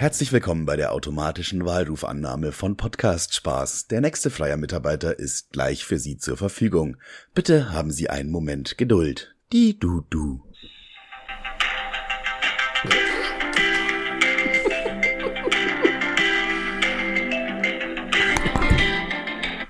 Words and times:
Herzlich 0.00 0.30
willkommen 0.30 0.64
bei 0.64 0.76
der 0.76 0.92
automatischen 0.92 1.66
Wahlrufannahme 1.66 2.52
von 2.52 2.76
Podcast 2.76 3.34
Spaß. 3.34 3.88
Der 3.88 4.00
nächste 4.00 4.30
freier 4.30 4.56
Mitarbeiter 4.56 5.18
ist 5.18 5.50
gleich 5.50 5.84
für 5.84 5.98
Sie 5.98 6.16
zur 6.18 6.36
Verfügung. 6.36 6.98
Bitte 7.34 7.72
haben 7.72 7.90
Sie 7.90 8.08
einen 8.08 8.30
Moment 8.30 8.78
Geduld. 8.78 9.34
Die 9.52 9.76
du 9.76 10.02
du. 10.08 10.40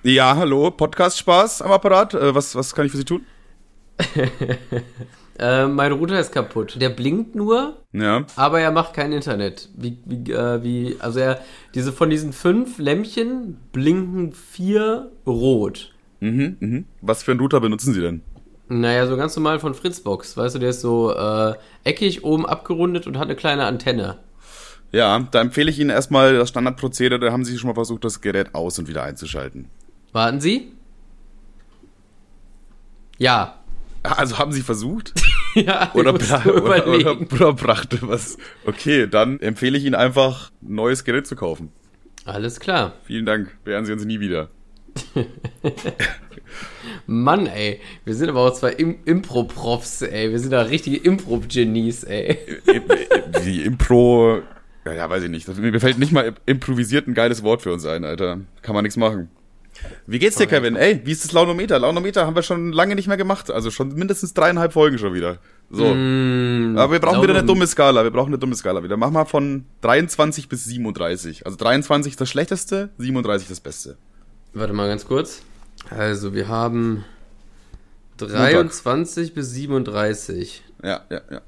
Ja, 0.02 0.36
hallo, 0.36 0.70
Podcast 0.72 1.16
Spaß 1.16 1.62
am 1.62 1.72
Apparat. 1.72 2.12
Äh, 2.12 2.34
was, 2.34 2.54
was 2.54 2.74
kann 2.74 2.84
ich 2.84 2.92
für 2.92 2.98
Sie 2.98 3.06
tun? 3.06 3.24
äh, 5.39 5.66
mein 5.66 5.93
Router 5.93 6.18
ist 6.20 6.32
kaputt. 6.32 6.77
Der 6.80 6.89
blinkt 6.91 7.34
nur, 7.34 7.77
Ja. 7.93 8.25
aber 8.37 8.61
er 8.61 8.70
macht 8.73 8.95
kein 8.95 9.12
Internet. 9.12 9.68
Wie, 9.77 9.98
wie, 10.05 10.32
äh, 10.32 10.62
wie, 10.62 10.96
also 11.01 11.20
er, 11.20 11.41
diese 11.74 11.92
von 11.92 12.10
diesen 12.10 12.33
fünf 12.33 12.79
Lämpchen 12.79 13.56
blinken 13.73 14.32
vier 14.32 15.10
rot. 15.27 15.93
Mhm, 16.20 16.56
mhm. 16.60 16.84
Was 17.01 17.23
für 17.23 17.30
einen 17.32 17.41
Router 17.41 17.60
benutzen 17.60 17.95
Sie 17.95 18.01
denn? 18.01 18.23
Naja, 18.69 19.06
so 19.06 19.16
ganz 19.16 19.34
normal 19.37 19.60
von 19.60 19.74
Fritzbox. 19.74 20.37
Weißt 20.37 20.55
du, 20.56 20.59
der 20.59 20.70
ist 20.70 20.80
so 20.82 21.15
äh, 21.15 21.55
eckig 21.84 22.24
oben 22.24 22.45
abgerundet 22.45 23.07
und 23.07 23.16
hat 23.16 23.24
eine 23.24 23.37
kleine 23.37 23.65
Antenne. 23.65 24.18
Ja, 24.93 25.18
da 25.30 25.41
empfehle 25.41 25.70
ich 25.70 25.79
Ihnen 25.79 25.91
erstmal 25.91 26.34
das 26.34 26.48
Standardprozedere. 26.51 27.18
Da 27.20 27.32
haben 27.32 27.45
Sie 27.45 27.57
schon 27.59 27.68
mal 27.68 27.74
versucht, 27.74 28.05
das 28.05 28.20
Gerät 28.20 28.55
aus 28.55 28.79
und 28.79 28.88
wieder 28.88 29.02
einzuschalten. 29.05 29.70
Warten 30.12 30.41
Sie? 30.41 30.73
Ja. 33.18 33.57
Also 34.16 34.38
haben 34.38 34.52
Sie 34.52 34.62
versucht? 34.62 35.14
ja, 35.54 35.90
Oder, 35.94 36.14
oder, 36.14 36.86
oder, 36.86 37.20
oder 37.32 37.52
brachte 37.52 37.98
was? 38.02 38.38
Okay, 38.64 39.06
dann 39.06 39.40
empfehle 39.40 39.76
ich 39.78 39.84
Ihnen 39.84 39.94
einfach, 39.94 40.50
ein 40.62 40.74
neues 40.74 41.04
Gerät 41.04 41.26
zu 41.26 41.36
kaufen. 41.36 41.72
Alles 42.24 42.60
klar. 42.60 42.95
Vielen 43.04 43.26
Dank. 43.26 43.56
Beehren 43.65 43.87
Sie 43.87 43.92
uns 43.92 44.04
nie 44.04 44.20
wieder. 44.20 44.50
Mann, 47.06 47.46
ey. 47.46 47.80
Wir 48.04 48.15
sind 48.15 48.28
aber 48.28 48.40
auch 48.40 48.52
zwei 48.52 48.73
Im 48.73 48.98
Impro-Profs, 49.04 50.02
ey. 50.02 50.30
Wir 50.30 50.38
sind 50.38 50.50
da 50.50 50.62
richtige 50.62 50.96
Impro-Genies, 50.96 52.04
ey. 52.04 52.38
Die 53.45 53.62
Impro. 53.62 54.43
Ja, 54.84 55.09
weiß 55.09 55.22
ich 55.24 55.30
nicht. 55.30 55.48
Mir 55.56 55.80
fällt 55.80 55.98
nicht 55.98 56.12
mal 56.12 56.34
improvisiert 56.46 57.06
ein 57.06 57.15
geiles 57.15 57.43
Wort 57.43 57.62
für 57.62 57.72
uns 57.72 57.84
ein, 57.87 58.04
Alter. 58.04 58.40
Kann 58.62 58.74
man 58.74 58.82
nichts 58.84 58.96
machen. 58.96 59.30
Wie 60.07 60.18
geht's 60.18 60.37
dir, 60.37 60.46
Kevin? 60.46 60.76
Ey, 60.76 61.01
wie 61.04 61.12
ist 61.12 61.24
das 61.24 61.32
Launometer? 61.32 61.79
Launometer 61.79 62.26
haben 62.26 62.34
wir 62.34 62.43
schon 62.43 62.73
lange 62.73 62.95
nicht 62.95 63.09
mehr 63.09 63.16
gemacht. 63.16 63.51
Also 63.51 63.71
schon 63.71 63.95
mindestens 63.95 64.34
dreieinhalb 64.34 64.72
Folgen 64.72 64.98
schon 64.98 65.15
wieder. 65.15 65.38
So. 65.71 65.94
Mm, 65.94 66.76
Aber 66.78 66.93
wir 66.93 67.00
brauchen 67.00 67.22
wieder 67.22 67.34
eine 67.34 67.44
dumme 67.44 67.66
Skala. 67.66 68.03
Wir 68.04 68.10
brauchen 68.10 68.28
eine 68.28 68.38
dumme 68.38 68.54
Skala 68.54 68.82
wieder. 68.82 68.97
Mach 68.97 69.10
mal 69.10 69.25
von 69.26 69.66
23 69.82 70.49
bis 70.49 70.65
37. 70.65 71.44
Also 71.44 71.56
23 71.59 72.16
das 72.16 72.28
schlechteste, 72.28 72.91
37 72.99 73.49
das 73.49 73.60
Beste. 73.60 73.97
Warte 74.54 74.72
mal 74.72 74.88
ganz 74.88 75.04
kurz. 75.04 75.43
Also, 75.91 76.34
wir 76.34 76.49
haben 76.49 77.04
23 78.16 79.34
bis 79.34 79.50
37. 79.53 80.62
Ja, 80.82 81.03
ja, 81.10 81.21
ja. 81.31 81.41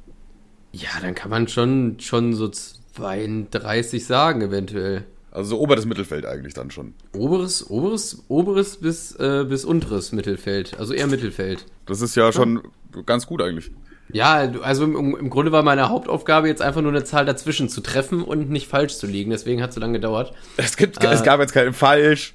Ja, 0.72 0.90
dann 1.02 1.14
kann 1.14 1.30
man 1.30 1.48
schon, 1.48 1.98
schon 1.98 2.34
so 2.34 2.48
32 2.48 4.06
sagen, 4.06 4.42
eventuell. 4.42 5.04
Also 5.32 5.50
so 5.50 5.60
oberes 5.60 5.86
Mittelfeld 5.86 6.26
eigentlich 6.26 6.54
dann 6.54 6.70
schon. 6.70 6.94
Oberes, 7.16 7.70
oberes, 7.70 8.24
oberes 8.28 8.76
bis, 8.78 9.14
äh, 9.16 9.44
bis 9.48 9.64
unteres 9.64 10.10
Mittelfeld. 10.12 10.78
Also 10.78 10.92
eher 10.92 11.06
Mittelfeld. 11.06 11.66
Das 11.86 12.00
ist 12.00 12.16
ja 12.16 12.32
schon 12.32 12.62
ganz 13.06 13.26
gut 13.26 13.40
eigentlich. 13.40 13.70
Ja, 14.12 14.50
also 14.62 14.82
im, 14.84 15.16
im 15.16 15.30
Grunde 15.30 15.52
war 15.52 15.62
meine 15.62 15.88
Hauptaufgabe 15.88 16.48
jetzt 16.48 16.62
einfach 16.62 16.80
nur 16.82 16.90
eine 16.90 17.04
Zahl 17.04 17.24
dazwischen 17.24 17.68
zu 17.68 17.80
treffen 17.80 18.24
und 18.24 18.50
nicht 18.50 18.66
falsch 18.66 18.96
zu 18.96 19.06
liegen. 19.06 19.30
Deswegen 19.30 19.62
hat 19.62 19.68
es 19.68 19.76
so 19.76 19.80
lange 19.80 19.92
gedauert. 19.94 20.32
Es 20.56 20.76
gibt, 20.76 21.02
Äh. 21.04 21.12
es 21.12 21.22
gab 21.22 21.38
jetzt 21.38 21.52
keinen 21.52 21.74
falsch. 21.74 22.34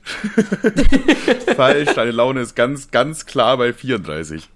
falsch, 1.57 1.93
deine 1.95 2.11
Laune 2.11 2.39
ist 2.39 2.55
ganz, 2.55 2.91
ganz 2.91 3.25
klar 3.25 3.57
bei 3.57 3.73
34. 3.73 4.49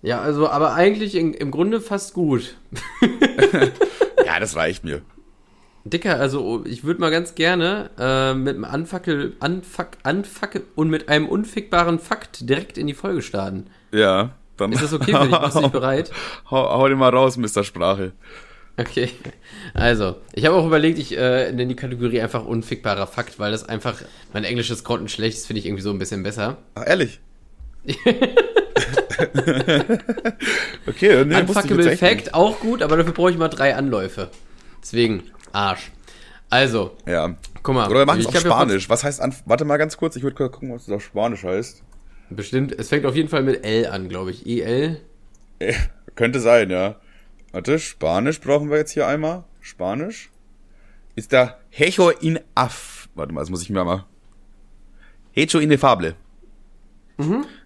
Ja, 0.00 0.20
also, 0.22 0.48
aber 0.48 0.72
eigentlich 0.72 1.16
in, 1.16 1.34
im 1.34 1.50
Grunde 1.50 1.80
fast 1.80 2.14
gut. 2.14 2.56
Ja, 4.26 4.40
das 4.40 4.56
reicht 4.56 4.84
mir. 4.84 5.00
Dicker, 5.90 6.18
also 6.18 6.64
ich 6.66 6.84
würde 6.84 7.00
mal 7.00 7.10
ganz 7.10 7.34
gerne 7.34 7.90
äh, 7.98 8.34
mit 8.34 8.54
einem 8.54 8.64
Anfackel, 8.64 9.34
Anfack, 9.40 9.98
Anfackel 10.02 10.64
und 10.74 10.90
mit 10.90 11.08
einem 11.08 11.28
unfickbaren 11.28 11.98
Fakt 11.98 12.48
direkt 12.48 12.78
in 12.78 12.86
die 12.86 12.94
Folge 12.94 13.22
starten. 13.22 13.66
Ja, 13.92 14.30
dann. 14.56 14.72
Ist 14.72 14.82
das 14.82 14.92
okay 14.92 15.12
für 15.12 15.28
dich? 15.28 15.38
Bist 15.38 15.56
du 15.56 15.60
nicht 15.60 15.72
bereit? 15.72 16.10
hau, 16.50 16.68
hau 16.68 16.88
den 16.88 16.98
mal 16.98 17.14
raus, 17.14 17.36
Mr. 17.36 17.64
Sprache. 17.64 18.12
Okay. 18.76 19.10
Also, 19.74 20.16
ich 20.32 20.46
habe 20.46 20.54
auch 20.56 20.66
überlegt, 20.66 20.98
ich 20.98 21.16
äh, 21.16 21.50
nenne 21.50 21.66
die 21.66 21.76
Kategorie 21.76 22.20
einfach 22.20 22.44
unfickbarer 22.44 23.08
Fakt, 23.08 23.38
weil 23.40 23.50
das 23.50 23.68
einfach, 23.68 23.96
mein 24.32 24.44
englisches 24.44 24.84
grottenschlecht 24.84 25.36
ist, 25.36 25.46
finde 25.46 25.58
ich 25.60 25.66
irgendwie 25.66 25.82
so 25.82 25.90
ein 25.90 25.98
bisschen 25.98 26.22
besser. 26.22 26.58
Ach, 26.74 26.84
ehrlich? 26.86 27.20
okay, 30.86 31.24
nee, 31.24 31.40
Unfuckable 31.40 31.96
Fact, 31.96 32.34
auch 32.34 32.60
gut, 32.60 32.82
aber 32.82 32.96
dafür 32.96 33.12
brauche 33.12 33.30
ich 33.30 33.38
mal 33.38 33.48
drei 33.48 33.74
Anläufe. 33.74 34.30
Deswegen, 34.80 35.24
Arsch. 35.58 35.90
Also. 36.50 36.96
Ja. 37.06 37.34
guck 37.62 37.74
mal. 37.74 37.90
Oder 37.90 38.00
wir 38.00 38.06
machen 38.06 38.20
es 38.20 38.26
auf 38.26 38.34
ja 38.34 38.40
Spanisch. 38.40 38.88
Was 38.88 39.04
heißt 39.04 39.20
an, 39.20 39.34
warte 39.44 39.64
mal 39.64 39.76
ganz 39.76 39.96
kurz, 39.96 40.16
ich 40.16 40.22
würde 40.22 40.36
gucken, 40.36 40.72
was 40.72 40.86
das 40.86 40.94
auf 40.94 41.04
Spanisch 41.04 41.42
heißt. 41.42 41.82
Bestimmt, 42.30 42.72
es 42.78 42.88
fängt 42.88 43.06
auf 43.06 43.16
jeden 43.16 43.28
Fall 43.28 43.42
mit 43.42 43.64
L 43.64 43.86
an, 43.86 44.08
glaube 44.08 44.30
ich. 44.30 44.46
EL. 44.46 45.00
Äh, 45.58 45.74
könnte 46.14 46.40
sein, 46.40 46.70
ja. 46.70 46.96
Warte, 47.52 47.78
Spanisch 47.78 48.40
brauchen 48.40 48.70
wir 48.70 48.76
jetzt 48.76 48.92
hier 48.92 49.06
einmal. 49.06 49.44
Spanisch. 49.60 50.30
Ist 51.16 51.32
da 51.32 51.58
Hecho 51.70 52.10
in 52.10 52.38
af. 52.54 53.08
Warte 53.14 53.32
mal, 53.32 53.40
das 53.40 53.50
muss 53.50 53.62
ich 53.62 53.70
mir 53.70 53.84
mal. 53.84 54.04
Hecho 55.32 55.58
inefable. 55.58 56.14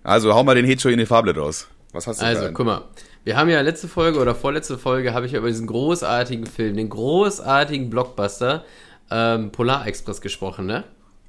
Also 0.02 0.32
hau 0.32 0.42
mal 0.44 0.54
den 0.54 0.64
Hecho 0.64 0.88
inefable 0.88 1.36
raus. 1.36 1.69
Was 1.92 2.06
hast 2.06 2.22
du 2.22 2.25
Also, 2.25 2.50
guck 2.52 2.64
mal. 2.64 2.88
Wir 3.24 3.36
haben 3.36 3.48
ja 3.48 3.60
letzte 3.60 3.86
Folge 3.86 4.18
oder 4.18 4.34
vorletzte 4.34 4.78
Folge 4.78 5.14
habe 5.14 5.26
ich 5.26 5.34
über 5.34 5.46
diesen 5.46 5.68
großartigen 5.68 6.46
Film, 6.46 6.76
den 6.76 6.88
großartigen 6.88 7.88
Blockbuster 7.88 8.64
ähm, 9.12 9.52
Polar 9.52 9.86
Express 9.86 10.20
gesprochen, 10.20 10.66
ne? 10.66 10.82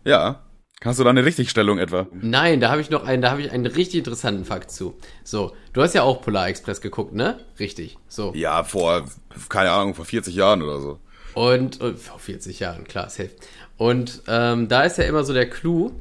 Ja. 0.03 0.41
Hast 0.83 0.99
du 0.99 1.03
da 1.03 1.11
eine 1.11 1.23
Richtigstellung 1.23 1.77
etwa? 1.77 2.07
Nein, 2.11 2.59
da 2.59 2.71
habe 2.71 2.81
ich 2.81 2.89
noch 2.89 3.03
einen, 3.03 3.21
da 3.21 3.29
habe 3.29 3.41
ich 3.41 3.51
einen 3.51 3.67
richtig 3.67 3.99
interessanten 3.99 4.43
Fakt 4.43 4.71
zu. 4.71 4.97
So, 5.23 5.53
du 5.71 5.83
hast 5.83 5.93
ja 5.93 6.01
auch 6.01 6.21
Polar 6.21 6.47
Express 6.47 6.81
geguckt, 6.81 7.13
ne? 7.13 7.39
Richtig. 7.59 7.97
So. 8.07 8.33
Ja, 8.35 8.63
vor, 8.63 9.05
keine 9.49 9.69
Ahnung, 9.69 9.93
vor 9.93 10.05
40 10.05 10.33
Jahren 10.33 10.63
oder 10.63 10.79
so. 10.79 10.99
Und, 11.35 11.79
und 11.79 11.99
vor 11.99 12.17
40 12.17 12.59
Jahren, 12.59 12.85
klar, 12.85 13.09
safe. 13.11 13.29
Und 13.77 14.23
ähm, 14.27 14.67
da 14.67 14.81
ist 14.83 14.97
ja 14.97 15.03
immer 15.03 15.23
so 15.23 15.33
der 15.33 15.47
Clou, 15.47 15.91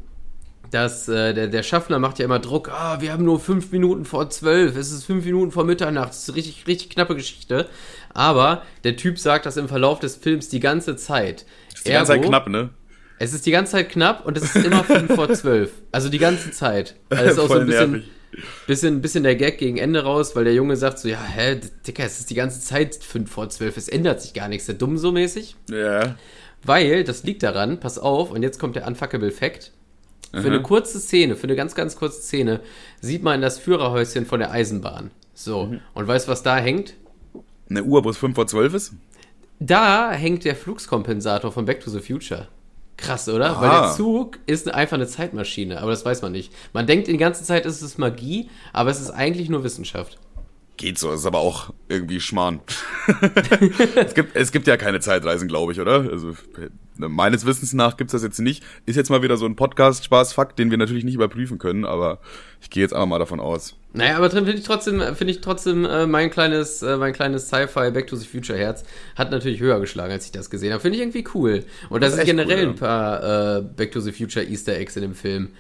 dass 0.73 1.07
äh, 1.07 1.35
der, 1.35 1.49
der 1.49 1.63
Schaffner 1.63 1.99
macht 1.99 2.19
ja 2.19 2.25
immer 2.25 2.39
Druck, 2.39 2.71
ah, 2.71 3.01
wir 3.01 3.13
haben 3.13 3.25
nur 3.25 3.39
fünf 3.39 3.71
Minuten 3.73 4.05
vor 4.05 4.31
zwölf, 4.31 4.77
es 4.77 4.91
ist 4.91 5.05
fünf 5.05 5.25
Minuten 5.25 5.53
vor 5.53 5.65
Mitternacht, 5.65 6.09
das 6.09 6.23
ist 6.23 6.29
eine 6.31 6.37
richtig, 6.37 6.67
richtig 6.67 6.91
knappe 6.91 7.15
Geschichte. 7.15 7.69
Aber 8.15 8.63
der 8.83 8.97
Typ 8.97 9.19
sagt 9.19 9.47
das 9.47 9.57
im 9.57 9.69
Verlauf 9.69 10.01
des 10.01 10.17
Films 10.17 10.49
die 10.49 10.61
ganze 10.61 10.97
Zeit. 10.97 11.45
Ist 11.75 11.87
die 11.87 11.93
ganze 11.93 12.13
Zeit 12.13 12.19
Ergo, 12.19 12.29
knapp, 12.29 12.49
ne? 12.49 12.71
Es 13.19 13.35
ist 13.35 13.45
die 13.47 13.51
ganze 13.51 13.73
Zeit 13.73 13.91
knapp 13.91 14.27
und 14.27 14.37
es 14.37 14.45
ist 14.45 14.65
immer 14.65 14.83
fünf 14.83 15.15
vor 15.15 15.33
zwölf. 15.33 15.71
Also 15.93 16.09
die 16.09 16.19
ganze 16.19 16.51
Zeit. 16.51 16.97
Also 17.11 17.25
ist 17.25 17.39
auch 17.39 17.49
so 17.49 17.61
ein 17.61 17.67
bisschen, 17.67 17.93
nervig. 17.93 18.11
bisschen, 18.67 19.03
bisschen 19.03 19.23
der 19.25 19.37
Gag 19.37 19.59
gegen 19.59 19.77
Ende 19.77 20.03
raus, 20.03 20.35
weil 20.35 20.45
der 20.45 20.55
Junge 20.55 20.77
sagt 20.77 20.99
so, 20.99 21.09
ja, 21.09 21.23
hä, 21.23 21.61
Dicker, 21.87 22.05
es 22.05 22.19
ist 22.19 22.31
die 22.31 22.35
ganze 22.35 22.61
Zeit 22.61 22.97
fünf 22.97 23.31
vor 23.31 23.51
zwölf, 23.51 23.77
es 23.77 23.89
ändert 23.89 24.23
sich 24.23 24.33
gar 24.33 24.49
nichts, 24.49 24.67
der 24.67 24.75
dumm 24.75 24.97
so 24.97 25.13
mäßig. 25.13 25.57
Ja. 25.71 26.17
Weil, 26.65 27.05
das 27.05 27.25
liegt 27.25 27.43
daran, 27.43 27.79
pass 27.81 27.99
auf, 27.99 28.31
und 28.31 28.43
jetzt 28.43 28.59
kommt 28.59 28.77
der 28.77 28.87
Unfuckable 28.87 29.33
Fact. 29.33 29.73
Für 30.33 30.39
Aha. 30.39 30.47
eine 30.47 30.63
kurze 30.63 30.99
Szene, 30.99 31.37
für 31.37 31.45
eine 31.45 31.57
ganz, 31.57 31.75
ganz 31.75 31.95
kurze 31.97 32.23
Szene, 32.23 32.61
sieht 33.01 33.23
man 33.23 33.43
das 33.43 33.59
Führerhäuschen 33.59 34.25
von 34.27 34.41
der 34.41 34.51
Eisenbahn. 34.51 35.11
So, 35.35 35.67
Mhm. 35.67 35.81
und 35.95 36.09
weißt 36.09 36.27
du, 36.27 36.33
was 36.33 36.43
da 36.43 36.57
hängt? 36.57 36.95
Eine 37.69 37.85
Uhr, 37.85 38.05
wo 38.05 38.11
es 38.11 38.17
5 38.17 38.35
vor 38.35 38.47
12 38.47 38.75
ist? 38.75 38.93
Da 39.61 40.11
hängt 40.13 40.45
der 40.45 40.57
Fluxkompensator 40.57 41.53
von 41.53 41.65
Back 41.67 41.81
to 41.85 41.91
the 41.91 42.01
Future. 42.01 42.49
Krass, 42.97 43.29
oder? 43.29 43.61
Weil 43.61 43.71
Ah. 43.71 43.81
der 43.89 43.93
Zug 43.97 44.39
ist 44.47 44.73
einfach 44.73 44.95
eine 44.97 45.07
Zeitmaschine, 45.07 45.81
aber 45.81 45.91
das 45.91 46.05
weiß 46.05 46.23
man 46.23 46.33
nicht. 46.33 46.53
Man 46.73 46.87
denkt 46.87 47.09
die 47.09 47.17
ganze 47.17 47.43
Zeit, 47.45 47.65
es 47.67 47.83
ist 47.83 47.99
Magie, 47.99 48.49
aber 48.73 48.91
es 48.91 49.01
ist 49.01 49.11
eigentlich 49.11 49.49
nur 49.49 49.65
Wissenschaft. 49.65 50.19
Geht 50.83 50.99
so, 50.99 51.13
ist 51.13 51.27
aber 51.27 51.39
auch 51.39 51.73
irgendwie 51.87 52.19
Schmarrn. 52.19 52.59
es, 53.95 54.15
gibt, 54.15 54.35
es 54.35 54.51
gibt 54.51 54.67
ja 54.67 54.77
keine 54.77 54.99
Zeitreisen, 54.99 55.47
glaube 55.47 55.71
ich, 55.71 55.79
oder? 55.79 56.11
Also 56.11 56.35
meines 56.97 57.47
Wissens 57.47 57.73
nach 57.73 57.97
gibt's 57.97 58.11
das 58.11 58.25
jetzt 58.25 58.41
nicht. 58.41 58.65
Ist 58.85 58.97
jetzt 58.97 59.09
mal 59.09 59.23
wieder 59.23 59.37
so 59.37 59.47
ein 59.47 59.55
Podcast-Spaß-Fakt, 59.55 60.59
den 60.59 60.73
wir 60.73 60.79
natürlich 60.79 61.05
nicht 61.05 61.15
überprüfen 61.15 61.59
können, 61.59 61.85
aber 61.85 62.19
ich 62.61 62.69
gehe 62.69 62.83
jetzt 62.83 62.95
einfach 62.95 63.07
mal 63.07 63.21
davon 63.21 63.39
aus. 63.39 63.77
Naja, 63.93 64.17
aber 64.17 64.29
drin 64.29 64.45
finde 64.45 64.59
ich 64.59 64.67
trotzdem, 64.67 65.01
finde 65.15 65.33
ich 65.33 65.41
trotzdem 65.41 65.85
äh, 65.85 66.09
mein 66.09 66.31
kleines, 66.31 66.83
äh, 66.83 66.97
mein 66.97 67.13
kleines 67.13 67.47
Sci-Fi 67.47 67.93
Back 67.93 68.09
to 68.09 68.17
the 68.17 68.27
Future 68.27 68.59
Herz 68.59 68.83
hat 69.15 69.31
natürlich 69.31 69.61
höher 69.61 69.79
geschlagen, 69.79 70.11
als 70.11 70.27
ich 70.27 70.33
das 70.33 70.51
gesehen 70.51 70.73
habe. 70.73 70.83
Finde 70.83 70.97
ich 70.97 71.03
irgendwie 71.03 71.25
cool. 71.33 71.65
Und 71.91 72.03
da 72.03 72.09
Das 72.09 72.19
ist 72.19 72.25
generell 72.25 72.65
cool, 72.65 72.71
ein 72.71 72.75
paar 72.75 73.59
äh, 73.59 73.63
Back 73.63 73.93
to 73.93 74.01
the 74.01 74.11
Future 74.11 74.45
Easter 74.45 74.77
Eggs 74.77 74.97
in 74.97 75.03
dem 75.03 75.15
Film. 75.15 75.51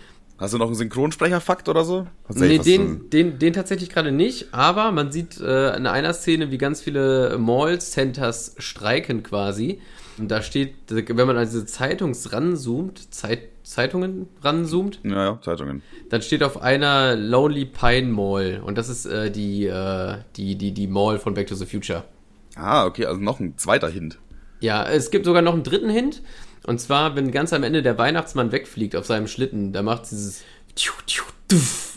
Hast 0.42 0.54
du 0.54 0.58
noch 0.58 0.66
einen 0.66 0.74
Synchronsprecher-Fakt 0.74 1.68
oder 1.68 1.84
so? 1.84 2.08
Nee, 2.34 2.58
den, 2.58 3.10
den, 3.10 3.38
den 3.38 3.52
tatsächlich 3.52 3.90
gerade 3.90 4.10
nicht, 4.10 4.52
aber 4.52 4.90
man 4.90 5.12
sieht 5.12 5.40
äh, 5.40 5.76
in 5.76 5.86
einer 5.86 6.12
Szene, 6.14 6.50
wie 6.50 6.58
ganz 6.58 6.80
viele 6.80 7.38
Mall-Centers 7.38 8.56
streiken 8.58 9.22
quasi. 9.22 9.80
Und 10.18 10.32
da 10.32 10.42
steht, 10.42 10.74
wenn 10.88 11.26
man 11.28 11.36
an 11.36 11.44
diese 11.44 11.64
Zeitungs 11.64 12.32
ranzoomt, 12.32 13.14
Zeit, 13.14 13.50
Zeitungen 13.62 14.26
ranzoomt. 14.42 14.98
Ja, 15.04 15.24
ja, 15.26 15.40
Zeitungen. 15.40 15.80
Dann 16.10 16.22
steht 16.22 16.42
auf 16.42 16.60
einer 16.60 17.14
Lonely 17.14 17.64
Pine 17.64 18.08
Mall. 18.08 18.62
Und 18.64 18.76
das 18.78 18.88
ist 18.88 19.06
äh, 19.06 19.30
die, 19.30 19.66
äh, 19.66 20.16
die, 20.34 20.56
die, 20.56 20.72
die 20.72 20.88
Mall 20.88 21.20
von 21.20 21.34
Back 21.34 21.46
to 21.46 21.54
the 21.54 21.66
Future. 21.66 22.02
Ah, 22.56 22.84
okay, 22.84 23.06
also 23.06 23.20
noch 23.20 23.38
ein 23.38 23.56
zweiter 23.58 23.88
Hint. 23.88 24.18
Ja, 24.58 24.84
es 24.88 25.12
gibt 25.12 25.24
sogar 25.24 25.42
noch 25.42 25.54
einen 25.54 25.62
dritten 25.62 25.88
Hint. 25.88 26.20
Und 26.66 26.80
zwar, 26.80 27.16
wenn 27.16 27.32
ganz 27.32 27.52
am 27.52 27.62
Ende 27.62 27.82
der 27.82 27.98
Weihnachtsmann 27.98 28.52
wegfliegt 28.52 28.96
auf 28.96 29.06
seinem 29.06 29.26
Schlitten, 29.26 29.72
da 29.72 29.82
macht 29.82 30.10
dieses 30.10 30.42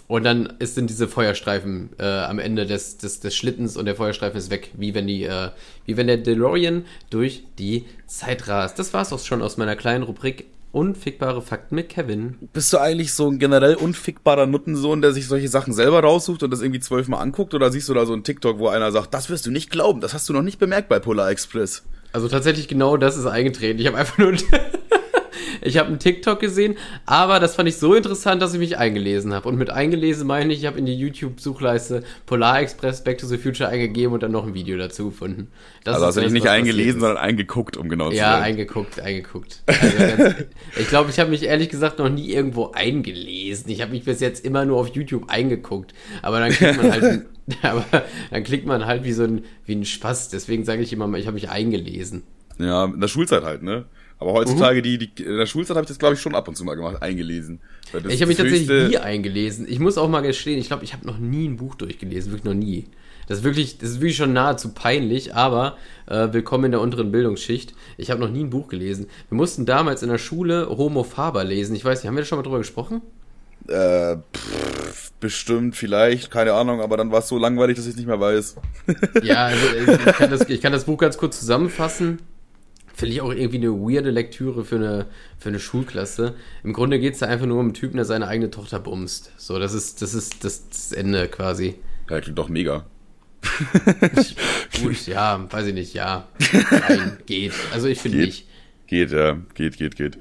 und 0.08 0.24
dann 0.24 0.54
sind 0.60 0.90
diese 0.90 1.08
Feuerstreifen 1.08 1.90
äh, 1.98 2.04
am 2.04 2.40
Ende 2.40 2.66
des, 2.66 2.98
des, 2.98 3.22
des 3.22 3.36
Schlittens 3.36 3.76
und 3.78 3.86
der 3.86 3.96
Feuerstreifen 3.96 4.38
ist 4.38 4.52
weg, 4.52 4.72
wie 4.76 4.94
wenn 4.94 5.08
die, 5.08 5.24
äh, 5.24 5.50
wie 5.86 5.98
wenn 5.98 6.08
der 6.08 6.18
DeLorean 6.18 6.86
durch 7.10 7.44
die 7.58 7.86
Zeit 8.06 8.48
rast. 8.48 8.78
Das 8.78 8.94
war's 8.94 9.14
auch 9.14 9.20
schon 9.20 9.42
aus 9.42 9.58
meiner 9.58 9.76
kleinen 9.76 10.04
Rubrik 10.04 10.46
Unfickbare 10.72 11.42
Fakten 11.42 11.76
mit 11.76 11.88
Kevin. 11.88 12.36
Bist 12.52 12.74
du 12.74 12.80
eigentlich 12.80 13.14
so 13.14 13.30
ein 13.30 13.40
generell 13.40 13.76
unfickbarer 13.76 14.46
Nuttensohn, 14.46 15.02
der 15.02 15.14
sich 15.14 15.26
solche 15.26 15.48
Sachen 15.48 15.72
selber 15.72 16.02
raussucht 16.02 16.44
und 16.44 16.52
das 16.52 16.62
irgendwie 16.62 16.82
zwölfmal 16.82 17.22
anguckt? 17.22 17.54
Oder 17.54 17.72
siehst 17.72 17.88
du 17.88 17.94
da 17.94 18.06
so 18.06 18.12
ein 18.12 18.26
TikTok, 18.26 18.60
wo 18.60 18.68
einer 18.68 18.92
sagt, 18.92 19.14
das 19.14 19.30
wirst 19.30 19.46
du 19.46 19.52
nicht 19.52 19.70
glauben, 19.70 20.02
das 20.02 20.14
hast 20.14 20.28
du 20.28 20.34
noch 20.34 20.42
nicht 20.42 20.60
bemerkt 20.60 20.90
bei 20.90 21.00
Polar 21.00 21.30
Express? 21.30 21.84
Also 22.16 22.30
tatsächlich 22.30 22.70
genau 22.70 22.96
das 22.96 23.18
ist 23.18 23.26
eingetreten. 23.26 23.78
Ich 23.78 23.88
habe 23.88 23.98
einfach 23.98 24.18
nur 24.18 24.32
ich 25.62 25.78
habe 25.78 25.90
einen 25.90 26.00
TikTok 26.00 26.40
gesehen, 26.40 26.78
aber 27.06 27.42
das 27.42 27.56
fand 27.56 27.68
ich 27.68 27.76
so 27.76 27.94
interessant, 27.94 28.42
dass 28.42 28.54
ich 28.54 28.60
mich 28.60 28.78
eingelesen 28.78 29.34
habe. 29.34 29.50
Und 29.50 29.58
mit 29.58 29.70
eingelesen 29.70 30.26
meine 30.26 30.54
ich, 30.54 30.60
ich 30.60 30.66
habe 30.66 30.80
in 30.80 30.86
die 30.86 30.96
YouTube-Suchleiste 30.96 32.06
Polar 32.26 32.62
Express 32.62 33.04
Back 33.04 33.18
to 33.18 33.28
the 33.28 33.38
Future 33.38 33.68
eingegeben 33.68 34.14
und 34.14 34.24
dann 34.24 34.32
noch 34.32 34.48
ein 34.48 34.54
Video 34.54 34.78
dazu 34.78 35.10
gefunden. 35.10 35.50
Das 35.84 35.96
also 35.96 36.06
hast 36.06 36.16
du 36.16 36.22
dich 36.22 36.32
nicht 36.32 36.48
eingelesen, 36.48 37.02
sondern 37.02 37.18
eingeguckt, 37.18 37.76
um 37.76 37.90
genau 37.90 38.12
zu 38.12 38.16
Ja, 38.16 38.40
eingeguckt, 38.40 39.02
eingeguckt. 39.02 39.62
Also 39.66 39.98
ganz, 39.98 40.36
ich 40.80 40.88
glaube, 40.88 41.10
ich 41.10 41.20
habe 41.20 41.32
mich 41.32 41.44
ehrlich 41.44 41.68
gesagt 41.68 42.00
noch 42.00 42.08
nie 42.08 42.32
irgendwo 42.32 42.72
eingelesen. 42.72 43.70
Ich 43.70 43.82
habe 43.82 43.92
mich 43.92 44.06
bis 44.06 44.22
jetzt 44.22 44.46
immer 44.46 44.64
nur 44.64 44.80
auf 44.80 44.88
YouTube 44.96 45.30
eingeguckt. 45.30 45.94
Aber 46.22 46.40
dann 46.40 46.52
klickt 46.52 46.78
man 46.78 46.94
halt, 46.94 47.26
aber 47.62 47.86
dann 48.32 48.44
klickt 48.44 48.66
man 48.66 48.86
halt 48.86 49.04
wie 49.04 49.14
so 49.14 49.24
ein, 49.24 49.44
wie 49.66 49.76
ein 49.76 49.86
Spaß. 49.86 50.30
Deswegen 50.30 50.66
sage 50.66 50.82
ich 50.82 50.94
immer 50.94 51.08
mal, 51.08 51.20
ich 51.20 51.28
habe 51.28 51.36
mich 51.36 51.50
eingelesen. 51.50 52.24
Ja, 52.58 52.86
in 52.86 53.02
der 53.02 53.08
Schulzeit 53.08 53.44
halt, 53.44 53.64
ne? 53.64 53.86
Aber 54.18 54.32
heutzutage, 54.32 54.80
mhm. 54.80 54.84
die, 54.84 54.98
die, 54.98 55.24
in 55.24 55.38
der 55.38 55.46
Schulzeit 55.46 55.76
habe 55.76 55.84
ich 55.84 55.90
das, 55.90 56.00
glaube 56.00 56.16
ich, 56.16 56.22
schon 56.22 56.36
ab 56.36 56.48
und 56.48 56.56
zu 56.56 56.64
mal 56.64 56.76
gemacht, 56.76 57.02
eingelesen. 57.02 57.60
ich 58.08 58.22
habe 58.22 58.28
mich 58.28 58.38
tatsächlich 58.38 58.90
nie 58.90 58.98
eingelesen. 58.98 59.66
Ich 59.70 59.80
muss 59.80 59.98
auch 59.98 60.08
mal 60.08 60.22
gestehen, 60.22 60.58
ich 60.58 60.68
glaube, 60.68 60.86
ich 60.86 60.94
habe 60.94 61.06
noch 61.06 61.18
nie 61.18 61.48
ein 61.48 61.58
Buch 61.58 61.76
durchgelesen, 61.76 62.32
wirklich 62.32 62.46
noch 62.46 62.54
nie. 62.54 62.86
Das 63.28 63.40
ist 63.40 63.44
wirklich, 63.44 63.78
das 63.80 63.90
ist 63.90 64.02
wirklich 64.02 64.16
schon 64.16 64.34
nahezu 64.34 64.70
peinlich, 64.74 65.36
aber 65.36 65.78
äh, 66.06 66.32
willkommen 66.32 66.66
in 66.66 66.72
der 66.72 66.82
unteren 66.82 67.12
Bildungsschicht. 67.12 67.74
Ich 67.98 68.12
habe 68.12 68.22
noch 68.22 68.30
nie 68.30 68.44
ein 68.44 68.52
Buch 68.52 68.68
gelesen. 68.68 69.08
Wir 69.30 69.36
mussten 69.36 69.66
damals 69.66 70.04
in 70.04 70.10
der 70.10 70.20
Schule 70.20 70.70
Homo 70.70 71.04
Faber 71.04 71.44
lesen. 71.44 71.76
Ich 71.76 71.84
weiß 71.84 72.00
nicht, 72.00 72.08
haben 72.08 72.16
wir 72.16 72.22
da 72.22 72.28
schon 72.28 72.38
mal 72.38 72.44
drüber 72.44 72.60
gesprochen? 72.60 73.02
Äh, 73.68 74.18
pff, 74.36 75.12
bestimmt, 75.20 75.76
vielleicht, 75.76 76.30
keine 76.30 76.54
Ahnung, 76.54 76.82
aber 76.82 76.98
dann 76.98 77.12
war 77.12 77.20
es 77.20 77.28
so 77.28 77.38
langweilig, 77.38 77.78
dass 77.78 77.86
ich 77.86 77.92
es 77.92 77.98
nicht 77.98 78.08
mehr 78.08 78.20
weiß. 78.20 78.56
ja, 79.24 79.46
also 79.76 79.92
ich 79.92 79.98
kann, 80.16 80.30
das, 80.30 80.50
ich 80.50 80.62
kann 80.62 80.72
das 80.72 80.86
Buch 80.86 80.98
ganz 80.98 81.18
kurz 81.18 81.40
zusammenfassen. 81.40 82.20
Finde 82.94 83.14
ich 83.14 83.22
auch 83.22 83.34
irgendwie 83.34 83.58
eine 83.58 83.72
weirde 83.72 84.10
Lektüre 84.10 84.64
für 84.64 84.76
eine, 84.76 85.08
für 85.38 85.50
eine 85.50 85.60
Schulklasse. 85.60 86.36
Im 86.64 86.72
Grunde 86.72 86.98
geht 87.00 87.14
es 87.14 87.20
da 87.20 87.26
einfach 87.26 87.46
nur 87.46 87.60
um 87.60 87.66
einen 87.66 87.74
Typen, 87.74 87.98
der 87.98 88.06
seine 88.06 88.28
eigene 88.28 88.52
Tochter 88.52 88.80
bumst. 88.80 89.32
So, 89.38 89.60
das 89.60 89.74
ist 89.74 90.02
das, 90.02 90.14
ist 90.14 90.46
das, 90.46 90.70
das 90.70 90.92
Ende 90.94 91.28
quasi. 91.28 91.76
Ja, 92.10 92.22
klingt 92.22 92.38
doch 92.38 92.48
mega. 92.48 92.86
Gut, 94.82 95.08
ja, 95.08 95.46
weiß 95.52 95.68
ich 95.68 95.74
nicht, 95.74 95.94
ja. 95.94 96.28
Nein, 96.72 97.18
geht. 97.26 97.54
Also 97.74 97.88
ich 97.88 98.00
finde 98.00 98.20
nicht. 98.20 98.48
Geht, 98.88 99.12
ja, 99.12 99.40
geht, 99.56 99.78
geht, 99.78 99.96
geht. 99.96 100.18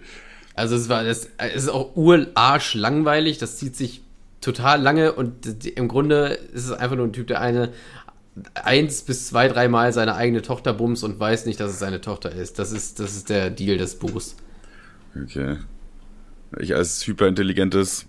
Also 0.54 0.76
es 0.76 0.88
war, 0.88 1.04
das 1.04 1.28
es 1.38 1.64
ist 1.64 1.68
auch 1.68 1.96
urarsch 1.96 2.74
langweilig, 2.74 3.38
das 3.38 3.58
zieht 3.58 3.76
sich 3.76 4.02
total 4.40 4.80
lange 4.80 5.12
und 5.12 5.66
im 5.66 5.88
Grunde 5.88 6.38
ist 6.52 6.66
es 6.66 6.72
einfach 6.72 6.96
nur 6.96 7.06
ein 7.06 7.12
Typ, 7.12 7.26
der 7.26 7.40
eine 7.40 7.72
eins 8.54 9.02
bis 9.02 9.28
zwei, 9.28 9.48
dreimal 9.48 9.92
seine 9.92 10.16
eigene 10.16 10.42
Tochter 10.42 10.74
bums 10.74 11.02
und 11.02 11.18
weiß 11.18 11.46
nicht, 11.46 11.60
dass 11.60 11.70
es 11.70 11.78
seine 11.78 12.00
Tochter 12.00 12.32
ist. 12.32 12.58
Das 12.58 12.72
ist, 12.72 13.00
das 13.00 13.16
ist 13.16 13.30
der 13.30 13.50
Deal 13.50 13.78
des 13.78 13.98
Buchs. 13.98 14.36
Okay. 15.20 15.58
Ich 16.58 16.74
als 16.74 17.06
hyperintelligentes, 17.06 18.06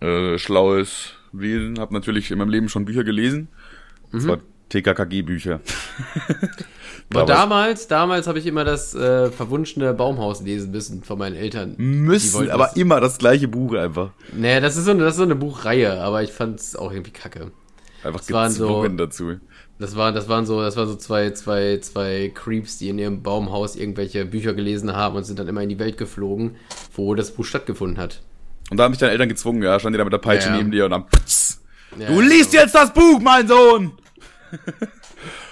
äh, 0.00 0.38
schlaues 0.38 1.14
Wesen 1.32 1.78
habe 1.78 1.94
natürlich 1.94 2.30
in 2.30 2.38
meinem 2.38 2.50
Leben 2.50 2.68
schon 2.68 2.84
Bücher 2.84 3.04
gelesen. 3.04 3.48
Mhm. 4.12 4.20
zwar 4.20 4.38
TKKG-Bücher. 4.70 5.60
Aber 7.12 7.26
damals, 7.26 7.88
damals 7.88 8.28
habe 8.28 8.38
ich 8.38 8.46
immer 8.46 8.64
das 8.64 8.94
äh, 8.94 9.30
verwunschene 9.30 9.92
Baumhaus 9.94 10.42
lesen 10.42 10.70
müssen 10.70 11.02
von 11.02 11.18
meinen 11.18 11.34
Eltern. 11.34 11.74
Müssen, 11.76 12.50
aber 12.50 12.66
das, 12.66 12.76
immer 12.76 13.00
das 13.00 13.18
gleiche 13.18 13.48
Buch 13.48 13.74
einfach. 13.74 14.10
Naja, 14.32 14.60
das 14.60 14.76
ist 14.76 14.84
so, 14.84 14.94
das 14.94 15.14
ist 15.14 15.16
so 15.16 15.24
eine 15.24 15.34
Buchreihe, 15.34 16.00
aber 16.00 16.22
ich 16.22 16.30
fand 16.30 16.60
es 16.60 16.76
auch 16.76 16.92
irgendwie 16.92 17.10
kacke. 17.10 17.50
Einfach 18.04 18.20
gezwungen 18.20 18.52
so, 18.52 19.04
dazu. 19.04 19.32
Das 19.80 19.96
waren, 19.96 20.14
das 20.14 20.28
waren 20.28 20.46
so, 20.46 20.60
das 20.60 20.76
waren 20.76 20.86
so 20.86 20.94
zwei, 20.94 21.30
zwei, 21.30 21.78
zwei 21.78 22.30
Creeps, 22.32 22.78
die 22.78 22.90
in 22.90 22.98
ihrem 22.98 23.22
Baumhaus 23.22 23.76
irgendwelche 23.76 24.24
Bücher 24.24 24.54
gelesen 24.54 24.94
haben 24.94 25.16
und 25.16 25.24
sind 25.24 25.38
dann 25.38 25.48
immer 25.48 25.62
in 25.62 25.68
die 25.68 25.78
Welt 25.78 25.96
geflogen, 25.96 26.56
wo 26.94 27.14
das 27.14 27.32
Buch 27.32 27.44
stattgefunden 27.44 27.98
hat. 27.98 28.22
Und 28.70 28.76
da 28.76 28.84
haben 28.84 28.92
mich 28.92 29.00
deine 29.00 29.12
Eltern 29.12 29.28
gezwungen, 29.28 29.62
ja, 29.62 29.80
standen 29.80 29.94
die 29.94 29.98
da 29.98 30.04
mit 30.04 30.12
der 30.12 30.18
Peitsche 30.18 30.50
ja, 30.50 30.56
neben 30.56 30.70
dir 30.70 30.84
und 30.84 30.92
dann 30.92 31.06
putz, 31.06 31.60
ja, 31.98 32.06
Du 32.06 32.20
liest 32.20 32.52
jetzt 32.52 32.74
das 32.74 32.92
Buch, 32.94 33.18
mein 33.20 33.48
Sohn! 33.48 33.92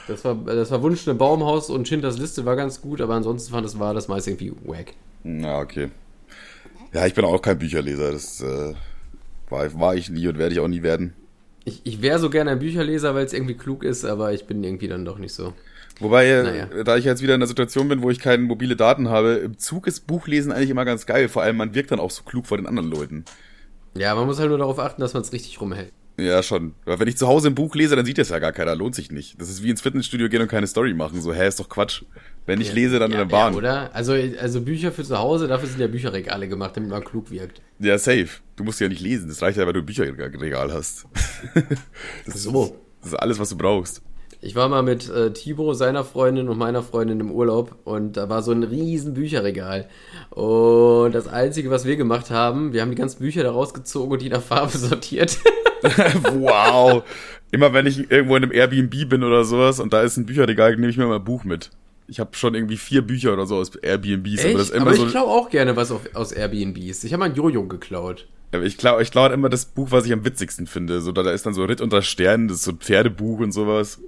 das 0.08 0.24
war, 0.24 0.34
das 0.34 0.70
war 0.70 0.82
Wunsch, 0.82 1.06
eine 1.06 1.16
Baumhaus 1.16 1.70
und 1.70 1.86
Schindlers 1.86 2.18
Liste 2.18 2.44
war 2.44 2.56
ganz 2.56 2.80
gut, 2.80 3.00
aber 3.00 3.14
ansonsten 3.14 3.52
fand 3.52 3.66
es 3.66 3.78
war 3.78 3.94
das 3.94 4.08
meist 4.08 4.26
irgendwie 4.26 4.52
wack. 4.64 4.94
Na, 5.22 5.60
okay. 5.60 5.90
Ja, 6.92 7.06
ich 7.06 7.14
bin 7.14 7.24
auch 7.24 7.40
kein 7.42 7.58
Bücherleser, 7.58 8.12
das 8.12 8.40
äh, 8.40 8.74
war, 9.50 9.78
war 9.78 9.94
ich 9.94 10.10
nie 10.10 10.26
und 10.26 10.38
werde 10.38 10.54
ich 10.54 10.60
auch 10.60 10.68
nie 10.68 10.82
werden. 10.82 11.12
Ich, 11.64 11.82
ich 11.84 12.00
wäre 12.00 12.18
so 12.18 12.30
gerne 12.30 12.50
ein 12.50 12.58
Bücherleser, 12.58 13.14
weil 13.14 13.26
es 13.26 13.34
irgendwie 13.34 13.54
klug 13.54 13.84
ist, 13.84 14.04
aber 14.04 14.32
ich 14.32 14.46
bin 14.46 14.64
irgendwie 14.64 14.88
dann 14.88 15.04
doch 15.04 15.18
nicht 15.18 15.34
so. 15.34 15.52
Wobei, 16.00 16.26
äh, 16.26 16.42
naja. 16.42 16.84
da 16.84 16.96
ich 16.96 17.04
jetzt 17.04 17.22
wieder 17.22 17.34
in 17.34 17.40
der 17.40 17.48
Situation 17.48 17.88
bin, 17.88 18.02
wo 18.02 18.10
ich 18.10 18.20
keine 18.20 18.42
mobile 18.42 18.76
Daten 18.76 19.08
habe, 19.08 19.34
im 19.34 19.58
Zug 19.58 19.86
ist 19.86 20.06
Buchlesen 20.06 20.52
eigentlich 20.52 20.70
immer 20.70 20.84
ganz 20.84 21.06
geil. 21.06 21.28
Vor 21.28 21.42
allem, 21.42 21.56
man 21.56 21.74
wirkt 21.74 21.90
dann 21.90 22.00
auch 22.00 22.10
so 22.10 22.22
klug 22.22 22.46
vor 22.46 22.56
den 22.56 22.66
anderen 22.66 22.88
Leuten. 22.88 23.24
Ja, 23.96 24.14
man 24.14 24.26
muss 24.26 24.38
halt 24.38 24.48
nur 24.48 24.58
darauf 24.58 24.78
achten, 24.78 25.00
dass 25.00 25.14
man 25.14 25.22
es 25.22 25.32
richtig 25.32 25.60
rumhält. 25.60 25.92
Ja, 26.18 26.42
schon. 26.42 26.74
Aber 26.84 26.98
wenn 26.98 27.06
ich 27.06 27.16
zu 27.16 27.28
Hause 27.28 27.48
ein 27.48 27.54
Buch 27.54 27.76
lese, 27.76 27.94
dann 27.94 28.04
sieht 28.04 28.18
das 28.18 28.30
ja 28.30 28.40
gar 28.40 28.52
keiner. 28.52 28.74
Lohnt 28.74 28.96
sich 28.96 29.12
nicht. 29.12 29.40
Das 29.40 29.48
ist 29.48 29.62
wie 29.62 29.70
ins 29.70 29.80
Fitnessstudio 29.80 30.28
gehen 30.28 30.42
und 30.42 30.48
keine 30.48 30.66
Story 30.66 30.92
machen. 30.92 31.20
So, 31.20 31.32
hä, 31.32 31.46
ist 31.46 31.60
doch 31.60 31.68
Quatsch. 31.68 32.02
Wenn 32.44 32.60
ich 32.60 32.68
ja, 32.68 32.74
lese, 32.74 32.98
dann 32.98 33.12
ja, 33.12 33.22
in 33.22 33.28
der 33.28 33.36
Bahn. 33.36 33.52
Ja, 33.52 33.58
oder? 33.58 33.94
Also, 33.94 34.14
also 34.40 34.60
Bücher 34.60 34.90
für 34.90 35.04
zu 35.04 35.16
Hause, 35.16 35.46
dafür 35.46 35.68
sind 35.68 35.80
ja 35.80 35.86
Bücherregale 35.86 36.48
gemacht, 36.48 36.76
damit 36.76 36.90
man 36.90 37.04
klug 37.04 37.30
wirkt. 37.30 37.62
Ja, 37.78 37.96
safe. 37.98 38.28
Du 38.56 38.64
musst 38.64 38.80
ja 38.80 38.88
nicht 38.88 39.00
lesen. 39.00 39.28
Das 39.28 39.40
reicht 39.42 39.58
ja, 39.58 39.66
weil 39.66 39.74
du 39.74 39.80
ein 39.80 39.86
Bücherregal 39.86 40.72
hast. 40.72 41.06
das, 42.26 42.42
so. 42.42 42.64
ist, 42.64 42.72
das 43.00 43.12
ist 43.12 43.18
alles, 43.18 43.38
was 43.38 43.50
du 43.50 43.56
brauchst. 43.56 44.02
Ich 44.40 44.54
war 44.54 44.68
mal 44.68 44.82
mit 44.82 45.10
äh, 45.10 45.32
Thibaut, 45.32 45.76
seiner 45.76 46.04
Freundin 46.04 46.48
und 46.48 46.58
meiner 46.58 46.82
Freundin 46.82 47.18
im 47.18 47.32
Urlaub 47.32 47.74
und 47.84 48.16
da 48.16 48.28
war 48.28 48.42
so 48.42 48.52
ein 48.52 48.62
riesen 48.62 49.14
Bücherregal. 49.14 49.88
Und 50.30 51.12
das 51.12 51.26
Einzige, 51.26 51.70
was 51.70 51.84
wir 51.84 51.96
gemacht 51.96 52.30
haben, 52.30 52.72
wir 52.72 52.82
haben 52.82 52.90
die 52.90 52.96
ganzen 52.96 53.18
Bücher 53.18 53.42
da 53.42 53.50
rausgezogen 53.50 54.12
und 54.12 54.22
die 54.22 54.28
nach 54.28 54.42
Farbe 54.42 54.78
sortiert. 54.78 55.38
wow. 55.82 57.02
Immer 57.50 57.72
wenn 57.72 57.86
ich 57.86 58.10
irgendwo 58.10 58.36
in 58.36 58.44
einem 58.44 58.52
Airbnb 58.52 59.08
bin 59.08 59.24
oder 59.24 59.42
sowas 59.42 59.80
und 59.80 59.92
da 59.92 60.02
ist 60.02 60.16
ein 60.16 60.26
Bücherregal, 60.26 60.76
nehme 60.76 60.88
ich 60.88 60.96
mir 60.96 61.06
mal 61.06 61.16
ein 61.16 61.24
Buch 61.24 61.42
mit. 61.42 61.70
Ich 62.06 62.20
habe 62.20 62.30
schon 62.34 62.54
irgendwie 62.54 62.76
vier 62.76 63.02
Bücher 63.02 63.32
oder 63.32 63.44
so 63.44 63.56
aus 63.56 63.74
Airbnbs. 63.74 64.44
Echt? 64.44 64.46
Aber, 64.46 64.58
das 64.58 64.70
immer 64.70 64.82
aber 64.82 64.92
ich 64.92 65.00
so 65.00 65.06
klaue 65.06 65.28
auch 65.28 65.50
gerne 65.50 65.74
was 65.74 65.90
auf, 65.90 66.02
aus 66.14 66.30
Airbnbs. 66.30 67.02
Ich 67.04 67.12
habe 67.12 67.20
mal 67.20 67.30
ein 67.30 67.34
Jojo 67.34 67.66
geklaut. 67.66 68.28
Ich 68.64 68.78
klaue 68.78 69.02
ich 69.02 69.10
klau 69.10 69.22
halt 69.22 69.34
immer 69.34 69.50
das 69.50 69.66
Buch, 69.66 69.88
was 69.90 70.06
ich 70.06 70.12
am 70.12 70.24
witzigsten 70.24 70.66
finde. 70.66 71.00
So, 71.00 71.12
da, 71.12 71.22
da 71.22 71.32
ist 71.32 71.44
dann 71.44 71.54
so 71.54 71.64
Ritt 71.64 71.80
unter 71.80 72.02
Sternen, 72.02 72.48
das 72.48 72.58
ist 72.58 72.64
so 72.64 72.70
ein 72.70 72.78
Pferdebuch 72.78 73.40
und 73.40 73.52
sowas. 73.52 74.00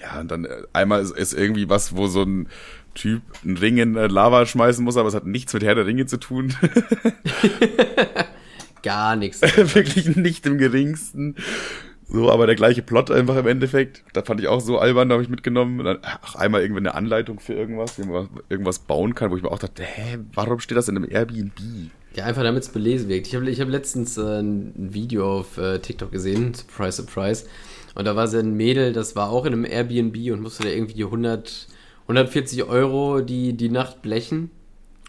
Ja, 0.00 0.20
und 0.20 0.30
dann 0.30 0.44
äh, 0.44 0.62
einmal 0.72 1.02
ist, 1.02 1.16
ist 1.16 1.34
irgendwie 1.34 1.68
was, 1.68 1.96
wo 1.96 2.06
so 2.06 2.22
ein 2.22 2.48
Typ 2.94 3.22
einen 3.44 3.56
Ring 3.56 3.78
in 3.78 3.94
Lava 3.94 4.44
schmeißen 4.46 4.84
muss, 4.84 4.96
aber 4.96 5.08
es 5.08 5.14
hat 5.14 5.26
nichts 5.26 5.52
mit 5.52 5.62
Herr 5.62 5.74
der 5.74 5.86
Ringe 5.86 6.06
zu 6.06 6.16
tun. 6.16 6.54
Gar 8.82 9.16
nichts. 9.16 9.42
Wirklich 9.74 10.16
nicht 10.16 10.46
im 10.46 10.58
geringsten. 10.58 11.36
So, 12.10 12.30
aber 12.30 12.46
der 12.46 12.56
gleiche 12.56 12.82
Plot 12.82 13.10
einfach 13.10 13.36
im 13.36 13.46
Endeffekt. 13.46 14.02
Da 14.14 14.22
fand 14.22 14.40
ich 14.40 14.48
auch 14.48 14.60
so 14.60 14.78
albern, 14.78 15.08
da 15.08 15.14
habe 15.14 15.22
ich 15.22 15.28
mitgenommen. 15.28 15.84
Dann, 15.84 15.98
ach, 16.02 16.36
einmal 16.36 16.62
irgendwie 16.62 16.80
eine 16.80 16.94
Anleitung 16.94 17.38
für 17.38 17.52
irgendwas, 17.52 17.98
wie 17.98 18.04
man 18.04 18.28
irgendwas 18.48 18.78
bauen 18.78 19.14
kann, 19.14 19.30
wo 19.30 19.36
ich 19.36 19.42
mir 19.42 19.50
auch 19.50 19.58
dachte, 19.58 19.82
hä, 19.82 20.18
warum 20.32 20.58
steht 20.58 20.78
das 20.78 20.88
in 20.88 20.96
einem 20.96 21.10
Airbnb? 21.10 21.52
Ja, 22.14 22.24
einfach 22.24 22.42
damit 22.42 22.62
es 22.62 22.70
belesen 22.70 23.08
wirkt. 23.08 23.26
Ich 23.26 23.34
habe 23.34 23.48
ich 23.50 23.60
hab 23.60 23.68
letztens 23.68 24.16
äh, 24.16 24.40
ein 24.40 24.72
Video 24.74 25.38
auf 25.40 25.58
äh, 25.58 25.78
TikTok 25.80 26.10
gesehen, 26.10 26.54
surprise, 26.54 27.02
surprise. 27.02 27.44
Und 27.98 28.04
da 28.04 28.14
war 28.14 28.28
so 28.28 28.38
ein 28.38 28.54
Mädel, 28.54 28.92
das 28.92 29.16
war 29.16 29.28
auch 29.28 29.44
in 29.44 29.52
einem 29.52 29.64
Airbnb 29.64 30.16
und 30.32 30.40
musste 30.40 30.62
da 30.62 30.68
irgendwie 30.68 30.94
die 30.94 31.04
100, 31.04 31.66
140 32.02 32.62
Euro 32.62 33.20
die, 33.22 33.54
die 33.54 33.70
Nacht 33.70 34.02
blechen. 34.02 34.52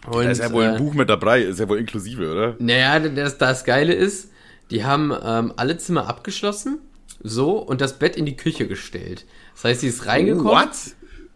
Und, 0.08 0.24
da 0.24 0.30
ist 0.30 0.40
ja 0.40 0.50
wohl 0.50 0.64
ein 0.64 0.74
äh, 0.74 0.78
Buch 0.78 0.94
mit 0.94 1.08
dabei, 1.08 1.40
ist 1.40 1.60
ja 1.60 1.68
wohl 1.68 1.78
inklusive, 1.78 2.32
oder? 2.32 2.56
Naja, 2.58 2.98
das, 2.98 3.38
das 3.38 3.64
Geile 3.64 3.92
ist, 3.92 4.32
die 4.72 4.84
haben 4.84 5.12
ähm, 5.22 5.52
alle 5.56 5.78
Zimmer 5.78 6.08
abgeschlossen, 6.08 6.80
so, 7.22 7.58
und 7.58 7.80
das 7.80 8.00
Bett 8.00 8.16
in 8.16 8.26
die 8.26 8.36
Küche 8.36 8.66
gestellt. 8.66 9.24
Das 9.54 9.64
heißt, 9.64 9.80
sie 9.82 9.88
ist 9.88 10.06
reingekommen. 10.06 10.52
What? 10.52 10.70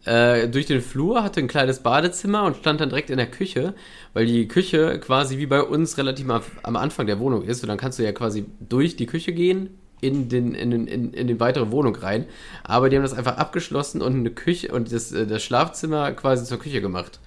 äh, 0.07 0.49
durch 0.49 0.67
den 0.67 0.81
Flur, 0.81 1.23
hatte 1.23 1.39
ein 1.39 1.47
kleines 1.47 1.81
Badezimmer 1.81 2.43
und 2.43 2.57
stand 2.57 2.81
dann 2.81 2.89
direkt 2.89 3.11
in 3.11 3.17
der 3.17 3.31
Küche, 3.31 3.75
weil 4.13 4.27
die 4.27 4.49
Küche 4.49 4.99
quasi 4.99 5.39
wie 5.39 5.47
bei 5.47 5.63
uns 5.63 5.99
relativ 5.99 6.29
am, 6.29 6.43
am 6.65 6.75
Anfang 6.77 7.07
der 7.07 7.21
Wohnung 7.21 7.43
ist. 7.43 7.63
Und 7.63 7.69
dann 7.69 7.79
kannst 7.79 8.01
du 8.01 8.03
ja 8.03 8.11
quasi 8.11 8.47
durch 8.59 8.97
die 8.97 9.07
Küche 9.07 9.33
gehen, 9.33 9.71
in 10.01 10.29
den, 10.29 10.55
in, 10.55 10.71
den, 10.71 10.87
in, 10.87 11.13
in 11.13 11.27
die 11.27 11.41
weitere 11.41 11.71
Wohnung 11.71 11.95
rein. 11.97 12.27
Aber 12.63 12.91
die 12.91 12.97
haben 12.97 13.03
das 13.03 13.15
einfach 13.15 13.37
abgeschlossen 13.37 14.03
und 14.03 14.15
eine 14.15 14.31
Küche 14.31 14.73
und 14.73 14.93
das, 14.93 15.13
äh, 15.13 15.27
das 15.27 15.43
Schlafzimmer 15.43 16.13
quasi 16.13 16.45
zur 16.45 16.59
Küche 16.59 16.81
gemacht. 16.81 17.21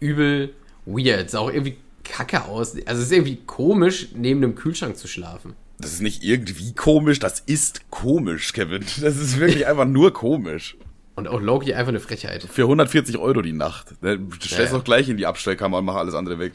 Übel 0.00 0.54
weird. 0.86 1.30
Sah 1.30 1.40
auch 1.40 1.52
irgendwie 1.52 1.76
kacke 2.04 2.44
aus. 2.44 2.74
Also 2.86 3.02
es 3.02 3.08
ist 3.08 3.12
irgendwie 3.12 3.38
komisch, 3.46 4.08
neben 4.14 4.42
einem 4.42 4.54
Kühlschrank 4.54 4.96
zu 4.96 5.08
schlafen. 5.08 5.54
Das 5.78 5.92
ist 5.92 6.02
nicht 6.02 6.24
irgendwie 6.24 6.74
komisch, 6.74 7.20
das 7.20 7.40
ist 7.40 7.90
komisch, 7.90 8.52
Kevin. 8.52 8.84
Das 9.00 9.16
ist 9.16 9.38
wirklich 9.38 9.66
einfach 9.68 9.84
nur 9.84 10.12
komisch. 10.12 10.76
Und 11.14 11.28
auch 11.28 11.40
Loki 11.40 11.74
einfach 11.74 11.88
eine 11.88 12.00
Frechheit. 12.00 12.44
Für 12.44 12.62
140 12.62 13.18
Euro 13.18 13.42
die 13.42 13.52
Nacht. 13.52 14.00
Ne, 14.02 14.20
Stell's 14.40 14.56
Ja, 14.56 14.64
ja. 14.64 14.70
doch 14.70 14.84
gleich 14.84 15.08
in 15.08 15.16
die 15.16 15.26
Abstellkammer 15.26 15.78
und 15.78 15.84
mach 15.84 15.96
alles 15.96 16.14
andere 16.14 16.38
weg. 16.38 16.52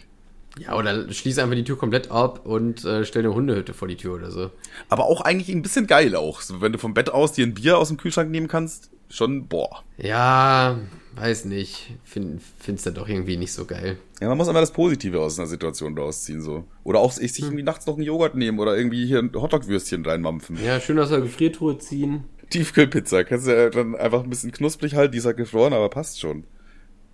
Ja, 0.59 0.75
oder 0.77 1.11
schließ 1.11 1.39
einfach 1.39 1.55
die 1.55 1.63
Tür 1.63 1.77
komplett 1.77 2.11
ab 2.11 2.45
und 2.45 2.85
äh, 2.85 3.05
stell 3.05 3.23
eine 3.23 3.33
Hundehütte 3.33 3.73
vor 3.73 3.87
die 3.87 3.95
Tür 3.97 4.15
oder 4.15 4.29
so. 4.29 4.51
Aber 4.89 5.05
auch 5.05 5.21
eigentlich 5.21 5.49
ein 5.49 5.63
bisschen 5.63 5.87
geil 5.87 6.15
auch. 6.15 6.41
So, 6.41 6.61
wenn 6.61 6.71
du 6.71 6.77
vom 6.77 6.93
Bett 6.93 7.09
aus 7.09 7.31
dir 7.33 7.45
ein 7.45 7.53
Bier 7.55 7.77
aus 7.77 7.87
dem 7.87 7.97
Kühlschrank 7.97 8.29
nehmen 8.29 8.47
kannst, 8.47 8.91
schon, 9.09 9.47
boah. 9.47 9.83
Ja, 9.97 10.77
weiß 11.15 11.45
nicht. 11.45 11.95
Find, 12.03 12.39
find's 12.59 12.83
dann 12.83 12.93
doch 12.93 13.07
irgendwie 13.07 13.37
nicht 13.37 13.51
so 13.51 13.65
geil. 13.65 13.97
Ja, 14.21 14.29
man 14.29 14.37
muss 14.37 14.47
immer 14.47 14.61
das 14.61 14.73
Positive 14.73 15.19
aus 15.19 15.39
einer 15.39 15.47
Situation 15.47 15.97
rausziehen, 15.97 16.41
so. 16.41 16.65
Oder 16.83 16.99
auch 16.99 17.11
sich 17.11 17.35
Hm. 17.37 17.45
irgendwie 17.45 17.63
nachts 17.63 17.87
noch 17.87 17.95
einen 17.95 18.03
Joghurt 18.03 18.35
nehmen 18.35 18.59
oder 18.59 18.77
irgendwie 18.77 19.07
hier 19.07 19.19
ein 19.19 19.31
Hotdog-Würstchen 19.33 20.05
reinmampfen. 20.05 20.63
Ja, 20.63 20.79
schön 20.79 20.99
aus 20.99 21.09
der 21.09 21.21
Gefriertruhe 21.21 21.79
ziehen. 21.79 22.25
Tiefkühlpizza. 22.51 23.23
Kannst 23.23 23.47
du 23.47 23.51
ja 23.55 23.69
dann 23.71 23.95
einfach 23.95 24.23
ein 24.23 24.29
bisschen 24.29 24.51
knusprig 24.51 24.93
halten, 24.93 25.13
die 25.13 25.17
ist 25.17 25.25
halt 25.25 25.37
gefroren, 25.37 25.73
aber 25.73 25.89
passt 25.89 26.19
schon. 26.19 26.43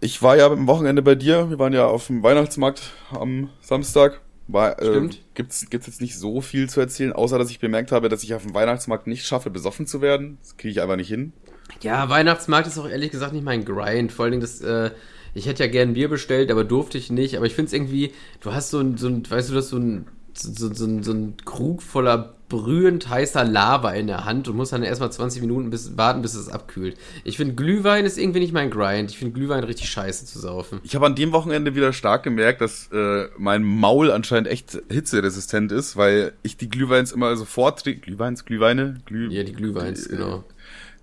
Ich 0.01 0.21
war 0.21 0.37
ja 0.37 0.47
am 0.47 0.67
Wochenende 0.67 1.01
bei 1.01 1.15
dir. 1.15 1.49
Wir 1.49 1.59
waren 1.59 1.73
ja 1.73 1.85
auf 1.85 2.07
dem 2.07 2.23
Weihnachtsmarkt 2.23 2.93
am 3.11 3.49
Samstag. 3.61 4.21
War, 4.47 4.81
äh, 4.81 4.85
Stimmt. 4.85 5.21
gibt's, 5.35 5.69
gibt's 5.69 5.87
jetzt 5.87 6.01
nicht 6.01 6.17
so 6.17 6.41
viel 6.41 6.69
zu 6.69 6.79
erzählen, 6.79 7.13
außer 7.13 7.37
dass 7.37 7.51
ich 7.51 7.59
bemerkt 7.59 7.91
habe, 7.91 8.09
dass 8.09 8.23
ich 8.23 8.33
auf 8.33 8.43
dem 8.43 8.53
Weihnachtsmarkt 8.53 9.07
nicht 9.07 9.25
schaffe, 9.25 9.49
besoffen 9.49 9.85
zu 9.85 10.01
werden. 10.01 10.37
Das 10.41 10.57
kriege 10.57 10.71
ich 10.71 10.81
einfach 10.81 10.95
nicht 10.95 11.09
hin. 11.09 11.33
Ja, 11.81 12.09
Weihnachtsmarkt 12.09 12.67
ist 12.67 12.79
auch 12.79 12.89
ehrlich 12.89 13.11
gesagt 13.11 13.33
nicht 13.33 13.43
mein 13.43 13.65
Grind. 13.65 14.11
Vor 14.11 14.23
allen 14.23 14.31
Dingen 14.31 14.41
das, 14.41 14.61
äh, 14.61 14.91
ich 15.33 15.45
hätte 15.45 15.63
ja 15.63 15.69
gern 15.69 15.93
Bier 15.93 16.09
bestellt, 16.09 16.49
aber 16.49 16.63
durfte 16.63 16.97
ich 16.97 17.11
nicht. 17.11 17.35
Aber 17.35 17.45
ich 17.45 17.53
find's 17.53 17.73
irgendwie, 17.73 18.13
du 18.39 18.53
hast 18.53 18.71
so 18.71 18.79
ein, 18.79 18.97
so 18.97 19.07
ein 19.07 19.29
weißt 19.29 19.49
du, 19.49 19.53
das 19.53 19.69
so 19.69 19.77
ein, 19.77 20.07
so, 20.33 20.73
so, 20.73 20.85
ein, 20.85 21.03
so 21.03 21.11
ein 21.11 21.35
Krug 21.45 21.83
voller 21.83 22.38
brühend 22.49 23.07
heißer 23.07 23.45
Lava 23.45 23.91
in 23.91 24.07
der 24.07 24.25
Hand 24.25 24.47
und 24.47 24.57
musst 24.57 24.73
dann 24.73 24.83
erstmal 24.83 25.11
20 25.11 25.41
Minuten 25.41 25.69
bis, 25.69 25.97
warten, 25.97 26.21
bis 26.21 26.33
es 26.33 26.49
abkühlt. 26.49 26.97
Ich 27.23 27.37
finde, 27.37 27.53
Glühwein 27.53 28.05
ist 28.05 28.17
irgendwie 28.17 28.39
nicht 28.39 28.53
mein 28.53 28.71
Grind. 28.71 29.11
Ich 29.11 29.19
finde 29.19 29.33
Glühwein 29.33 29.63
richtig 29.63 29.89
scheiße 29.89 30.25
zu 30.25 30.39
saufen. 30.39 30.79
Ich 30.83 30.95
habe 30.95 31.05
an 31.05 31.15
dem 31.15 31.31
Wochenende 31.31 31.75
wieder 31.75 31.93
stark 31.93 32.23
gemerkt, 32.23 32.61
dass 32.61 32.89
äh, 32.91 33.27
mein 33.37 33.63
Maul 33.63 34.11
anscheinend 34.11 34.49
echt 34.49 34.81
hitzeresistent 34.89 35.71
ist, 35.71 35.95
weil 35.95 36.33
ich 36.41 36.57
die 36.57 36.69
Glühweins 36.69 37.11
immer 37.11 37.35
sofort 37.37 37.83
trinke. 37.83 38.01
Glühweins, 38.01 38.43
Glühweine? 38.43 38.97
Glüh 39.05 39.31
Ja, 39.31 39.43
die 39.43 39.53
Glühweins, 39.53 40.07
äh, 40.07 40.17
genau. 40.17 40.43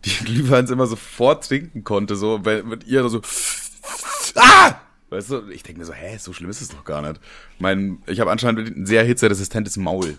die 0.04 0.10
Glühweins 0.24 0.70
immer 0.70 0.86
sofort 0.86 1.46
trinken 1.46 1.84
konnte, 1.84 2.16
so, 2.16 2.44
weil 2.44 2.64
mit 2.64 2.86
ihr 2.86 3.08
so, 3.08 3.22
ah! 4.34 4.74
Weißt 5.08 5.30
du, 5.30 5.48
ich 5.50 5.62
denke 5.62 5.78
mir 5.78 5.86
so, 5.86 5.92
hä, 5.92 6.16
so 6.18 6.32
schlimm 6.32 6.50
ist 6.50 6.60
es 6.60 6.68
doch 6.68 6.84
gar 6.84 7.00
nicht. 7.00 7.20
Mein, 7.60 7.98
ich 8.06 8.18
habe 8.18 8.32
anscheinend 8.32 8.76
ein 8.76 8.86
sehr 8.86 9.04
hitzeresistentes 9.04 9.76
Maul. 9.76 10.16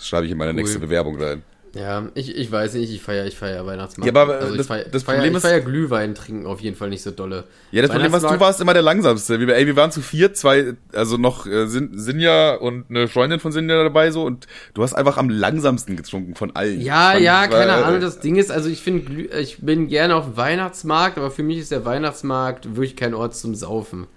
Das 0.00 0.08
schreibe 0.08 0.24
ich 0.24 0.32
in 0.32 0.38
meine 0.38 0.52
Cool. 0.52 0.56
nächste 0.56 0.78
Bewerbung 0.78 1.22
rein. 1.22 1.42
Ja, 1.72 2.08
ich, 2.14 2.34
ich 2.34 2.50
weiß 2.50 2.74
nicht, 2.74 2.90
ich 2.92 3.00
feiere 3.00 3.26
ich 3.26 3.36
feier 3.36 3.64
Weihnachtsmarkt. 3.64 4.12
Ja, 4.12 4.20
aber, 4.22 4.40
äh, 4.40 4.42
also 4.42 4.56
das- 4.56 4.66
feier, 4.66 4.84
das 4.90 5.02
ich 5.02 5.06
feier, 5.06 5.16
Problem 5.18 5.32
ich 5.32 5.36
ist- 5.36 5.42
feier 5.44 5.60
Glühwein 5.60 6.14
trinken 6.16 6.46
auf 6.46 6.58
jeden 6.60 6.74
Fall 6.74 6.88
nicht 6.88 7.02
so 7.02 7.12
dolle. 7.12 7.44
Ja, 7.70 7.82
das 7.82 7.92
Problem 7.92 8.10
was 8.10 8.22
du 8.22 8.40
warst 8.40 8.60
immer 8.60 8.72
der 8.72 8.82
langsamste. 8.82 9.38
Wir, 9.38 9.54
ey, 9.54 9.66
wir 9.66 9.76
waren 9.76 9.92
zu 9.92 10.00
vier, 10.00 10.32
zwei, 10.34 10.72
also 10.92 11.16
noch 11.16 11.46
äh, 11.46 11.66
Sin 11.68 11.90
Sinja 11.96 12.54
und 12.56 12.86
eine 12.90 13.06
Freundin 13.06 13.38
von 13.38 13.52
Sinja 13.52 13.84
dabei 13.84 14.10
so 14.10 14.24
und 14.24 14.48
du 14.74 14.82
hast 14.82 14.94
einfach 14.94 15.16
am 15.16 15.28
langsamsten 15.28 15.96
getrunken 15.96 16.34
von 16.34 16.56
allen. 16.56 16.80
Ja, 16.80 17.10
Fand 17.12 17.22
ja, 17.22 17.46
keine 17.46 17.70
äh, 17.70 17.84
Ahnung. 17.84 18.00
Das 18.00 18.18
Ding 18.18 18.34
ist, 18.34 18.50
also 18.50 18.68
ich 18.68 18.80
finde, 18.82 19.26
ich 19.38 19.58
bin 19.58 19.86
gerne 19.86 20.16
auf 20.16 20.24
dem 20.24 20.36
Weihnachtsmarkt, 20.36 21.18
aber 21.18 21.30
für 21.30 21.44
mich 21.44 21.58
ist 21.58 21.70
der 21.70 21.84
Weihnachtsmarkt 21.84 22.64
wirklich 22.74 22.96
kein 22.96 23.14
Ort 23.14 23.36
zum 23.36 23.54
Saufen. 23.54 24.08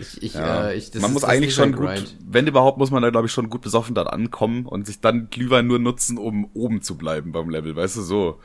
Ich, 0.00 0.22
ich, 0.22 0.34
Ja. 0.34 0.68
äh, 0.68 0.76
ich, 0.76 0.90
das 0.90 1.02
man 1.02 1.10
ist, 1.10 1.14
muss 1.14 1.22
das 1.22 1.30
eigentlich 1.30 1.54
schon 1.54 1.72
gut, 1.72 2.16
wenn 2.26 2.46
überhaupt, 2.46 2.78
muss 2.78 2.90
man 2.90 3.02
da 3.02 3.10
glaube 3.10 3.26
ich 3.26 3.32
schon 3.32 3.50
gut 3.50 3.60
besoffen 3.60 3.94
dann 3.94 4.06
ankommen 4.06 4.66
und 4.66 4.86
sich 4.86 5.00
dann 5.00 5.28
Glühwein 5.30 5.66
nur 5.66 5.78
nutzen, 5.78 6.18
um 6.18 6.50
oben 6.54 6.82
zu 6.82 6.96
bleiben 6.96 7.32
beim 7.32 7.50
Level, 7.50 7.76
weißt 7.76 7.96
du 7.96 8.02
so. 8.02 8.40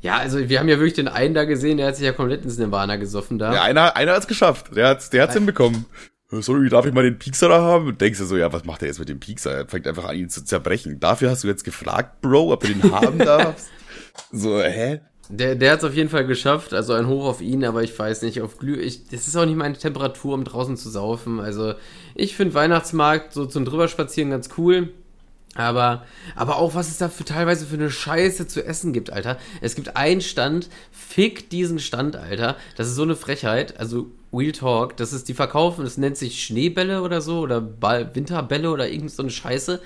Ja, 0.00 0.16
also 0.18 0.48
wir 0.48 0.60
haben 0.60 0.68
ja 0.68 0.76
wirklich 0.76 0.94
den 0.94 1.08
einen 1.08 1.34
da 1.34 1.44
gesehen, 1.44 1.76
der 1.78 1.88
hat 1.88 1.96
sich 1.96 2.04
ja 2.04 2.12
komplett 2.12 2.44
ins 2.44 2.56
Nirvana 2.58 2.96
gesoffen 2.96 3.38
da. 3.38 3.52
Ja, 3.52 3.62
einer, 3.62 3.96
einer 3.96 4.12
hat's 4.12 4.28
geschafft. 4.28 4.74
Der 4.76 4.88
hat's, 4.88 5.10
der 5.10 5.24
hat's 5.24 5.34
hinbekommen. 5.34 5.86
Äh, 6.30 6.40
Sorry, 6.40 6.68
darf 6.68 6.86
ich 6.86 6.92
mal 6.92 7.02
den 7.02 7.18
Piekser 7.18 7.48
da 7.48 7.60
haben? 7.60 7.86
Und 7.88 8.00
denkst 8.00 8.18
du 8.20 8.24
so, 8.24 8.36
ja, 8.36 8.52
was 8.52 8.64
macht 8.64 8.82
er 8.82 8.88
jetzt 8.88 9.00
mit 9.00 9.08
dem 9.08 9.18
Piekser? 9.18 9.50
Er 9.52 9.66
fängt 9.68 9.88
einfach 9.88 10.04
an, 10.04 10.14
ihn 10.16 10.28
zu 10.28 10.44
zerbrechen. 10.44 11.00
Dafür 11.00 11.30
hast 11.30 11.42
du 11.42 11.48
jetzt 11.48 11.64
gefragt, 11.64 12.20
Bro, 12.20 12.52
ob 12.52 12.60
du 12.60 12.68
den 12.68 12.92
haben 12.92 13.18
darfst? 13.18 13.68
So, 14.30 14.60
hä? 14.62 15.00
Der, 15.30 15.54
der 15.56 15.72
hat 15.72 15.80
es 15.80 15.84
auf 15.84 15.94
jeden 15.94 16.08
Fall 16.08 16.26
geschafft, 16.26 16.72
also 16.72 16.94
ein 16.94 17.06
Hoch 17.06 17.26
auf 17.26 17.42
ihn, 17.42 17.64
aber 17.64 17.82
ich 17.82 17.96
weiß 17.98 18.22
nicht, 18.22 18.40
auf 18.40 18.56
Glüh, 18.56 18.80
ich, 18.80 19.08
das 19.08 19.28
ist 19.28 19.36
auch 19.36 19.44
nicht 19.44 19.56
meine 19.56 19.76
Temperatur, 19.76 20.34
um 20.34 20.44
draußen 20.44 20.76
zu 20.76 20.88
saufen. 20.88 21.38
Also 21.38 21.74
ich 22.14 22.34
finde 22.34 22.54
Weihnachtsmarkt 22.54 23.34
so 23.34 23.44
zum 23.44 23.66
drüberspazieren 23.66 24.30
ganz 24.30 24.48
cool. 24.56 24.88
Aber, 25.54 26.04
aber 26.36 26.56
auch, 26.56 26.74
was 26.74 26.88
es 26.88 26.98
da 26.98 27.08
für 27.08 27.24
teilweise 27.24 27.66
für 27.66 27.74
eine 27.74 27.90
Scheiße 27.90 28.46
zu 28.46 28.64
essen 28.64 28.92
gibt, 28.92 29.10
Alter. 29.10 29.38
Es 29.60 29.74
gibt 29.74 29.96
einen 29.96 30.20
Stand, 30.20 30.68
fick 30.92 31.50
diesen 31.50 31.80
Stand, 31.80 32.16
Alter. 32.16 32.56
Das 32.76 32.86
ist 32.86 32.94
so 32.94 33.02
eine 33.02 33.16
Frechheit. 33.16 33.78
Also, 33.80 34.06
Real 34.32 34.52
Talk, 34.52 34.96
das 34.98 35.12
ist, 35.12 35.28
die 35.28 35.34
verkaufen, 35.34 35.84
das 35.84 35.96
nennt 35.96 36.16
sich 36.16 36.44
Schneebälle 36.44 37.02
oder 37.02 37.20
so, 37.20 37.40
oder 37.40 37.60
Ball, 37.60 38.14
Winterbälle 38.14 38.70
oder 38.70 38.88
irgend 38.88 39.10
so 39.10 39.22
eine 39.22 39.30
Scheiße. 39.30 39.80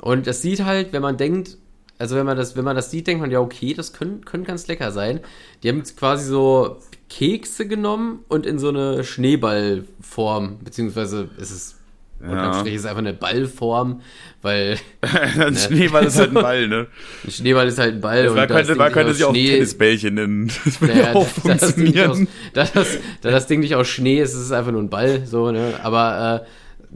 Und 0.00 0.26
das 0.26 0.42
sieht 0.42 0.64
halt, 0.64 0.92
wenn 0.92 1.02
man 1.02 1.16
denkt, 1.16 1.56
also 1.98 2.16
wenn 2.16 2.26
man 2.26 2.36
das, 2.36 2.56
wenn 2.56 2.64
man 2.64 2.76
das 2.76 2.90
sieht, 2.90 3.06
denkt 3.06 3.20
man, 3.20 3.30
ja, 3.30 3.40
okay, 3.40 3.72
das 3.74 3.92
können, 3.92 4.24
können 4.24 4.44
ganz 4.44 4.66
lecker 4.66 4.92
sein. 4.92 5.20
Die 5.62 5.68
haben 5.68 5.78
jetzt 5.78 5.96
quasi 5.98 6.26
so 6.26 6.78
Kekse 7.08 7.66
genommen 7.68 8.20
und 8.28 8.44
in 8.46 8.58
so 8.58 8.68
eine 8.68 9.04
Schneeballform, 9.04 10.58
beziehungsweise 10.62 11.28
ist 11.38 11.50
es, 11.50 11.76
Ja. 12.22 12.62
ist 12.62 12.86
einfach 12.86 12.98
eine 12.98 13.12
Ballform, 13.12 14.00
weil 14.42 14.78
Ein 15.38 15.56
Schneeball 15.56 16.04
ist 16.06 16.18
halt 16.18 16.30
ein 16.30 16.34
Ball, 16.42 16.66
ne? 16.68 16.86
ein 17.24 17.30
Schneeball 17.30 17.68
ist 17.68 17.78
halt 17.78 17.94
ein 17.94 18.00
Ball. 18.00 18.26
Man 18.26 18.36
da 18.36 18.46
könnte, 18.46 18.68
das 18.68 18.76
man 18.78 18.92
könnte 18.92 19.14
sich 19.14 19.24
auch 19.24 19.30
Schnee- 19.32 19.50
Tennisbällchen 19.52 20.14
nennen. 20.14 20.52
Das 20.64 20.80
würde 20.80 20.94
Naja, 20.94 21.14
auch 21.14 21.26
da, 21.44 21.48
das 21.54 21.62
aus, 21.62 21.72
funktionieren. 21.72 22.28
da, 22.54 22.64
das, 22.64 22.98
da 23.20 23.30
das 23.30 23.46
Ding 23.46 23.60
nicht 23.60 23.74
aus 23.74 23.88
Schnee 23.88 24.20
ist, 24.20 24.34
ist 24.34 24.40
es 24.40 24.52
einfach 24.52 24.72
nur 24.72 24.82
ein 24.82 24.90
Ball, 24.90 25.26
so, 25.26 25.50
ne? 25.50 25.74
Aber 25.82 26.44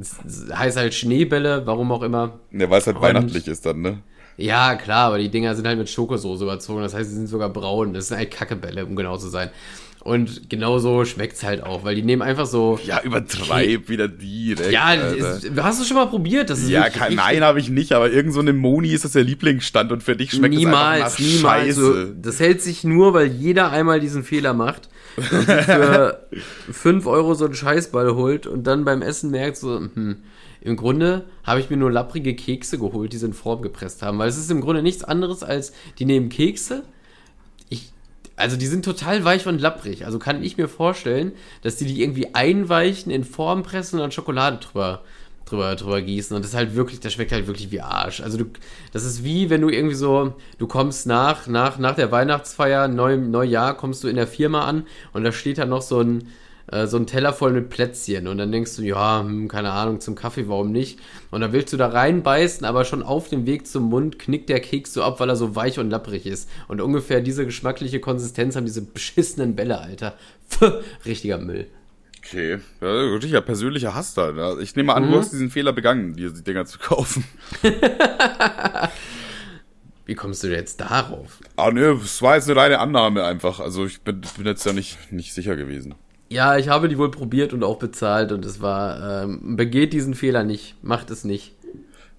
äh, 0.00 0.54
heißt 0.54 0.76
halt 0.78 0.94
Schneebälle, 0.94 1.62
warum 1.66 1.92
auch 1.92 2.02
immer. 2.02 2.38
Ja, 2.52 2.70
weil 2.70 2.78
es 2.80 2.86
halt 2.86 2.96
Und- 2.96 3.02
weihnachtlich 3.02 3.46
ist 3.46 3.64
dann, 3.66 3.80
ne? 3.82 3.98
Ja, 4.36 4.74
klar, 4.76 5.06
aber 5.08 5.18
die 5.18 5.28
Dinger 5.28 5.54
sind 5.54 5.66
halt 5.66 5.78
mit 5.78 5.88
Schokosoße 5.90 6.44
überzogen. 6.44 6.82
Das 6.82 6.94
heißt, 6.94 7.10
sie 7.10 7.16
sind 7.16 7.26
sogar 7.28 7.50
braun. 7.50 7.92
Das 7.94 8.08
sind 8.08 8.16
halt 8.18 8.30
Kackebälle, 8.30 8.86
um 8.86 8.96
genau 8.96 9.16
zu 9.18 9.28
sein. 9.28 9.50
Und 10.02 10.48
genauso 10.48 11.04
schmeckt's 11.04 11.42
halt 11.42 11.62
auch, 11.62 11.84
weil 11.84 11.94
die 11.94 12.02
nehmen 12.02 12.22
einfach 12.22 12.46
so. 12.46 12.80
Ja, 12.86 13.02
übertreib 13.02 13.90
wieder 13.90 14.08
direkt. 14.08 14.72
Ja, 14.72 14.94
ist, 14.94 15.50
hast 15.58 15.78
du 15.78 15.84
schon 15.84 15.98
mal 15.98 16.06
probiert? 16.06 16.48
Das 16.48 16.60
ist 16.60 16.70
ja 16.70 16.84
richtig- 16.84 17.16
nein, 17.16 17.42
habe 17.44 17.60
ich 17.60 17.68
nicht, 17.68 17.92
aber 17.92 18.10
irgend 18.10 18.32
so 18.32 18.40
eine 18.40 18.54
Moni 18.54 18.88
ist 18.94 19.04
das 19.04 19.12
der 19.12 19.24
Lieblingsstand 19.24 19.92
und 19.92 20.02
für 20.02 20.16
dich 20.16 20.30
schmeckt 20.30 20.54
es 20.54 20.64
einfach 20.64 20.94
niemals, 20.94 21.12
nach 21.12 21.18
niemals. 21.18 21.66
Scheiße. 21.66 21.80
So, 21.82 22.14
das 22.18 22.40
hält 22.40 22.62
sich 22.62 22.82
nur, 22.82 23.12
weil 23.12 23.26
jeder 23.26 23.72
einmal 23.72 24.00
diesen 24.00 24.24
Fehler 24.24 24.54
macht 24.54 24.88
und 25.18 25.26
sich 25.46 25.64
für 25.66 26.26
5 26.72 27.06
Euro 27.06 27.34
so 27.34 27.44
einen 27.44 27.54
Scheißball 27.54 28.14
holt 28.14 28.46
und 28.46 28.66
dann 28.66 28.86
beim 28.86 29.02
Essen 29.02 29.30
merkt 29.30 29.58
so, 29.58 29.80
hm, 29.80 30.16
im 30.60 30.76
Grunde 30.76 31.24
habe 31.44 31.60
ich 31.60 31.70
mir 31.70 31.76
nur 31.76 31.90
lapprige 31.90 32.34
Kekse 32.34 32.78
geholt, 32.78 33.12
die 33.12 33.18
sie 33.18 33.26
in 33.26 33.32
Form 33.32 33.62
gepresst 33.62 34.02
haben, 34.02 34.18
weil 34.18 34.28
es 34.28 34.38
ist 34.38 34.50
im 34.50 34.60
Grunde 34.60 34.82
nichts 34.82 35.04
anderes 35.04 35.42
als, 35.42 35.72
die 35.98 36.04
nehmen 36.04 36.28
Kekse, 36.28 36.84
ich, 37.68 37.92
also 38.36 38.56
die 38.56 38.66
sind 38.66 38.84
total 38.84 39.24
weich 39.24 39.46
und 39.46 39.60
lapprig, 39.60 40.04
also 40.04 40.18
kann 40.18 40.42
ich 40.42 40.56
mir 40.56 40.68
vorstellen, 40.68 41.32
dass 41.62 41.76
die 41.76 41.86
die 41.86 42.02
irgendwie 42.02 42.34
einweichen, 42.34 43.10
in 43.10 43.24
Form 43.24 43.62
pressen 43.62 43.96
und 43.96 44.02
dann 44.02 44.12
Schokolade 44.12 44.58
drüber 44.58 45.02
drüber, 45.50 45.74
drüber 45.76 46.00
gießen. 46.00 46.34
Und 46.34 46.44
das 46.44 46.52
ist 46.52 46.56
halt 46.56 46.74
wirklich, 46.74 47.00
das 47.00 47.12
schmeckt 47.12 47.32
halt 47.32 47.46
wirklich 47.46 47.70
wie 47.70 47.80
Arsch. 47.80 48.20
Also 48.20 48.38
du, 48.38 48.44
das 48.92 49.04
ist 49.04 49.24
wie, 49.24 49.50
wenn 49.50 49.60
du 49.60 49.68
irgendwie 49.68 49.94
so, 49.94 50.34
du 50.58 50.66
kommst 50.66 51.06
nach, 51.06 51.46
nach, 51.46 51.78
nach 51.78 51.94
der 51.94 52.10
Weihnachtsfeier, 52.12 52.88
Neu, 52.88 53.16
Neujahr, 53.16 53.76
kommst 53.76 54.04
du 54.04 54.08
in 54.08 54.16
der 54.16 54.26
Firma 54.26 54.64
an 54.64 54.86
und 55.12 55.24
da 55.24 55.32
steht 55.32 55.58
da 55.58 55.66
noch 55.66 55.82
so 55.82 56.00
ein, 56.00 56.28
äh, 56.70 56.86
so 56.86 56.96
ein 56.96 57.06
Teller 57.06 57.32
voll 57.32 57.52
mit 57.52 57.68
Plätzchen 57.70 58.26
und 58.28 58.38
dann 58.38 58.52
denkst 58.52 58.76
du, 58.76 58.82
ja, 58.82 59.20
hm, 59.20 59.48
keine 59.48 59.72
Ahnung, 59.72 60.00
zum 60.00 60.14
Kaffee, 60.14 60.48
warum 60.48 60.72
nicht? 60.72 60.98
Und 61.30 61.40
dann 61.40 61.52
willst 61.52 61.72
du 61.72 61.76
da 61.76 61.88
reinbeißen, 61.88 62.64
aber 62.66 62.84
schon 62.84 63.02
auf 63.02 63.28
dem 63.28 63.46
Weg 63.46 63.66
zum 63.66 63.84
Mund 63.90 64.18
knickt 64.18 64.48
der 64.48 64.60
Keks 64.60 64.92
so 64.94 65.02
ab, 65.02 65.20
weil 65.20 65.28
er 65.28 65.36
so 65.36 65.56
weich 65.56 65.78
und 65.78 65.90
lapprig 65.90 66.26
ist. 66.26 66.48
Und 66.68 66.80
ungefähr 66.80 67.20
diese 67.20 67.44
geschmackliche 67.46 68.00
Konsistenz 68.00 68.56
haben 68.56 68.66
diese 68.66 68.82
beschissenen 68.82 69.56
Bälle, 69.56 69.80
Alter. 69.80 70.14
Pff, 70.50 70.72
richtiger 71.06 71.38
Müll. 71.38 71.66
Okay. 72.22 72.58
Ja, 72.82 72.88
richtiger 73.14 73.40
persönlicher 73.40 73.94
Hass 73.94 74.12
da. 74.14 74.30
ne? 74.32 74.56
Ich 74.60 74.76
nehme 74.76 74.94
an, 74.94 75.06
Mhm. 75.06 75.12
du 75.12 75.18
hast 75.18 75.32
diesen 75.32 75.50
Fehler 75.50 75.72
begangen, 75.72 76.14
dir 76.14 76.30
die 76.30 76.44
Dinger 76.44 76.66
zu 76.66 76.78
kaufen. 76.78 77.24
Wie 80.06 80.14
kommst 80.14 80.42
du 80.42 80.48
jetzt 80.48 80.80
darauf? 80.80 81.38
Ah, 81.56 81.70
ne, 81.70 81.98
es 82.02 82.20
war 82.20 82.34
jetzt 82.34 82.50
eine 82.50 82.58
reine 82.60 82.78
Annahme 82.80 83.24
einfach. 83.24 83.60
Also 83.60 83.86
ich 83.86 84.00
bin, 84.00 84.20
bin 84.36 84.46
jetzt 84.46 84.64
ja 84.66 84.72
nicht, 84.72 85.12
nicht 85.12 85.32
sicher 85.32 85.56
gewesen. 85.56 85.94
Ja, 86.30 86.56
ich 86.56 86.68
habe 86.68 86.88
die 86.88 86.96
wohl 86.96 87.10
probiert 87.10 87.52
und 87.52 87.64
auch 87.64 87.78
bezahlt 87.78 88.30
und 88.30 88.44
es 88.44 88.62
war, 88.62 89.24
ähm, 89.24 89.56
begeht 89.56 89.92
diesen 89.92 90.14
Fehler 90.14 90.44
nicht, 90.44 90.76
macht 90.82 91.10
es 91.10 91.24
nicht. 91.24 91.54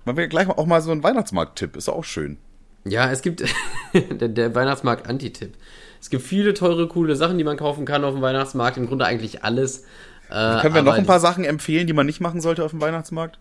Machen 0.03 0.17
wir 0.17 0.27
gleich 0.27 0.49
auch 0.49 0.65
mal 0.65 0.81
so 0.81 0.91
einen 0.91 1.03
Weihnachtsmarkt-Tipp. 1.03 1.77
Ist 1.77 1.87
auch 1.89 2.03
schön. 2.03 2.37
Ja, 2.83 3.09
es 3.11 3.21
gibt 3.21 3.43
der, 3.93 4.27
der 4.27 4.53
Weihnachtsmarkt 4.55 5.07
Anti-Tipp. 5.07 5.53
Es 6.01 6.09
gibt 6.09 6.23
viele 6.23 6.53
teure, 6.53 6.87
coole 6.87 7.15
Sachen, 7.15 7.37
die 7.37 7.43
man 7.43 7.55
kaufen 7.57 7.85
kann 7.85 8.03
auf 8.03 8.13
dem 8.13 8.21
Weihnachtsmarkt. 8.21 8.77
Im 8.77 8.87
Grunde 8.87 9.05
eigentlich 9.05 9.43
alles. 9.43 9.85
Äh, 10.29 10.59
Können 10.61 10.75
wir 10.75 10.81
noch 10.81 10.93
ein 10.93 11.05
paar 11.05 11.19
Sachen 11.19 11.43
empfehlen, 11.43 11.87
die 11.87 11.93
man 11.93 12.05
nicht 12.05 12.19
machen 12.19 12.41
sollte 12.41 12.65
auf 12.65 12.71
dem 12.71 12.81
Weihnachtsmarkt? 12.81 13.37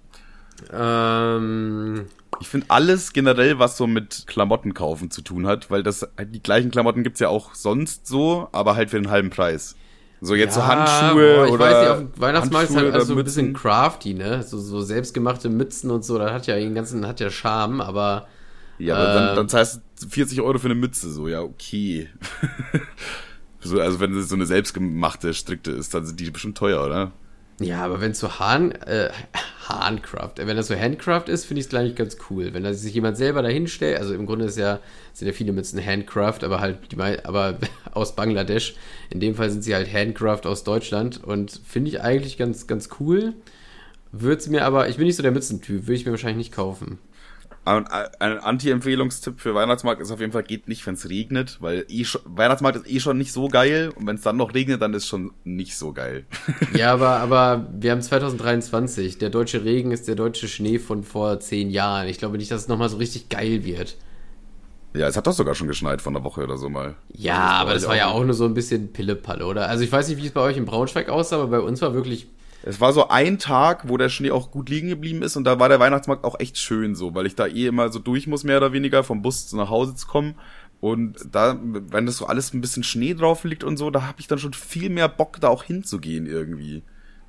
Ähm, 0.72 2.06
Ich 2.40 2.48
finde 2.48 2.66
alles 2.68 3.12
generell, 3.12 3.58
was 3.58 3.76
so 3.76 3.86
mit 3.86 4.24
Klamotten 4.26 4.74
kaufen 4.74 5.10
zu 5.10 5.22
tun 5.22 5.46
hat, 5.46 5.70
weil 5.70 5.82
das 5.82 6.06
die 6.20 6.42
gleichen 6.42 6.70
Klamotten 6.70 7.02
gibt's 7.02 7.20
ja 7.20 7.28
auch 7.28 7.54
sonst 7.54 8.06
so, 8.06 8.48
aber 8.52 8.76
halt 8.76 8.90
für 8.90 9.00
den 9.00 9.10
halben 9.10 9.30
Preis. 9.30 9.74
So 10.20 10.34
jetzt 10.34 10.54
so 10.54 10.60
ja, 10.60 10.66
Handschuhe 10.66 11.34
boah, 11.34 11.46
ich 11.46 11.52
oder 11.52 11.64
weiß 11.64 11.78
nicht, 11.80 11.88
auf 11.88 11.98
dem 11.98 12.20
Weihnachtsmarkt 12.20 12.68
ist 12.70 12.76
Handschuhe 12.76 12.92
halt 12.92 12.94
also 12.94 13.14
so 13.14 13.18
ein 13.20 13.24
bisschen 13.24 13.52
crafty, 13.54 14.14
ne? 14.14 14.42
So, 14.42 14.58
so 14.58 14.80
selbstgemachte 14.82 15.48
Mützen 15.48 15.90
und 15.90 16.04
so, 16.04 16.18
das 16.18 16.32
hat 16.32 16.46
ja 16.46 16.56
den 16.56 16.74
ganzen, 16.74 17.06
hat 17.06 17.20
ja 17.20 17.30
Charme, 17.30 17.80
aber 17.80 18.28
Ja, 18.78 18.94
aber 18.94 19.08
dann, 19.08 19.30
Ähm. 19.30 19.34
dann 19.34 19.48
zahlst 19.48 19.80
du 20.02 20.08
40 20.08 20.40
Euro 20.42 20.58
für 20.58 20.66
eine 20.66 20.74
Mütze, 20.74 21.10
so, 21.10 21.28
ja, 21.28 21.40
okay. 21.40 22.08
so, 23.60 23.80
also 23.80 24.00
wenn 24.00 24.14
es 24.14 24.28
so 24.28 24.34
eine 24.34 24.46
selbstgemachte, 24.46 25.32
strikte 25.34 25.70
ist, 25.72 25.94
dann 25.94 26.04
sind 26.04 26.20
die 26.20 26.30
bestimmt 26.30 26.58
teuer, 26.58 26.84
oder? 26.84 27.12
Ja, 27.60 27.84
aber 27.84 28.00
wenn 28.00 28.12
es 28.12 28.18
so 28.18 28.38
Hahn, 28.38 28.72
äh, 28.72 29.10
Handcraft, 29.68 30.38
äh, 30.38 30.46
wenn 30.46 30.56
das 30.56 30.68
so 30.68 30.74
Handcraft 30.74 31.28
ist, 31.28 31.44
finde 31.44 31.60
ich 31.60 31.66
es 31.66 31.70
gleich 31.70 31.94
ganz 31.94 32.16
cool. 32.30 32.54
Wenn 32.54 32.64
da 32.64 32.72
sich 32.72 32.94
jemand 32.94 33.18
selber 33.18 33.42
dahin 33.42 33.68
stellt, 33.68 33.98
also 33.98 34.14
im 34.14 34.24
Grunde 34.24 34.46
ist 34.46 34.56
ja, 34.56 34.80
sind 35.12 35.28
ja 35.28 35.34
viele 35.34 35.52
Mützen 35.52 35.84
Handcraft, 35.84 36.42
aber 36.42 36.60
halt 36.60 36.78
die 36.90 36.98
aber 36.98 37.58
aus 37.92 38.16
Bangladesch. 38.16 38.74
In 39.10 39.20
dem 39.20 39.34
Fall 39.34 39.50
sind 39.50 39.62
sie 39.62 39.74
halt 39.74 39.92
Handcraft 39.92 40.46
aus 40.46 40.64
Deutschland 40.64 41.22
und 41.22 41.60
finde 41.66 41.90
ich 41.90 42.00
eigentlich 42.00 42.38
ganz, 42.38 42.66
ganz 42.66 42.88
cool. 42.98 43.34
Würde 44.10 44.50
mir 44.50 44.64
aber, 44.64 44.88
ich 44.88 44.96
bin 44.96 45.06
nicht 45.06 45.16
so 45.16 45.22
der 45.22 45.30
Mützentyp, 45.30 45.86
würde 45.86 45.94
ich 45.94 46.06
mir 46.06 46.12
wahrscheinlich 46.12 46.38
nicht 46.48 46.52
kaufen. 46.52 46.98
Ein, 47.66 47.86
ein 47.86 48.38
Anti-Empfehlungstipp 48.38 49.38
für 49.38 49.54
Weihnachtsmarkt 49.54 50.00
ist 50.00 50.10
auf 50.10 50.18
jeden 50.20 50.32
Fall, 50.32 50.42
geht 50.42 50.66
nicht, 50.66 50.86
wenn 50.86 50.94
es 50.94 51.08
regnet, 51.08 51.58
weil 51.60 51.84
eh 51.88 52.04
schon, 52.04 52.22
Weihnachtsmarkt 52.24 52.78
ist 52.78 52.90
eh 52.90 53.00
schon 53.00 53.18
nicht 53.18 53.32
so 53.32 53.48
geil 53.48 53.92
und 53.94 54.06
wenn 54.06 54.16
es 54.16 54.22
dann 54.22 54.38
noch 54.38 54.54
regnet, 54.54 54.80
dann 54.80 54.94
ist 54.94 55.06
schon 55.06 55.32
nicht 55.44 55.76
so 55.76 55.92
geil. 55.92 56.24
Ja, 56.74 56.92
aber, 56.92 57.18
aber 57.18 57.66
wir 57.78 57.90
haben 57.92 58.00
2023. 58.02 59.18
Der 59.18 59.28
deutsche 59.30 59.62
Regen 59.64 59.92
ist 59.92 60.08
der 60.08 60.14
deutsche 60.14 60.48
Schnee 60.48 60.78
von 60.78 61.04
vor 61.04 61.38
zehn 61.40 61.70
Jahren. 61.70 62.08
Ich 62.08 62.18
glaube 62.18 62.38
nicht, 62.38 62.50
dass 62.50 62.62
es 62.62 62.68
nochmal 62.68 62.88
so 62.88 62.96
richtig 62.96 63.28
geil 63.28 63.64
wird. 63.64 63.96
ja, 64.94 65.06
es 65.06 65.16
hat 65.16 65.26
doch 65.26 65.32
sogar 65.32 65.54
schon 65.54 65.68
geschneit 65.68 66.00
von 66.00 66.14
der 66.14 66.24
Woche 66.24 66.42
oder 66.42 66.56
so 66.56 66.68
mal. 66.70 66.94
Ja, 67.12 67.34
Also, 67.50 67.60
aber 67.62 67.74
das 67.74 67.86
war 67.88 67.96
ja 67.96 68.08
auch 68.08 68.24
nur 68.24 68.34
so 68.34 68.46
ein 68.46 68.54
bisschen 68.54 68.92
Pillepalle, 68.92 69.44
oder? 69.44 69.68
Also 69.68 69.84
ich 69.84 69.92
weiß 69.92 70.08
nicht, 70.08 70.20
wie 70.20 70.26
es 70.26 70.32
bei 70.32 70.40
euch 70.40 70.56
in 70.56 70.64
Braunschweig 70.64 71.08
aussah, 71.10 71.36
aber 71.36 71.48
bei 71.48 71.60
uns 71.60 71.82
war 71.82 71.92
wirklich. 71.94 72.26
Es 72.62 72.80
war 72.80 72.92
so 72.92 73.08
ein 73.08 73.38
Tag, 73.38 73.88
wo 73.88 73.96
der 73.96 74.10
Schnee 74.10 74.30
auch 74.30 74.50
gut 74.50 74.68
liegen 74.68 74.88
geblieben 74.88 75.22
ist 75.22 75.36
und 75.36 75.44
da 75.44 75.58
war 75.58 75.68
der 75.68 75.80
Weihnachtsmarkt 75.80 76.24
auch 76.24 76.38
echt 76.40 76.58
schön 76.58 76.94
so, 76.94 77.14
weil 77.14 77.26
ich 77.26 77.34
da 77.34 77.46
eh 77.46 77.66
immer 77.66 77.90
so 77.90 77.98
durch 77.98 78.26
muss, 78.26 78.44
mehr 78.44 78.58
oder 78.58 78.72
weniger, 78.72 79.02
vom 79.02 79.22
Bus 79.22 79.48
zu 79.48 79.56
nach 79.56 79.70
Hause 79.70 79.94
zu 79.94 80.06
kommen. 80.06 80.34
Und 80.80 81.16
da, 81.30 81.58
wenn 81.60 82.06
das 82.06 82.16
so 82.16 82.26
alles 82.26 82.54
ein 82.54 82.60
bisschen 82.60 82.84
Schnee 82.84 83.14
drauf 83.14 83.44
liegt 83.44 83.64
und 83.64 83.76
so, 83.76 83.90
da 83.90 84.02
habe 84.02 84.20
ich 84.20 84.26
dann 84.26 84.38
schon 84.38 84.54
viel 84.54 84.88
mehr 84.88 85.08
Bock, 85.08 85.38
da 85.40 85.48
auch 85.48 85.62
hinzugehen 85.62 86.26
irgendwie. 86.26 86.82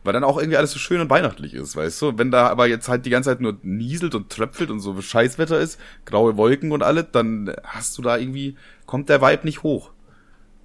Weil 0.03 0.13
dann 0.13 0.23
auch 0.23 0.37
irgendwie 0.37 0.57
alles 0.57 0.71
so 0.71 0.79
schön 0.79 0.99
und 0.99 1.09
weihnachtlich 1.09 1.53
ist, 1.53 1.75
weißt 1.75 2.01
du? 2.01 2.17
Wenn 2.17 2.31
da 2.31 2.47
aber 2.47 2.67
jetzt 2.67 2.89
halt 2.89 3.05
die 3.05 3.09
ganze 3.09 3.29
Zeit 3.29 3.41
nur 3.41 3.57
nieselt 3.61 4.15
und 4.15 4.29
tröpfelt 4.29 4.71
und 4.71 4.79
so 4.79 4.99
Scheißwetter 4.99 5.59
ist, 5.59 5.79
graue 6.05 6.37
Wolken 6.37 6.71
und 6.71 6.81
alles, 6.81 7.05
dann 7.11 7.53
hast 7.63 7.97
du 7.97 8.01
da 8.01 8.17
irgendwie, 8.17 8.55
kommt 8.85 9.09
der 9.09 9.21
Vibe 9.21 9.45
nicht 9.45 9.63
hoch. 9.63 9.91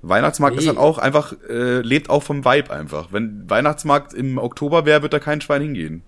Weihnachtsmarkt 0.03 0.57
Nee. 0.57 0.63
ist 0.63 0.69
halt 0.69 0.79
auch 0.79 0.99
einfach, 0.99 1.35
äh, 1.49 1.81
lebt 1.81 2.11
auch 2.11 2.23
vom 2.23 2.45
Vibe 2.45 2.71
einfach. 2.71 3.13
Wenn 3.13 3.49
Weihnachtsmarkt 3.49 4.15
im 4.15 4.39
Oktober 4.39 4.87
wäre, 4.87 5.03
wird 5.03 5.13
da 5.13 5.19
kein 5.19 5.41
Schwein 5.41 5.63
hingehen. 5.63 6.03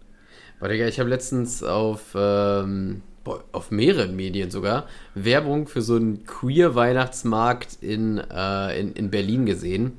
Warte, 0.60 0.74
ich 0.74 0.98
habe 0.98 1.08
letztens 1.08 1.62
auf, 1.62 2.14
ähm, 2.16 3.02
boah, 3.24 3.44
auf 3.52 3.70
mehreren 3.70 4.16
Medien 4.16 4.50
sogar 4.50 4.86
Werbung 5.14 5.68
für 5.68 5.82
so 5.82 5.96
einen 5.96 6.24
Queer-Weihnachtsmarkt 6.24 7.78
in, 7.80 8.18
äh, 8.18 8.80
in, 8.80 8.92
in 8.92 9.10
Berlin 9.10 9.46
gesehen. 9.46 9.92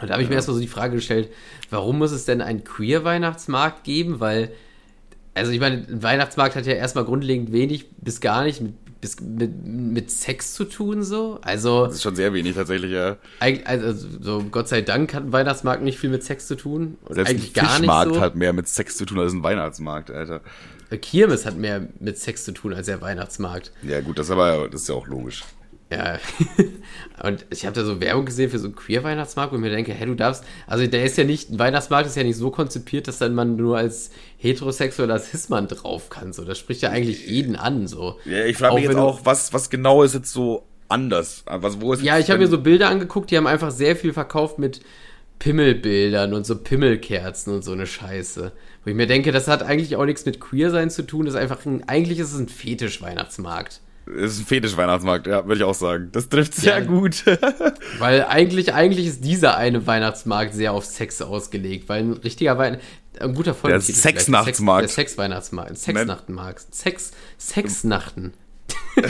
Und 0.00 0.08
da 0.08 0.14
habe 0.14 0.22
ich 0.22 0.28
mir 0.28 0.34
erstmal 0.34 0.56
so 0.56 0.60
die 0.60 0.68
Frage 0.68 0.96
gestellt, 0.96 1.30
warum 1.70 1.98
muss 1.98 2.12
es 2.12 2.24
denn 2.24 2.40
einen 2.42 2.64
Queer-Weihnachtsmarkt 2.64 3.84
geben? 3.84 4.20
Weil, 4.20 4.50
also 5.34 5.52
ich 5.52 5.60
meine, 5.60 5.86
ein 5.88 6.02
Weihnachtsmarkt 6.02 6.56
hat 6.56 6.66
ja 6.66 6.74
erstmal 6.74 7.04
grundlegend 7.04 7.52
wenig 7.52 7.90
bis 7.96 8.20
gar 8.20 8.44
nicht 8.44 8.60
mit, 8.60 8.74
bis, 9.04 9.20
mit, 9.20 9.66
mit 9.66 10.10
Sex 10.10 10.54
zu 10.54 10.64
tun, 10.64 11.02
so. 11.02 11.38
Also. 11.42 11.84
Das 11.84 11.96
ist 11.96 12.02
schon 12.02 12.16
sehr 12.16 12.32
wenig 12.32 12.54
tatsächlich, 12.54 12.90
ja. 12.90 13.18
Also, 13.38 14.08
so 14.20 14.42
Gott 14.50 14.66
sei 14.66 14.80
Dank 14.80 15.12
hat 15.12 15.24
ein 15.24 15.32
Weihnachtsmarkt 15.32 15.82
nicht 15.82 15.98
viel 15.98 16.08
mit 16.08 16.24
Sex 16.24 16.46
zu 16.46 16.56
tun. 16.56 16.96
Und 17.04 17.14
Selbst 17.14 17.30
eigentlich 17.30 17.50
ein 17.50 17.52
gar 17.52 17.64
nicht 17.64 17.76
Fischmarkt 17.80 18.14
so. 18.14 18.20
hat 18.22 18.34
mehr 18.34 18.54
mit 18.54 18.66
Sex 18.66 18.96
zu 18.96 19.04
tun 19.04 19.18
als 19.18 19.34
ein 19.34 19.42
Weihnachtsmarkt, 19.42 20.10
Alter. 20.10 20.40
Kirmes 21.02 21.44
hat 21.44 21.56
mehr 21.58 21.86
mit 22.00 22.16
Sex 22.18 22.44
zu 22.44 22.52
tun 22.52 22.72
als 22.72 22.86
der 22.86 23.02
Weihnachtsmarkt. 23.02 23.72
Ja 23.82 24.00
gut, 24.00 24.18
das 24.18 24.28
ist 24.28 24.32
aber, 24.32 24.68
das 24.70 24.82
ist 24.82 24.88
ja 24.88 24.94
auch 24.94 25.06
logisch. 25.06 25.44
Ja. 25.90 26.18
Und 27.22 27.46
ich 27.50 27.64
habe 27.64 27.74
da 27.74 27.84
so 27.84 28.00
Werbung 28.00 28.24
gesehen 28.24 28.50
für 28.50 28.58
so 28.58 28.66
einen 28.66 28.74
Queer-Weihnachtsmarkt, 28.74 29.52
wo 29.52 29.56
ich 29.56 29.62
mir 29.62 29.70
denke, 29.70 29.92
hey, 29.92 30.06
du 30.06 30.14
darfst, 30.14 30.44
also 30.66 30.86
der 30.86 31.04
ist 31.04 31.16
ja 31.16 31.24
nicht, 31.24 31.50
ein 31.50 31.58
Weihnachtsmarkt 31.58 32.06
ist 32.06 32.16
ja 32.16 32.22
nicht 32.22 32.36
so 32.36 32.50
konzipiert, 32.50 33.06
dass 33.06 33.18
dann 33.18 33.34
man 33.34 33.56
nur 33.56 33.76
als 33.76 34.10
heterosexueller 34.38 35.18
Cis-Mann 35.18 35.68
drauf 35.68 36.10
kann. 36.10 36.32
So, 36.32 36.44
das 36.44 36.58
spricht 36.58 36.82
ja 36.82 36.90
eigentlich 36.90 37.26
jeden 37.26 37.56
an. 37.56 37.86
So. 37.86 38.18
Ja, 38.24 38.44
ich 38.44 38.56
frage 38.56 38.74
mich 38.74 38.86
Auch 38.86 38.90
jetzt 38.90 38.98
auch, 38.98 39.20
was, 39.24 39.52
was 39.52 39.70
genau 39.70 40.02
ist 40.02 40.14
jetzt 40.14 40.32
so 40.32 40.64
anders? 40.88 41.44
Was, 41.46 41.80
wo 41.80 41.92
ist 41.92 42.02
Ja, 42.02 42.18
ich 42.18 42.30
habe 42.30 42.40
mir 42.40 42.48
so 42.48 42.60
Bilder 42.60 42.88
angeguckt, 42.88 43.30
die 43.30 43.36
haben 43.36 43.46
einfach 43.46 43.70
sehr 43.70 43.96
viel 43.96 44.12
verkauft 44.12 44.58
mit 44.58 44.80
Pimmelbildern 45.38 46.32
und 46.32 46.46
so 46.46 46.56
Pimmelkerzen 46.56 47.52
und 47.52 47.62
so 47.62 47.72
eine 47.72 47.86
Scheiße. 47.86 48.52
Wo 48.84 48.90
ich 48.90 48.96
mir 48.96 49.06
denke, 49.06 49.32
das 49.32 49.48
hat 49.48 49.62
eigentlich 49.62 49.96
auch 49.96 50.04
nichts 50.04 50.26
mit 50.26 50.40
Queer-Sein 50.40 50.90
zu 50.90 51.02
tun, 51.02 51.26
das 51.26 51.34
ist 51.34 51.40
einfach 51.40 51.64
ein, 51.64 51.88
eigentlich 51.88 52.18
ist 52.18 52.32
es 52.32 52.38
ein 52.38 52.48
Fetisch-Weihnachtsmarkt. 52.48 53.80
Ist 54.06 54.40
ein 54.40 54.46
Fetisch-Weihnachtsmarkt, 54.46 55.26
ja, 55.26 55.44
würde 55.46 55.56
ich 55.56 55.64
auch 55.64 55.74
sagen. 55.74 56.10
Das 56.12 56.28
trifft 56.28 56.54
sehr 56.54 56.78
Ja. 56.80 56.84
gut. 56.84 57.24
Weil 57.98 58.24
eigentlich, 58.24 58.74
eigentlich 58.74 59.06
ist 59.06 59.24
dieser 59.24 59.56
eine 59.56 59.86
Weihnachtsmarkt 59.86 60.54
sehr 60.54 60.72
auf 60.72 60.84
Sex 60.84 61.22
ausgelegt, 61.22 61.88
weil 61.88 62.00
ein 62.02 62.12
richtiger 62.12 62.58
Wein, 62.58 62.78
ein 63.20 63.34
guter 63.34 63.54
Folge. 63.54 63.74
Der 63.74 63.80
Sexnachtsmarkt. 63.80 64.82
Der 64.82 64.88
Sexweihnachtsmarkt. 64.88 65.78
Sexnachtenmarkt. 65.78 66.74
Sex, 66.74 67.12
Sexnachten. 67.38 68.32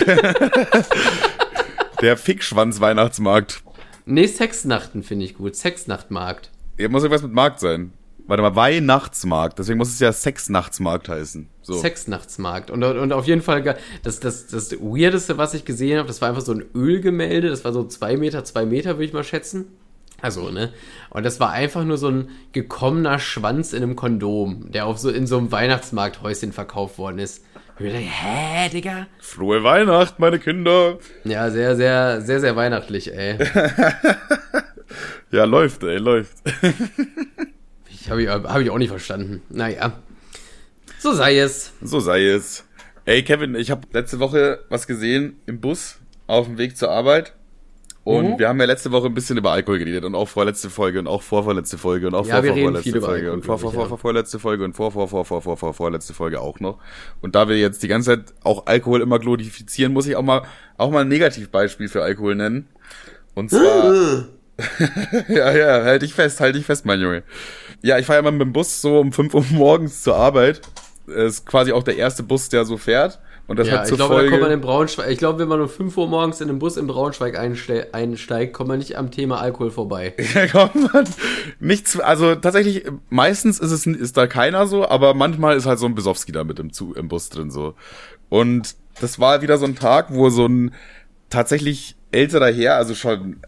Der 2.00 2.16
Fickschwanz-Weihnachtsmarkt. 2.16 3.62
Nee, 4.07 4.26
Sexnachten 4.26 5.02
finde 5.02 5.24
ich 5.24 5.35
gut. 5.35 5.57
Sexnachtmarkt. 5.57 6.50
Hier 6.76 6.88
muss 6.90 7.02
irgendwas 7.02 7.22
mit 7.22 7.33
Markt 7.33 7.61
sein. 7.61 7.92
Warte 8.26 8.42
mal, 8.42 8.56
Weihnachtsmarkt. 8.56 9.58
Deswegen 9.58 9.78
muss 9.78 9.90
es 9.90 10.00
ja 10.00 10.12
Sexnachtsmarkt 10.12 11.08
heißen. 11.08 11.48
So. 11.62 11.74
Sexnachtsmarkt. 11.74 12.70
Und, 12.70 12.82
und 12.82 13.12
auf 13.12 13.26
jeden 13.26 13.42
Fall, 13.42 13.76
das, 14.02 14.20
das, 14.20 14.46
das 14.46 14.72
Weirdeste, 14.80 15.37
was 15.37 15.52
ich 15.54 15.64
gesehen 15.64 15.98
habe, 15.98 16.08
das 16.08 16.22
war 16.22 16.30
einfach 16.30 16.42
so 16.42 16.52
ein 16.52 16.64
Ölgemälde. 16.74 17.50
Das 17.50 17.64
war 17.64 17.72
so 17.72 17.84
zwei 17.84 18.16
Meter, 18.16 18.44
zwei 18.44 18.64
Meter, 18.64 18.94
würde 18.94 19.04
ich 19.04 19.12
mal 19.12 19.24
schätzen. 19.24 19.66
Also, 20.22 20.50
ne? 20.50 20.72
Und 21.10 21.26
das 21.26 21.38
war 21.38 21.50
einfach 21.50 21.84
nur 21.84 21.98
so 21.98 22.08
ein 22.08 22.30
gekommener 22.52 23.18
Schwanz 23.18 23.74
in 23.74 23.82
einem 23.82 23.94
Kondom, 23.96 24.70
der 24.70 24.87
auf 24.87 24.98
so 24.98 25.10
in 25.10 25.26
so 25.26 25.37
einem 25.37 25.52
Weihnachtsmarkthäuschen 25.52 26.52
verkauft 26.52 26.96
worden 26.96 27.18
ist. 27.18 27.44
Und 27.78 27.87
ich 27.87 27.92
dachte, 27.92 28.06
hä, 28.06 28.68
Digga? 28.70 29.06
Frohe 29.18 29.64
Weihnacht, 29.64 30.18
meine 30.20 30.38
Kinder. 30.38 30.98
Ja, 31.24 31.50
sehr, 31.50 31.76
sehr, 31.76 32.22
sehr, 32.22 32.40
sehr 32.40 32.56
weihnachtlich, 32.56 33.12
ey. 33.12 33.37
Ja, 35.30 35.44
läuft, 35.44 35.82
ey, 35.82 35.96
läuft. 35.96 36.37
Ich 38.04 38.10
habe 38.10 38.22
ich, 38.22 38.28
hab 38.28 38.60
ich 38.60 38.68
auch 38.68 38.76
nicht 38.76 38.90
verstanden. 38.90 39.40
Naja. 39.48 39.94
So 40.98 41.14
sei 41.14 41.38
es. 41.38 41.72
So 41.80 42.00
sei 42.00 42.26
es. 42.26 42.64
Ey, 43.06 43.22
Kevin, 43.22 43.54
ich 43.54 43.70
habe 43.70 43.86
letzte 43.92 44.20
Woche 44.20 44.60
was 44.68 44.86
gesehen 44.86 45.40
im 45.46 45.58
Bus 45.60 45.96
auf 46.26 46.44
dem 46.46 46.58
Weg 46.58 46.76
zur 46.76 46.90
Arbeit. 46.90 47.32
Und 48.04 48.32
Mhm. 48.32 48.38
wir 48.38 48.48
haben 48.48 48.60
ja 48.60 48.66
letzte 48.66 48.92
Woche 48.92 49.06
ein 49.06 49.14
bisschen 49.14 49.38
über 49.38 49.52
Alkohol 49.52 49.78
geredet 49.78 50.04
und 50.04 50.14
auch 50.14 50.28
vorletzte 50.28 50.68
Folge 50.68 50.98
und 50.98 51.06
auch 51.06 51.22
vorvorletzte 51.22 51.78
Folge 51.78 52.06
und 52.08 52.14
auch 52.14 52.26
Ja, 52.26 52.42
vorvorletzte 52.42 53.00
Folge 53.00 53.32
und 53.32 53.42
vor, 53.46 53.58
vor, 53.58 53.72
glaub 53.72 53.84
ich, 53.84 53.88
vor, 53.88 53.96
ja. 53.96 54.00
vorletzte 54.02 54.38
Folge 54.38 54.64
und 54.64 54.74
vor, 54.74 54.92
vor, 54.92 55.08
vor, 55.08 55.24
vor, 55.24 55.40
vor, 55.40 55.56
vor, 55.56 55.72
vorletzte 55.72 56.12
Folge 56.12 56.42
auch 56.42 56.60
noch. 56.60 56.78
Und 57.22 57.34
da 57.34 57.48
wir 57.48 57.56
jetzt 57.58 57.82
die 57.82 57.88
ganze 57.88 58.10
Zeit 58.10 58.34
auch 58.42 58.66
Alkohol 58.66 59.00
immer 59.00 59.18
glorifizieren, 59.18 59.94
muss 59.94 60.06
ich 60.06 60.16
auch 60.16 60.22
mal, 60.22 60.42
auch 60.76 60.90
mal 60.90 61.00
ein 61.00 61.08
Negativbeispiel 61.08 61.88
für 61.88 62.02
Alkohol 62.02 62.34
nennen. 62.34 62.68
Und 63.34 63.48
zwar, 63.48 64.26
ja, 65.28 65.52
ja, 65.56 65.84
halt 65.84 66.02
dich 66.02 66.12
fest, 66.12 66.40
halt 66.40 66.56
dich 66.56 66.66
fest, 66.66 66.84
mein 66.84 67.00
Junge. 67.00 67.22
Ja, 67.82 67.98
ich 67.98 68.06
fahre 68.06 68.18
immer 68.20 68.30
mit 68.30 68.40
dem 68.40 68.52
Bus 68.52 68.80
so 68.80 68.98
um 69.00 69.12
5 69.12 69.34
Uhr 69.34 69.44
morgens 69.50 70.02
zur 70.02 70.16
Arbeit. 70.16 70.60
Ist 71.06 71.44
quasi 71.46 71.72
auch 71.72 71.82
der 71.82 71.96
erste 71.96 72.22
Bus, 72.22 72.48
der 72.48 72.64
so 72.64 72.76
fährt. 72.78 73.18
Und 73.46 73.58
das 73.58 73.68
ja, 73.68 73.74
hat 73.74 73.82
ich 73.82 73.88
zur 73.90 73.98
glaube, 73.98 74.14
da 74.14 74.20
Folge. 74.20 74.30
kommt 74.30 74.42
man 74.42 74.52
in 74.52 74.60
Braunschweig. 74.62 75.10
Ich 75.10 75.18
glaube, 75.18 75.38
wenn 75.38 75.48
man 75.48 75.60
um 75.60 75.68
5 75.68 75.94
Uhr 75.98 76.08
morgens 76.08 76.40
in 76.40 76.48
den 76.48 76.58
Bus 76.58 76.78
in 76.78 76.87
Braunschweig 76.87 77.38
einste- 77.38 77.92
einsteigt, 77.92 78.54
kommt 78.54 78.68
man 78.68 78.78
nicht 78.78 78.96
am 78.96 79.10
Thema 79.10 79.38
Alkohol 79.38 79.70
vorbei. 79.70 80.14
Ja, 80.34 80.46
kommt 80.46 80.94
man 80.94 81.04
nichts, 81.60 82.00
also 82.00 82.37
tatsächlich, 82.37 82.87
meistens 83.10 83.58
ist 83.60 83.70
es, 83.70 83.87
ist 83.87 84.16
da 84.16 84.26
keiner 84.26 84.66
so, 84.66 84.88
aber 84.88 85.12
manchmal 85.12 85.58
ist 85.58 85.66
halt 85.66 85.78
so 85.78 85.84
ein 85.84 85.94
Besowski 85.94 86.32
da 86.32 86.42
mit 86.42 86.58
im, 86.58 86.72
Zu 86.72 86.94
im 86.94 87.08
Bus 87.08 87.28
drin 87.28 87.50
so. 87.50 87.74
Und 88.30 88.76
das 89.02 89.20
war 89.20 89.42
wieder 89.42 89.58
so 89.58 89.66
ein 89.66 89.76
Tag, 89.76 90.06
wo 90.14 90.30
so 90.30 90.46
ein 90.46 90.72
tatsächlich 91.28 91.96
älterer 92.12 92.50
Herr, 92.50 92.76
also 92.76 92.94
schon 92.94 93.40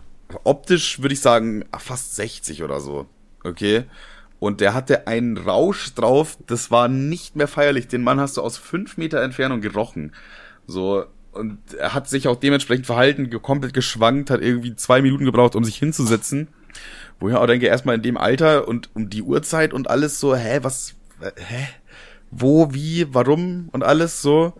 optisch 0.45 1.01
würde 1.01 1.15
ich 1.15 1.21
sagen 1.21 1.65
fast 1.79 2.17
60 2.17 2.63
oder 2.63 2.81
so, 2.81 3.07
okay? 3.45 3.85
Und 4.39 4.61
der 4.61 4.75
hatte 4.75 5.07
einen 5.07 5.39
Rausch 5.39 5.95
drauf, 5.95 6.37
das 6.47 6.71
war 6.71 6.89
nicht 6.89 7.37
mehr 7.37 7.49
feierlich. 7.49 7.89
Den 7.89 8.03
Mann 8.03 8.21
hast 8.21 8.37
du 8.37 8.43
aus 8.43 8.59
fünf 8.59 8.97
Meter 8.97 9.23
Entfernung 9.23 9.61
gerochen. 9.61 10.13
So, 10.67 11.07
und 11.33 11.59
er 11.75 11.95
hat 11.95 12.09
sich 12.09 12.29
auch 12.29 12.37
dementsprechend 12.37 12.87
verhalten, 12.87 13.31
komplett 13.43 13.75
geschwankt, 13.75 14.31
hat 14.31 14.43
irgendwie 14.43 14.75
zwei 14.75 15.03
Minuten 15.03 15.25
gebraucht, 15.25 15.55
um 15.55 15.65
sich 15.65 15.77
hinzusetzen. 15.77 16.49
Wo 17.19 17.29
ich 17.29 17.35
auch 17.35 17.47
denke, 17.47 17.67
erstmal 17.67 17.95
in 17.95 18.03
dem 18.03 18.17
Alter 18.19 18.69
und 18.69 18.91
um 18.95 19.09
die 19.09 19.23
Uhrzeit 19.23 19.73
und 19.73 19.89
alles 19.89 20.21
so, 20.21 20.37
hä, 20.37 20.59
was, 20.63 20.95
hä? 21.21 21.69
Wo, 22.31 22.75
wie, 22.75 23.07
warum 23.15 23.69
und 23.73 23.85
alles 23.85 24.21
so. 24.21 24.53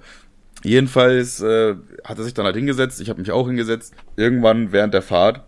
Jedenfalls 0.63 1.41
äh, 1.41 1.75
hat 2.05 2.19
er 2.19 2.25
sich 2.25 2.33
dann 2.33 2.47
halt 2.47 2.57
hingesetzt, 2.57 3.01
ich 3.01 3.11
habe 3.11 3.21
mich 3.21 3.31
auch 3.31 3.47
hingesetzt. 3.47 3.95
Irgendwann 4.17 4.73
während 4.73 4.95
der 4.95 5.03
Fahrt 5.03 5.43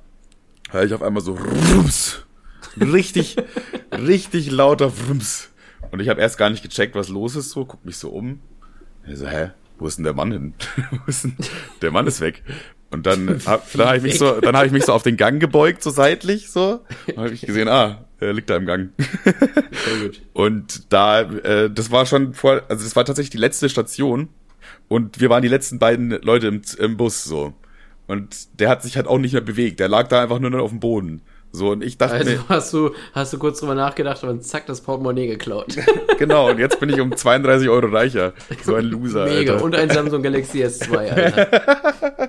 höre 0.70 0.84
ich 0.84 0.92
auf 0.92 1.02
einmal 1.02 1.22
so 1.22 1.32
Rums. 1.32 2.26
Richtig, 2.80 3.36
richtig 3.92 4.50
lauter 4.50 4.92
Rums. 5.08 5.50
Und 5.90 6.00
ich 6.00 6.08
habe 6.08 6.20
erst 6.20 6.38
gar 6.38 6.50
nicht 6.50 6.62
gecheckt, 6.62 6.94
was 6.94 7.08
los 7.08 7.36
ist, 7.36 7.50
so, 7.50 7.64
guck 7.64 7.84
mich 7.84 7.96
so 7.96 8.10
um. 8.10 8.40
Ich 9.06 9.18
so, 9.18 9.26
hä, 9.26 9.50
wo 9.78 9.86
ist 9.86 9.96
denn 9.96 10.04
der 10.04 10.14
Mann 10.14 10.32
hin? 10.32 10.54
wo 10.90 11.08
ist 11.08 11.24
denn, 11.24 11.36
der 11.82 11.90
Mann 11.90 12.06
ist 12.06 12.20
weg. 12.20 12.42
Und 12.90 13.06
dann, 13.06 13.40
hab, 13.44 13.70
dann 13.72 13.86
habe 13.86 13.96
ich 13.98 14.02
mich 14.02 14.18
so, 14.18 14.40
dann 14.40 14.56
habe 14.56 14.66
ich 14.66 14.72
mich 14.72 14.84
so 14.84 14.92
auf 14.92 15.02
den 15.02 15.16
Gang 15.16 15.40
gebeugt, 15.40 15.82
so 15.82 15.90
seitlich, 15.90 16.50
so. 16.50 16.80
Und 17.06 17.16
habe 17.18 17.30
ich 17.30 17.42
gesehen, 17.42 17.68
ah, 17.68 18.06
er 18.18 18.32
liegt 18.32 18.48
da 18.48 18.56
im 18.56 18.66
Gang. 18.66 18.90
Sehr 19.24 20.06
gut. 20.06 20.22
Und 20.32 20.92
da, 20.92 21.20
äh, 21.20 21.70
das 21.70 21.90
war 21.90 22.06
schon 22.06 22.32
vor, 22.32 22.62
also 22.68 22.84
das 22.84 22.96
war 22.96 23.04
tatsächlich 23.04 23.30
die 23.30 23.38
letzte 23.38 23.68
Station. 23.68 24.28
Und 24.88 25.20
wir 25.20 25.28
waren 25.28 25.42
die 25.42 25.48
letzten 25.48 25.78
beiden 25.78 26.10
Leute 26.22 26.48
im, 26.48 26.62
im 26.78 26.96
Bus, 26.96 27.24
so. 27.24 27.54
Und 28.06 28.58
der 28.58 28.70
hat 28.70 28.82
sich 28.82 28.96
halt 28.96 29.06
auch 29.06 29.18
nicht 29.18 29.32
mehr 29.32 29.42
bewegt. 29.42 29.80
Der 29.80 29.88
lag 29.88 30.08
da 30.08 30.22
einfach 30.22 30.38
nur 30.38 30.50
noch 30.50 30.60
auf 30.60 30.70
dem 30.70 30.80
Boden. 30.80 31.20
So, 31.50 31.70
und 31.70 31.82
ich 31.82 31.96
dachte 31.96 32.14
Also 32.14 32.30
mir, 32.30 32.44
hast 32.48 32.72
du, 32.72 32.90
hast 33.12 33.32
du 33.32 33.38
kurz 33.38 33.60
drüber 33.60 33.74
nachgedacht 33.74 34.22
und 34.24 34.44
zack, 34.44 34.66
das 34.66 34.82
Portemonnaie 34.82 35.26
geklaut. 35.26 35.76
genau, 36.18 36.50
und 36.50 36.58
jetzt 36.58 36.78
bin 36.78 36.90
ich 36.90 37.00
um 37.00 37.16
32 37.16 37.68
Euro 37.68 37.86
reicher. 37.86 38.34
So 38.62 38.74
ein 38.74 38.84
Loser, 38.84 39.24
Mega. 39.24 39.54
Alter. 39.54 39.64
Und 39.64 39.74
ein 39.74 39.88
Samsung 39.88 40.22
Galaxy 40.22 40.62
S2, 40.62 40.96
Alter. 40.96 42.28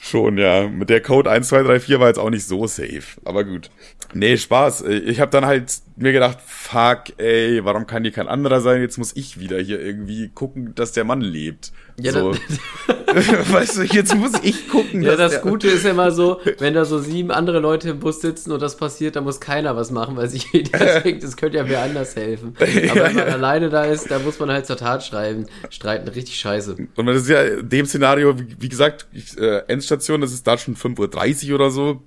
Schon, 0.00 0.38
ja. 0.38 0.66
Mit 0.66 0.88
der 0.88 1.02
Code 1.02 1.30
1234 1.30 2.00
war 2.00 2.08
jetzt 2.08 2.18
auch 2.18 2.30
nicht 2.30 2.46
so 2.46 2.66
safe. 2.66 3.20
Aber 3.24 3.44
gut. 3.44 3.70
Nee, 4.14 4.38
Spaß. 4.38 4.82
Ich 4.82 5.20
habe 5.20 5.30
dann 5.30 5.44
halt 5.44 5.70
mir 5.96 6.12
gedacht, 6.12 6.38
fuck, 6.44 7.18
ey, 7.18 7.62
warum 7.64 7.86
kann 7.86 8.02
hier 8.04 8.12
kein 8.12 8.28
anderer 8.28 8.60
sein? 8.62 8.80
Jetzt 8.80 8.96
muss 8.96 9.14
ich 9.14 9.38
wieder 9.38 9.58
hier 9.58 9.80
irgendwie 9.80 10.28
gucken, 10.28 10.74
dass 10.74 10.92
der 10.92 11.04
Mann 11.04 11.20
lebt. 11.20 11.72
Ja, 12.00 12.12
so. 12.12 12.32
weißt 13.52 13.78
du, 13.78 13.82
jetzt 13.82 14.14
muss 14.14 14.32
ich 14.42 14.68
gucken, 14.68 15.02
Ja, 15.02 15.16
das 15.16 15.42
Gute 15.42 15.68
ist 15.68 15.84
ja 15.84 15.90
immer 15.90 16.12
so, 16.12 16.40
wenn 16.58 16.74
da 16.74 16.84
so 16.84 16.98
sieben 16.98 17.30
andere 17.30 17.58
Leute 17.58 17.90
im 17.90 17.98
Bus 17.98 18.20
sitzen 18.20 18.52
und 18.52 18.62
das 18.62 18.76
passiert, 18.76 19.16
dann 19.16 19.24
muss 19.24 19.40
keiner 19.40 19.74
was 19.76 19.90
machen, 19.90 20.16
weil 20.16 20.28
sich 20.28 20.52
jeder 20.52 21.00
denkt, 21.00 21.24
es 21.24 21.36
könnte 21.36 21.58
ja 21.58 21.68
wer 21.68 21.82
anders 21.82 22.14
helfen. 22.14 22.54
Aber 22.90 23.06
wenn 23.06 23.16
man 23.16 23.28
alleine 23.28 23.68
da 23.68 23.84
ist, 23.84 24.10
da 24.10 24.18
muss 24.18 24.38
man 24.38 24.50
halt 24.50 24.66
zur 24.66 24.76
Tat 24.76 25.04
schreiben, 25.04 25.46
streiten. 25.70 26.08
Richtig 26.08 26.38
scheiße. 26.38 26.76
Und 26.94 27.06
das 27.06 27.22
ist 27.22 27.28
ja 27.28 27.42
in 27.42 27.68
dem 27.68 27.86
Szenario, 27.86 28.38
wie, 28.38 28.56
wie 28.60 28.68
gesagt, 28.68 29.08
ich, 29.12 29.36
äh, 29.38 29.62
Endstation, 29.66 30.20
das 30.20 30.32
ist 30.32 30.46
da 30.46 30.56
schon 30.56 30.76
5.30 30.76 31.48
Uhr 31.48 31.54
oder 31.56 31.70
so. 31.70 32.02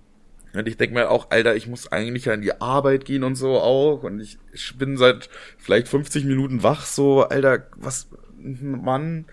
Und 0.54 0.67
ich 0.67 0.77
denke 0.77 0.95
mir 0.95 1.10
auch, 1.10 1.32
Alter, 1.32 1.56
ich 1.56 1.67
muss 1.67 1.91
eigentlich 1.91 2.25
ja 2.25 2.34
in 2.34 2.41
die 2.41 2.60
Arbeit 2.60 3.06
gehen 3.06 3.23
und 3.23 3.36
so 3.36 3.60
auch. 3.60 4.04
Und 4.04 4.19
ich, 4.19 4.38
ich 4.54 4.77
bin 4.77 4.97
seit 4.97 5.30
vielleicht 5.58 5.88
50 5.88 6.25
Minuten 6.25 6.63
wach, 6.63 6.86
so, 6.86 7.23
Alter, 7.23 7.67
was, 7.77 8.08
Mann. 8.38 9.25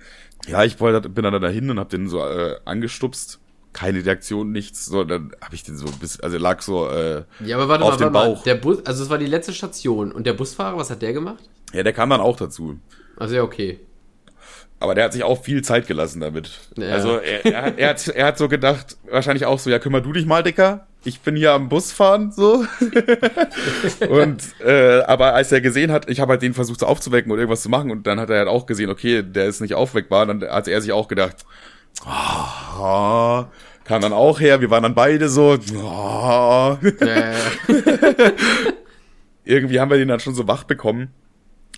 Ja, 0.48 0.64
ich 0.64 0.80
wollte, 0.80 1.08
bin 1.08 1.24
dann 1.24 1.40
dahin 1.40 1.70
und 1.70 1.78
hab 1.78 1.90
den 1.90 2.08
so 2.08 2.20
äh, 2.24 2.56
angestupst. 2.64 3.38
Keine 3.74 4.04
Reaktion, 4.04 4.50
nichts. 4.50 4.86
So, 4.86 5.04
dann 5.04 5.32
habe 5.42 5.54
ich 5.54 5.62
den 5.62 5.76
so 5.76 5.86
bis, 6.00 6.18
also 6.20 6.36
er 6.36 6.40
lag 6.40 6.62
so, 6.62 6.88
äh, 6.88 7.24
Ja, 7.44 7.56
aber 7.56 7.68
warte 7.68 7.84
Auf 7.84 7.90
mal, 7.90 7.96
den 7.98 8.12
warte 8.14 8.28
mal. 8.28 8.34
Bauch. 8.34 8.42
Der 8.42 8.54
Bus, 8.54 8.84
also 8.84 9.04
es 9.04 9.10
war 9.10 9.18
die 9.18 9.26
letzte 9.26 9.52
Station 9.52 10.10
und 10.10 10.26
der 10.26 10.32
Busfahrer, 10.32 10.76
was 10.76 10.90
hat 10.90 11.02
der 11.02 11.12
gemacht? 11.12 11.48
ja, 11.72 11.82
der 11.82 11.92
kam 11.92 12.08
dann 12.10 12.20
auch 12.20 12.36
dazu. 12.36 12.78
Also 13.16 13.34
ja, 13.34 13.42
okay. 13.42 13.78
Aber 14.80 14.94
der 14.94 15.04
hat 15.04 15.12
sich 15.12 15.22
auch 15.22 15.42
viel 15.42 15.62
Zeit 15.62 15.86
gelassen 15.86 16.20
damit. 16.20 16.50
Ja. 16.76 16.88
Also 16.88 17.18
er, 17.18 17.44
er, 17.44 17.62
hat, 17.62 17.78
er, 17.78 17.88
hat, 17.90 18.08
er 18.08 18.26
hat 18.26 18.38
so 18.38 18.48
gedacht, 18.48 18.96
wahrscheinlich 19.10 19.44
auch 19.44 19.58
so, 19.58 19.68
ja, 19.70 19.78
kümmer 19.78 20.00
du 20.00 20.12
dich 20.12 20.24
mal, 20.24 20.42
Dicker. 20.42 20.86
Ich 21.04 21.20
bin 21.20 21.36
hier 21.36 21.52
am 21.52 21.68
Bus 21.68 21.92
fahren, 21.92 22.32
so. 22.32 22.64
und 24.08 24.42
äh, 24.64 25.00
aber 25.02 25.34
als 25.34 25.52
er 25.52 25.60
gesehen 25.60 25.92
hat, 25.92 26.10
ich 26.10 26.20
habe 26.20 26.32
halt 26.32 26.42
den 26.42 26.54
versucht 26.54 26.80
so 26.80 26.86
aufzuwecken 26.86 27.30
oder 27.30 27.40
irgendwas 27.40 27.62
zu 27.62 27.68
machen 27.68 27.90
und 27.90 28.06
dann 28.06 28.18
hat 28.18 28.30
er 28.30 28.38
halt 28.38 28.48
auch 28.48 28.66
gesehen, 28.66 28.90
okay, 28.90 29.22
der 29.22 29.46
ist 29.46 29.60
nicht 29.60 29.74
aufweckbar, 29.74 30.26
dann 30.26 30.42
hat 30.42 30.66
er 30.66 30.80
sich 30.80 30.92
auch 30.92 31.06
gedacht, 31.06 31.46
oh, 32.04 33.44
kam 33.84 34.02
dann 34.02 34.12
auch 34.12 34.40
her, 34.40 34.60
wir 34.60 34.70
waren 34.70 34.82
dann 34.82 34.94
beide 34.94 35.28
so, 35.28 35.56
oh. 35.76 36.76
Irgendwie 39.44 39.80
haben 39.80 39.90
wir 39.90 39.98
den 39.98 40.08
dann 40.08 40.20
schon 40.20 40.34
so 40.34 40.46
wach 40.46 40.64
bekommen. 40.64 41.14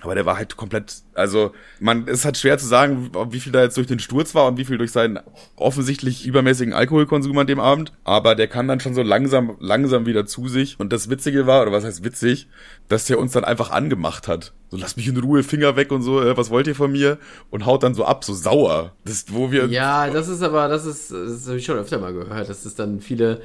Aber 0.02 0.14
der 0.14 0.24
war 0.26 0.36
halt 0.36 0.56
komplett, 0.56 1.02
also 1.14 1.52
man, 1.78 2.08
es 2.08 2.24
halt 2.24 2.38
schwer 2.38 2.56
zu 2.58 2.66
sagen, 2.66 3.10
wie 3.30 3.40
viel 3.40 3.52
da 3.52 3.62
jetzt 3.62 3.76
durch 3.76 3.86
den 3.86 3.98
Sturz 3.98 4.34
war 4.34 4.46
und 4.46 4.56
wie 4.56 4.64
viel 4.64 4.78
durch 4.78 4.92
seinen 4.92 5.20
offensichtlich 5.56 6.26
übermäßigen 6.26 6.72
Alkoholkonsum 6.72 7.36
an 7.36 7.46
dem 7.46 7.60
Abend. 7.60 7.92
Aber 8.04 8.34
der 8.34 8.48
kam 8.48 8.66
dann 8.66 8.80
schon 8.80 8.94
so 8.94 9.02
langsam, 9.02 9.56
langsam 9.60 10.06
wieder 10.06 10.26
zu 10.26 10.48
sich. 10.48 10.80
Und 10.80 10.92
das 10.92 11.10
Witzige 11.10 11.46
war, 11.46 11.62
oder 11.62 11.72
was 11.72 11.84
heißt 11.84 12.04
witzig, 12.04 12.48
dass 12.88 13.04
der 13.04 13.18
uns 13.18 13.32
dann 13.32 13.44
einfach 13.44 13.70
angemacht 13.70 14.26
hat. 14.26 14.54
So, 14.70 14.76
lass 14.76 14.96
mich 14.96 15.08
in 15.08 15.16
Ruhe, 15.16 15.42
Finger 15.42 15.76
weg 15.76 15.90
und 15.92 16.02
so, 16.02 16.22
äh, 16.22 16.36
was 16.36 16.50
wollt 16.50 16.66
ihr 16.66 16.74
von 16.74 16.92
mir? 16.92 17.18
Und 17.50 17.66
haut 17.66 17.82
dann 17.82 17.94
so 17.94 18.04
ab, 18.04 18.24
so 18.24 18.32
sauer. 18.32 18.92
Das, 19.04 19.26
wo 19.28 19.50
wir 19.50 19.66
ja, 19.66 20.08
das 20.10 20.28
ist 20.28 20.42
aber, 20.42 20.68
das 20.68 20.86
ist, 20.86 21.10
das 21.10 21.46
habe 21.46 21.58
ich 21.58 21.64
schon 21.64 21.76
öfter 21.76 21.98
mal 21.98 22.12
gehört, 22.12 22.48
dass 22.48 22.64
es 22.64 22.74
dann 22.74 23.00
viele 23.00 23.42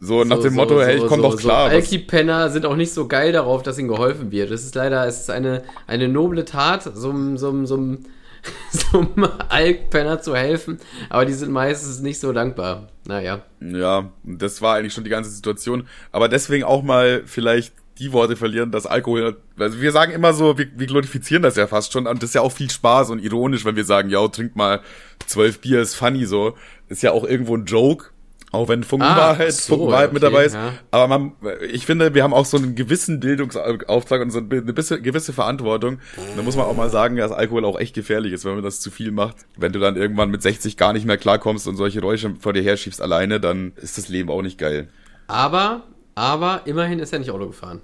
so 0.00 0.24
nach 0.24 0.36
so- 0.36 0.42
dem 0.42 0.54
so- 0.54 0.60
Motto, 0.60 0.80
hey, 0.82 0.94
ich 0.96 1.00
so- 1.02 1.06
komm 1.08 1.22
so- 1.22 1.30
doch 1.30 1.36
klar. 1.38 1.70
So 1.70 1.76
Alki-Penner 1.76 2.50
sind 2.50 2.66
auch 2.66 2.76
nicht 2.76 2.92
so 2.92 3.08
geil 3.08 3.32
darauf, 3.32 3.62
dass 3.62 3.78
ihnen 3.78 3.88
geholfen 3.88 4.30
wird. 4.30 4.50
Es 4.50 4.64
ist 4.64 4.74
leider, 4.74 5.06
es 5.06 5.20
ist 5.20 5.30
eine, 5.30 5.62
eine 5.86 6.08
noble 6.08 6.44
Tat, 6.44 6.90
so 6.94 7.10
einem, 7.10 7.36
so 7.38 7.64
so 7.66 7.96
so 8.72 9.06
Alk-Penner 9.48 10.20
zu 10.20 10.34
helfen, 10.34 10.78
aber 11.10 11.24
die 11.26 11.32
sind 11.32 11.52
meistens 11.52 12.00
nicht 12.00 12.18
so 12.18 12.32
dankbar. 12.32 12.88
Naja. 13.06 13.42
Ja, 13.60 14.10
das 14.24 14.60
war 14.62 14.76
eigentlich 14.76 14.92
schon 14.94 15.04
die 15.04 15.10
ganze 15.10 15.30
Situation. 15.30 15.86
Aber 16.10 16.28
deswegen 16.28 16.64
auch 16.64 16.82
mal 16.82 17.22
vielleicht 17.24 17.72
die 17.98 18.12
Worte 18.12 18.36
verlieren, 18.36 18.72
dass 18.72 18.86
Alkohol, 18.86 19.36
also 19.58 19.80
wir 19.80 19.92
sagen 19.92 20.12
immer 20.12 20.32
so, 20.32 20.56
wir, 20.58 20.66
wir 20.76 20.86
glorifizieren 20.86 21.42
das 21.42 21.56
ja 21.56 21.66
fast 21.66 21.92
schon 21.92 22.06
und 22.06 22.22
das 22.22 22.30
ist 22.30 22.34
ja 22.34 22.40
auch 22.40 22.50
viel 22.50 22.70
Spaß 22.70 23.10
und 23.10 23.20
ironisch, 23.22 23.64
wenn 23.64 23.76
wir 23.76 23.84
sagen, 23.84 24.08
ja, 24.10 24.26
trink 24.28 24.56
mal 24.56 24.80
zwölf 25.26 25.60
Bier, 25.60 25.80
ist 25.80 25.94
funny 25.94 26.24
so. 26.24 26.54
Ist 26.88 27.02
ja 27.02 27.12
auch 27.12 27.24
irgendwo 27.24 27.56
ein 27.56 27.64
Joke. 27.66 28.06
Auch 28.52 28.68
wenn 28.68 28.84
Funkenwahrheit, 28.84 29.48
Ah, 29.48 29.50
so, 29.50 29.76
Funkenwahrheit 29.76 30.10
ja, 30.10 30.12
mit 30.12 30.22
okay, 30.22 30.32
dabei 30.32 30.44
ist. 30.44 30.54
ja. 30.54 30.74
Aber 30.90 31.08
man, 31.08 31.32
ich 31.70 31.86
finde, 31.86 32.12
wir 32.14 32.22
haben 32.22 32.34
auch 32.34 32.44
so 32.44 32.58
einen 32.58 32.74
gewissen 32.74 33.18
Bildungsauftrag 33.18 34.20
und 34.20 34.30
so 34.30 34.38
eine 34.40 34.50
gewisse 34.50 35.32
Verantwortung. 35.32 35.94
Und 36.16 36.36
da 36.36 36.42
muss 36.42 36.54
man 36.56 36.66
auch 36.66 36.76
mal 36.76 36.90
sagen, 36.90 37.16
dass 37.16 37.32
Alkohol 37.32 37.64
auch 37.64 37.80
echt 37.80 37.94
gefährlich 37.94 38.32
ist, 38.34 38.44
wenn 38.44 38.52
man 38.54 38.62
das 38.62 38.80
zu 38.80 38.90
viel 38.90 39.10
macht. 39.10 39.36
Wenn 39.56 39.72
du 39.72 39.78
dann 39.80 39.96
irgendwann 39.96 40.30
mit 40.30 40.42
60 40.42 40.76
gar 40.76 40.92
nicht 40.92 41.06
mehr 41.06 41.16
klarkommst 41.16 41.66
und 41.66 41.76
solche 41.76 42.00
Räusche 42.02 42.34
vor 42.40 42.52
dir 42.52 42.62
herschiebst 42.62 43.00
alleine, 43.00 43.40
dann 43.40 43.72
ist 43.76 43.96
das 43.96 44.08
Leben 44.08 44.28
auch 44.30 44.42
nicht 44.42 44.58
geil. 44.58 44.88
Aber, 45.28 45.84
aber 46.14 46.60
immerhin 46.66 46.98
ist 46.98 47.12
er 47.14 47.20
nicht 47.20 47.30
Auto 47.30 47.46
gefahren. 47.46 47.80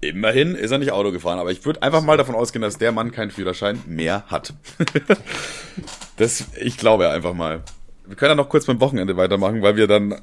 Immerhin 0.00 0.54
ist 0.54 0.70
er 0.70 0.78
nicht 0.78 0.92
Auto 0.92 1.10
gefahren, 1.12 1.38
aber 1.38 1.50
ich 1.50 1.64
würde 1.66 1.82
einfach 1.82 2.02
mal 2.02 2.16
davon 2.16 2.34
ausgehen, 2.34 2.62
dass 2.62 2.78
der 2.78 2.92
Mann 2.92 3.12
keinen 3.12 3.30
Führerschein 3.30 3.80
mehr 3.86 4.24
hat. 4.28 4.54
das, 6.16 6.44
ich 6.60 6.78
glaube 6.78 7.08
einfach 7.10 7.34
mal. 7.34 7.62
Wir 8.06 8.16
können 8.16 8.30
ja 8.30 8.34
noch 8.34 8.48
kurz 8.48 8.66
beim 8.66 8.80
Wochenende 8.80 9.16
weitermachen, 9.16 9.62
weil 9.62 9.76
wir 9.76 9.86
dann 9.86 10.14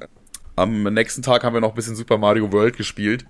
am 0.56 0.82
nächsten 0.84 1.22
Tag 1.22 1.44
haben 1.44 1.54
wir 1.54 1.60
noch 1.60 1.70
ein 1.70 1.74
bisschen 1.74 1.96
Super 1.96 2.18
Mario 2.18 2.52
World 2.52 2.76
gespielt. 2.76 3.26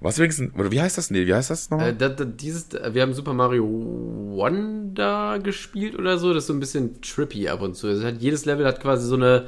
Was 0.00 0.18
wenigstens, 0.18 0.54
oder 0.54 0.70
wie 0.70 0.80
heißt 0.80 0.98
das? 0.98 1.10
Nee, 1.10 1.26
wie 1.26 1.34
heißt 1.34 1.50
das 1.50 1.70
nochmal? 1.70 1.90
Äh, 1.90 1.96
da, 1.96 2.08
da, 2.08 2.24
dieses, 2.24 2.68
wir 2.72 3.00
haben 3.00 3.14
Super 3.14 3.32
Mario 3.32 3.64
Wonder 3.64 5.38
gespielt 5.38 5.96
oder 5.96 6.18
so. 6.18 6.34
Das 6.34 6.44
ist 6.44 6.48
so 6.48 6.52
ein 6.52 6.60
bisschen 6.60 7.00
trippy 7.00 7.48
ab 7.48 7.62
und 7.62 7.74
zu. 7.74 7.88
Es 7.88 8.04
hat, 8.04 8.20
jedes 8.20 8.44
Level 8.44 8.66
hat 8.66 8.80
quasi 8.80 9.06
so 9.06 9.14
eine 9.14 9.46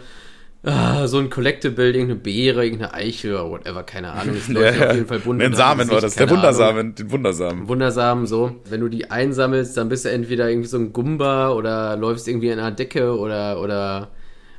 ah, 0.66 1.06
so 1.06 1.18
ein 1.18 1.30
Collectible, 1.30 1.86
irgendeine 1.86 2.16
Beere, 2.16 2.64
irgendeine 2.64 2.94
Eichel 2.94 3.34
oder 3.34 3.50
whatever, 3.50 3.82
keine 3.82 4.12
Ahnung. 4.12 4.36
Es 4.36 4.48
läuft 4.48 4.82
auf 4.82 4.94
jeden 4.94 5.06
Fall 5.06 5.20
bunt. 5.20 5.42
Hat 5.42 5.56
Samen 5.56 5.90
war 5.90 6.00
das, 6.00 6.14
der 6.14 6.26
keine 6.26 6.38
Ahnung. 6.38 6.44
Wundersamen, 6.44 6.94
den 6.94 7.10
Wundersamen. 7.10 7.68
Wundersamen 7.68 8.26
so. 8.26 8.56
Wenn 8.68 8.80
du 8.80 8.88
die 8.88 9.10
einsammelst, 9.10 9.76
dann 9.76 9.88
bist 9.88 10.04
du 10.04 10.10
entweder 10.10 10.48
irgendwie 10.48 10.68
so 10.68 10.78
ein 10.78 10.92
Gumba 10.92 11.50
oder 11.50 11.96
läufst 11.96 12.28
irgendwie 12.28 12.48
in 12.48 12.58
einer 12.58 12.72
Decke 12.72 13.18
oder, 13.18 13.60
oder 13.60 14.10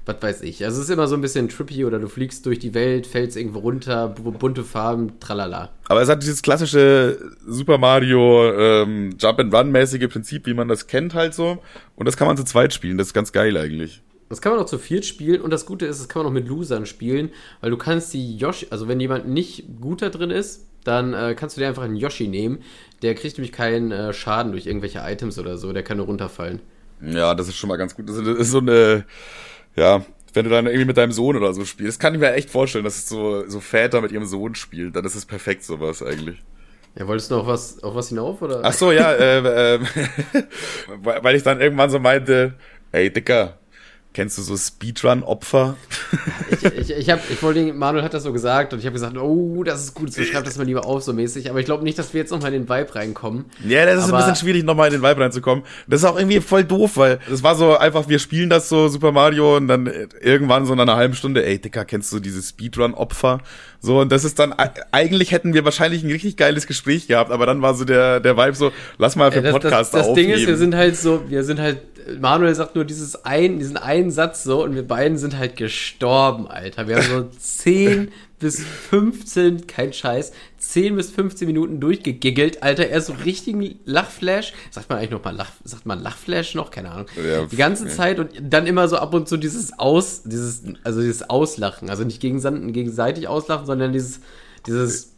was 0.07 0.21
weiß 0.21 0.41
ich. 0.41 0.63
Also 0.63 0.79
es 0.79 0.85
ist 0.85 0.93
immer 0.93 1.07
so 1.07 1.15
ein 1.15 1.21
bisschen 1.21 1.49
trippy 1.49 1.85
oder 1.85 1.99
du 1.99 2.07
fliegst 2.07 2.45
durch 2.45 2.59
die 2.59 2.73
Welt, 2.73 3.05
fällst 3.05 3.37
irgendwo 3.37 3.59
runter, 3.59 4.09
bunte 4.09 4.63
Farben, 4.63 5.19
tralala. 5.19 5.69
Aber 5.87 6.01
es 6.01 6.09
hat 6.09 6.23
dieses 6.23 6.41
klassische 6.41 7.19
Super 7.45 7.77
Mario 7.77 8.51
ähm, 8.53 9.15
Jump 9.19 9.39
and 9.39 9.53
Run 9.53 9.71
mäßige 9.71 10.07
Prinzip, 10.07 10.45
wie 10.45 10.53
man 10.53 10.67
das 10.67 10.87
kennt 10.87 11.13
halt 11.13 11.33
so. 11.33 11.59
Und 11.95 12.05
das 12.05 12.17
kann 12.17 12.27
man 12.27 12.37
zu 12.37 12.43
zweit 12.43 12.73
spielen. 12.73 12.97
Das 12.97 13.07
ist 13.07 13.13
ganz 13.13 13.31
geil 13.31 13.57
eigentlich. 13.57 14.01
Das 14.29 14.41
kann 14.41 14.53
man 14.53 14.61
auch 14.61 14.65
zu 14.65 14.77
viert 14.77 15.05
spielen 15.05 15.41
und 15.41 15.51
das 15.51 15.65
Gute 15.65 15.85
ist, 15.85 16.01
das 16.01 16.09
kann 16.09 16.21
man 16.21 16.29
auch 16.29 16.33
mit 16.33 16.47
Losern 16.47 16.85
spielen, 16.85 17.29
weil 17.61 17.69
du 17.69 17.77
kannst 17.77 18.13
die 18.13 18.35
Yoshi, 18.35 18.67
also 18.71 18.89
wenn 18.89 18.99
jemand 18.99 19.27
nicht 19.29 19.79
gut 19.79 20.01
da 20.01 20.09
drin 20.09 20.31
ist, 20.31 20.65
dann 20.83 21.13
äh, 21.13 21.33
kannst 21.33 21.55
du 21.55 21.61
dir 21.61 21.67
einfach 21.67 21.83
einen 21.83 21.95
Yoshi 21.95 22.27
nehmen. 22.27 22.59
Der 23.01 23.15
kriegt 23.15 23.37
nämlich 23.37 23.53
keinen 23.53 23.91
äh, 23.91 24.13
Schaden 24.13 24.51
durch 24.51 24.65
irgendwelche 24.65 24.99
Items 24.99 25.39
oder 25.39 25.57
so, 25.57 25.71
der 25.71 25.83
kann 25.83 25.97
nur 25.97 26.07
runterfallen. 26.07 26.59
Ja, 27.01 27.35
das 27.35 27.47
ist 27.47 27.55
schon 27.55 27.67
mal 27.67 27.77
ganz 27.77 27.95
gut. 27.95 28.09
Das 28.09 28.17
ist 28.17 28.51
so 28.51 28.59
eine, 28.59 29.05
ja, 29.77 30.03
wenn 30.33 30.43
du 30.43 30.51
dann 30.51 30.65
irgendwie 30.65 30.85
mit 30.85 30.97
deinem 30.97 31.11
Sohn 31.11 31.35
oder 31.35 31.53
so 31.53 31.63
spielst, 31.65 31.97
das 31.97 31.99
kann 31.99 32.13
ich 32.13 32.19
mir 32.19 32.33
echt 32.33 32.49
vorstellen, 32.49 32.83
dass 32.83 32.97
es 32.97 33.09
so, 33.09 33.47
so 33.47 33.59
Väter 33.59 34.01
mit 34.01 34.11
ihrem 34.11 34.25
Sohn 34.25 34.55
spielen, 34.55 34.91
dann 34.91 35.05
ist 35.05 35.15
es 35.15 35.25
perfekt 35.25 35.63
sowas 35.63 36.03
eigentlich. 36.03 36.43
Ja, 36.97 37.07
wolltest 37.07 37.31
du 37.31 37.35
noch 37.35 37.47
was, 37.47 37.81
auf 37.83 37.95
was 37.95 38.09
hinauf, 38.09 38.41
oder? 38.41 38.61
Ach 38.63 38.73
so, 38.73 38.91
ja, 38.91 39.13
äh, 39.13 39.75
äh, 39.75 39.79
weil 41.03 41.35
ich 41.35 41.43
dann 41.43 41.61
irgendwann 41.61 41.89
so 41.89 41.99
meinte, 41.99 42.55
ey, 42.91 43.11
Dicker, 43.11 43.59
Kennst 44.13 44.37
du 44.37 44.41
so 44.41 44.57
Speedrun-Opfer? 44.57 45.75
ich, 46.49 46.65
ich, 46.65 46.89
ich, 46.91 47.09
hab, 47.09 47.19
ich 47.29 47.43
wollte, 47.43 47.71
Manuel 47.71 48.03
hat 48.03 48.15
das 48.15 48.23
so 48.23 48.33
gesagt 48.33 48.73
und 48.73 48.79
ich 48.79 48.85
habe 48.85 48.93
gesagt, 48.93 49.15
oh, 49.15 49.63
das 49.63 49.83
ist 49.83 49.93
gut, 49.93 50.11
so 50.11 50.23
schreib 50.23 50.43
das 50.43 50.57
mal 50.57 50.65
lieber 50.65 50.85
auf, 50.85 51.03
so 51.03 51.13
mäßig. 51.13 51.49
Aber 51.49 51.59
ich 51.59 51.65
glaube 51.65 51.83
nicht, 51.83 51.99
dass 51.99 52.13
wir 52.13 52.21
jetzt 52.21 52.31
nochmal 52.31 52.53
in 52.53 52.63
den 52.63 52.69
Vibe 52.69 52.95
reinkommen. 52.95 53.45
Ja, 53.63 53.85
das 53.85 53.99
ist 53.99 54.09
Aber 54.09 54.17
ein 54.17 54.23
bisschen 54.23 54.47
schwierig, 54.47 54.63
nochmal 54.63 54.87
in 54.87 54.99
den 54.99 55.03
Vibe 55.03 55.21
reinzukommen. 55.21 55.63
Das 55.87 56.01
ist 56.01 56.05
auch 56.05 56.17
irgendwie 56.17 56.41
voll 56.41 56.63
doof, 56.63 56.97
weil 56.97 57.19
das 57.29 57.43
war 57.43 57.55
so 57.55 57.77
einfach, 57.77 58.09
wir 58.09 58.17
spielen 58.17 58.49
das 58.49 58.69
so 58.69 58.87
Super 58.87 59.11
Mario 59.11 59.57
und 59.57 59.67
dann 59.67 59.87
irgendwann 60.19 60.65
so 60.65 60.73
in 60.73 60.79
einer 60.79 60.95
halben 60.95 61.13
Stunde, 61.13 61.45
ey, 61.45 61.59
Dicker, 61.59 61.85
kennst 61.85 62.11
du 62.11 62.19
dieses 62.19 62.49
Speedrun-Opfer? 62.49 63.41
So, 63.79 63.99
und 63.99 64.11
das 64.11 64.23
ist 64.23 64.39
dann, 64.39 64.53
eigentlich 64.91 65.31
hätten 65.31 65.53
wir 65.53 65.63
wahrscheinlich 65.63 66.03
ein 66.03 66.09
richtig 66.09 66.37
geiles 66.37 66.65
Gespräch 66.65 67.07
gehabt, 67.07 67.31
aber 67.31 67.45
dann 67.45 67.61
war 67.61 67.75
so 67.75 67.85
der, 67.85 68.19
der 68.19 68.35
Vibe 68.35 68.55
so, 68.55 68.71
lass 68.97 69.15
mal 69.15 69.31
für 69.31 69.41
das, 69.41 69.51
Podcast 69.51 69.93
das, 69.93 69.99
das. 69.99 70.07
Das 70.07 70.15
Ding 70.15 70.29
ist, 70.29 70.47
wir 70.47 70.57
sind 70.57 70.75
halt 70.75 70.97
so, 70.97 71.29
wir 71.29 71.43
sind 71.43 71.59
halt, 71.59 71.79
Manuel 72.19 72.55
sagt 72.55 72.75
nur 72.75 72.85
dieses 72.85 73.25
ein, 73.25 73.59
diesen 73.59 73.77
einen 73.77 74.11
Satz 74.11 74.43
so 74.43 74.63
und 74.63 74.75
wir 74.75 74.87
beiden 74.87 75.17
sind 75.17 75.37
halt 75.37 75.55
gestorben, 75.55 76.47
Alter. 76.47 76.87
Wir 76.87 76.97
haben 76.97 77.07
so 77.07 77.23
10 77.39 78.11
bis 78.39 78.63
15, 78.63 79.67
kein 79.67 79.93
Scheiß, 79.93 80.31
10 80.59 80.95
bis 80.95 81.09
15 81.11 81.47
Minuten 81.47 81.79
durchgegiggelt, 81.79 82.63
Alter. 82.63 82.87
Er 82.87 82.99
ist 82.99 83.07
so 83.07 83.13
richtigen 83.13 83.79
Lachflash. 83.85 84.53
Sagt 84.69 84.89
man 84.89 84.99
eigentlich 84.99 85.11
noch 85.11 85.23
mal 85.23 85.35
Lach, 85.35 85.51
sagt 85.63 85.85
man 85.85 86.01
Lachflash 86.01 86.55
noch? 86.55 86.71
Keine 86.71 86.91
Ahnung. 86.91 87.07
Ja, 87.15 87.45
die 87.45 87.57
ganze 87.57 87.85
ja. 87.87 87.91
Zeit 87.91 88.19
und 88.19 88.31
dann 88.41 88.67
immer 88.67 88.87
so 88.87 88.97
ab 88.97 89.13
und 89.13 89.27
zu 89.27 89.37
dieses 89.37 89.77
Aus, 89.79 90.23
dieses, 90.23 90.63
also 90.83 91.01
dieses 91.01 91.29
Auslachen. 91.29 91.89
Also 91.89 92.03
nicht 92.03 92.21
gegenseitig 92.21 93.27
auslachen, 93.27 93.65
sondern 93.65 93.91
dieses, 93.91 94.21
dieses 94.67 95.16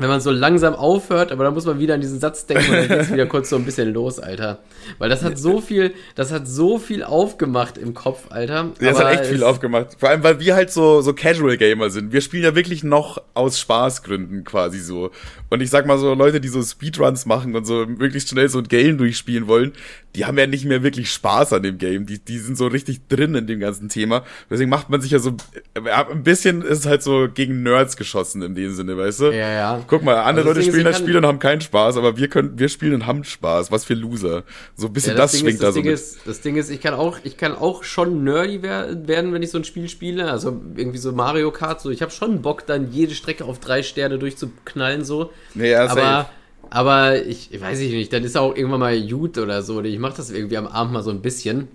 wenn 0.00 0.08
man 0.08 0.20
so 0.20 0.30
langsam 0.30 0.74
aufhört, 0.74 1.32
aber 1.32 1.44
dann 1.44 1.54
muss 1.54 1.66
man 1.66 1.78
wieder 1.78 1.94
an 1.94 2.00
diesen 2.00 2.20
Satz 2.20 2.46
denken 2.46 2.70
und 2.70 2.76
dann 2.76 2.98
geht's 2.98 3.12
wieder 3.12 3.26
kurz 3.26 3.50
so 3.50 3.56
ein 3.56 3.64
bisschen 3.64 3.92
los, 3.92 4.18
Alter. 4.18 4.58
Weil 4.98 5.08
das 5.08 5.22
hat 5.22 5.38
so 5.38 5.60
viel, 5.60 5.94
das 6.14 6.32
hat 6.32 6.48
so 6.48 6.78
viel 6.78 7.04
aufgemacht 7.04 7.78
im 7.78 7.94
Kopf, 7.94 8.26
Alter. 8.30 8.72
Ja, 8.80 8.90
das 8.90 8.98
hat 8.98 9.12
echt 9.12 9.26
viel 9.26 9.42
aufgemacht. 9.42 9.96
Vor 9.98 10.08
allem, 10.08 10.22
weil 10.22 10.40
wir 10.40 10.54
halt 10.54 10.70
so, 10.70 11.00
so 11.02 11.12
Casual 11.12 11.56
Gamer 11.56 11.90
sind. 11.90 12.12
Wir 12.12 12.20
spielen 12.20 12.44
ja 12.44 12.54
wirklich 12.54 12.82
noch 12.82 13.22
aus 13.34 13.58
Spaßgründen 13.60 14.44
quasi 14.44 14.80
so. 14.80 15.10
Und 15.50 15.60
ich 15.60 15.70
sag 15.70 15.86
mal 15.86 15.98
so, 15.98 16.14
Leute, 16.14 16.40
die 16.40 16.48
so 16.48 16.62
Speedruns 16.62 17.26
machen 17.26 17.54
und 17.54 17.66
so 17.66 17.86
möglichst 17.86 18.30
schnell 18.30 18.48
so 18.48 18.58
ein 18.58 18.68
Game 18.68 18.98
durchspielen 18.98 19.46
wollen, 19.46 19.72
die 20.16 20.24
haben 20.24 20.36
ja 20.38 20.46
nicht 20.46 20.64
mehr 20.64 20.82
wirklich 20.82 21.10
Spaß 21.12 21.52
an 21.52 21.62
dem 21.62 21.78
Game. 21.78 22.06
Die, 22.06 22.18
die 22.18 22.38
sind 22.38 22.58
so 22.58 22.66
richtig 22.66 23.06
drin 23.08 23.34
in 23.34 23.46
dem 23.46 23.60
ganzen 23.60 23.88
Thema. 23.88 24.24
Deswegen 24.50 24.68
macht 24.68 24.90
man 24.90 25.00
sich 25.00 25.12
ja 25.12 25.20
so, 25.20 25.36
ein 25.74 26.22
bisschen 26.24 26.62
ist 26.62 26.86
halt 26.86 27.02
so 27.02 27.28
gegen 27.32 27.62
Nerds 27.62 27.96
geschossen 27.96 28.42
in 28.42 28.54
dem 28.54 28.74
Sinne, 28.74 28.96
weißt 28.96 29.20
du? 29.20 29.24
Ja, 29.26 29.50
ja. 29.50 29.84
Guck 29.86 30.02
mal, 30.02 30.16
andere 30.16 30.48
also 30.48 30.60
Leute 30.60 30.62
spielen 30.62 30.84
das 30.84 30.98
Spiel 30.98 31.16
und 31.16 31.24
haben 31.24 31.38
keinen 31.38 31.60
Spaß, 31.60 31.96
aber 31.96 32.16
wir 32.16 32.28
können, 32.28 32.58
wir 32.58 32.68
spielen 32.68 32.94
und 32.94 33.06
haben 33.06 33.22
Spaß. 33.22 33.70
Was 33.70 33.84
für 33.84 33.94
Loser. 33.94 34.42
So 34.74 34.88
ein 34.88 34.92
bisschen 34.92 35.12
ja, 35.12 35.18
das, 35.18 35.32
das 35.32 35.40
schwingt 35.40 35.54
ist, 35.54 35.62
das 35.62 35.74
da 35.74 35.80
Ding 35.80 35.84
so. 35.84 35.90
Ist, 35.90 36.18
das 36.26 36.40
Ding 36.40 36.56
ist, 36.56 36.70
ich 36.70 36.80
kann 36.80 36.94
auch, 36.94 37.18
ich 37.22 37.36
kann 37.36 37.54
auch 37.54 37.84
schon 37.84 38.24
nerdy 38.24 38.62
werden, 38.62 39.32
wenn 39.32 39.42
ich 39.42 39.50
so 39.50 39.58
ein 39.58 39.64
Spiel 39.64 39.88
spiele. 39.88 40.30
Also 40.30 40.60
irgendwie 40.76 40.98
so 40.98 41.12
Mario 41.12 41.52
Kart, 41.52 41.80
so. 41.80 41.90
Ich 41.90 42.02
habe 42.02 42.10
schon 42.10 42.42
Bock, 42.42 42.66
dann 42.66 42.90
jede 42.90 43.14
Strecke 43.14 43.44
auf 43.44 43.60
drei 43.60 43.82
Sterne 43.84 44.18
durchzuknallen, 44.18 45.04
so. 45.04 45.30
Nee, 45.54 45.70
ja, 45.70 45.86
aber, 45.86 46.00
safe. 46.00 46.39
Aber 46.70 47.26
ich, 47.26 47.52
ich 47.52 47.60
weiß 47.60 47.80
ich 47.80 47.92
nicht, 47.92 48.12
dann 48.12 48.24
ist 48.24 48.36
auch 48.36 48.54
irgendwann 48.56 48.80
mal 48.80 49.08
gut 49.08 49.38
oder 49.38 49.62
so. 49.62 49.82
Ich 49.82 49.98
mache 49.98 50.16
das 50.16 50.30
irgendwie 50.30 50.56
am 50.56 50.66
Abend 50.66 50.92
mal 50.92 51.02
so 51.02 51.10
ein 51.10 51.20
bisschen. 51.20 51.68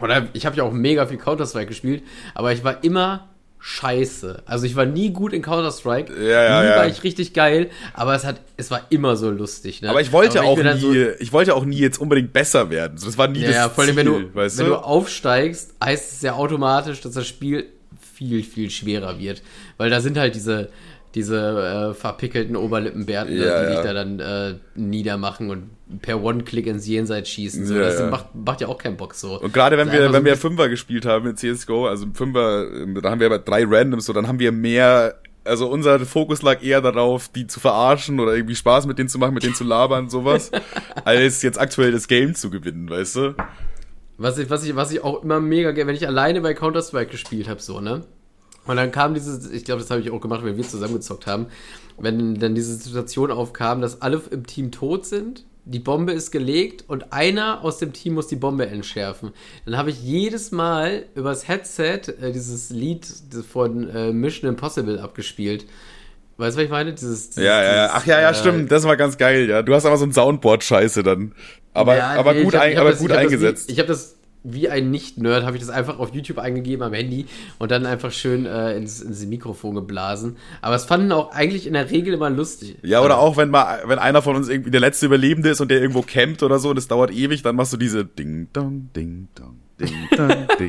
Oder 0.00 0.28
ich 0.32 0.46
habe 0.46 0.56
ja 0.56 0.62
auch 0.64 0.72
mega 0.72 1.06
viel 1.06 1.18
Counter-Strike 1.18 1.66
gespielt, 1.66 2.02
aber 2.34 2.52
ich 2.52 2.62
war 2.62 2.84
immer 2.84 3.28
scheiße. 3.58 4.42
Also 4.46 4.66
ich 4.66 4.76
war 4.76 4.86
nie 4.86 5.10
gut 5.10 5.32
in 5.32 5.42
Counter-Strike. 5.42 6.12
Ja, 6.22 6.42
ja, 6.42 6.62
nie 6.62 6.68
ja. 6.68 6.76
war 6.76 6.86
ich 6.86 7.02
richtig 7.02 7.32
geil, 7.32 7.70
aber 7.94 8.14
es 8.14 8.24
hat, 8.24 8.40
es 8.56 8.70
war 8.70 8.82
immer 8.90 9.16
so 9.16 9.30
lustig. 9.30 9.82
Ne? 9.82 9.90
Aber 9.90 10.00
ich 10.00 10.12
wollte 10.12 10.38
aber 10.40 10.48
auch 10.48 10.62
nie, 10.62 10.78
so, 10.78 10.92
ich 11.18 11.32
wollte 11.32 11.54
auch 11.54 11.64
nie 11.64 11.78
jetzt 11.78 11.98
unbedingt 11.98 12.32
besser 12.32 12.70
werden. 12.70 12.98
Das 13.02 13.18
war 13.18 13.26
nie 13.26 13.40
ja, 13.40 13.46
das 13.48 13.56
ja, 13.56 13.68
vor 13.68 13.82
allem, 13.82 13.96
Ziel, 13.96 14.06
wenn 14.06 14.06
du, 14.06 14.34
weißt 14.34 14.58
wenn 14.58 14.66
du? 14.66 14.72
du 14.72 14.78
aufsteigst, 14.78 15.74
heißt 15.82 16.12
es 16.12 16.22
ja 16.22 16.34
automatisch, 16.34 17.00
dass 17.00 17.14
das 17.14 17.26
Spiel 17.26 17.66
viel, 18.14 18.44
viel 18.44 18.70
schwerer 18.70 19.18
wird. 19.18 19.42
Weil 19.78 19.90
da 19.90 20.00
sind 20.00 20.16
halt 20.16 20.34
diese, 20.36 20.68
diese 21.16 21.92
äh, 21.92 21.94
verpickelten 21.94 22.56
Oberlippenbärten, 22.56 23.34
ja, 23.34 23.42
die 23.42 23.48
ja. 23.48 23.70
dich 23.70 23.80
da 23.80 23.94
dann 23.94 24.20
äh, 24.20 24.54
niedermachen 24.74 25.50
und 25.50 25.70
per 26.02 26.22
One-Click 26.22 26.66
ins 26.66 26.86
Jenseits 26.86 27.30
schießen. 27.30 27.64
So. 27.64 27.74
Ja, 27.74 27.80
das 27.80 28.10
Macht, 28.10 28.34
macht 28.34 28.60
ja 28.60 28.68
auch 28.68 28.76
keinen 28.76 28.98
Bock 28.98 29.14
so. 29.14 29.40
Und 29.40 29.52
gerade 29.52 29.78
wenn 29.78 29.90
wir, 29.90 30.12
wenn 30.12 30.20
so 30.20 30.24
wir 30.24 30.36
Fünfer 30.36 30.68
gespielt 30.68 31.06
haben 31.06 31.26
in 31.26 31.36
CSGO, 31.36 31.86
also 31.86 32.06
Fünfer, 32.12 32.66
da 33.00 33.10
haben 33.10 33.20
wir 33.20 33.26
aber 33.26 33.38
drei 33.38 33.64
Randoms, 33.66 34.04
so 34.04 34.12
dann 34.12 34.28
haben 34.28 34.38
wir 34.38 34.52
mehr 34.52 35.14
also 35.44 35.68
unser 35.68 36.00
Fokus 36.00 36.42
lag 36.42 36.60
eher 36.60 36.80
darauf, 36.80 37.28
die 37.28 37.46
zu 37.46 37.60
verarschen 37.60 38.18
oder 38.18 38.34
irgendwie 38.34 38.56
Spaß 38.56 38.86
mit 38.86 38.98
denen 38.98 39.08
zu 39.08 39.18
machen, 39.18 39.32
mit 39.32 39.44
denen 39.44 39.54
zu 39.54 39.62
labern, 39.62 40.10
sowas, 40.10 40.50
als 41.04 41.40
jetzt 41.42 41.58
aktuell 41.58 41.92
das 41.92 42.08
Game 42.08 42.34
zu 42.34 42.50
gewinnen, 42.50 42.90
weißt 42.90 43.16
du? 43.16 43.34
Was 44.18 44.38
ich, 44.38 44.50
was 44.50 44.64
ich, 44.64 44.74
was 44.74 44.90
ich 44.90 45.04
auch 45.04 45.22
immer 45.22 45.40
mega 45.40 45.70
gerne, 45.70 45.88
wenn 45.88 45.96
ich 45.96 46.08
alleine 46.08 46.40
bei 46.40 46.52
Counter-Strike 46.52 47.12
gespielt 47.12 47.48
habe, 47.48 47.62
so, 47.62 47.80
ne? 47.80 48.02
Und 48.66 48.76
dann 48.76 48.90
kam 48.92 49.14
diese, 49.14 49.52
ich 49.52 49.64
glaube, 49.64 49.80
das 49.80 49.90
habe 49.90 50.00
ich 50.00 50.10
auch 50.10 50.20
gemacht, 50.20 50.44
wenn 50.44 50.56
wir 50.56 50.64
zusammengezockt 50.64 51.26
haben, 51.26 51.46
wenn 51.98 52.38
dann 52.38 52.54
diese 52.54 52.74
Situation 52.74 53.30
aufkam, 53.30 53.80
dass 53.80 54.02
alle 54.02 54.20
im 54.30 54.46
Team 54.46 54.70
tot 54.70 55.06
sind, 55.06 55.44
die 55.64 55.80
Bombe 55.80 56.12
ist 56.12 56.30
gelegt 56.30 56.84
und 56.86 57.12
einer 57.12 57.62
aus 57.62 57.78
dem 57.78 57.92
Team 57.92 58.14
muss 58.14 58.28
die 58.28 58.36
Bombe 58.36 58.66
entschärfen. 58.68 59.32
Dann 59.64 59.76
habe 59.76 59.90
ich 59.90 60.00
jedes 60.00 60.52
Mal 60.52 61.06
übers 61.16 61.48
Headset 61.48 62.02
äh, 62.20 62.30
dieses 62.32 62.70
Lied 62.70 63.06
von 63.50 63.88
äh, 63.90 64.12
Mission 64.12 64.48
Impossible 64.48 65.00
abgespielt. 65.00 65.66
Weißt 66.36 66.56
du, 66.56 66.60
was 66.60 66.64
ich 66.66 66.70
meine? 66.70 66.92
Dieses, 66.92 67.30
dieses 67.30 67.44
ja, 67.44 67.62
ja, 67.62 67.74
ja. 67.74 67.90
Ach 67.92 68.06
ja, 68.06 68.20
ja, 68.20 68.30
äh, 68.30 68.34
stimmt. 68.34 68.70
Das 68.70 68.84
war 68.84 68.96
ganz 68.96 69.18
geil, 69.18 69.48
ja. 69.48 69.62
Du 69.62 69.74
hast 69.74 69.86
aber 69.86 69.96
so 69.96 70.04
ein 70.04 70.12
Soundboard-Scheiße 70.12 71.02
dann. 71.02 71.32
Aber, 71.72 71.96
ja, 71.96 72.14
aber 72.14 72.34
nee, 72.34 72.44
gut, 72.44 72.54
hab, 72.54 72.62
ein, 72.62 72.78
aber 72.78 72.90
das, 72.90 73.00
gut 73.00 73.10
ich 73.10 73.16
eingesetzt. 73.16 73.64
Das, 73.64 73.72
ich 73.72 73.78
habe 73.78 73.88
das 73.88 74.16
wie 74.46 74.68
ein 74.68 74.90
Nicht-Nerd 74.90 75.44
habe 75.44 75.56
ich 75.56 75.62
das 75.62 75.70
einfach 75.70 75.98
auf 75.98 76.14
YouTube 76.14 76.38
eingegeben 76.38 76.82
am 76.84 76.92
Handy 76.92 77.26
und 77.58 77.70
dann 77.70 77.84
einfach 77.84 78.12
schön 78.12 78.46
äh, 78.46 78.76
ins, 78.76 79.00
ins 79.00 79.26
Mikrofon 79.26 79.74
geblasen. 79.74 80.36
Aber 80.62 80.74
es 80.74 80.84
fanden 80.84 81.10
auch 81.12 81.32
eigentlich 81.32 81.66
in 81.66 81.72
der 81.72 81.90
Regel 81.90 82.14
immer 82.14 82.30
lustig. 82.30 82.76
Ja, 82.82 83.02
oder 83.02 83.18
auch 83.18 83.36
wenn 83.36 83.50
mal, 83.50 83.82
wenn 83.86 83.98
einer 83.98 84.22
von 84.22 84.36
uns 84.36 84.48
irgendwie 84.48 84.70
der 84.70 84.80
letzte 84.80 85.06
Überlebende 85.06 85.50
ist 85.50 85.60
und 85.60 85.70
der 85.70 85.80
irgendwo 85.80 86.02
campt 86.02 86.42
oder 86.42 86.58
so 86.58 86.70
und 86.70 86.78
es 86.78 86.88
dauert 86.88 87.10
ewig, 87.10 87.42
dann 87.42 87.56
machst 87.56 87.72
du 87.72 87.76
diese 87.76 88.04
Ding 88.04 88.48
Dong 88.52 88.90
Ding 88.94 89.28
Dong 89.34 89.58
Ding 89.80 89.92
Dong 90.16 90.28
Ding 90.58 90.68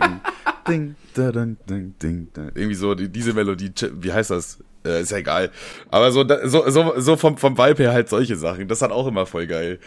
Ding 0.68 0.96
Ding 1.16 1.58
Ding 1.68 1.96
Ding 2.02 2.28
Ding 2.34 2.52
irgendwie 2.56 2.76
so 2.76 2.96
die, 2.96 3.10
diese 3.10 3.34
Melodie. 3.34 3.72
Wie 4.00 4.12
heißt 4.12 4.32
das? 4.32 4.60
Äh, 4.86 5.02
ist 5.02 5.12
ja 5.12 5.18
egal. 5.18 5.52
Aber 5.90 6.12
so 6.12 6.26
so 6.46 6.70
so 6.70 6.94
so 6.98 7.18
vom 7.18 7.38
vom 7.38 7.58
Vibe 7.58 7.84
her 7.84 7.94
halt 7.94 8.10
solche 8.10 8.36
Sachen. 8.36 8.68
Das 8.68 8.82
hat 8.82 8.92
auch 8.92 9.08
immer 9.08 9.26
voll 9.26 9.48
geil. 9.48 9.80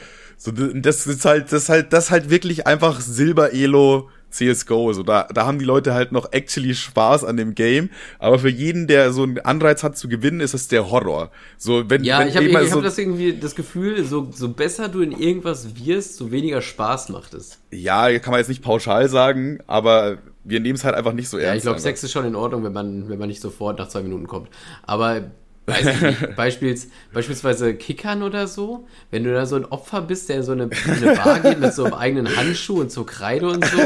So, 0.42 0.52
das 0.52 1.06
ist 1.06 1.26
halt, 1.26 1.52
das 1.52 1.64
ist 1.64 1.68
halt, 1.68 1.92
das 1.92 2.04
ist 2.04 2.10
halt 2.10 2.30
wirklich 2.30 2.66
einfach 2.66 2.98
Silber-Elo 2.98 4.08
CSGO. 4.30 4.94
So, 4.94 5.02
da, 5.02 5.24
da 5.24 5.44
haben 5.44 5.58
die 5.58 5.66
Leute 5.66 5.92
halt 5.92 6.12
noch 6.12 6.32
actually 6.32 6.74
Spaß 6.74 7.24
an 7.24 7.36
dem 7.36 7.54
Game. 7.54 7.90
Aber 8.18 8.38
für 8.38 8.48
jeden, 8.48 8.86
der 8.86 9.12
so 9.12 9.22
einen 9.22 9.38
Anreiz 9.40 9.82
hat 9.82 9.98
zu 9.98 10.08
gewinnen, 10.08 10.40
ist 10.40 10.54
es 10.54 10.66
der 10.68 10.90
Horror. 10.90 11.30
So, 11.58 11.90
wenn, 11.90 12.04
ja, 12.04 12.20
wenn 12.20 12.28
ich 12.28 12.36
habe 12.36 12.46
ich 12.46 12.70
so 12.70 12.76
hab 12.76 12.84
das 12.84 12.96
irgendwie 12.96 13.34
das 13.34 13.54
Gefühl, 13.54 14.02
so, 14.02 14.30
so 14.32 14.48
besser 14.48 14.88
du 14.88 15.02
in 15.02 15.12
irgendwas 15.12 15.76
wirst, 15.76 16.16
so 16.16 16.30
weniger 16.30 16.62
Spaß 16.62 17.10
macht 17.10 17.34
es. 17.34 17.58
Ja, 17.70 18.18
kann 18.18 18.30
man 18.30 18.40
jetzt 18.40 18.48
nicht 18.48 18.62
pauschal 18.62 19.10
sagen, 19.10 19.58
aber 19.66 20.16
wir 20.44 20.60
nehmen 20.60 20.76
es 20.76 20.84
halt 20.84 20.94
einfach 20.94 21.12
nicht 21.12 21.28
so 21.28 21.36
ernst. 21.36 21.48
Ja, 21.48 21.56
ich 21.56 21.62
glaube, 21.64 21.80
Sex 21.80 22.02
ist 22.02 22.12
schon 22.12 22.24
in 22.24 22.34
Ordnung, 22.34 22.64
wenn 22.64 22.72
man, 22.72 23.10
wenn 23.10 23.18
man 23.18 23.28
nicht 23.28 23.42
sofort 23.42 23.78
nach 23.78 23.88
zwei 23.88 24.00
Minuten 24.00 24.26
kommt. 24.26 24.48
Aber 24.84 25.32
Beispiels, 26.36 26.88
beispielsweise 27.12 27.74
Kickern 27.74 28.22
oder 28.22 28.46
so, 28.46 28.86
wenn 29.10 29.24
du 29.24 29.32
da 29.32 29.46
so 29.46 29.56
ein 29.56 29.64
Opfer 29.64 30.02
bist, 30.02 30.28
der 30.28 30.36
in 30.36 30.42
so 30.42 30.52
eine, 30.52 30.64
in 30.64 30.90
eine 30.90 31.16
Bar 31.16 31.40
geht 31.40 31.60
mit 31.60 31.72
so 31.74 31.84
einem 31.84 31.94
eigenen 31.94 32.36
Handschuh 32.36 32.80
und 32.80 32.92
so 32.92 33.04
Kreide 33.04 33.48
und 33.48 33.64
so. 33.64 33.78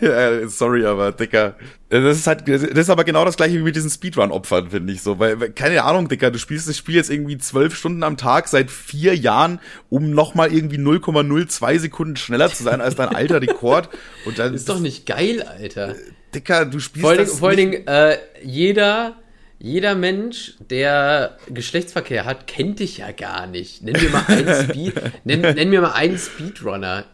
ja, 0.00 0.48
sorry, 0.48 0.84
aber 0.84 1.12
Dicker. 1.12 1.56
Das 1.88 2.18
ist 2.18 2.26
halt, 2.26 2.48
das 2.48 2.62
ist 2.62 2.90
aber 2.90 3.04
genau 3.04 3.24
das 3.24 3.36
gleiche 3.36 3.56
wie 3.56 3.62
mit 3.62 3.76
diesen 3.76 3.90
Speedrun-Opfern, 3.90 4.70
finde 4.70 4.92
ich 4.92 5.02
so. 5.02 5.18
Weil, 5.18 5.36
keine 5.50 5.84
Ahnung, 5.84 6.08
Dicker, 6.08 6.30
du 6.30 6.38
spielst 6.38 6.68
das 6.68 6.76
Spiel 6.76 6.96
jetzt 6.96 7.10
irgendwie 7.10 7.38
zwölf 7.38 7.76
Stunden 7.76 8.02
am 8.02 8.16
Tag 8.16 8.48
seit 8.48 8.70
vier 8.70 9.14
Jahren, 9.14 9.60
um 9.90 10.10
nochmal 10.10 10.52
irgendwie 10.52 10.78
0,02 10.78 11.78
Sekunden 11.78 12.16
schneller 12.16 12.50
zu 12.50 12.64
sein 12.64 12.80
als 12.80 12.96
dein 12.96 13.10
alter 13.10 13.40
Rekord. 13.40 13.90
Und 14.24 14.38
dann 14.38 14.54
ist 14.54 14.68
doch 14.68 14.80
nicht 14.80 15.06
geil, 15.06 15.42
Alter. 15.42 15.94
Dicker, 16.34 16.66
du 16.66 16.80
spielst 16.80 17.06
vor 17.06 17.16
das 17.16 17.38
vor 17.38 17.48
allen 17.50 17.58
Dingen 17.58 17.86
äh, 17.86 18.18
jeder, 18.42 19.16
jeder 19.64 19.94
Mensch, 19.94 20.56
der 20.58 21.38
Geschlechtsverkehr 21.46 22.26
hat, 22.26 22.46
kennt 22.46 22.80
dich 22.80 22.98
ja 22.98 23.12
gar 23.12 23.46
nicht. 23.46 23.82
Nenn 23.82 23.94
mir 23.98 24.10
mal 24.10 24.24
einen 24.28 24.64
Speed, 24.70 24.94
nenn, 25.24 25.40
nenn 25.40 25.70
mir 25.70 25.80
mal 25.80 25.92
einen 25.92 26.18
Speedrunner. 26.18 27.06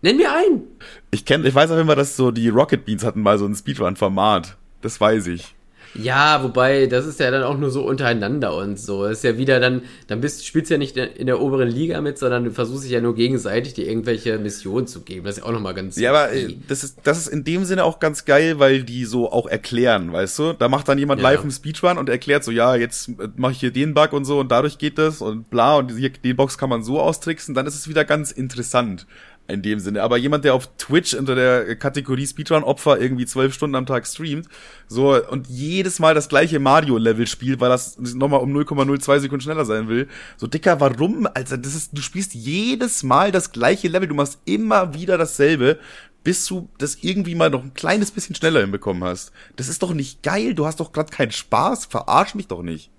Nenn 0.00 0.16
mir 0.16 0.32
einen. 0.32 0.62
Ich 1.10 1.24
kenn, 1.24 1.44
ich 1.44 1.52
weiß 1.52 1.72
auch 1.72 1.78
immer, 1.78 1.96
dass 1.96 2.16
so 2.16 2.30
die 2.30 2.48
Rocket 2.48 2.84
Beans 2.84 3.02
hatten 3.02 3.22
mal 3.22 3.38
so 3.38 3.46
ein 3.46 3.56
Speedrun-Format. 3.56 4.56
Das 4.82 5.00
weiß 5.00 5.26
ich. 5.26 5.56
Ja, 5.94 6.42
wobei, 6.42 6.86
das 6.86 7.06
ist 7.06 7.20
ja 7.20 7.30
dann 7.30 7.44
auch 7.44 7.56
nur 7.56 7.70
so 7.70 7.82
untereinander 7.86 8.56
und 8.56 8.78
so. 8.80 9.04
Das 9.04 9.18
ist 9.18 9.24
ja 9.24 9.38
wieder 9.38 9.60
dann, 9.60 9.82
dann 10.08 10.20
bist, 10.20 10.44
spielst 10.44 10.70
du 10.70 10.74
ja 10.74 10.78
nicht 10.78 10.96
in 10.96 11.26
der 11.26 11.40
oberen 11.40 11.68
Liga 11.68 12.00
mit, 12.00 12.18
sondern 12.18 12.44
du 12.44 12.50
versuchst 12.50 12.84
dich 12.84 12.90
ja 12.92 13.00
nur 13.00 13.14
gegenseitig 13.14 13.74
dir 13.74 13.86
irgendwelche 13.86 14.38
Missionen 14.38 14.86
zu 14.86 15.02
geben. 15.02 15.24
Das 15.24 15.36
ist 15.36 15.42
ja 15.42 15.48
auch 15.48 15.52
nochmal 15.52 15.74
ganz. 15.74 15.96
Ja, 15.96 16.10
aber 16.10 16.32
äh, 16.32 16.54
das 16.68 16.82
ist, 16.82 16.98
das 17.04 17.18
ist 17.18 17.28
in 17.28 17.44
dem 17.44 17.64
Sinne 17.64 17.84
auch 17.84 18.00
ganz 18.00 18.24
geil, 18.24 18.58
weil 18.58 18.82
die 18.82 19.04
so 19.04 19.30
auch 19.30 19.46
erklären, 19.46 20.12
weißt 20.12 20.38
du? 20.38 20.52
Da 20.52 20.68
macht 20.68 20.88
dann 20.88 20.98
jemand 20.98 21.20
Ja. 21.20 21.30
live 21.30 21.42
einen 21.42 21.50
Speedrun 21.52 21.98
und 21.98 22.08
erklärt 22.08 22.42
so, 22.44 22.50
ja, 22.50 22.74
jetzt 22.74 23.08
äh, 23.08 23.28
mache 23.36 23.52
ich 23.52 23.60
hier 23.60 23.70
den 23.70 23.94
Bug 23.94 24.12
und 24.12 24.24
so 24.24 24.40
und 24.40 24.50
dadurch 24.50 24.78
geht 24.78 24.98
das 24.98 25.20
und 25.20 25.48
bla 25.50 25.76
und 25.76 25.96
hier, 25.96 26.10
die 26.10 26.34
Box 26.34 26.58
kann 26.58 26.68
man 26.70 26.82
so 26.82 27.00
austricksen, 27.00 27.54
dann 27.54 27.66
ist 27.66 27.74
es 27.76 27.88
wieder 27.88 28.04
ganz 28.04 28.32
interessant. 28.32 29.06
In 29.46 29.60
dem 29.60 29.78
Sinne. 29.78 30.02
Aber 30.02 30.16
jemand, 30.16 30.46
der 30.46 30.54
auf 30.54 30.70
Twitch 30.78 31.12
unter 31.12 31.34
der 31.34 31.76
Kategorie 31.76 32.26
Speedrun-Opfer 32.26 32.98
irgendwie 32.98 33.26
zwölf 33.26 33.52
Stunden 33.52 33.76
am 33.76 33.84
Tag 33.84 34.06
streamt, 34.06 34.48
so, 34.88 35.22
und 35.22 35.48
jedes 35.48 35.98
Mal 35.98 36.14
das 36.14 36.30
gleiche 36.30 36.58
Mario-Level 36.58 37.26
spielt, 37.26 37.60
weil 37.60 37.68
das 37.68 37.98
nochmal 37.98 38.40
um 38.40 38.56
0,02 38.56 39.20
Sekunden 39.20 39.42
schneller 39.42 39.66
sein 39.66 39.86
will. 39.88 40.08
So, 40.38 40.46
Dicker, 40.46 40.80
warum? 40.80 41.28
Also, 41.34 41.58
das 41.58 41.74
ist, 41.74 41.90
du 41.92 42.00
spielst 42.00 42.32
jedes 42.32 43.02
Mal 43.02 43.32
das 43.32 43.52
gleiche 43.52 43.88
Level, 43.88 44.08
du 44.08 44.14
machst 44.14 44.38
immer 44.46 44.94
wieder 44.94 45.18
dasselbe, 45.18 45.78
bis 46.22 46.46
du 46.46 46.70
das 46.78 46.98
irgendwie 47.02 47.34
mal 47.34 47.50
noch 47.50 47.62
ein 47.62 47.74
kleines 47.74 48.10
bisschen 48.10 48.34
schneller 48.34 48.62
hinbekommen 48.62 49.04
hast. 49.04 49.30
Das 49.56 49.68
ist 49.68 49.82
doch 49.82 49.92
nicht 49.92 50.22
geil, 50.22 50.54
du 50.54 50.64
hast 50.64 50.80
doch 50.80 50.90
gerade 50.90 51.12
keinen 51.12 51.32
Spaß, 51.32 51.84
verarsch 51.84 52.34
mich 52.34 52.48
doch 52.48 52.62
nicht. 52.62 52.90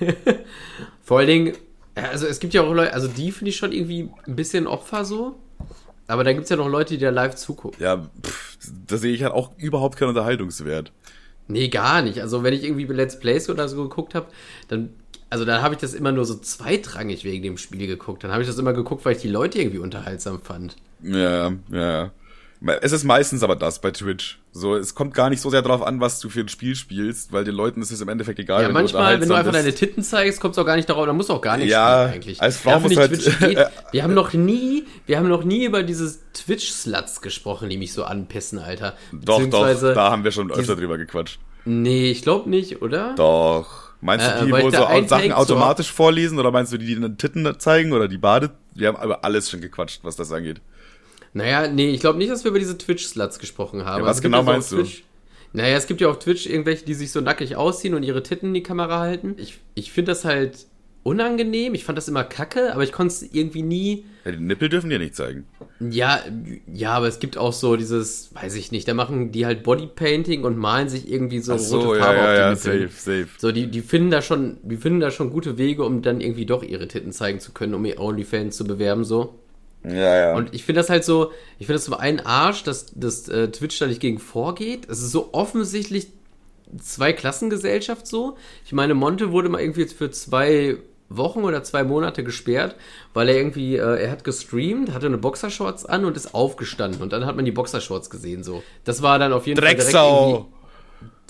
Vor 1.02 1.18
allen 1.18 1.26
Dingen, 1.26 1.56
also 1.96 2.26
es 2.26 2.38
gibt 2.38 2.54
ja 2.54 2.62
auch 2.62 2.72
Leute, 2.72 2.94
also 2.94 3.08
die 3.08 3.32
finde 3.32 3.50
ich 3.50 3.56
schon 3.56 3.72
irgendwie 3.72 4.08
ein 4.26 4.36
bisschen 4.36 4.68
Opfer 4.68 5.04
so. 5.04 5.40
Aber 6.06 6.24
da 6.24 6.32
gibt 6.32 6.44
es 6.44 6.50
ja 6.50 6.56
noch 6.56 6.68
Leute, 6.68 6.94
die 6.94 7.00
da 7.00 7.10
live 7.10 7.34
zugucken. 7.34 7.82
Ja, 7.82 8.08
pff, 8.22 8.58
da 8.86 8.96
sehe 8.96 9.14
ich 9.14 9.22
halt 9.22 9.32
auch 9.32 9.52
überhaupt 9.56 9.96
keinen 9.96 10.10
Unterhaltungswert. 10.10 10.92
Nee, 11.48 11.68
gar 11.68 12.02
nicht. 12.02 12.20
Also 12.20 12.42
wenn 12.42 12.54
ich 12.54 12.64
irgendwie 12.64 12.84
Let's 12.84 13.18
Plays 13.18 13.48
oder 13.50 13.68
so 13.68 13.82
geguckt 13.82 14.14
habe, 14.14 14.26
dann, 14.68 14.90
also 15.30 15.44
dann 15.44 15.62
habe 15.62 15.74
ich 15.74 15.80
das 15.80 15.94
immer 15.94 16.12
nur 16.12 16.24
so 16.24 16.36
zweitrangig 16.36 17.24
wegen 17.24 17.42
dem 17.42 17.58
Spiel 17.58 17.86
geguckt. 17.86 18.24
Dann 18.24 18.32
habe 18.32 18.42
ich 18.42 18.48
das 18.48 18.58
immer 18.58 18.72
geguckt, 18.72 19.04
weil 19.04 19.16
ich 19.16 19.22
die 19.22 19.28
Leute 19.28 19.58
irgendwie 19.58 19.78
unterhaltsam 19.78 20.40
fand. 20.40 20.76
Ja, 21.02 21.52
ja. 21.70 22.10
Es 22.80 22.92
ist 22.92 23.04
meistens 23.04 23.42
aber 23.42 23.56
das 23.56 23.80
bei 23.80 23.90
Twitch. 23.90 24.38
So, 24.52 24.74
es 24.74 24.94
kommt 24.94 25.12
gar 25.12 25.28
nicht 25.28 25.40
so 25.40 25.50
sehr 25.50 25.60
drauf 25.62 25.82
an, 25.82 26.00
was 26.00 26.20
du 26.20 26.28
für 26.30 26.40
ein 26.40 26.48
Spiel 26.48 26.74
spielst, 26.76 27.32
weil 27.32 27.44
den 27.44 27.54
Leuten 27.54 27.82
ist 27.82 27.90
es 27.90 28.00
im 28.00 28.08
Endeffekt 28.08 28.38
egal. 28.38 28.62
Ja, 28.62 28.68
wenn 28.68 28.74
du 28.74 28.80
manchmal, 28.80 29.20
wenn 29.20 29.28
du 29.28 29.34
einfach 29.34 29.52
deine 29.52 29.74
Titten 29.74 30.02
zeigst, 30.02 30.40
kommt 30.40 30.52
es 30.54 30.58
auch 30.58 30.64
gar 30.64 30.76
nicht 30.76 30.88
darauf, 30.88 31.04
dann 31.06 31.16
musst 31.16 31.28
du 31.28 31.34
auch 31.34 31.40
gar 31.42 31.56
nicht 31.58 31.68
Ja, 31.70 32.04
spielen 32.04 32.14
eigentlich. 32.14 32.40
als 32.40 32.56
Frau 32.58 32.70
Dafür 32.70 32.88
du 32.90 32.96
halt- 32.96 33.10
Twitch 33.22 33.38
geht. 33.38 33.58
Wir 33.92 34.02
haben 34.02 34.14
noch 34.14 34.32
nie, 34.32 34.84
wir 35.06 35.18
haben 35.18 35.28
noch 35.28 35.44
nie 35.44 35.64
über 35.64 35.82
dieses 35.82 36.20
Twitch-Sluts 36.32 37.20
gesprochen, 37.20 37.68
die 37.68 37.76
mich 37.76 37.92
so 37.92 38.04
anpissen, 38.04 38.58
Alter. 38.58 38.94
Doch, 39.12 39.44
doch, 39.46 39.80
da 39.94 40.10
haben 40.10 40.24
wir 40.24 40.32
schon 40.32 40.50
öfter 40.50 40.62
diese- 40.62 40.76
drüber 40.76 40.96
gequatscht. 40.98 41.38
Nee, 41.66 42.10
ich 42.10 42.22
glaube 42.22 42.48
nicht, 42.50 42.82
oder? 42.82 43.14
Doch. 43.16 43.84
Meinst 44.00 44.26
Äh, 44.26 44.40
du 44.40 44.46
die, 44.46 44.52
weil 44.52 44.64
wo 44.64 44.70
so 44.70 44.76
Sachen 44.76 45.06
Take 45.06 45.36
automatisch 45.36 45.90
vorlesen 45.90 46.38
oder 46.38 46.50
meinst 46.50 46.72
du 46.72 46.76
die, 46.78 46.86
die 46.86 46.94
den 47.00 47.16
Titten 47.16 47.58
zeigen 47.58 47.92
oder 47.94 48.06
die 48.06 48.18
Bade? 48.18 48.50
Wir 48.74 48.88
haben 48.88 48.96
aber 48.96 49.24
alles 49.24 49.50
schon 49.50 49.60
gequatscht, 49.62 50.00
was 50.02 50.16
das 50.16 50.30
angeht. 50.30 50.60
Naja, 51.34 51.68
nee, 51.68 51.90
ich 51.90 52.00
glaube 52.00 52.18
nicht, 52.18 52.30
dass 52.30 52.44
wir 52.44 52.50
über 52.50 52.58
diese 52.60 52.78
Twitch-Sluts 52.78 53.38
gesprochen 53.38 53.84
haben. 53.84 54.02
Ja, 54.02 54.06
was 54.06 54.16
es 54.18 54.22
gibt 54.22 54.32
genau 54.32 54.44
meinst 54.44 54.72
du? 54.72 54.76
Twitch, 54.76 55.04
Naja, 55.52 55.76
es 55.76 55.86
gibt 55.86 56.00
ja 56.00 56.08
auf 56.08 56.18
Twitch 56.20 56.46
irgendwelche, 56.46 56.84
die 56.84 56.94
sich 56.94 57.10
so 57.12 57.20
nackig 57.20 57.56
ausziehen 57.56 57.94
und 57.94 58.02
ihre 58.04 58.22
Titten 58.22 58.48
in 58.48 58.54
die 58.54 58.62
Kamera 58.62 59.00
halten. 59.00 59.34
Ich, 59.36 59.58
ich 59.74 59.92
finde 59.92 60.12
das 60.12 60.24
halt 60.24 60.66
unangenehm. 61.02 61.74
Ich 61.74 61.84
fand 61.84 61.98
das 61.98 62.08
immer 62.08 62.24
kacke, 62.24 62.72
aber 62.72 62.82
ich 62.82 62.92
konnte 62.92 63.12
es 63.12 63.22
irgendwie 63.22 63.62
nie. 63.62 64.06
Ja, 64.24 64.32
die 64.32 64.38
Nippel 64.38 64.68
dürfen 64.68 64.90
dir 64.90 64.98
nicht 64.98 65.14
zeigen. 65.14 65.46
Ja, 65.80 66.20
ja, 66.72 66.92
aber 66.92 67.08
es 67.08 67.18
gibt 67.18 67.36
auch 67.36 67.52
so 67.52 67.76
dieses, 67.76 68.34
weiß 68.34 68.54
ich 68.54 68.72
nicht, 68.72 68.88
da 68.88 68.94
machen 68.94 69.30
die 69.32 69.44
halt 69.44 69.62
Bodypainting 69.64 70.44
und 70.44 70.56
malen 70.56 70.88
sich 70.88 71.10
irgendwie 71.10 71.40
so 71.40 71.58
so, 71.58 71.80
rote 71.80 71.98
ja, 71.98 72.04
Farbe 72.04 72.18
ja, 72.20 72.34
ja, 72.34 72.52
auf 72.52 72.62
die 72.62 72.68
Nippel. 72.68 72.88
safe, 72.88 72.90
safe. 73.26 73.28
So, 73.38 73.52
die, 73.52 73.66
die 73.66 73.82
finden 73.82 74.10
da 74.10 74.22
schon, 74.22 74.58
die 74.62 74.76
finden 74.76 75.00
da 75.00 75.10
schon 75.10 75.30
gute 75.30 75.58
Wege, 75.58 75.84
um 75.84 76.00
dann 76.00 76.20
irgendwie 76.20 76.46
doch 76.46 76.62
ihre 76.62 76.88
Titten 76.88 77.12
zeigen 77.12 77.38
zu 77.40 77.52
können, 77.52 77.74
um 77.74 77.84
ihr 77.84 78.00
OnlyFans 78.00 78.56
zu 78.56 78.64
bewerben, 78.66 79.04
so. 79.04 79.40
Ja, 79.84 80.16
ja. 80.16 80.34
Und 80.34 80.54
ich 80.54 80.64
finde 80.64 80.80
das 80.80 80.90
halt 80.90 81.04
so, 81.04 81.32
ich 81.58 81.66
finde 81.66 81.74
das 81.74 81.84
zum 81.84 81.94
einen 81.94 82.20
Arsch, 82.20 82.62
dass, 82.62 82.86
dass 82.94 83.28
äh, 83.28 83.48
Twitch 83.48 83.78
da 83.78 83.86
nicht 83.86 84.00
gegen 84.00 84.18
vorgeht. 84.18 84.88
Es 84.88 85.00
ist 85.00 85.12
so 85.12 85.30
offensichtlich 85.32 86.08
zwei 86.82 87.12
Klassengesellschaft 87.12 88.06
so. 88.06 88.36
Ich 88.64 88.72
meine, 88.72 88.94
Monte 88.94 89.30
wurde 89.32 89.48
mal 89.48 89.60
irgendwie 89.60 89.82
jetzt 89.82 89.96
für 89.96 90.10
zwei 90.10 90.78
Wochen 91.10 91.44
oder 91.44 91.62
zwei 91.62 91.84
Monate 91.84 92.24
gesperrt, 92.24 92.76
weil 93.12 93.28
er 93.28 93.36
irgendwie, 93.36 93.76
äh, 93.76 94.02
er 94.02 94.10
hat 94.10 94.24
gestreamt, 94.24 94.92
hatte 94.92 95.06
eine 95.06 95.18
Boxershorts 95.18 95.84
an 95.84 96.04
und 96.04 96.16
ist 96.16 96.34
aufgestanden 96.34 97.02
und 97.02 97.12
dann 97.12 97.26
hat 97.26 97.36
man 97.36 97.44
die 97.44 97.52
Boxershorts 97.52 98.10
gesehen 98.10 98.42
so. 98.42 98.62
Das 98.84 99.02
war 99.02 99.18
dann 99.18 99.32
auf 99.32 99.46
jeden 99.46 99.60
Fall 99.60 99.68
direkt 99.68 99.82
Drecksau! 99.82 100.30
irgendwie 100.30 100.53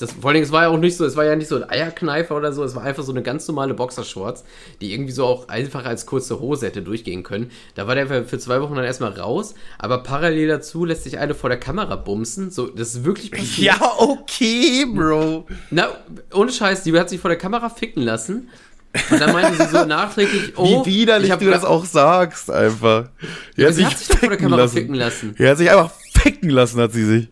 das, 0.05 0.13
vor 0.13 0.27
allen 0.27 0.35
Dingen, 0.35 0.45
es 0.47 0.53
war 0.53 0.63
ja 0.63 0.69
auch 0.69 0.79
nicht 0.79 0.97
so, 0.97 1.05
es 1.05 1.17
war 1.17 1.25
ja 1.25 1.37
nicht 1.37 1.49
so 1.49 1.57
ein 1.57 1.69
Eierkneifer 1.69 2.37
oder 2.37 2.53
so, 2.53 2.63
es 2.65 2.75
war 2.75 2.83
einfach 2.83 3.03
so 3.03 3.13
eine 3.13 3.23
ganz 3.23 3.47
normale 3.49 3.75
Boxershorts, 3.75 4.45
die 4.81 4.93
irgendwie 4.93 5.13
so 5.13 5.25
auch 5.25 5.49
einfach 5.49 5.85
als 5.85 6.07
kurze 6.07 6.41
Hose 6.41 6.67
hätte 6.67 6.83
durchgehen 6.83 7.23
können. 7.23 7.51
Da 7.75 7.87
war 7.87 7.95
der 7.95 8.07
für- 8.25 8.39
zwei 8.39 8.61
Wochen 8.61 8.75
dann 8.75 8.85
erstmal 8.85 9.13
raus, 9.13 9.55
aber 9.79 9.99
parallel 10.03 10.49
dazu 10.49 10.85
lässt 10.85 11.05
sich 11.05 11.19
eine 11.19 11.35
vor 11.35 11.51
der 11.51 11.59
Kamera 11.61 11.97
bumsen. 11.97 12.51
So, 12.51 12.67
das 12.67 12.95
ist 12.95 13.05
wirklich 13.05 13.31
passiert. 13.31 13.79
Ja, 13.79 13.93
okay, 13.99 14.85
Bro. 14.87 15.47
Na, 15.71 15.89
ohne 16.33 16.53
Scheiß, 16.53 16.83
die 16.83 16.93
hat 16.99 17.09
sich 17.09 17.21
vor 17.21 17.29
der 17.31 17.39
Kamera 17.39 17.69
ficken 17.69 18.03
lassen. 18.03 18.49
Und 19.11 19.21
dann 19.21 19.33
meinte 19.33 19.61
sie 19.61 19.69
so 19.77 19.85
nachträglich, 19.85 20.53
oh, 20.57 20.87
Wie 20.87 21.01
widerlich 21.01 21.33
du 21.35 21.51
das 21.51 21.65
auch 21.65 21.85
sagst, 21.85 22.49
einfach. 22.51 23.09
Ja, 23.57 23.73
sie 23.73 23.85
hat 23.85 23.99
sich 23.99 24.07
doch 24.07 24.19
vor 24.19 24.29
der 24.29 24.39
Kamera 24.39 24.61
lassen. 24.63 24.75
ficken 24.77 24.95
lassen. 24.95 25.35
Ja, 25.37 25.51
hat 25.51 25.59
sich 25.59 25.69
einfach 25.71 25.91
ficken 26.23 26.51
lassen, 26.51 26.81
hat 26.81 26.93
sie 26.93 27.05
sich. 27.05 27.29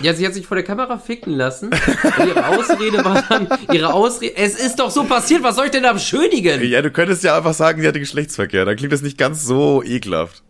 Ja, 0.00 0.14
sie 0.14 0.26
hat 0.26 0.34
sich 0.34 0.46
vor 0.46 0.56
der 0.56 0.64
Kamera 0.64 0.98
ficken 0.98 1.34
lassen. 1.34 1.70
Und 1.70 2.26
ihre 2.26 2.46
Ausrede 2.46 3.04
war 3.04 3.22
dann, 3.28 3.48
ihre 3.72 3.92
Ausrede, 3.92 4.36
es 4.36 4.54
ist 4.54 4.78
doch 4.78 4.90
so 4.90 5.04
passiert, 5.04 5.42
was 5.42 5.56
soll 5.56 5.66
ich 5.66 5.70
denn 5.70 5.82
da 5.82 5.92
beschönigen? 5.92 6.62
Ja, 6.62 6.82
du 6.82 6.90
könntest 6.90 7.24
ja 7.24 7.36
einfach 7.36 7.54
sagen, 7.54 7.80
sie 7.80 7.88
hatte 7.88 8.00
Geschlechtsverkehr. 8.00 8.64
Dann 8.64 8.76
klingt 8.76 8.92
das 8.92 9.02
nicht 9.02 9.18
ganz 9.18 9.44
so 9.44 9.82
ekelhaft. 9.82 10.42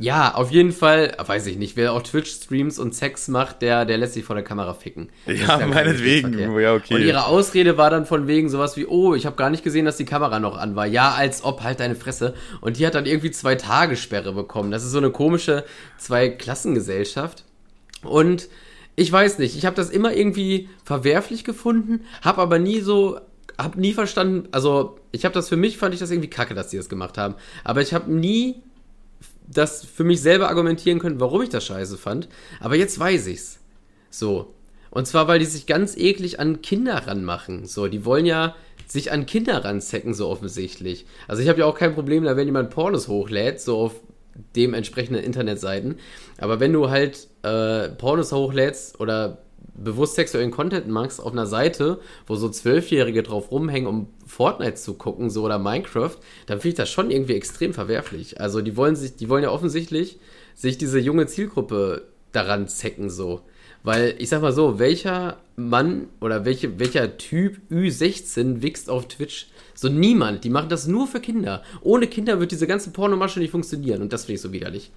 Ja, 0.00 0.34
auf 0.34 0.52
jeden 0.52 0.70
Fall, 0.70 1.16
weiß 1.18 1.46
ich 1.46 1.56
nicht, 1.56 1.76
wer 1.76 1.92
auch 1.92 2.02
Twitch-Streams 2.02 2.78
und 2.78 2.94
Sex 2.94 3.26
macht, 3.26 3.62
der, 3.62 3.84
der 3.84 3.98
lässt 3.98 4.14
sich 4.14 4.24
vor 4.24 4.36
der 4.36 4.44
Kamera 4.44 4.74
ficken. 4.74 5.08
Das 5.26 5.40
Ja, 5.40 5.66
meinetwegen. 5.66 6.38
Ja, 6.38 6.74
okay. 6.74 6.94
Und 6.94 7.02
ihre 7.02 7.26
Ausrede 7.26 7.76
war 7.76 7.90
dann 7.90 8.06
von 8.06 8.28
wegen 8.28 8.48
sowas 8.48 8.76
wie, 8.76 8.86
oh, 8.86 9.14
ich 9.14 9.26
habe 9.26 9.34
gar 9.34 9.50
nicht 9.50 9.64
gesehen, 9.64 9.84
dass 9.84 9.96
die 9.96 10.04
Kamera 10.04 10.38
noch 10.38 10.56
an 10.56 10.76
war. 10.76 10.86
Ja, 10.86 11.14
als 11.14 11.42
ob, 11.42 11.64
halt 11.64 11.80
deine 11.80 11.96
Fresse. 11.96 12.34
Und 12.60 12.78
die 12.78 12.86
hat 12.86 12.94
dann 12.94 13.06
irgendwie 13.06 13.32
zwei 13.32 13.56
Tage 13.56 13.96
Sperre 13.96 14.32
bekommen. 14.32 14.70
Das 14.70 14.84
ist 14.84 14.92
so 14.92 14.98
eine 14.98 15.10
komische 15.10 15.64
Zwei-Klassengesellschaft. 15.98 17.44
Und 18.02 18.48
ich 18.98 19.12
weiß 19.12 19.38
nicht, 19.38 19.56
ich 19.56 19.64
habe 19.64 19.76
das 19.76 19.90
immer 19.90 20.12
irgendwie 20.12 20.68
verwerflich 20.84 21.44
gefunden, 21.44 22.00
habe 22.20 22.42
aber 22.42 22.58
nie 22.58 22.80
so, 22.80 23.20
habe 23.56 23.80
nie 23.80 23.92
verstanden, 23.92 24.48
also 24.50 24.98
ich 25.12 25.24
habe 25.24 25.34
das 25.34 25.48
für 25.48 25.56
mich, 25.56 25.78
fand 25.78 25.94
ich 25.94 26.00
das 26.00 26.10
irgendwie 26.10 26.30
kacke, 26.30 26.54
dass 26.54 26.70
die 26.70 26.78
das 26.78 26.88
gemacht 26.88 27.16
haben. 27.16 27.36
Aber 27.62 27.80
ich 27.80 27.94
habe 27.94 28.12
nie 28.12 28.56
das 29.46 29.84
für 29.84 30.02
mich 30.02 30.20
selber 30.20 30.48
argumentieren 30.48 30.98
können, 30.98 31.20
warum 31.20 31.42
ich 31.42 31.48
das 31.48 31.64
scheiße 31.64 31.96
fand. 31.96 32.28
Aber 32.58 32.74
jetzt 32.74 32.98
weiß 32.98 33.28
ich's. 33.28 33.60
So. 34.10 34.54
Und 34.90 35.06
zwar, 35.06 35.28
weil 35.28 35.38
die 35.38 35.44
sich 35.44 35.66
ganz 35.66 35.96
eklig 35.96 36.40
an 36.40 36.60
Kinder 36.60 37.06
ranmachen. 37.06 37.66
So, 37.66 37.86
die 37.86 38.04
wollen 38.04 38.26
ja 38.26 38.56
sich 38.86 39.12
an 39.12 39.26
Kinder 39.26 39.64
ranzecken, 39.64 40.12
so 40.12 40.28
offensichtlich. 40.28 41.06
Also 41.28 41.42
ich 41.42 41.48
habe 41.48 41.60
ja 41.60 41.66
auch 41.66 41.78
kein 41.78 41.94
Problem, 41.94 42.24
da 42.24 42.36
wenn 42.36 42.48
jemand 42.48 42.70
Pornos 42.70 43.06
hochlädt, 43.06 43.60
so 43.60 43.78
auf 43.78 44.00
dementsprechenden 44.56 45.22
Internetseiten. 45.22 45.98
Aber 46.38 46.58
wenn 46.58 46.72
du 46.72 46.90
halt 46.90 47.28
äh, 47.42 47.88
Pornos 47.90 48.32
hochlädst 48.32 49.00
oder 49.00 49.38
bewusst 49.78 50.16
sexuellen 50.16 50.50
Content 50.50 50.88
machst 50.88 51.20
auf 51.20 51.32
einer 51.32 51.46
Seite, 51.46 52.00
wo 52.26 52.34
so 52.34 52.48
Zwölfjährige 52.48 53.22
drauf 53.22 53.50
rumhängen, 53.50 53.88
um 53.88 54.08
Fortnite 54.26 54.74
zu 54.74 54.94
gucken, 54.94 55.30
so 55.30 55.44
oder 55.44 55.58
Minecraft, 55.58 56.16
dann 56.46 56.58
finde 56.58 56.68
ich 56.68 56.74
das 56.74 56.90
schon 56.90 57.10
irgendwie 57.10 57.34
extrem 57.34 57.72
verwerflich. 57.72 58.40
Also 58.40 58.60
die 58.60 58.76
wollen 58.76 58.96
sich, 58.96 59.16
die 59.16 59.28
wollen 59.28 59.44
ja 59.44 59.50
offensichtlich 59.50 60.18
sich 60.54 60.78
diese 60.78 60.98
junge 60.98 61.26
Zielgruppe 61.26 62.08
daran 62.32 62.68
zecken, 62.68 63.10
so. 63.10 63.42
Weil 63.84 64.16
ich 64.18 64.28
sag 64.28 64.42
mal 64.42 64.52
so, 64.52 64.80
welcher 64.80 65.38
Mann 65.56 66.08
oder 66.20 66.44
welche, 66.44 66.80
welcher 66.80 67.16
Typ 67.16 67.58
Ü16 67.70 68.60
wächst 68.60 68.90
auf 68.90 69.06
Twitch? 69.06 69.48
So 69.74 69.88
niemand. 69.88 70.42
Die 70.42 70.50
machen 70.50 70.68
das 70.68 70.88
nur 70.88 71.06
für 71.06 71.20
Kinder. 71.20 71.62
Ohne 71.80 72.08
Kinder 72.08 72.40
wird 72.40 72.50
diese 72.50 72.66
ganze 72.66 72.90
Pornomasche 72.90 73.38
nicht 73.38 73.52
funktionieren 73.52 74.02
und 74.02 74.12
das 74.12 74.24
finde 74.24 74.34
ich 74.34 74.40
so 74.40 74.52
widerlich. 74.52 74.90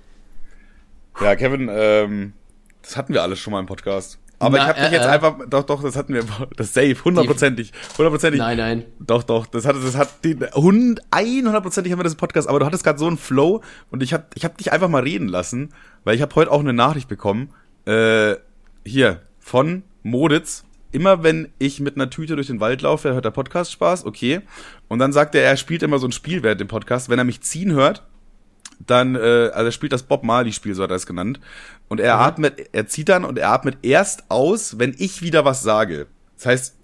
Ja, 1.19 1.35
Kevin, 1.35 1.69
ähm, 1.71 2.33
das 2.81 2.95
hatten 2.97 3.13
wir 3.13 3.21
alles 3.21 3.39
schon 3.39 3.51
mal 3.51 3.59
im 3.59 3.65
Podcast. 3.65 4.19
Aber 4.39 4.57
Na, 4.57 4.63
ich 4.63 4.69
habe 4.69 4.79
dich 4.79 4.89
äh, 4.89 4.95
jetzt 4.95 5.05
äh. 5.05 5.09
einfach, 5.09 5.35
doch, 5.47 5.63
doch, 5.63 5.83
das 5.83 5.95
hatten 5.95 6.15
wir, 6.15 6.23
das 6.57 6.73
safe, 6.73 6.95
hundertprozentig, 7.05 7.71
hundertprozentig. 7.97 8.39
Nein, 8.39 8.57
nein. 8.57 8.85
Doch, 8.99 9.21
doch, 9.21 9.45
das 9.45 9.65
hat, 9.65 9.75
das 9.75 9.95
hat 9.95 10.09
hund, 10.55 11.01
100%ig 11.11 11.91
haben 11.91 11.99
wir 11.99 12.03
das 12.03 12.13
im 12.13 12.17
Podcast, 12.17 12.49
aber 12.49 12.59
du 12.59 12.65
hattest 12.65 12.83
gerade 12.83 12.97
so 12.97 13.05
einen 13.05 13.17
Flow 13.17 13.61
und 13.91 14.01
ich 14.01 14.13
hab, 14.13 14.35
ich 14.35 14.43
hab 14.43 14.57
dich 14.57 14.71
einfach 14.71 14.89
mal 14.89 15.03
reden 15.03 15.27
lassen, 15.27 15.69
weil 16.03 16.15
ich 16.15 16.23
habe 16.23 16.33
heute 16.35 16.51
auch 16.51 16.59
eine 16.59 16.73
Nachricht 16.73 17.07
bekommen, 17.07 17.51
äh, 17.85 18.35
hier, 18.83 19.21
von 19.39 19.83
Moditz. 20.03 20.65
Immer 20.91 21.23
wenn 21.23 21.49
ich 21.57 21.79
mit 21.79 21.95
einer 21.95 22.09
Tüte 22.09 22.35
durch 22.35 22.47
den 22.47 22.59
Wald 22.59 22.81
laufe, 22.81 23.13
hört 23.13 23.23
der 23.23 23.31
Podcast 23.31 23.71
Spaß, 23.71 24.05
okay. 24.05 24.41
Und 24.89 24.99
dann 24.99 25.13
sagt 25.13 25.35
er, 25.35 25.43
er 25.43 25.55
spielt 25.55 25.83
immer 25.83 25.99
so 25.99 26.07
ein 26.07 26.11
Spiel 26.11 26.43
während 26.43 26.59
dem 26.59 26.67
Podcast. 26.67 27.09
Wenn 27.09 27.17
er 27.17 27.23
mich 27.23 27.41
ziehen 27.41 27.71
hört, 27.71 28.03
dann, 28.87 29.15
äh, 29.15 29.51
also 29.53 29.65
er 29.65 29.71
spielt 29.71 29.93
das 29.93 30.03
Bob 30.03 30.23
Marley-Spiel, 30.23 30.75
so 30.75 30.83
hat 30.83 30.91
er 30.91 30.95
es 30.95 31.05
genannt. 31.05 31.39
Und 31.87 31.99
er 31.99 32.19
atmet, 32.19 32.69
er 32.71 32.87
zieht 32.87 33.09
dann 33.09 33.25
und 33.25 33.37
er 33.37 33.49
atmet 33.49 33.77
erst 33.81 34.29
aus, 34.29 34.79
wenn 34.79 34.95
ich 34.97 35.21
wieder 35.21 35.45
was 35.45 35.61
sage. 35.61 36.07
Das 36.37 36.45
heißt, 36.45 36.75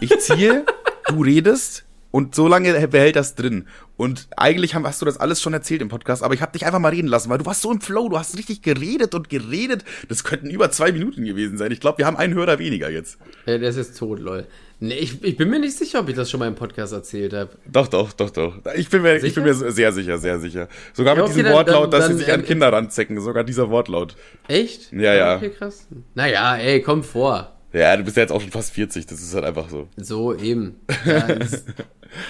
ich 0.00 0.18
ziehe, 0.20 0.64
du 1.08 1.22
redest 1.22 1.84
und 2.10 2.34
so 2.34 2.48
lange 2.48 2.88
behält 2.88 3.16
das 3.16 3.34
drin. 3.34 3.66
Und 3.96 4.28
eigentlich 4.36 4.74
hast 4.74 5.02
du 5.02 5.06
das 5.06 5.18
alles 5.18 5.40
schon 5.40 5.52
erzählt 5.52 5.82
im 5.82 5.88
Podcast, 5.88 6.22
aber 6.22 6.34
ich 6.34 6.42
habe 6.42 6.52
dich 6.52 6.64
einfach 6.66 6.78
mal 6.78 6.88
reden 6.88 7.08
lassen, 7.08 7.28
weil 7.28 7.38
du 7.38 7.46
warst 7.46 7.62
so 7.62 7.70
im 7.70 7.80
Flow, 7.80 8.08
du 8.08 8.18
hast 8.18 8.36
richtig 8.36 8.62
geredet 8.62 9.14
und 9.14 9.28
geredet. 9.28 9.84
Das 10.08 10.24
könnten 10.24 10.50
über 10.50 10.70
zwei 10.70 10.92
Minuten 10.92 11.24
gewesen 11.24 11.58
sein. 11.58 11.72
Ich 11.72 11.80
glaube, 11.80 11.98
wir 11.98 12.06
haben 12.06 12.16
einen 12.16 12.34
Hörer 12.34 12.58
weniger 12.58 12.90
jetzt. 12.90 13.18
Ja, 13.46 13.58
der 13.58 13.68
ist 13.68 13.76
jetzt 13.76 13.98
tot, 13.98 14.18
lol. 14.18 14.46
Nee, 14.78 14.94
ich, 14.98 15.24
ich 15.24 15.36
bin 15.38 15.48
mir 15.48 15.58
nicht 15.58 15.76
sicher, 15.76 16.00
ob 16.00 16.08
ich 16.10 16.16
das 16.16 16.30
schon 16.30 16.38
mal 16.40 16.48
im 16.48 16.54
Podcast 16.54 16.92
erzählt 16.92 17.32
habe. 17.32 17.50
Doch, 17.70 17.88
doch, 17.88 18.12
doch, 18.12 18.28
doch. 18.28 18.58
Ich 18.76 18.90
bin 18.90 19.00
mir, 19.02 19.16
ich 19.16 19.34
bin 19.34 19.44
mir 19.44 19.54
sehr 19.54 19.90
sicher, 19.92 20.18
sehr 20.18 20.38
sicher. 20.38 20.68
Sogar 20.92 21.14
Ja, 21.16 21.22
mit 21.22 21.30
okay, 21.30 21.32
diesem 21.38 21.44
dann- 21.46 21.54
Wortlaut, 21.54 21.84
dann- 21.84 22.00
dass 22.00 22.06
sie 22.08 22.12
dann, 22.14 22.18
sich 22.18 22.32
an 22.32 22.44
Kinder 22.44 22.70
ranzecken. 22.72 23.18
Sogar 23.20 23.42
dieser 23.44 23.70
Wortlaut. 23.70 24.16
Echt? 24.48 24.92
Ja, 24.92 25.14
ja. 25.14 25.36
Okay, 25.36 25.48
krass. 25.50 25.86
Naja, 26.14 26.56
ey, 26.56 26.82
komm 26.82 27.02
vor. 27.04 27.52
Ja, 27.72 27.96
du 27.96 28.04
bist 28.04 28.16
ja 28.16 28.22
jetzt 28.22 28.32
auch 28.32 28.40
schon 28.40 28.50
fast 28.50 28.72
40, 28.72 29.06
das 29.06 29.20
ist 29.20 29.34
halt 29.34 29.44
einfach 29.44 29.68
so. 29.70 29.88
So, 29.96 30.34
eben. 30.34 30.76
Ja, 31.04 31.26
das, 31.34 31.64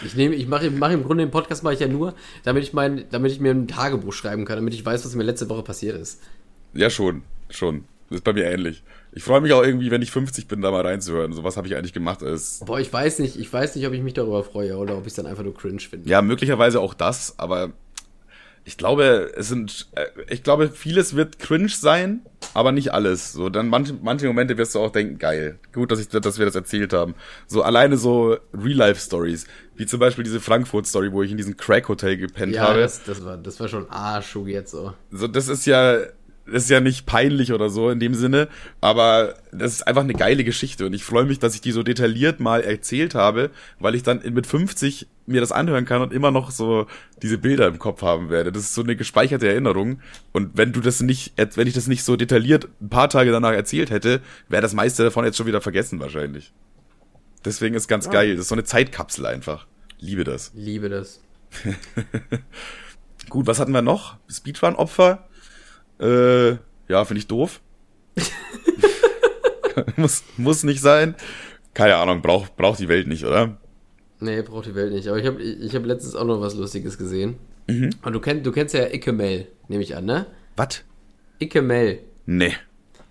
ich 0.04 0.14
nehme, 0.16 0.34
ich 0.34 0.46
mache 0.48 0.70
mach 0.70 0.90
im 0.90 1.04
Grunde 1.04 1.24
den 1.24 1.30
Podcast 1.30 1.62
mache 1.62 1.74
ich 1.74 1.80
ja 1.80 1.88
nur, 1.88 2.14
damit 2.44 2.62
ich 2.64 2.72
mein, 2.72 3.04
damit 3.10 3.30
ich 3.32 3.40
mir 3.40 3.50
ein 3.52 3.68
Tagebuch 3.68 4.12
schreiben 4.12 4.44
kann, 4.44 4.56
damit 4.56 4.74
ich 4.74 4.84
weiß, 4.84 5.04
was 5.04 5.14
mir 5.14 5.22
letzte 5.24 5.48
Woche 5.48 5.62
passiert 5.62 5.96
ist. 6.00 6.20
Ja, 6.74 6.90
schon, 6.90 7.22
schon. 7.50 7.84
Das 8.08 8.16
ist 8.18 8.24
bei 8.24 8.32
mir 8.32 8.44
ähnlich. 8.44 8.82
Ich 9.16 9.22
freue 9.24 9.40
mich 9.40 9.52
auch 9.54 9.62
irgendwie, 9.62 9.90
wenn 9.90 10.02
ich 10.02 10.10
50 10.10 10.46
bin, 10.46 10.60
da 10.60 10.70
mal 10.70 10.82
reinzuhören. 10.86 11.32
So 11.32 11.42
was 11.42 11.56
habe 11.56 11.66
ich 11.66 11.74
eigentlich 11.74 11.94
gemacht. 11.94 12.20
Ist, 12.20 12.66
Boah, 12.66 12.78
ich 12.78 12.92
weiß 12.92 13.18
nicht, 13.20 13.36
ich 13.38 13.50
weiß 13.50 13.74
nicht, 13.74 13.86
ob 13.86 13.94
ich 13.94 14.02
mich 14.02 14.12
darüber 14.12 14.44
freue 14.44 14.76
oder 14.76 14.94
ob 14.94 15.02
ich 15.02 15.08
es 15.08 15.14
dann 15.14 15.24
einfach 15.26 15.42
nur 15.42 15.54
cringe 15.56 15.80
finde. 15.80 16.08
ja, 16.08 16.20
möglicherweise 16.20 16.80
auch 16.80 16.92
das, 16.92 17.34
aber 17.38 17.70
ich 18.66 18.76
glaube, 18.76 19.32
es 19.36 19.48
sind, 19.48 19.88
äh, 19.92 20.04
ich 20.28 20.42
glaube, 20.42 20.68
vieles 20.68 21.16
wird 21.16 21.38
cringe 21.38 21.68
sein, 21.70 22.20
aber 22.52 22.72
nicht 22.72 22.92
alles. 22.92 23.32
So, 23.32 23.48
dann 23.48 23.68
manche, 23.68 23.94
manche 24.02 24.26
Momente 24.26 24.58
wirst 24.58 24.74
du 24.74 24.80
auch 24.80 24.90
denken, 24.90 25.16
geil. 25.18 25.58
Gut, 25.72 25.90
dass 25.92 26.00
ich, 26.00 26.08
dass 26.08 26.38
wir 26.38 26.44
das 26.44 26.54
erzählt 26.56 26.92
haben. 26.92 27.14
So 27.46 27.62
alleine 27.62 27.96
so 27.96 28.36
Real-Life-Stories. 28.52 29.46
Wie 29.76 29.86
zum 29.86 29.98
Beispiel 30.00 30.24
diese 30.24 30.40
Frankfurt-Story, 30.40 31.12
wo 31.12 31.22
ich 31.22 31.30
in 31.30 31.36
diesem 31.38 31.56
Crack-Hotel 31.56 32.16
gepennt 32.18 32.54
Ja, 32.54 32.62
habe. 32.68 32.80
das, 32.80 33.02
das, 33.04 33.24
war, 33.24 33.38
das 33.38 33.58
war 33.60 33.68
schon 33.68 33.88
Arschug 33.88 34.48
jetzt 34.48 34.72
so. 34.72 34.92
so, 35.10 35.26
das 35.26 35.48
ist 35.48 35.64
ja, 35.64 36.00
das 36.46 36.64
ist 36.64 36.70
ja 36.70 36.80
nicht 36.80 37.06
peinlich 37.06 37.52
oder 37.52 37.70
so 37.70 37.90
in 37.90 38.00
dem 38.00 38.14
Sinne, 38.14 38.48
aber 38.80 39.34
das 39.52 39.72
ist 39.74 39.86
einfach 39.86 40.02
eine 40.02 40.14
geile 40.14 40.44
Geschichte 40.44 40.86
und 40.86 40.92
ich 40.92 41.04
freue 41.04 41.24
mich, 41.24 41.38
dass 41.38 41.54
ich 41.54 41.60
die 41.60 41.72
so 41.72 41.82
detailliert 41.82 42.40
mal 42.40 42.62
erzählt 42.62 43.14
habe, 43.14 43.50
weil 43.78 43.94
ich 43.94 44.02
dann 44.02 44.22
mit 44.32 44.46
50 44.46 45.08
mir 45.26 45.40
das 45.40 45.52
anhören 45.52 45.84
kann 45.84 46.02
und 46.02 46.12
immer 46.12 46.30
noch 46.30 46.50
so 46.50 46.86
diese 47.22 47.38
Bilder 47.38 47.66
im 47.66 47.78
Kopf 47.78 48.02
haben 48.02 48.30
werde. 48.30 48.52
Das 48.52 48.62
ist 48.62 48.74
so 48.74 48.82
eine 48.82 48.96
gespeicherte 48.96 49.48
Erinnerung 49.48 50.00
und 50.32 50.56
wenn 50.56 50.72
du 50.72 50.80
das 50.80 51.00
nicht, 51.00 51.34
wenn 51.56 51.66
ich 51.66 51.74
das 51.74 51.88
nicht 51.88 52.04
so 52.04 52.16
detailliert 52.16 52.68
ein 52.80 52.90
paar 52.90 53.10
Tage 53.10 53.32
danach 53.32 53.52
erzählt 53.52 53.90
hätte, 53.90 54.20
wäre 54.48 54.62
das 54.62 54.74
meiste 54.74 55.02
davon 55.02 55.24
jetzt 55.24 55.36
schon 55.36 55.46
wieder 55.46 55.60
vergessen 55.60 55.98
wahrscheinlich. 56.00 56.52
Deswegen 57.44 57.76
ist 57.76 57.86
ganz 57.86 58.10
geil. 58.10 58.32
Das 58.32 58.42
ist 58.42 58.48
so 58.48 58.56
eine 58.56 58.64
Zeitkapsel 58.64 59.24
einfach. 59.24 59.66
Liebe 59.98 60.24
das. 60.24 60.50
Liebe 60.54 60.88
das. 60.88 61.20
Gut, 63.28 63.46
was 63.46 63.60
hatten 63.60 63.72
wir 63.72 63.82
noch? 63.82 64.16
Speedrun-Opfer. 64.28 65.25
Äh, 66.00 66.50
ja, 66.88 67.04
finde 67.04 67.18
ich 67.18 67.26
doof. 67.26 67.60
muss, 69.96 70.24
muss 70.36 70.62
nicht 70.62 70.80
sein. 70.80 71.14
Keine 71.74 71.96
Ahnung, 71.96 72.22
braucht 72.22 72.56
braucht 72.56 72.78
die 72.80 72.88
Welt 72.88 73.06
nicht, 73.06 73.24
oder? 73.24 73.58
Nee, 74.20 74.42
braucht 74.42 74.66
die 74.66 74.74
Welt 74.74 74.92
nicht. 74.92 75.08
Aber 75.08 75.18
ich 75.18 75.26
habe 75.26 75.42
ich 75.42 75.74
hab 75.74 75.84
letztens 75.84 76.16
auch 76.16 76.24
noch 76.24 76.40
was 76.40 76.54
Lustiges 76.54 76.96
gesehen. 76.96 77.36
Und 77.68 78.12
du, 78.12 78.20
kenn, 78.20 78.42
du 78.42 78.52
kennst 78.52 78.74
ja 78.74 78.86
Icke 78.86 79.12
Mel, 79.12 79.48
nehme 79.68 79.82
ich 79.82 79.96
an, 79.96 80.04
ne? 80.04 80.26
Was? 80.56 80.84
Icke 81.40 81.62
Mel. 81.62 82.00
Nee. 82.24 82.54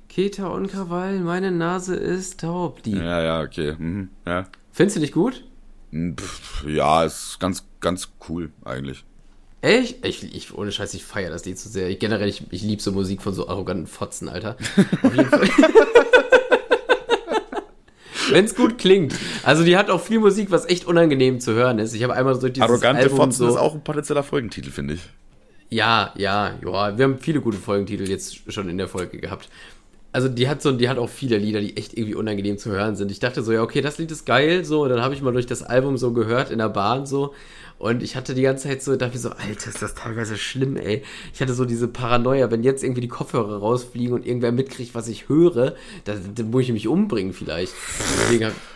Keta 0.08 0.48
und 0.48 0.68
Krawall, 0.68 1.20
meine 1.20 1.52
Nase 1.52 1.96
ist 1.96 2.40
taub. 2.40 2.82
Die. 2.84 2.92
Ja, 2.96 3.22
ja, 3.22 3.42
okay. 3.42 3.76
Mhm, 3.78 4.10
ja. 4.26 4.48
Findest 4.72 4.96
du 4.96 5.02
nicht 5.02 5.14
gut? 5.14 5.44
Pff, 5.94 6.66
ja, 6.68 7.04
ist 7.04 7.38
ganz, 7.40 7.66
ganz 7.82 8.14
cool 8.30 8.52
eigentlich. 8.64 9.04
Echt? 9.66 10.06
Ich, 10.06 10.24
ich, 10.36 10.54
ohne 10.54 10.72
Scheiß, 10.72 10.94
ich 10.94 11.04
feiere 11.04 11.32
das 11.32 11.44
Lied 11.44 11.58
so 11.58 11.72
sehr. 11.72 11.90
Ich, 11.90 11.98
generell, 11.98 12.30
ich, 12.30 12.44
ich 12.52 12.62
liebe 12.62 12.84
so 12.84 12.92
Musik 12.92 13.24
von 13.24 13.34
so 13.34 13.48
arroganten 13.48 13.88
Fotzen, 13.88 14.30
Alter. 14.30 14.58
Auf 15.02 15.16
jeden 15.16 15.28
Fall. 15.28 15.50
Wenn 18.30 18.46
es 18.46 18.54
gut 18.54 18.78
klingt. 18.78 19.16
Also 19.42 19.64
die 19.64 19.76
hat 19.76 19.90
auch 19.90 20.02
viel 20.02 20.20
Musik, 20.20 20.52
was 20.52 20.70
echt 20.70 20.86
unangenehm 20.86 21.40
zu 21.40 21.54
hören 21.54 21.80
ist. 21.80 21.96
Ich 21.96 22.04
habe 22.04 22.14
einmal 22.14 22.40
so 22.40 22.48
dieses 22.48 22.62
Arrogante 22.62 23.02
Album 23.02 23.18
Fotzen 23.18 23.38
so, 23.38 23.48
ist 23.48 23.58
auch 23.58 23.74
ein 23.74 23.84
potenzieller 23.84 24.22
Folgentitel, 24.22 24.70
finde 24.70 24.94
ich. 24.96 25.02
Ja, 25.72 26.14
ja, 26.16 26.54
ja. 26.64 26.96
Wir 26.96 27.06
haben 27.06 27.18
viele 27.18 27.42
gute 27.42 27.58
Folgentitel 27.58 28.08
jetzt 28.08 28.54
schon 28.54 28.70
in 28.70 28.78
der 28.78 28.88
Folge 28.88 29.18
gehabt. 29.18 29.50
Also 30.12 30.30
die 30.30 30.48
hat 30.48 30.62
so, 30.62 30.74
die 30.74 30.90
hat 30.90 31.00
auch 31.00 31.10
viele 31.10 31.40
Lieder, 31.40 31.60
die 31.60 31.76
echt 31.76 31.98
irgendwie 31.98 32.14
unangenehm 32.14 32.60
zu 32.60 32.70
hören 32.70 32.96
sind. 32.96 33.10
Ich 33.10 33.20
dachte 33.20 33.42
so, 33.42 33.52
ja, 33.52 33.64
okay, 33.64 33.82
das 33.82 33.98
Lied 33.98 34.12
ist 34.12 34.28
geil, 34.28 34.64
so. 34.64 34.84
Und 34.84 34.90
dann 34.90 35.02
habe 35.02 35.16
ich 35.16 35.24
mal 35.24 35.34
durch 35.34 35.48
das 35.48 35.64
Album 35.64 35.98
so 35.98 36.14
gehört 36.14 36.52
in 36.52 36.60
der 36.60 36.70
Bahn 36.70 37.08
so. 37.08 37.34
Und 37.78 38.02
ich 38.02 38.16
hatte 38.16 38.34
die 38.34 38.42
ganze 38.42 38.70
Zeit 38.70 38.82
so, 38.82 38.96
dachte 38.96 39.14
mir 39.14 39.20
so, 39.20 39.32
Alter, 39.32 39.70
ist 39.70 39.82
das 39.82 39.96
teilweise 39.96 40.38
schlimm, 40.38 40.78
ey. 40.78 41.04
Ich 41.34 41.42
hatte 41.42 41.54
so 41.54 41.66
diese 41.66 41.90
Paranoia, 41.90 42.50
wenn 42.50 42.64
jetzt 42.64 42.84
irgendwie 42.84 43.02
die 43.02 43.10
Kopfhörer 43.10 43.58
rausfliegen 43.58 44.14
und 44.14 44.26
irgendwer 44.26 44.54
mitkriegt, 44.54 44.96
was 44.96 45.10
ich 45.10 45.28
höre, 45.28 45.76
dann, 46.06 46.36
dann 46.36 46.52
muss 46.52 46.64
ich 46.64 46.72
mich 46.72 46.88
umbringen 46.88 47.34
vielleicht. 47.34 47.74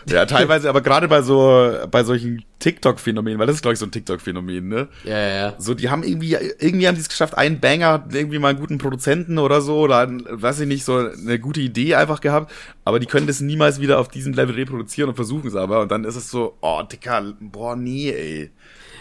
Ja, 0.06 0.26
teilweise, 0.26 0.68
aber 0.68 0.82
gerade 0.82 1.08
bei 1.08 1.22
so, 1.22 1.72
bei 1.90 2.04
solchen 2.04 2.44
TikTok-Phänomenen, 2.58 3.38
weil 3.38 3.46
das 3.46 3.56
ist, 3.56 3.62
glaube 3.62 3.72
ich, 3.72 3.78
so 3.78 3.86
ein 3.86 3.90
TikTok-Phänomen, 3.90 4.68
ne? 4.68 4.88
ja, 5.04 5.18
ja, 5.18 5.34
ja. 5.34 5.54
So, 5.58 5.72
die 5.72 5.88
haben 5.88 6.02
irgendwie, 6.02 6.36
irgendwie 6.58 6.86
haben 6.86 6.94
die 6.94 7.00
es 7.00 7.08
geschafft, 7.08 7.38
einen 7.38 7.58
Banger, 7.58 7.92
hat 7.92 8.14
irgendwie 8.14 8.38
mal 8.38 8.48
einen 8.48 8.60
guten 8.60 8.76
Produzenten 8.76 9.38
oder 9.38 9.62
so, 9.62 9.78
oder, 9.78 10.00
einen, 10.00 10.24
weiß 10.28 10.60
ich 10.60 10.68
nicht, 10.68 10.84
so 10.84 10.98
eine 10.98 11.38
gute 11.38 11.60
Idee 11.60 11.94
einfach 11.94 12.20
gehabt, 12.20 12.52
aber 12.84 13.00
die 13.00 13.06
können 13.06 13.26
das 13.26 13.40
niemals 13.40 13.80
wieder 13.80 13.98
auf 13.98 14.08
diesem 14.08 14.34
Level 14.34 14.54
reproduzieren 14.54 15.08
und 15.08 15.16
versuchen 15.16 15.48
es 15.48 15.56
aber, 15.56 15.80
und 15.80 15.90
dann 15.90 16.04
ist 16.04 16.16
es 16.16 16.30
so, 16.30 16.58
oh, 16.60 16.82
Dicker, 16.82 17.32
boah, 17.40 17.76
nee, 17.76 18.10
ey. 18.10 18.50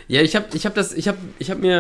Ja, 0.10 0.24
ich 0.24 0.36
habe 0.36 0.48
ich 0.54 0.66
hab 0.66 0.74
das, 0.74 0.92
ich 0.92 1.08
habe 1.08 1.20
ich 1.38 1.52
hab 1.52 1.60
mir, 1.60 1.78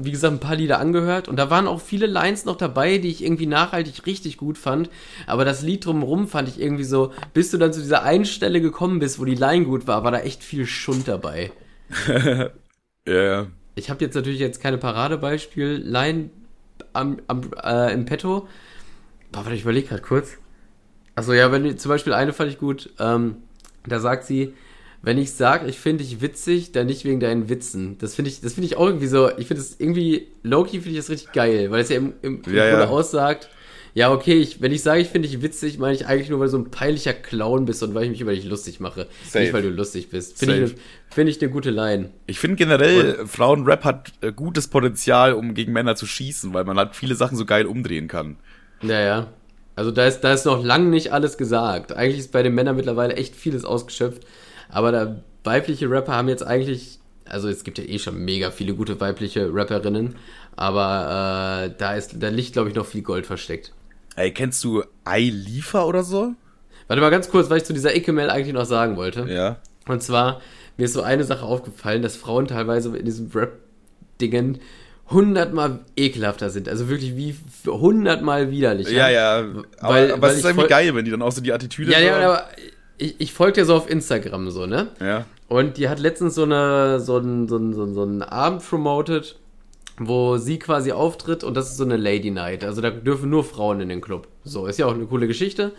äh, 0.00 0.04
wie 0.04 0.10
gesagt, 0.10 0.34
ein 0.34 0.40
paar 0.40 0.56
Lieder 0.56 0.80
angehört 0.80 1.28
und 1.28 1.36
da 1.36 1.48
waren 1.48 1.68
auch 1.68 1.80
viele 1.80 2.06
Lines 2.06 2.44
noch 2.44 2.56
dabei, 2.56 2.98
die 2.98 3.08
ich 3.08 3.22
irgendwie 3.22 3.46
nachhaltig 3.46 4.04
richtig 4.04 4.36
gut 4.36 4.58
fand. 4.58 4.90
Aber 5.28 5.44
das 5.44 5.62
Lied 5.62 5.86
drumherum 5.86 6.26
fand 6.26 6.48
ich 6.48 6.60
irgendwie 6.60 6.82
so, 6.82 7.12
bis 7.34 7.52
du 7.52 7.56
dann 7.56 7.72
zu 7.72 7.80
dieser 7.80 8.02
einen 8.02 8.24
Stelle 8.24 8.60
gekommen 8.60 8.98
bist, 8.98 9.20
wo 9.20 9.24
die 9.24 9.36
Line 9.36 9.64
gut 9.64 9.86
war, 9.86 10.02
war 10.02 10.10
da 10.10 10.18
echt 10.18 10.42
viel 10.42 10.66
Schund 10.66 11.08
dabei. 11.08 11.52
Ja, 13.06 13.22
ja. 13.22 13.46
Ich 13.74 13.88
habe 13.88 14.04
jetzt 14.04 14.14
natürlich 14.14 14.38
jetzt 14.38 14.60
keine 14.60 14.76
Paradebeispiel, 14.76 15.82
Line 15.82 16.28
am, 16.92 17.22
am, 17.26 17.40
äh, 17.64 17.90
im 17.94 18.04
Petto. 18.04 18.48
Boah, 19.32 19.44
warte, 19.44 19.54
ich 19.54 19.62
überlege 19.62 19.88
gerade 19.88 20.02
kurz. 20.02 20.36
Achso, 21.14 21.32
ja, 21.32 21.50
wenn 21.50 21.78
zum 21.78 21.88
Beispiel 21.88 22.12
eine 22.12 22.34
fand 22.34 22.50
ich 22.50 22.58
gut. 22.58 22.90
Ähm, 22.98 23.36
da 23.86 23.98
sagt 23.98 24.24
sie, 24.24 24.52
wenn 25.02 25.18
ich 25.18 25.32
sag, 25.32 25.66
ich 25.68 25.78
finde 25.78 26.04
dich 26.04 26.20
witzig, 26.20 26.72
dann 26.72 26.86
nicht 26.86 27.04
wegen 27.04 27.20
deinen 27.20 27.48
Witzen. 27.48 27.96
Das 27.98 28.14
finde 28.14 28.30
ich, 28.30 28.40
das 28.40 28.54
finde 28.54 28.66
ich 28.66 28.76
auch 28.76 28.86
irgendwie 28.86 29.06
so. 29.06 29.30
Ich 29.38 29.46
finde 29.46 29.62
es 29.62 29.78
irgendwie 29.78 30.28
Loki 30.42 30.78
finde 30.80 30.90
ich 30.90 30.96
das 30.96 31.10
richtig 31.10 31.32
geil, 31.32 31.70
weil 31.70 31.82
es 31.82 31.88
ja 31.88 31.96
im, 31.96 32.14
im, 32.22 32.42
im 32.44 32.54
Ja, 32.54 32.68
Grunde 32.68 32.84
ja. 32.84 32.88
aussagt. 32.88 33.48
Ja, 33.94 34.12
okay, 34.12 34.34
ich, 34.34 34.60
wenn 34.60 34.70
ich 34.72 34.82
sage, 34.82 35.00
ich 35.00 35.08
finde 35.08 35.28
dich 35.28 35.40
witzig, 35.42 35.78
meine 35.78 35.94
ich 35.94 36.06
eigentlich 36.06 36.28
nur, 36.28 36.38
weil 36.40 36.46
du 36.46 36.52
so 36.52 36.58
ein 36.58 36.70
peinlicher 36.70 37.14
Clown 37.14 37.64
bist 37.64 37.82
und 37.82 37.94
weil 37.94 38.04
ich 38.04 38.10
mich 38.10 38.20
über 38.20 38.32
dich 38.32 38.44
lustig 38.44 38.80
mache. 38.80 39.08
Safe. 39.22 39.40
Nicht, 39.44 39.52
weil 39.52 39.62
du 39.62 39.70
lustig 39.70 40.10
bist. 40.10 40.38
Finde 40.38 40.56
ich, 40.56 40.72
ne- 40.72 40.74
finde 41.08 41.30
ich 41.32 41.40
eine 41.40 41.50
gute 41.50 41.70
Line. 41.70 42.10
Ich 42.26 42.38
finde 42.38 42.56
generell, 42.56 43.26
Frauenrap 43.26 43.84
hat 43.84 44.12
äh, 44.20 44.32
gutes 44.32 44.68
Potenzial, 44.68 45.32
um 45.32 45.54
gegen 45.54 45.72
Männer 45.72 45.96
zu 45.96 46.06
schießen, 46.06 46.52
weil 46.52 46.64
man 46.64 46.76
halt 46.76 46.94
viele 46.94 47.14
Sachen 47.14 47.36
so 47.36 47.44
geil 47.46 47.66
umdrehen 47.66 48.06
kann. 48.08 48.36
Ja, 48.82 49.00
ja. 49.00 49.32
Also 49.74 49.90
da 49.92 50.06
ist, 50.06 50.20
da 50.20 50.32
ist 50.32 50.44
noch 50.44 50.62
lang 50.64 50.90
nicht 50.90 51.12
alles 51.12 51.38
gesagt. 51.38 51.92
Eigentlich 51.92 52.18
ist 52.18 52.32
bei 52.32 52.42
den 52.42 52.54
Männern 52.54 52.76
mittlerweile 52.76 53.14
echt 53.16 53.36
vieles 53.36 53.64
ausgeschöpft. 53.64 54.24
Aber 54.68 54.92
da 54.92 55.16
weibliche 55.44 55.90
Rapper 55.90 56.12
haben 56.14 56.28
jetzt 56.28 56.46
eigentlich, 56.46 56.98
also 57.24 57.48
es 57.48 57.64
gibt 57.64 57.78
ja 57.78 57.84
eh 57.84 57.98
schon 57.98 58.18
mega 58.24 58.50
viele 58.50 58.74
gute 58.74 59.00
weibliche 59.00 59.48
Rapperinnen, 59.52 60.16
aber 60.56 61.66
äh, 61.66 61.74
da 61.78 61.94
ist, 61.94 62.16
da 62.20 62.28
liegt, 62.28 62.52
glaube 62.52 62.68
ich, 62.68 62.74
noch 62.74 62.86
viel 62.86 63.02
Gold 63.02 63.26
versteckt. 63.26 63.72
Ey, 64.16 64.32
kennst 64.32 64.62
du 64.64 64.82
iLiefer 65.08 65.86
oder 65.86 66.02
so? 66.02 66.32
Warte 66.88 67.00
mal 67.00 67.10
ganz 67.10 67.28
kurz, 67.28 67.48
weil 67.50 67.58
ich 67.58 67.64
zu 67.64 67.72
dieser 67.72 67.94
Icke-Mail 67.94 68.30
eigentlich 68.30 68.54
noch 68.54 68.64
sagen 68.64 68.96
wollte. 68.96 69.26
Ja. 69.28 69.58
Und 69.86 70.02
zwar, 70.02 70.40
mir 70.76 70.84
ist 70.84 70.94
so 70.94 71.02
eine 71.02 71.24
Sache 71.24 71.44
aufgefallen, 71.44 72.02
dass 72.02 72.16
Frauen 72.16 72.46
teilweise 72.48 72.96
in 72.96 73.04
diesen 73.04 73.30
Rap-Dingen 73.32 74.58
hundertmal 75.10 75.80
ekelhafter 75.96 76.50
sind. 76.50 76.68
Also 76.68 76.88
wirklich 76.88 77.16
wie 77.16 77.34
hundertmal 77.66 78.50
widerlicher. 78.50 78.90
Ja, 78.90 79.08
ja. 79.08 79.38
Aber, 79.80 79.94
Weil- 79.94 80.12
aber 80.12 80.22
weil 80.22 80.30
es 80.32 80.38
ist 80.38 80.44
irgendwie 80.44 80.60
voll- 80.62 80.68
geil, 80.68 80.94
wenn 80.94 81.04
die 81.04 81.10
dann 81.10 81.22
auch 81.22 81.32
so 81.32 81.40
die 81.40 81.52
Attitüde 81.52 81.92
Ja, 81.92 81.98
so 81.98 82.04
ja, 82.04 82.16
aber 82.16 82.44
ich, 82.98 83.14
ich 83.18 83.32
folge 83.32 83.60
dir 83.60 83.64
so 83.64 83.74
auf 83.74 83.88
Instagram 83.88 84.50
so, 84.50 84.66
ne? 84.66 84.88
ja. 85.00 85.26
Und 85.48 85.78
die 85.78 85.88
hat 85.88 85.98
letztens 85.98 86.34
so 86.34 86.42
eine 86.42 87.00
so 87.00 87.16
einen 87.16 87.48
so 87.48 87.56
einen, 87.56 87.72
so 87.72 87.82
einen, 87.82 87.94
so 87.94 88.02
einen 88.02 88.22
Abend 88.22 88.62
promoted, 88.68 89.36
wo 89.98 90.36
sie 90.36 90.58
quasi 90.58 90.92
auftritt 90.92 91.42
und 91.42 91.56
das 91.56 91.70
ist 91.70 91.78
so 91.78 91.84
eine 91.84 91.96
Lady 91.96 92.30
Night. 92.30 92.64
Also 92.64 92.82
da 92.82 92.90
dürfen 92.90 93.30
nur 93.30 93.44
Frauen 93.44 93.80
in 93.80 93.88
den 93.88 94.00
Club. 94.00 94.28
So, 94.44 94.66
ist 94.66 94.78
ja 94.78 94.86
auch 94.86 94.94
eine 94.94 95.06
coole 95.06 95.26
Geschichte. 95.26 95.72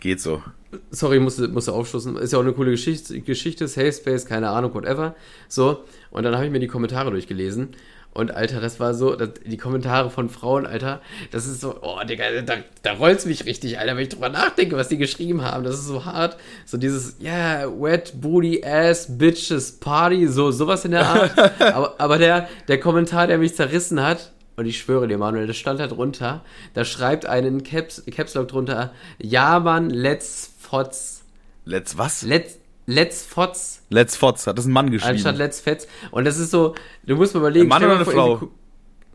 Geht 0.00 0.20
so. 0.20 0.42
Sorry, 0.90 1.20
musste, 1.20 1.48
musste 1.48 1.72
aufstoßen. 1.72 2.16
Ist 2.16 2.32
ja 2.32 2.38
auch 2.38 2.42
eine 2.42 2.52
coole 2.52 2.72
Geschichte, 2.72 3.20
Geschichte, 3.20 3.68
Safe 3.68 3.92
Space, 3.92 4.26
keine 4.26 4.50
Ahnung, 4.50 4.74
whatever. 4.74 5.14
So, 5.48 5.84
und 6.10 6.24
dann 6.24 6.34
habe 6.34 6.46
ich 6.46 6.52
mir 6.52 6.60
die 6.60 6.66
Kommentare 6.66 7.10
durchgelesen. 7.10 7.68
Und 8.16 8.34
Alter, 8.34 8.62
das 8.62 8.80
war 8.80 8.94
so, 8.94 9.14
das, 9.14 9.28
die 9.44 9.58
Kommentare 9.58 10.08
von 10.08 10.30
Frauen, 10.30 10.64
Alter, 10.64 11.02
das 11.32 11.46
ist 11.46 11.60
so, 11.60 11.76
oh 11.82 12.02
Digga, 12.02 12.40
da, 12.40 12.54
da 12.80 12.92
rollt's 12.94 13.26
mich 13.26 13.44
richtig, 13.44 13.78
Alter, 13.78 13.94
wenn 13.94 14.04
ich 14.04 14.08
drüber 14.08 14.30
nachdenke, 14.30 14.74
was 14.74 14.88
die 14.88 14.96
geschrieben 14.96 15.42
haben. 15.42 15.64
Das 15.64 15.74
ist 15.74 15.84
so 15.84 16.06
hart. 16.06 16.38
So 16.64 16.78
dieses, 16.78 17.16
yeah, 17.20 17.66
wet 17.68 18.18
booty 18.18 18.64
ass 18.64 19.18
bitches 19.18 19.70
party, 19.72 20.28
so, 20.28 20.50
sowas 20.50 20.86
in 20.86 20.92
der 20.92 21.06
Art. 21.06 21.60
aber, 21.60 21.94
aber 21.98 22.16
der, 22.16 22.48
der 22.68 22.80
Kommentar, 22.80 23.26
der 23.26 23.36
mich 23.36 23.54
zerrissen 23.54 24.02
hat, 24.02 24.32
und 24.56 24.64
ich 24.64 24.78
schwöre 24.78 25.06
dir, 25.06 25.18
Manuel, 25.18 25.46
das 25.46 25.58
stand 25.58 25.78
da 25.78 25.86
drunter, 25.86 26.42
da 26.72 26.86
schreibt 26.86 27.26
einen 27.26 27.64
Caps, 27.64 28.02
Caps 28.10 28.32
Lock 28.32 28.48
drunter, 28.48 28.94
ja, 29.18 29.60
Mann, 29.60 29.90
let's 29.90 30.54
fotz. 30.58 31.20
Let's 31.66 31.98
was? 31.98 32.22
Let's, 32.22 32.56
let's 32.86 33.22
fotz. 33.22 33.82
Let's 33.90 34.16
Fotz, 34.16 34.46
hat 34.46 34.58
das 34.58 34.66
ein 34.66 34.72
Mann 34.72 34.90
geschrieben. 34.90 35.14
Anstatt 35.14 35.36
let's 35.36 35.60
fetz. 35.60 35.86
Und 36.10 36.24
das 36.24 36.38
ist 36.38 36.50
so, 36.50 36.74
du 37.04 37.16
musst 37.16 37.34
mal 37.34 37.40
überlegen. 37.40 37.66
Ein 37.66 37.68
Mann 37.68 37.84
oder 37.84 37.96
eine 37.96 38.04
Frau? 38.04 38.48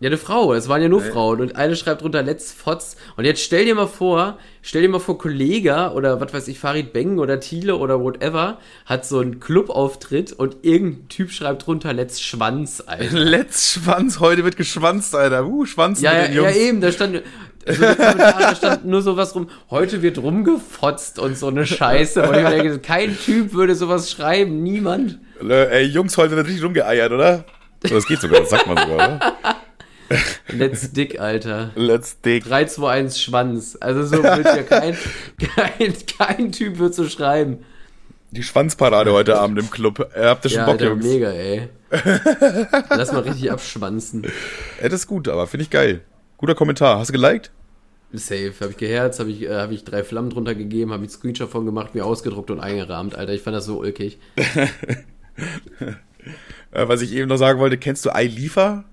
Ja, 0.02 0.08
eine 0.08 0.18
Frau. 0.18 0.52
Es 0.56 0.68
waren 0.68 0.82
ja 0.82 0.90
nur 0.90 1.02
Frauen. 1.02 1.42
Und 1.42 1.56
eine 1.56 1.76
schreibt 1.76 2.02
drunter 2.02 2.24
let's 2.24 2.52
fotz. 2.52 2.98
Und 3.18 3.26
jetzt 3.26 3.44
stell 3.44 3.66
dir 3.66 3.76
mal 3.76 3.86
vor, 3.86 4.40
stell 4.64 4.82
dir 4.82 4.90
mal 4.90 4.98
vor, 4.98 5.20
Kollega 5.20 5.92
oder 5.92 6.20
was 6.20 6.34
weiß 6.34 6.48
ich, 6.48 6.58
Farid 6.58 6.92
Beng 6.92 7.20
oder 7.20 7.40
Thiele 7.40 7.76
oder 7.76 8.02
whatever 8.02 8.58
hat 8.88 9.06
so 9.06 9.20
einen 9.20 9.40
Clubauftritt 9.40 10.34
und 10.34 10.58
irgendein 10.64 11.08
Typ 11.08 11.30
schreibt 11.30 11.68
drunter 11.68 11.94
let's 11.94 12.20
Schwanz, 12.20 12.84
Alter. 12.84 13.16
Let's 13.20 13.74
Schwanz, 13.74 14.20
heute 14.20 14.44
wird 14.44 14.58
geschwanzt, 14.58 15.14
Alter. 15.14 15.46
Uh, 15.46 15.68
Schwanzen 15.68 16.04
Ja, 16.04 16.14
mit 16.14 16.22
ja, 16.22 16.28
den 16.30 16.44
ja, 16.46 16.52
eben, 16.52 16.82
da 16.82 16.92
stand, 16.92 17.22
also 17.68 17.82
da 18.18 18.56
stand 18.56 18.86
nur 18.86 19.02
sowas 19.02 19.36
rum, 19.36 19.50
heute 19.70 20.02
wird 20.02 20.18
rumgefotzt 20.18 21.20
und 21.20 21.38
so 21.38 21.48
eine 21.48 21.66
Scheiße. 21.66 22.24
Und 22.28 22.36
ich 22.38 22.46
denke, 22.48 22.80
kein 22.80 23.18
Typ 23.18 23.54
würde 23.54 23.76
sowas 23.76 24.12
schreiben, 24.12 24.64
niemand. 24.64 25.20
Ey, 25.48 25.86
Jungs, 25.86 26.18
heute 26.18 26.36
wird 26.36 26.48
richtig 26.48 26.64
rumgeeiert, 26.64 27.12
oder? 27.12 27.46
Das 27.82 28.06
geht 28.08 28.22
sogar, 28.22 28.42
das 28.42 28.50
sagt 28.50 28.68
man 28.68 28.78
sogar, 28.78 28.96
oder? 28.96 29.34
Let's 30.50 30.92
Dick, 30.92 31.20
Alter. 31.20 31.72
Let's 31.76 32.20
dig. 32.20 32.44
3, 32.44 32.66
2, 32.66 32.92
1, 32.92 33.22
Schwanz. 33.22 33.78
Also 33.80 34.04
so 34.04 34.22
wird 34.24 34.46
ja 34.46 34.64
kein, 34.64 34.98
kein, 35.56 35.94
kein 36.18 36.52
Typ 36.52 36.80
wird 36.80 36.94
so 36.94 37.08
schreiben. 37.08 37.60
Die 38.32 38.44
Schwanzparade 38.44 39.12
heute 39.14 39.38
Abend 39.40 39.60
im 39.60 39.70
Club. 39.70 40.10
Habt 40.16 40.46
ihr 40.46 40.50
schon 40.52 40.60
Ja, 40.60 40.66
Bock, 40.66 40.74
Alter, 40.74 40.88
Jungs? 40.88 41.06
mega, 41.06 41.30
ey. 41.32 41.70
Lass 42.90 43.12
mal 43.12 43.22
richtig 43.22 43.52
abschwanzen. 43.52 44.24
Ey, 44.82 44.90
das 44.90 45.02
ist 45.02 45.08
gut, 45.08 45.28
aber 45.28 45.48
finde 45.48 45.64
ich 45.64 45.70
geil. 45.70 46.02
Guter 46.42 46.56
Kommentar. 46.56 46.98
Hast 46.98 47.10
du 47.10 47.14
geliked? 47.14 47.52
Safe. 48.14 48.52
Habe 48.60 48.72
ich 48.72 48.78
geherzt, 48.78 49.20
habe 49.20 49.30
ich, 49.30 49.44
äh, 49.44 49.54
hab 49.54 49.72
ich 49.72 49.84
drei 49.84 50.04
Flammen 50.04 50.32
drunter 50.32 50.56
gegeben, 50.56 50.92
habe 50.92 51.06
ich 51.06 51.12
Screenshot 51.12 51.52
von 51.52 51.68
gemacht, 51.68 51.94
mir 51.94 52.04
ausgedruckt 52.04 52.50
und 52.50 52.60
eingerahmt, 52.60 53.16
Alter. 53.16 53.32
Ich 53.32 53.44
fand 53.44 53.56
das 53.56 53.66
so 53.66 53.80
ulkig. 53.80 54.20
Äh, 56.74 56.88
was 56.88 57.02
ich 57.02 57.14
eben 57.14 57.28
noch 57.28 57.38
sagen 57.38 57.60
wollte, 57.60 57.80
kennst 57.80 58.06
du 58.06 58.12
iLiefer? 58.14 58.86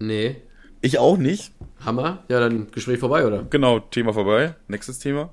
Nee. 0.00 0.36
Ich 0.82 0.98
auch 0.98 1.16
nicht. 1.16 1.52
Hammer? 1.84 2.24
Ja, 2.28 2.40
dann 2.40 2.72
Gespräch 2.72 2.98
vorbei, 2.98 3.24
oder? 3.24 3.46
Genau, 3.48 3.78
Thema 3.78 4.12
vorbei. 4.12 4.56
Nächstes 4.66 4.98
Thema. 4.98 5.32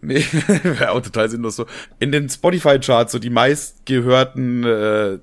Nee, 0.00 0.26
wäre 0.64 0.90
auch 0.90 1.00
total 1.00 1.30
sinnlos 1.30 1.56
so. 1.56 1.66
In 2.00 2.10
den 2.12 2.28
Spotify-Charts, 2.28 3.12
so 3.12 3.18
die 3.20 3.30
meistgehörten 3.30 4.64
äh, 4.64 5.18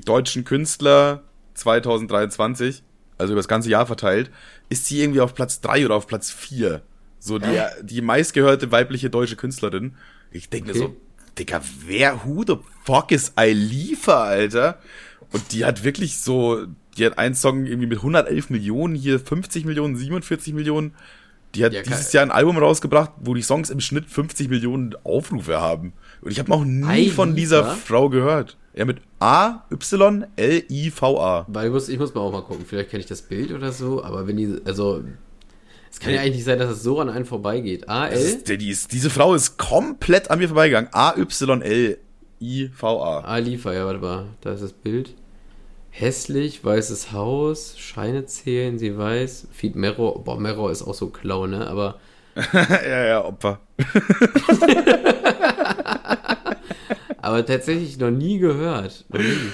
deutschen 0.00 0.44
Künstler 0.44 1.22
2023, 1.54 2.82
also 3.18 3.32
über 3.32 3.38
das 3.40 3.48
ganze 3.48 3.70
Jahr 3.70 3.86
verteilt, 3.86 4.30
ist 4.68 4.86
sie 4.86 5.00
irgendwie 5.02 5.20
auf 5.20 5.34
Platz 5.34 5.60
drei 5.60 5.84
oder 5.84 5.94
auf 5.94 6.06
Platz 6.06 6.30
vier. 6.30 6.82
So 7.18 7.38
die, 7.38 7.60
die 7.82 8.02
meistgehörte 8.02 8.70
weibliche 8.72 9.10
deutsche 9.10 9.36
Künstlerin. 9.36 9.94
Ich 10.30 10.48
denke 10.48 10.68
mir 10.68 10.74
Okay. 10.74 10.92
so, 10.94 10.96
Digga, 11.38 11.60
wer, 11.86 12.24
who 12.24 12.44
the 12.46 12.56
fuck 12.84 13.12
is 13.12 13.32
Eilifa, 13.36 14.24
Alter? 14.24 14.78
Und 15.32 15.52
die 15.52 15.64
hat 15.64 15.82
wirklich 15.84 16.18
so, 16.18 16.66
die 16.96 17.04
hat 17.04 17.18
einen 17.18 17.34
Song 17.34 17.66
irgendwie 17.66 17.88
mit 17.88 17.98
111 17.98 18.48
Millionen, 18.50 18.94
hier 18.94 19.18
50 19.18 19.64
Millionen, 19.64 19.96
47 19.96 20.54
Millionen. 20.54 20.94
Die 21.54 21.64
hat 21.64 21.72
Ja, 21.72 21.82
dieses. 21.82 22.12
Jahr 22.12 22.22
ein 22.22 22.30
Album 22.30 22.58
rausgebracht, 22.58 23.12
wo 23.18 23.34
die 23.34 23.42
Songs 23.42 23.70
im 23.70 23.80
Schnitt 23.80 24.06
50 24.06 24.48
Millionen 24.48 24.94
Aufrufe 25.04 25.60
haben. 25.60 25.94
Und 26.20 26.30
ich 26.30 26.38
habe 26.38 26.50
noch 26.50 26.64
nie 26.64 26.84
Eilifa? 26.86 27.14
von 27.16 27.34
dieser 27.34 27.64
Frau 27.76 28.08
gehört. 28.08 28.56
Ja, 28.76 28.84
mit 28.84 28.98
A, 29.20 29.62
Y, 29.70 30.26
L, 30.36 30.62
I, 30.68 30.90
V, 30.90 31.18
A. 31.18 31.46
Weil 31.48 31.68
ich 31.68 31.72
muss, 31.72 31.88
ich 31.88 31.98
muss 31.98 32.14
mal 32.14 32.20
auch 32.20 32.32
mal 32.32 32.42
gucken. 32.42 32.66
Vielleicht 32.66 32.90
kenne 32.90 33.00
ich 33.00 33.06
das 33.06 33.22
Bild 33.22 33.50
oder 33.50 33.72
so, 33.72 34.04
aber 34.04 34.26
wenn 34.26 34.36
die, 34.36 34.60
also, 34.66 35.02
es 35.90 35.98
kann 35.98 36.12
ja 36.12 36.20
eigentlich 36.20 36.34
nicht 36.34 36.44
sein, 36.44 36.58
dass 36.58 36.70
es 36.70 36.82
so 36.82 37.00
an 37.00 37.08
einen 37.08 37.24
vorbeigeht. 37.24 37.88
A, 37.88 38.08
L? 38.08 38.18
ist, 38.18 38.48
die 38.48 38.68
ist, 38.68 38.92
diese 38.92 39.08
Frau 39.08 39.32
ist 39.32 39.56
komplett 39.56 40.30
an 40.30 40.40
mir 40.40 40.48
vorbeigegangen. 40.48 40.90
A, 40.92 41.16
Y, 41.16 41.62
L, 41.62 41.96
I, 42.38 42.68
V, 42.68 43.02
A. 43.02 43.20
A, 43.20 43.38
Liefer, 43.38 43.72
ja, 43.72 43.86
warte 43.86 44.00
mal. 44.00 44.26
Da 44.42 44.52
ist 44.52 44.62
das 44.62 44.74
Bild. 44.74 45.14
Hässlich, 45.88 46.62
weißes 46.62 47.12
Haus, 47.12 47.78
Scheine 47.78 48.26
zählen, 48.26 48.78
sie 48.78 48.98
weiß. 48.98 49.48
Feed 49.52 49.74
Merrow, 49.74 50.22
boah, 50.22 50.38
Merrow 50.38 50.70
ist 50.70 50.82
auch 50.82 50.92
so 50.92 51.08
klau, 51.08 51.46
ne? 51.46 51.66
Aber, 51.66 51.98
ja, 52.52 53.06
ja, 53.06 53.24
Opfer. 53.24 53.60
aber 57.26 57.44
tatsächlich 57.44 57.98
noch 57.98 58.10
nie 58.10 58.38
gehört. 58.38 59.04
Noch 59.08 59.20
nie. 59.20 59.50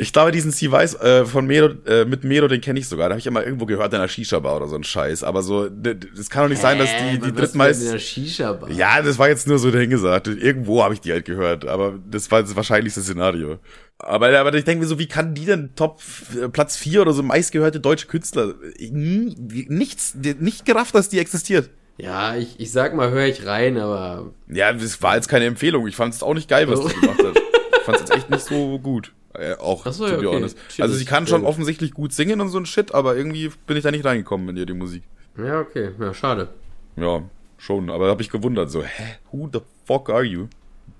Ich 0.00 0.12
glaube, 0.12 0.30
diesen 0.30 0.52
C. 0.52 0.70
Weiss 0.70 0.94
äh, 0.94 1.24
von 1.24 1.44
Mero, 1.46 1.70
äh, 1.84 2.04
mit 2.04 2.22
Mero, 2.22 2.46
den 2.46 2.60
kenne 2.60 2.78
ich 2.78 2.86
sogar. 2.86 3.08
Da 3.08 3.14
habe 3.14 3.18
ich 3.18 3.24
ja 3.24 3.32
mal 3.32 3.42
irgendwo 3.42 3.66
gehört 3.66 3.92
in 3.92 3.98
einer 3.98 4.06
Shisha-Bar 4.06 4.56
oder 4.58 4.68
so 4.68 4.76
ein 4.76 4.84
Scheiß. 4.84 5.24
Aber 5.24 5.42
so, 5.42 5.64
es 5.66 6.30
kann 6.30 6.44
doch 6.44 6.50
nicht 6.50 6.62
sein, 6.62 6.78
dass 6.78 6.88
die, 6.88 7.18
die 7.18 7.30
Äh, 7.30 7.32
drittmeist... 7.32 7.80
mit 7.80 7.90
einer 7.90 7.98
Shisha-Bar? 7.98 8.70
Ja, 8.70 9.02
das 9.02 9.18
war 9.18 9.28
jetzt 9.28 9.48
nur 9.48 9.58
so 9.58 9.72
dahingesagt. 9.72 10.28
Irgendwo 10.28 10.84
habe 10.84 10.94
ich 10.94 11.00
die 11.00 11.10
halt 11.10 11.24
gehört, 11.24 11.66
aber 11.66 11.98
das 12.08 12.30
war 12.30 12.42
das 12.42 12.54
wahrscheinlichste 12.54 13.00
Szenario. 13.00 13.58
Aber, 13.98 14.38
aber 14.38 14.54
ich 14.54 14.64
denke 14.64 14.82
mir 14.82 14.86
so, 14.88 15.00
wie 15.00 15.08
kann 15.08 15.34
die 15.34 15.46
denn 15.46 15.70
Top 15.74 16.00
äh, 16.40 16.48
Platz 16.48 16.76
4 16.76 17.02
oder 17.02 17.12
so 17.12 17.24
meistgehörte 17.24 17.80
deutsche 17.80 18.06
Künstler? 18.06 18.54
Nie, 18.78 19.34
nichts, 19.68 20.14
nicht 20.14 20.64
gerafft, 20.64 20.94
dass 20.94 21.08
die 21.08 21.18
existiert. 21.18 21.70
Ja, 21.98 22.36
ich, 22.36 22.60
ich 22.60 22.70
sag 22.70 22.94
mal, 22.94 23.10
höre 23.10 23.26
ich 23.26 23.44
rein, 23.44 23.76
aber 23.76 24.30
Ja, 24.48 24.72
das 24.72 25.02
war 25.02 25.16
jetzt 25.16 25.28
keine 25.28 25.46
Empfehlung. 25.46 25.86
Ich 25.88 25.96
fand 25.96 26.14
es 26.14 26.22
auch 26.22 26.34
nicht 26.34 26.48
geil, 26.48 26.68
was 26.70 26.78
Oh. 26.80 26.88
die 26.88 26.94
gemacht 26.94 27.18
hat. 27.24 27.36
Ich 27.76 27.82
fand 27.84 27.96
es 27.96 28.02
jetzt 28.02 28.14
echt 28.14 28.30
nicht 28.30 28.44
so 28.44 28.78
gut. 28.78 29.12
Äh, 29.34 29.54
auch, 29.54 29.84
Ach 29.84 29.92
so, 29.92 30.06
to 30.08 30.16
be 30.18 30.28
okay. 30.28 30.36
honest. 30.36 30.56
Also 30.78 30.94
sie 30.94 31.04
kann 31.04 31.26
schon 31.26 31.44
offensichtlich 31.44 31.92
gut 31.92 32.12
singen 32.12 32.40
und 32.40 32.48
so 32.50 32.58
ein 32.58 32.66
Shit, 32.66 32.94
aber 32.94 33.16
irgendwie 33.16 33.50
bin 33.66 33.76
ich 33.76 33.82
da 33.82 33.90
nicht 33.90 34.04
reingekommen 34.04 34.48
in 34.50 34.56
ihr, 34.56 34.66
die 34.66 34.74
Musik. 34.74 35.02
ja, 35.36 35.60
okay, 35.60 35.90
ja, 36.00 36.14
schade. 36.14 36.48
Ja, 36.96 37.22
schon, 37.58 37.90
aber 37.90 38.08
hab 38.08 38.20
ich 38.20 38.30
gewundert, 38.30 38.70
so, 38.70 38.82
hä, 38.82 39.16
who 39.30 39.48
the 39.52 39.60
fuck 39.84 40.08
are 40.10 40.22
you, 40.24 40.46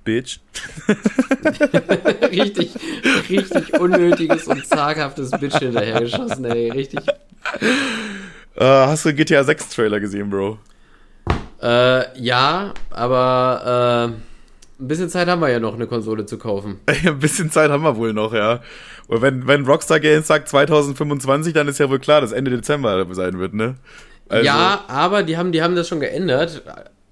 bitch? 0.04 0.40
richtig, 2.30 2.74
richtig 3.28 3.80
unnötiges 3.80 4.46
und 4.46 4.64
zaghaftes 4.66 5.30
Bitch 5.32 5.58
hinterhergeschossen, 5.58 6.44
ey, 6.44 6.70
richtig. 6.70 7.00
Äh, 8.56 8.64
hast 8.64 9.04
du 9.04 9.14
GTA 9.14 9.44
6 9.44 9.68
Trailer 9.70 10.00
gesehen, 10.00 10.30
Bro? 10.30 10.58
Äh, 11.62 12.20
ja, 12.20 12.72
aber 12.90 14.12
äh, 14.14 14.82
ein 14.82 14.88
bisschen 14.88 15.08
Zeit 15.08 15.28
haben 15.28 15.40
wir 15.40 15.50
ja 15.50 15.58
noch, 15.58 15.74
eine 15.74 15.86
Konsole 15.86 16.24
zu 16.24 16.38
kaufen. 16.38 16.80
Ein 16.86 17.18
bisschen 17.18 17.50
Zeit 17.50 17.70
haben 17.70 17.82
wir 17.82 17.96
wohl 17.96 18.12
noch, 18.12 18.32
ja. 18.32 18.60
Und 19.08 19.22
wenn, 19.22 19.46
wenn 19.46 19.66
Rockstar 19.66 19.98
Games 19.98 20.28
sagt 20.28 20.48
2025, 20.48 21.52
dann 21.52 21.66
ist 21.66 21.78
ja 21.78 21.90
wohl 21.90 21.98
klar, 21.98 22.20
dass 22.20 22.30
Ende 22.30 22.50
Dezember 22.52 23.06
sein 23.14 23.38
wird, 23.38 23.54
ne? 23.54 23.76
Also, 24.28 24.44
ja, 24.44 24.84
aber 24.88 25.22
die 25.22 25.36
haben, 25.36 25.52
die 25.52 25.62
haben 25.62 25.74
das 25.74 25.88
schon 25.88 26.00
geändert. 26.00 26.62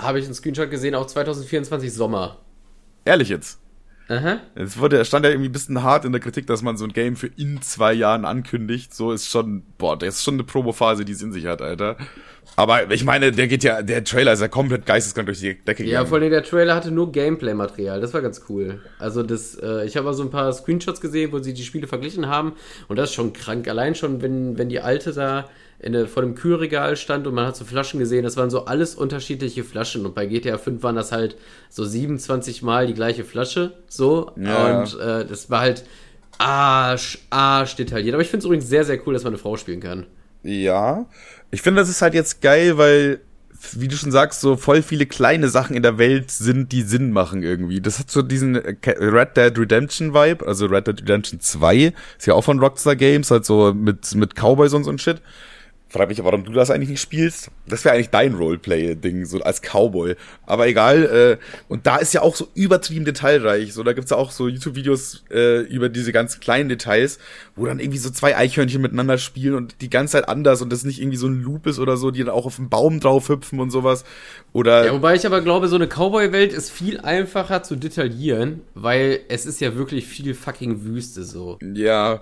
Habe 0.01 0.19
ich 0.21 0.27
einen 0.27 0.35
Screenshot 0.35 0.71
gesehen, 0.71 0.95
auch 0.95 1.07
2024 1.07 1.93
Sommer. 1.93 2.37
Ehrlich 3.05 3.31
jetzt. 3.31 3.59
Aha. 4.09 4.41
Es 4.55 4.79
wurde, 4.79 5.05
stand 5.05 5.25
ja 5.25 5.33
irgendwie 5.33 5.49
ein 5.49 5.53
bisschen 5.53 5.83
hart 5.83 6.05
in 6.05 6.13
der 6.13 6.21
Kritik, 6.21 6.47
dass 6.47 6.63
man 6.63 6.77
so 6.77 6.85
ein 6.85 6.93
Game 6.93 7.17
für 7.17 7.27
in 7.27 7.61
zwei 7.63 7.93
Jahren 7.93 8.25
ankündigt. 8.25 8.95
So 8.95 9.13
ist 9.13 9.29
schon, 9.29 9.63
boah, 9.79 9.99
das 9.99 10.17
ist 10.17 10.25
schon 10.25 10.35
eine 10.35 10.45
Promophase, 10.45 11.05
die 11.05 11.13
es 11.13 11.23
in 11.23 11.33
sich 11.33 11.47
hat, 11.47 11.61
Alter. 11.61 11.97
Aber 12.55 12.91
ich 12.91 13.05
meine, 13.05 13.33
der 13.33 13.49
geht 13.49 13.65
ja, 13.65 13.83
der 13.83 14.05
Trailer 14.05 14.33
ist 14.33 14.41
ja 14.41 14.49
komplett 14.49 14.87
geisteskrank 14.87 15.27
durch 15.27 15.41
die 15.41 15.55
Decke 15.55 15.83
gegangen. 15.83 15.89
Ja, 15.89 16.05
vor 16.05 16.19
allem 16.19 16.31
der 16.31 16.45
Trailer 16.45 16.77
hatte 16.77 16.93
nur 16.93 17.11
Gameplay-Material. 17.11 18.01
Das 18.01 18.15
war 18.15 18.23
ganz 18.23 18.43
cool. 18.49 18.81
Also 18.99 19.25
das, 19.25 19.57
äh, 19.57 19.85
ich 19.85 19.97
habe 19.97 20.07
mal 20.07 20.15
so 20.15 20.23
ein 20.23 20.31
paar 20.31 20.53
Screenshots 20.53 21.01
gesehen, 21.01 21.33
wo 21.33 21.41
sie 21.41 21.53
die 21.53 21.65
Spiele 21.65 21.89
verglichen 21.89 22.29
haben. 22.29 22.53
Und 22.87 22.97
das 22.97 23.11
ist 23.11 23.15
schon 23.17 23.33
krank. 23.33 23.67
Allein 23.69 23.95
schon, 23.95 24.23
wenn, 24.23 24.57
wenn 24.57 24.69
die 24.69 24.81
alte 24.81 25.13
da 25.13 25.49
der, 25.81 26.07
vor 26.07 26.23
dem 26.23 26.35
Kühlregal 26.35 26.97
stand 26.97 27.27
und 27.27 27.35
man 27.35 27.47
hat 27.47 27.57
so 27.57 27.65
Flaschen 27.65 28.01
gesehen, 28.01 28.25
das 28.25 28.37
waren 28.37 28.51
so 28.51 28.65
alles 28.65 28.95
unterschiedliche 28.95 29.65
Flaschen. 29.65 30.07
Und 30.07 30.15
bei 30.15 30.27
GTA 30.27 30.59
5 30.59 30.83
waren 30.83 30.97
das 30.97 31.13
halt 31.13 31.37
so 31.69 31.85
27 31.85 32.63
Mal 32.63 32.87
die 32.87 32.95
gleiche 32.95 33.25
Flasche. 33.25 33.75
So. 33.89 34.33
Ja. 34.37 34.81
Und 34.81 34.99
äh, 34.99 35.27
das 35.27 35.51
war 35.51 35.61
halt 35.61 35.85
arsch, 36.39 37.19
arsch 37.31 37.77
detailliert. 37.77 38.15
Aber 38.15 38.23
ich 38.23 38.29
finde 38.29 38.41
es 38.41 38.45
übrigens 38.47 38.69
sehr, 38.69 38.85
sehr 38.85 38.99
cool, 39.07 39.15
dass 39.15 39.25
man 39.25 39.33
eine 39.33 39.39
Frau 39.39 39.57
spielen 39.57 39.81
kann. 39.81 40.07
Ja. 40.43 41.07
Ich 41.51 41.63
finde, 41.63 41.81
das 41.81 41.89
ist 41.89 42.03
halt 42.03 42.15
jetzt 42.15 42.41
geil, 42.41 42.79
weil, 42.79 43.21
wie 43.73 43.89
du 43.89 43.97
schon 43.97 44.13
sagst, 44.13 44.41
so 44.41 44.57
voll 44.57 44.83
viele 44.83 45.07
kleine 45.07 45.49
Sachen 45.49 45.77
in 45.77 45.83
der 45.83 45.99
Welt 45.99 46.31
sind, 46.31 46.73
die 46.73 46.83
Sinn 46.83 47.11
machen 47.11 47.43
irgendwie. 47.43 47.81
Das 47.81 47.99
hat 47.99 48.11
so 48.11 48.23
diesen 48.23 48.57
Red 48.57 49.37
Dead 49.37 49.59
Redemption 49.59 50.15
Vibe, 50.15 50.47
also 50.47 50.67
Red 50.67 50.87
Dead 50.87 51.01
Redemption 51.01 51.41
2, 51.41 51.93
ist 52.19 52.27
ja 52.27 52.35
auch 52.35 52.45
von 52.45 52.61
Rockstar 52.61 52.97
Games, 52.97 53.31
halt 53.31 53.45
so 53.45 53.75
mit, 53.75 54.15
mit 54.15 54.35
Cowboys 54.35 54.73
und 54.73 54.85
so 54.85 54.91
ein 54.91 54.99
Shit. 54.99 55.21
Frag 55.97 56.09
mich, 56.09 56.23
warum 56.23 56.45
du 56.45 56.53
das 56.53 56.71
eigentlich 56.71 56.91
nicht 56.91 57.01
spielst. 57.01 57.51
Das 57.67 57.85
wäre 57.85 57.95
eigentlich 57.95 58.11
dein 58.11 58.35
Roleplay-Ding, 58.35 59.25
so 59.25 59.41
als 59.41 59.63
Cowboy. 59.63 60.15
Aber 60.45 60.69
egal, 60.69 61.39
äh, 61.41 61.45
und 61.69 61.87
da 61.87 61.97
ist 61.97 62.13
ja 62.13 62.21
auch 62.21 62.37
so 62.37 62.49
übertrieben 62.55 63.07
detailreich. 63.07 63.73
So, 63.73 63.83
da 63.83 63.95
gibt's 63.95 64.11
ja 64.11 64.19
auch 64.19 64.31
so 64.31 64.47
YouTube-Videos 64.47 65.25
äh, 65.31 65.61
über 65.63 65.89
diese 65.89 66.13
ganz 66.13 66.39
kleinen 66.39 66.69
Details, 66.69 67.19
wo 67.55 67.65
dann 67.65 67.81
irgendwie 67.81 67.99
so 67.99 68.11
zwei 68.11 68.37
Eichhörnchen 68.37 68.83
miteinander 68.83 69.17
spielen 69.17 69.55
und 69.55 69.81
die 69.81 69.89
ganze 69.89 70.13
Zeit 70.13 70.29
anders 70.29 70.61
und 70.61 70.71
das 70.71 70.85
nicht 70.85 71.01
irgendwie 71.01 71.17
so 71.17 71.29
ein 71.29 71.43
Loop 71.43 71.67
ist 71.67 71.79
oder 71.79 71.97
so, 71.97 72.11
die 72.11 72.21
dann 72.21 72.35
auch 72.35 72.45
auf 72.45 72.57
den 72.57 72.69
Baum 72.69 73.01
drauf 73.01 73.31
hüpfen 73.31 73.59
und 73.59 73.71
sowas. 73.71 74.05
Oder. 74.53 74.85
Ja, 74.85 74.93
wobei 74.93 75.15
ich 75.15 75.25
aber 75.25 75.41
glaube, 75.41 75.69
so 75.69 75.77
eine 75.77 75.87
Cowboy-Welt 75.87 76.53
ist 76.53 76.71
viel 76.71 77.01
einfacher 77.01 77.63
zu 77.63 77.75
detaillieren, 77.75 78.61
weil 78.75 79.21
es 79.29 79.47
ist 79.47 79.61
ja 79.63 79.77
wirklich 79.77 80.07
viel 80.07 80.35
fucking 80.35 80.85
Wüste 80.85 81.25
so. 81.25 81.59
Ja, 81.63 82.21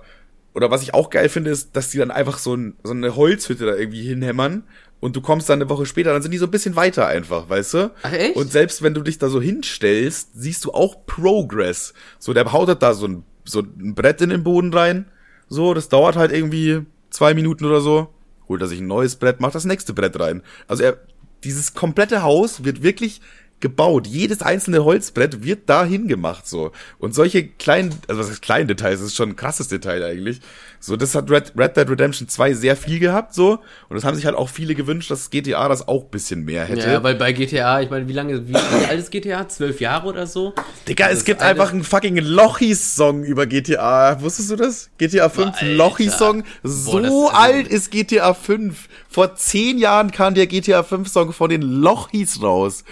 oder 0.55 0.71
was 0.71 0.81
ich 0.81 0.93
auch 0.93 1.09
geil 1.09 1.27
finde, 1.27 1.51
ist, 1.51 1.75
dass 1.75 1.89
die 1.89 1.97
dann 1.97 2.11
einfach 2.11 2.37
so, 2.37 2.55
ein, 2.55 2.75
so 2.81 2.91
eine 2.91 3.15
Holzhütte 3.15 3.65
da 3.65 3.75
irgendwie 3.75 4.03
hinhämmern 4.03 4.63
und 5.01 5.15
du 5.15 5.21
kommst 5.21 5.49
dann 5.49 5.61
eine 5.61 5.69
Woche 5.69 5.85
später, 5.85 6.13
dann 6.13 6.21
sind 6.21 6.31
die 6.31 6.37
so 6.37 6.45
ein 6.45 6.51
bisschen 6.51 6.77
weiter 6.77 7.07
einfach, 7.07 7.49
weißt 7.49 7.73
du? 7.73 7.91
Ach 8.03 8.13
echt? 8.13 8.37
Und 8.37 8.51
selbst 8.51 8.81
wenn 8.81 8.93
du 8.93 9.01
dich 9.01 9.19
da 9.19 9.27
so 9.27 9.41
hinstellst, 9.41 10.29
siehst 10.33 10.63
du 10.63 10.71
auch 10.71 11.05
Progress. 11.05 11.93
So, 12.19 12.33
der 12.33 12.51
haut 12.53 12.81
da 12.81 12.93
so 12.93 13.07
ein, 13.07 13.23
so 13.43 13.59
ein 13.59 13.93
Brett 13.95 14.21
in 14.21 14.29
den 14.29 14.43
Boden 14.43 14.73
rein. 14.73 15.05
So, 15.49 15.73
das 15.73 15.89
dauert 15.89 16.15
halt 16.15 16.31
irgendwie 16.31 16.85
zwei 17.09 17.33
Minuten 17.33 17.65
oder 17.65 17.81
so. 17.81 18.07
Holt 18.47 18.61
er 18.61 18.67
sich 18.67 18.79
ein 18.79 18.87
neues 18.87 19.17
Brett, 19.17 19.41
macht 19.41 19.55
das 19.55 19.65
nächste 19.65 19.93
Brett 19.93 20.17
rein. 20.19 20.41
Also 20.67 20.83
er, 20.83 20.97
dieses 21.43 21.73
komplette 21.73 22.23
Haus 22.23 22.63
wird 22.63 22.81
wirklich 22.81 23.19
gebaut. 23.59 24.05
Jedes 24.07 24.41
einzelne 24.41 24.83
Holzbrett 24.83 25.43
wird 25.43 25.69
dahin 25.69 26.07
gemacht, 26.07 26.47
so. 26.47 26.71
Und 26.99 27.15
solche 27.15 27.47
kleinen, 27.47 27.95
also 28.07 28.21
was 28.21 28.29
heißt 28.29 28.41
kleinen 28.41 28.67
Details, 28.67 28.99
das 28.99 29.07
ist 29.07 29.15
schon 29.15 29.29
ein 29.29 29.35
krasses 29.35 29.67
Detail 29.69 30.03
eigentlich. 30.03 30.41
So, 30.79 30.95
das 30.95 31.15
hat 31.15 31.31
Red, 31.31 31.53
Red 31.57 31.75
Dead 31.75 31.89
Redemption 31.89 32.27
2 32.27 32.53
sehr 32.53 32.75
viel 32.75 32.99
gehabt, 32.99 33.33
so. 33.33 33.59
Und 33.89 33.95
das 33.95 34.03
haben 34.03 34.15
sich 34.15 34.27
halt 34.27 34.35
auch 34.35 34.49
viele 34.49 34.75
gewünscht, 34.75 35.09
dass 35.09 35.31
GTA 35.31 35.67
das 35.67 35.87
auch 35.87 36.03
bisschen 36.03 36.45
mehr 36.45 36.65
hätte. 36.65 36.91
Ja, 36.91 37.01
weil 37.01 37.15
bei 37.15 37.31
GTA, 37.31 37.81
ich 37.81 37.89
meine, 37.89 38.07
wie 38.07 38.13
lange, 38.13 38.47
wie, 38.47 38.53
wie 38.53 38.85
alt 38.87 38.99
ist 38.99 39.09
GTA? 39.09 39.47
Zwölf 39.49 39.79
Jahre 39.79 40.07
oder 40.07 40.27
so? 40.27 40.53
Digga, 40.87 41.09
es 41.09 41.23
gibt 41.23 41.41
einfach 41.41 41.71
einen 41.71 41.83
fucking 41.83 42.17
Lochis-Song 42.17 43.23
über 43.23 43.47
GTA. 43.47 44.21
Wusstest 44.21 44.51
du 44.51 44.57
das? 44.57 44.91
GTA 44.99 45.29
5 45.29 45.61
Lochis-Song. 45.61 46.43
So 46.61 47.01
Boah, 47.01 47.33
alt 47.33 47.67
ist 47.67 47.89
GTA 47.89 48.35
5. 48.35 48.87
Vor 49.09 49.35
zehn 49.35 49.79
Jahren 49.79 50.11
kam 50.11 50.35
der 50.35 50.45
GTA 50.45 50.81
5-Song 50.81 51.33
von 51.33 51.49
den 51.49 51.63
Lochis 51.63 52.43
raus. 52.43 52.83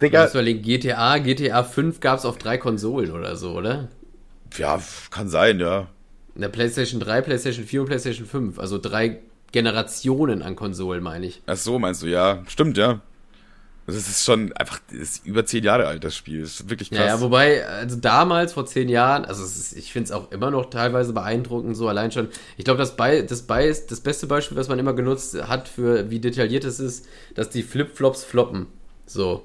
Digga. 0.00 0.26
Du 0.26 0.42
musst 0.42 0.62
GTA, 0.62 1.18
GTA 1.18 1.62
5 1.62 2.00
gab 2.00 2.18
es 2.18 2.24
auf 2.24 2.38
drei 2.38 2.58
Konsolen 2.58 3.12
oder 3.12 3.36
so, 3.36 3.52
oder? 3.52 3.88
Ja, 4.56 4.80
kann 5.10 5.28
sein, 5.28 5.60
ja. 5.60 5.88
In 6.34 6.40
der 6.40 6.48
PlayStation 6.48 7.00
3, 7.00 7.22
PlayStation 7.22 7.64
4 7.64 7.80
und 7.82 7.86
PlayStation 7.86 8.26
5. 8.26 8.58
Also 8.58 8.78
drei 8.78 9.20
Generationen 9.52 10.42
an 10.42 10.56
Konsolen, 10.56 11.02
meine 11.02 11.26
ich. 11.26 11.42
Ach 11.46 11.56
so, 11.56 11.78
meinst 11.78 12.02
du, 12.02 12.06
ja. 12.06 12.42
Stimmt, 12.48 12.76
ja. 12.76 13.00
Das 13.86 13.96
ist 13.96 14.24
schon 14.24 14.50
einfach, 14.54 14.80
das 14.90 15.00
ist 15.00 15.26
über 15.26 15.44
zehn 15.44 15.62
Jahre 15.62 15.86
alt, 15.86 16.02
das 16.04 16.16
Spiel. 16.16 16.40
Das 16.40 16.60
ist 16.60 16.70
wirklich 16.70 16.90
krass. 16.90 17.00
Ja, 17.00 17.06
ja 17.06 17.20
wobei, 17.20 17.66
also 17.66 17.96
damals, 17.96 18.54
vor 18.54 18.64
zehn 18.64 18.88
Jahren, 18.88 19.26
also 19.26 19.44
ist, 19.44 19.76
ich 19.76 19.92
finde 19.92 20.06
es 20.06 20.12
auch 20.12 20.32
immer 20.32 20.50
noch 20.50 20.70
teilweise 20.70 21.12
beeindruckend, 21.12 21.76
so 21.76 21.86
allein 21.86 22.10
schon. 22.10 22.28
Ich 22.56 22.64
glaube, 22.64 22.78
das, 22.78 22.96
Be 22.96 23.24
das, 23.24 23.42
Be 23.42 23.76
das 23.88 24.00
beste 24.00 24.26
Beispiel, 24.26 24.56
was 24.56 24.68
man 24.68 24.78
immer 24.78 24.94
genutzt 24.94 25.36
hat, 25.48 25.68
für 25.68 26.10
wie 26.10 26.18
detailliert 26.18 26.64
es 26.64 26.80
ist, 26.80 27.06
dass 27.34 27.50
die 27.50 27.62
Flipflops 27.62 28.24
floppen. 28.24 28.66
So. 29.06 29.42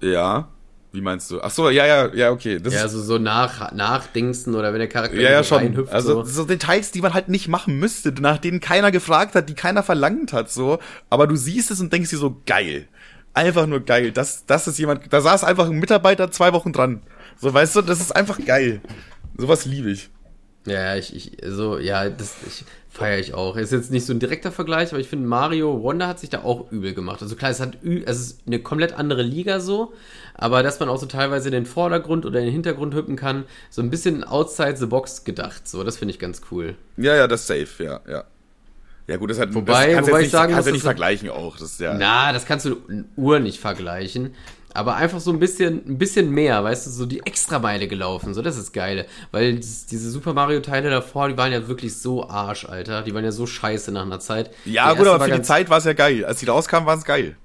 Ja. 0.00 0.48
Wie 0.90 1.02
meinst 1.02 1.30
du? 1.30 1.40
Ach 1.42 1.50
so, 1.50 1.68
ja, 1.68 1.86
ja, 1.86 2.14
ja, 2.14 2.30
okay. 2.30 2.58
Das 2.60 2.72
ja, 2.72 2.82
also 2.82 3.02
so 3.02 3.18
nach, 3.18 3.72
nachdingsten 3.72 4.54
oder 4.54 4.72
wenn 4.72 4.78
der 4.78 4.88
Charakter 4.88 5.20
ja, 5.20 5.30
ja, 5.30 5.44
schon. 5.44 5.58
reinhüpft. 5.58 5.92
Also 5.92 6.24
so. 6.24 6.30
so 6.30 6.44
Details, 6.44 6.92
die 6.92 7.02
man 7.02 7.12
halt 7.12 7.28
nicht 7.28 7.46
machen 7.48 7.78
müsste, 7.78 8.10
nach 8.12 8.38
denen 8.38 8.60
keiner 8.60 8.90
gefragt 8.90 9.34
hat, 9.34 9.48
die 9.50 9.54
keiner 9.54 9.82
verlangt 9.82 10.32
hat, 10.32 10.50
so. 10.50 10.78
Aber 11.10 11.26
du 11.26 11.36
siehst 11.36 11.70
es 11.70 11.80
und 11.80 11.92
denkst 11.92 12.10
dir 12.10 12.16
so, 12.16 12.40
geil. 12.46 12.88
Einfach 13.34 13.66
nur 13.66 13.80
geil. 13.80 14.12
Das, 14.12 14.46
das 14.46 14.66
ist 14.66 14.78
jemand, 14.78 15.12
da 15.12 15.20
saß 15.20 15.44
einfach 15.44 15.66
ein 15.66 15.78
Mitarbeiter 15.78 16.30
zwei 16.30 16.54
Wochen 16.54 16.72
dran. 16.72 17.02
So, 17.36 17.52
weißt 17.52 17.76
du, 17.76 17.82
das 17.82 18.00
ist 18.00 18.16
einfach 18.16 18.38
geil. 18.44 18.80
Sowas 19.36 19.66
liebe 19.66 19.90
ich. 19.90 20.10
Ja, 20.68 20.96
ich, 20.96 21.14
ich, 21.14 21.38
so, 21.44 21.78
ja, 21.78 22.08
das, 22.08 22.36
Feiere 22.98 23.18
ich 23.20 23.32
auch. 23.32 23.56
Ist 23.56 23.70
jetzt 23.70 23.92
nicht 23.92 24.06
so 24.06 24.12
ein 24.12 24.18
direkter 24.18 24.50
Vergleich, 24.50 24.90
aber 24.90 24.98
ich 24.98 25.08
finde, 25.08 25.28
Mario 25.28 25.82
Wonder 25.82 26.08
hat 26.08 26.18
sich 26.18 26.30
da 26.30 26.42
auch 26.42 26.72
übel 26.72 26.94
gemacht. 26.94 27.22
Also 27.22 27.36
klar, 27.36 27.50
es, 27.50 27.60
hat 27.60 27.78
es 27.84 28.18
ist 28.18 28.40
eine 28.46 28.58
komplett 28.58 28.94
andere 28.94 29.22
Liga 29.22 29.60
so, 29.60 29.92
aber 30.34 30.62
dass 30.62 30.80
man 30.80 30.88
auch 30.88 30.96
so 30.96 31.06
teilweise 31.06 31.48
in 31.48 31.52
den 31.52 31.66
Vordergrund 31.66 32.26
oder 32.26 32.40
in 32.40 32.46
den 32.46 32.52
Hintergrund 32.52 32.94
hüppen 32.94 33.14
kann, 33.14 33.44
so 33.70 33.82
ein 33.82 33.90
bisschen 33.90 34.24
outside 34.24 34.76
the 34.78 34.86
box 34.86 35.22
gedacht. 35.22 35.68
So, 35.68 35.84
das 35.84 35.98
finde 35.98 36.12
ich 36.12 36.18
ganz 36.18 36.42
cool. 36.50 36.74
Ja, 36.96 37.14
ja, 37.14 37.28
das 37.28 37.42
ist 37.42 37.46
safe, 37.46 37.84
ja, 37.84 38.00
ja. 38.08 38.24
Ja 39.06 39.16
gut, 39.16 39.30
das 39.30 39.38
hat 39.38 39.54
wobei, 39.54 39.86
das 39.86 39.94
kannst 39.94 40.10
wobei 40.10 40.18
ich 40.18 40.24
nicht, 40.24 40.32
sagen 40.32 40.52
kannst 40.52 40.66
ja 40.66 40.72
nicht 40.72 40.82
vergleichen 40.82 41.30
auch. 41.30 41.56
Das 41.56 41.78
ja 41.78 41.94
na, 41.94 42.32
das 42.32 42.44
kannst 42.44 42.66
du 42.66 42.76
in 42.88 43.06
Uhr 43.16 43.38
nicht 43.38 43.58
vergleichen 43.58 44.34
aber 44.78 44.94
einfach 44.94 45.18
so 45.18 45.32
ein 45.32 45.40
bisschen, 45.40 45.82
ein 45.88 45.98
bisschen 45.98 46.30
mehr, 46.30 46.62
weißt 46.62 46.86
du, 46.86 46.90
so 46.90 47.04
die 47.04 47.18
Extrameile 47.26 47.88
gelaufen, 47.88 48.32
so, 48.32 48.42
das 48.42 48.56
ist 48.56 48.72
geil. 48.72 49.06
Weil 49.32 49.56
diese 49.56 50.10
Super 50.10 50.34
Mario-Teile 50.34 50.88
davor, 50.88 51.28
die 51.28 51.36
waren 51.36 51.50
ja 51.50 51.66
wirklich 51.66 51.96
so 51.96 52.28
Arsch, 52.28 52.64
Alter. 52.64 53.02
Die 53.02 53.12
waren 53.12 53.24
ja 53.24 53.32
so 53.32 53.44
scheiße 53.44 53.90
nach 53.90 54.02
einer 54.02 54.20
Zeit. 54.20 54.52
Ja, 54.64 54.92
gut, 54.94 55.08
aber 55.08 55.24
für 55.24 55.32
die 55.32 55.42
Zeit 55.42 55.68
war 55.68 55.78
es 55.78 55.84
ja 55.84 55.94
geil. 55.94 56.24
Als 56.24 56.38
die 56.38 56.46
rauskamen, 56.46 56.86
war 56.86 56.96
es 56.96 57.04
geil. 57.04 57.36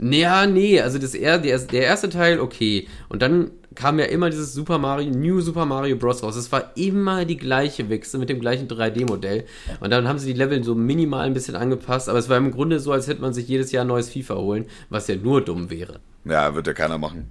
Ja, 0.00 0.46
nee, 0.46 0.80
also 0.80 0.98
das, 0.98 1.12
der, 1.12 1.38
der 1.38 1.82
erste 1.82 2.08
Teil, 2.08 2.40
okay. 2.40 2.88
Und 3.08 3.22
dann 3.22 3.52
kam 3.76 4.00
ja 4.00 4.06
immer 4.06 4.28
dieses 4.28 4.52
Super 4.52 4.78
Mario, 4.78 5.12
New 5.12 5.40
Super 5.42 5.66
Mario 5.66 5.94
Bros. 5.94 6.24
raus. 6.24 6.34
Es 6.34 6.50
war 6.50 6.72
immer 6.74 7.24
die 7.24 7.36
gleiche 7.36 7.88
Wichse 7.88 8.18
mit 8.18 8.30
dem 8.30 8.40
gleichen 8.40 8.66
3D-Modell. 8.66 9.44
Und 9.78 9.90
dann 9.90 10.08
haben 10.08 10.18
sie 10.18 10.32
die 10.32 10.38
Level 10.38 10.64
so 10.64 10.74
minimal 10.74 11.26
ein 11.26 11.34
bisschen 11.34 11.54
angepasst, 11.54 12.08
aber 12.08 12.18
es 12.18 12.28
war 12.28 12.36
im 12.36 12.50
Grunde 12.50 12.80
so, 12.80 12.90
als 12.90 13.06
hätte 13.06 13.20
man 13.20 13.32
sich 13.32 13.46
jedes 13.46 13.70
Jahr 13.70 13.84
ein 13.84 13.88
neues 13.88 14.10
FIFA 14.10 14.34
holen, 14.36 14.66
was 14.88 15.06
ja 15.06 15.14
nur 15.14 15.44
dumm 15.44 15.70
wäre. 15.70 16.00
Ja, 16.24 16.54
wird 16.54 16.66
ja 16.66 16.72
keiner 16.72 16.98
machen. 16.98 17.30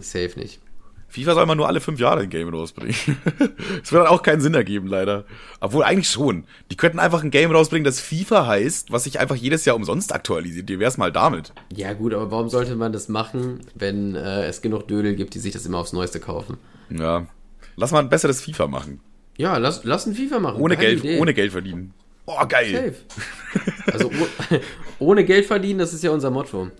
Safe 0.00 0.32
nicht. 0.36 0.60
FIFA 1.10 1.34
soll 1.34 1.46
man 1.46 1.56
nur 1.56 1.66
alle 1.66 1.80
fünf 1.80 1.98
Jahre 1.98 2.20
ein 2.20 2.30
Game 2.30 2.48
rausbringen. 2.48 2.94
das 3.80 3.92
wird 3.92 4.04
dann 4.04 4.06
auch 4.06 4.22
keinen 4.22 4.40
Sinn 4.40 4.54
ergeben, 4.54 4.86
leider. 4.86 5.24
Obwohl 5.58 5.82
eigentlich 5.82 6.08
schon. 6.08 6.44
Die 6.70 6.76
könnten 6.76 7.00
einfach 7.00 7.24
ein 7.24 7.32
Game 7.32 7.50
rausbringen, 7.50 7.84
das 7.84 8.00
FIFA 8.00 8.46
heißt, 8.46 8.92
was 8.92 9.04
sich 9.04 9.18
einfach 9.18 9.34
jedes 9.34 9.64
Jahr 9.64 9.74
umsonst 9.74 10.14
aktualisiert. 10.14 10.68
Wie 10.68 10.78
wär's 10.78 10.98
mal 10.98 11.10
damit? 11.10 11.52
Ja 11.74 11.94
gut, 11.94 12.14
aber 12.14 12.30
warum 12.30 12.48
sollte 12.48 12.76
man 12.76 12.92
das 12.92 13.08
machen, 13.08 13.60
wenn 13.74 14.14
äh, 14.14 14.46
es 14.46 14.62
genug 14.62 14.86
Dödel 14.86 15.16
gibt, 15.16 15.34
die 15.34 15.40
sich 15.40 15.52
das 15.52 15.66
immer 15.66 15.78
aufs 15.78 15.92
Neueste 15.92 16.20
kaufen? 16.20 16.58
Ja. 16.90 17.26
Lass 17.74 17.90
mal 17.90 17.98
ein 17.98 18.08
besseres 18.08 18.40
FIFA 18.40 18.68
machen. 18.68 19.00
Ja, 19.36 19.56
lass, 19.56 19.82
lass 19.82 20.06
ein 20.06 20.14
FIFA 20.14 20.38
machen. 20.38 20.60
Ohne 20.60 20.76
Geld, 20.76 21.04
ohne 21.18 21.34
Geld 21.34 21.50
verdienen. 21.50 21.92
Oh, 22.26 22.46
geil. 22.46 22.94
Safe. 23.54 23.92
Also 23.92 24.10
ohne 25.00 25.24
Geld 25.24 25.46
verdienen, 25.46 25.80
das 25.80 25.92
ist 25.92 26.04
ja 26.04 26.12
unser 26.12 26.30
Motto. 26.30 26.70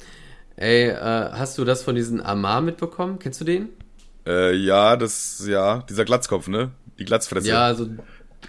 Ey, 0.60 0.90
äh, 0.90 0.94
hast 1.32 1.56
du 1.56 1.64
das 1.64 1.82
von 1.82 1.94
diesem 1.94 2.20
Amar 2.20 2.60
mitbekommen? 2.60 3.18
Kennst 3.18 3.40
du 3.40 3.46
den? 3.46 3.70
Äh, 4.26 4.54
ja, 4.54 4.94
das, 4.96 5.42
ja, 5.46 5.82
dieser 5.88 6.04
Glatzkopf, 6.04 6.48
ne? 6.48 6.70
Die 6.98 7.06
Glatzfresse. 7.06 7.48
Ja, 7.48 7.74
so 7.74 7.88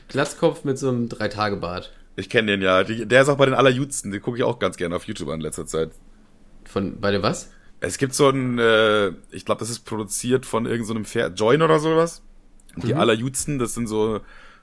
Glatzkopf 0.10 0.66
mit 0.66 0.78
so 0.78 0.90
einem 0.90 1.08
Drei-Tage-Bart. 1.08 1.94
Ich 2.18 2.30
kenne 2.30 2.52
den 2.52 2.62
ja. 2.62 2.84
Die, 2.84 3.06
der 3.06 3.22
ist 3.22 3.30
auch 3.30 3.38
bei 3.38 3.46
den 3.46 3.56
allerjüdsten. 3.56 4.12
Den 4.12 4.22
gucke 4.22 4.38
ich 4.38 4.44
auch 4.44 4.60
ganz 4.60 4.76
gerne 4.76 4.94
auf 4.94 5.06
YouTube 5.06 5.30
an 5.30 5.36
in 5.36 5.42
letzter 5.42 5.66
Zeit. 5.66 5.92
Von, 6.66 7.00
bei 7.00 7.12
dem 7.12 7.24
was? 7.24 7.50
Es 7.80 7.98
gibt 7.98 8.14
so 8.14 8.28
ein, 8.28 8.60
äh, 8.60 9.14
ich 9.32 9.46
glaube, 9.46 9.60
das 9.60 9.70
ist 9.70 9.86
produziert 9.86 10.46
von 10.46 10.66
irgendeinem 10.66 11.06
so 11.06 11.20
Join 11.20 11.62
oder 11.62 11.80
sowas. 11.80 12.24
Die 12.76 12.94
mhm. 12.94 13.00
allerjüdsten, 13.00 13.58
das 13.58 13.74
sind 13.74 13.88
so 13.88 14.20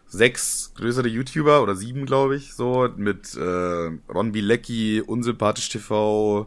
sechs 0.06 0.74
größere 0.74 1.08
YouTuber 1.08 1.62
oder 1.62 1.74
sieben, 1.74 2.04
glaube 2.04 2.36
ich, 2.36 2.52
so, 2.52 2.90
mit 2.96 3.34
äh, 3.36 3.40
Ron 3.40 4.32
Bilecki, 4.32 5.00
Unsympathisch 5.00 5.70
TV, 5.70 6.46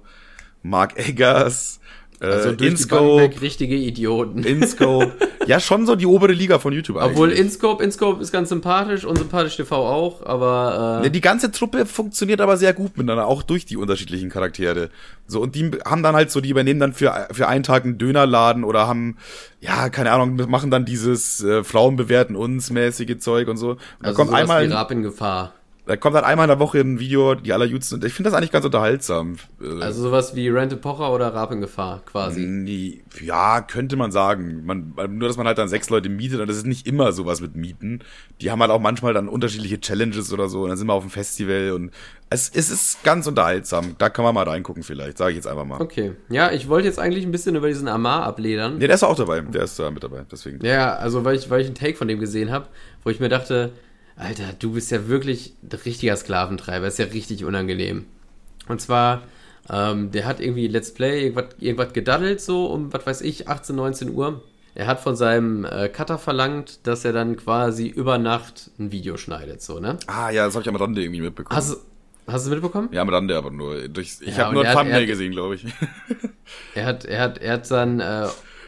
Mark 0.63 0.97
Eggers, 0.97 1.79
Äh, 2.21 2.25
Also 2.27 2.51
durch 2.51 2.69
InScope, 2.69 3.23
weg 3.23 3.41
richtige 3.41 3.75
Idioten. 3.75 4.43
InScope. 4.43 5.11
ja, 5.47 5.59
schon 5.59 5.87
so 5.87 5.95
die 5.95 6.05
obere 6.05 6.33
Liga 6.33 6.59
von 6.59 6.71
YouTube 6.71 6.97
Obwohl 6.97 7.29
eigentlich. 7.29 7.39
InScope, 7.39 7.83
InScope 7.83 8.21
ist 8.21 8.31
ganz 8.31 8.49
sympathisch 8.49 9.05
und 9.05 9.17
sympathisch 9.17 9.57
TV 9.57 9.75
auch, 9.75 10.23
aber 10.23 11.01
äh, 11.03 11.09
die 11.09 11.19
ganze 11.21 11.51
Truppe 11.51 11.87
funktioniert 11.87 12.39
aber 12.39 12.57
sehr 12.57 12.73
gut 12.73 12.95
miteinander, 12.95 13.25
auch 13.25 13.41
durch 13.41 13.65
die 13.65 13.75
unterschiedlichen 13.75 14.29
Charaktere. 14.29 14.91
So, 15.25 15.41
und 15.41 15.55
die 15.55 15.71
haben 15.83 16.03
dann 16.03 16.15
halt 16.15 16.29
so, 16.29 16.41
die 16.41 16.49
übernehmen 16.49 16.79
dann 16.79 16.93
für, 16.93 17.27
für 17.31 17.47
einen 17.47 17.63
Tag 17.63 17.85
einen 17.85 17.97
Dönerladen 17.97 18.63
oder 18.63 18.87
haben, 18.87 19.17
ja, 19.59 19.89
keine 19.89 20.11
Ahnung, 20.11 20.35
machen 20.47 20.69
dann 20.69 20.85
dieses 20.85 21.43
äh, 21.43 21.63
Frauen 21.63 21.95
bewerten 21.95 22.35
uns 22.35 22.69
mäßige 22.69 23.17
Zeug 23.17 23.47
und 23.47 23.57
so. 23.57 23.71
Und 23.71 23.79
dann 23.99 24.09
also 24.09 24.17
kommt 24.17 24.29
sowas 24.29 24.41
einmal, 24.41 24.91
in 24.91 25.01
Gefahr. 25.01 25.53
Da 25.85 25.97
kommt 25.97 26.15
dann 26.15 26.23
einmal 26.23 26.45
in 26.45 26.49
der 26.49 26.59
Woche 26.59 26.79
ein 26.79 26.99
Video, 26.99 27.33
die 27.33 27.53
allerjüdsten, 27.53 27.97
und 27.99 28.05
ich 28.05 28.13
finde 28.13 28.29
das 28.29 28.37
eigentlich 28.37 28.51
ganz 28.51 28.63
unterhaltsam. 28.65 29.37
Äh, 29.61 29.81
Also 29.81 30.03
sowas 30.03 30.35
wie 30.35 30.47
Rente 30.47 30.77
Pocher 30.77 31.11
oder 31.11 31.33
Rap 31.33 31.51
in 31.51 31.59
Gefahr 31.59 32.01
quasi. 32.05 32.41
Nee, 32.45 33.03
ja, 33.19 33.61
könnte 33.61 33.95
man 33.95 34.11
sagen. 34.11 34.63
Man, 34.65 34.93
nur, 35.09 35.27
dass 35.27 35.37
man 35.37 35.47
halt 35.47 35.57
dann 35.57 35.69
sechs 35.69 35.89
Leute 35.89 36.09
mietet 36.09 36.39
und 36.39 36.47
das 36.47 36.57
ist 36.57 36.67
nicht 36.67 36.85
immer 36.85 37.11
sowas 37.13 37.41
mit 37.41 37.55
Mieten. 37.55 37.99
Die 38.41 38.51
haben 38.51 38.61
halt 38.61 38.69
auch 38.71 38.79
manchmal 38.79 39.13
dann 39.13 39.27
unterschiedliche 39.27 39.79
Challenges 39.81 40.31
oder 40.31 40.49
so 40.49 40.63
und 40.63 40.69
dann 40.69 40.77
sind 40.77 40.87
wir 40.87 40.93
auf 40.93 41.03
dem 41.03 41.09
Festival 41.09 41.71
und 41.71 41.91
es, 42.29 42.49
es 42.53 42.69
ist 42.69 43.03
ganz 43.03 43.25
unterhaltsam. 43.25 43.95
Da 43.97 44.09
kann 44.09 44.23
man 44.23 44.35
mal 44.35 44.47
reingucken 44.47 44.83
vielleicht, 44.83 45.17
sage 45.17 45.31
ich 45.31 45.37
jetzt 45.37 45.47
einfach 45.47 45.65
mal. 45.65 45.81
Okay. 45.81 46.13
Ja, 46.29 46.51
ich 46.51 46.69
wollte 46.69 46.87
jetzt 46.87 46.99
eigentlich 46.99 47.25
ein 47.25 47.31
bisschen 47.31 47.55
über 47.55 47.67
diesen 47.67 47.87
Amar 47.87 48.23
abledern. 48.23 48.77
Nee, 48.77 48.85
der 48.87 48.95
ist 48.95 49.03
auch 49.03 49.15
dabei. 49.17 49.41
Der 49.41 49.63
ist 49.63 49.79
da 49.79 49.89
mit 49.89 50.03
dabei, 50.03 50.25
deswegen. 50.31 50.63
Ja, 50.63 50.93
also 50.95 51.25
weil 51.25 51.35
ich, 51.35 51.49
weil 51.49 51.61
ich 51.61 51.67
einen 51.67 51.75
Take 51.75 51.95
von 51.95 52.07
dem 52.07 52.19
gesehen 52.19 52.51
habe, 52.51 52.67
wo 53.03 53.09
ich 53.09 53.19
mir 53.19 53.29
dachte, 53.29 53.71
Alter, 54.21 54.53
du 54.59 54.73
bist 54.73 54.91
ja 54.91 55.07
wirklich 55.07 55.55
ein 55.63 55.69
richtiger 55.83 56.15
Sklaventreiber, 56.15 56.87
ist 56.87 56.99
ja 56.99 57.05
richtig 57.05 57.43
unangenehm. 57.43 58.05
Und 58.67 58.79
zwar, 58.79 59.23
ähm, 59.69 60.11
der 60.11 60.25
hat 60.25 60.39
irgendwie 60.39 60.67
Let's 60.67 60.93
Play 60.93 61.23
irgendwas, 61.23 61.55
irgendwas 61.59 61.93
gedaddelt, 61.93 62.39
so 62.39 62.67
um, 62.67 62.93
was 62.93 63.05
weiß 63.05 63.21
ich, 63.21 63.47
18, 63.47 63.75
19 63.75 64.09
Uhr. 64.13 64.43
Er 64.75 64.85
hat 64.87 64.99
von 65.01 65.15
seinem 65.15 65.65
äh, 65.65 65.89
Cutter 65.89 66.17
verlangt, 66.19 66.85
dass 66.87 67.03
er 67.03 67.13
dann 67.13 67.35
quasi 67.35 67.87
über 67.87 68.17
Nacht 68.19 68.69
ein 68.79 68.91
Video 68.91 69.17
schneidet, 69.17 69.61
so, 69.61 69.79
ne? 69.79 69.97
Ah 70.07 70.29
ja, 70.29 70.45
das 70.45 70.53
habe 70.53 70.61
ich 70.63 70.69
am 70.69 70.75
Rande 70.75 71.01
irgendwie 71.01 71.21
mitbekommen. 71.21 71.57
Hast, 71.57 71.71
du- 71.73 71.77
hast 72.31 72.45
du 72.45 72.49
es 72.51 72.53
mitbekommen? 72.55 72.89
ja, 72.91 73.01
am 73.01 73.09
Rande 73.09 73.35
aber 73.35 73.49
nur. 73.51 73.87
Durch, 73.89 74.17
ich 74.21 74.37
Ja, 74.37 74.45
habe 74.45 74.53
nur 74.53 74.65
ein 74.65 74.77
Thumbnail 74.77 75.01
hat- 75.01 75.07
gesehen, 75.07 75.31
glaube 75.31 75.55
ich. 75.55 75.65
Er 76.75 76.85
hat, 76.85 77.05
er 77.05 77.21
hat, 77.21 77.37
er 77.39 77.53
hat 77.53 77.71
dann 77.71 77.99
äh, 77.99 78.27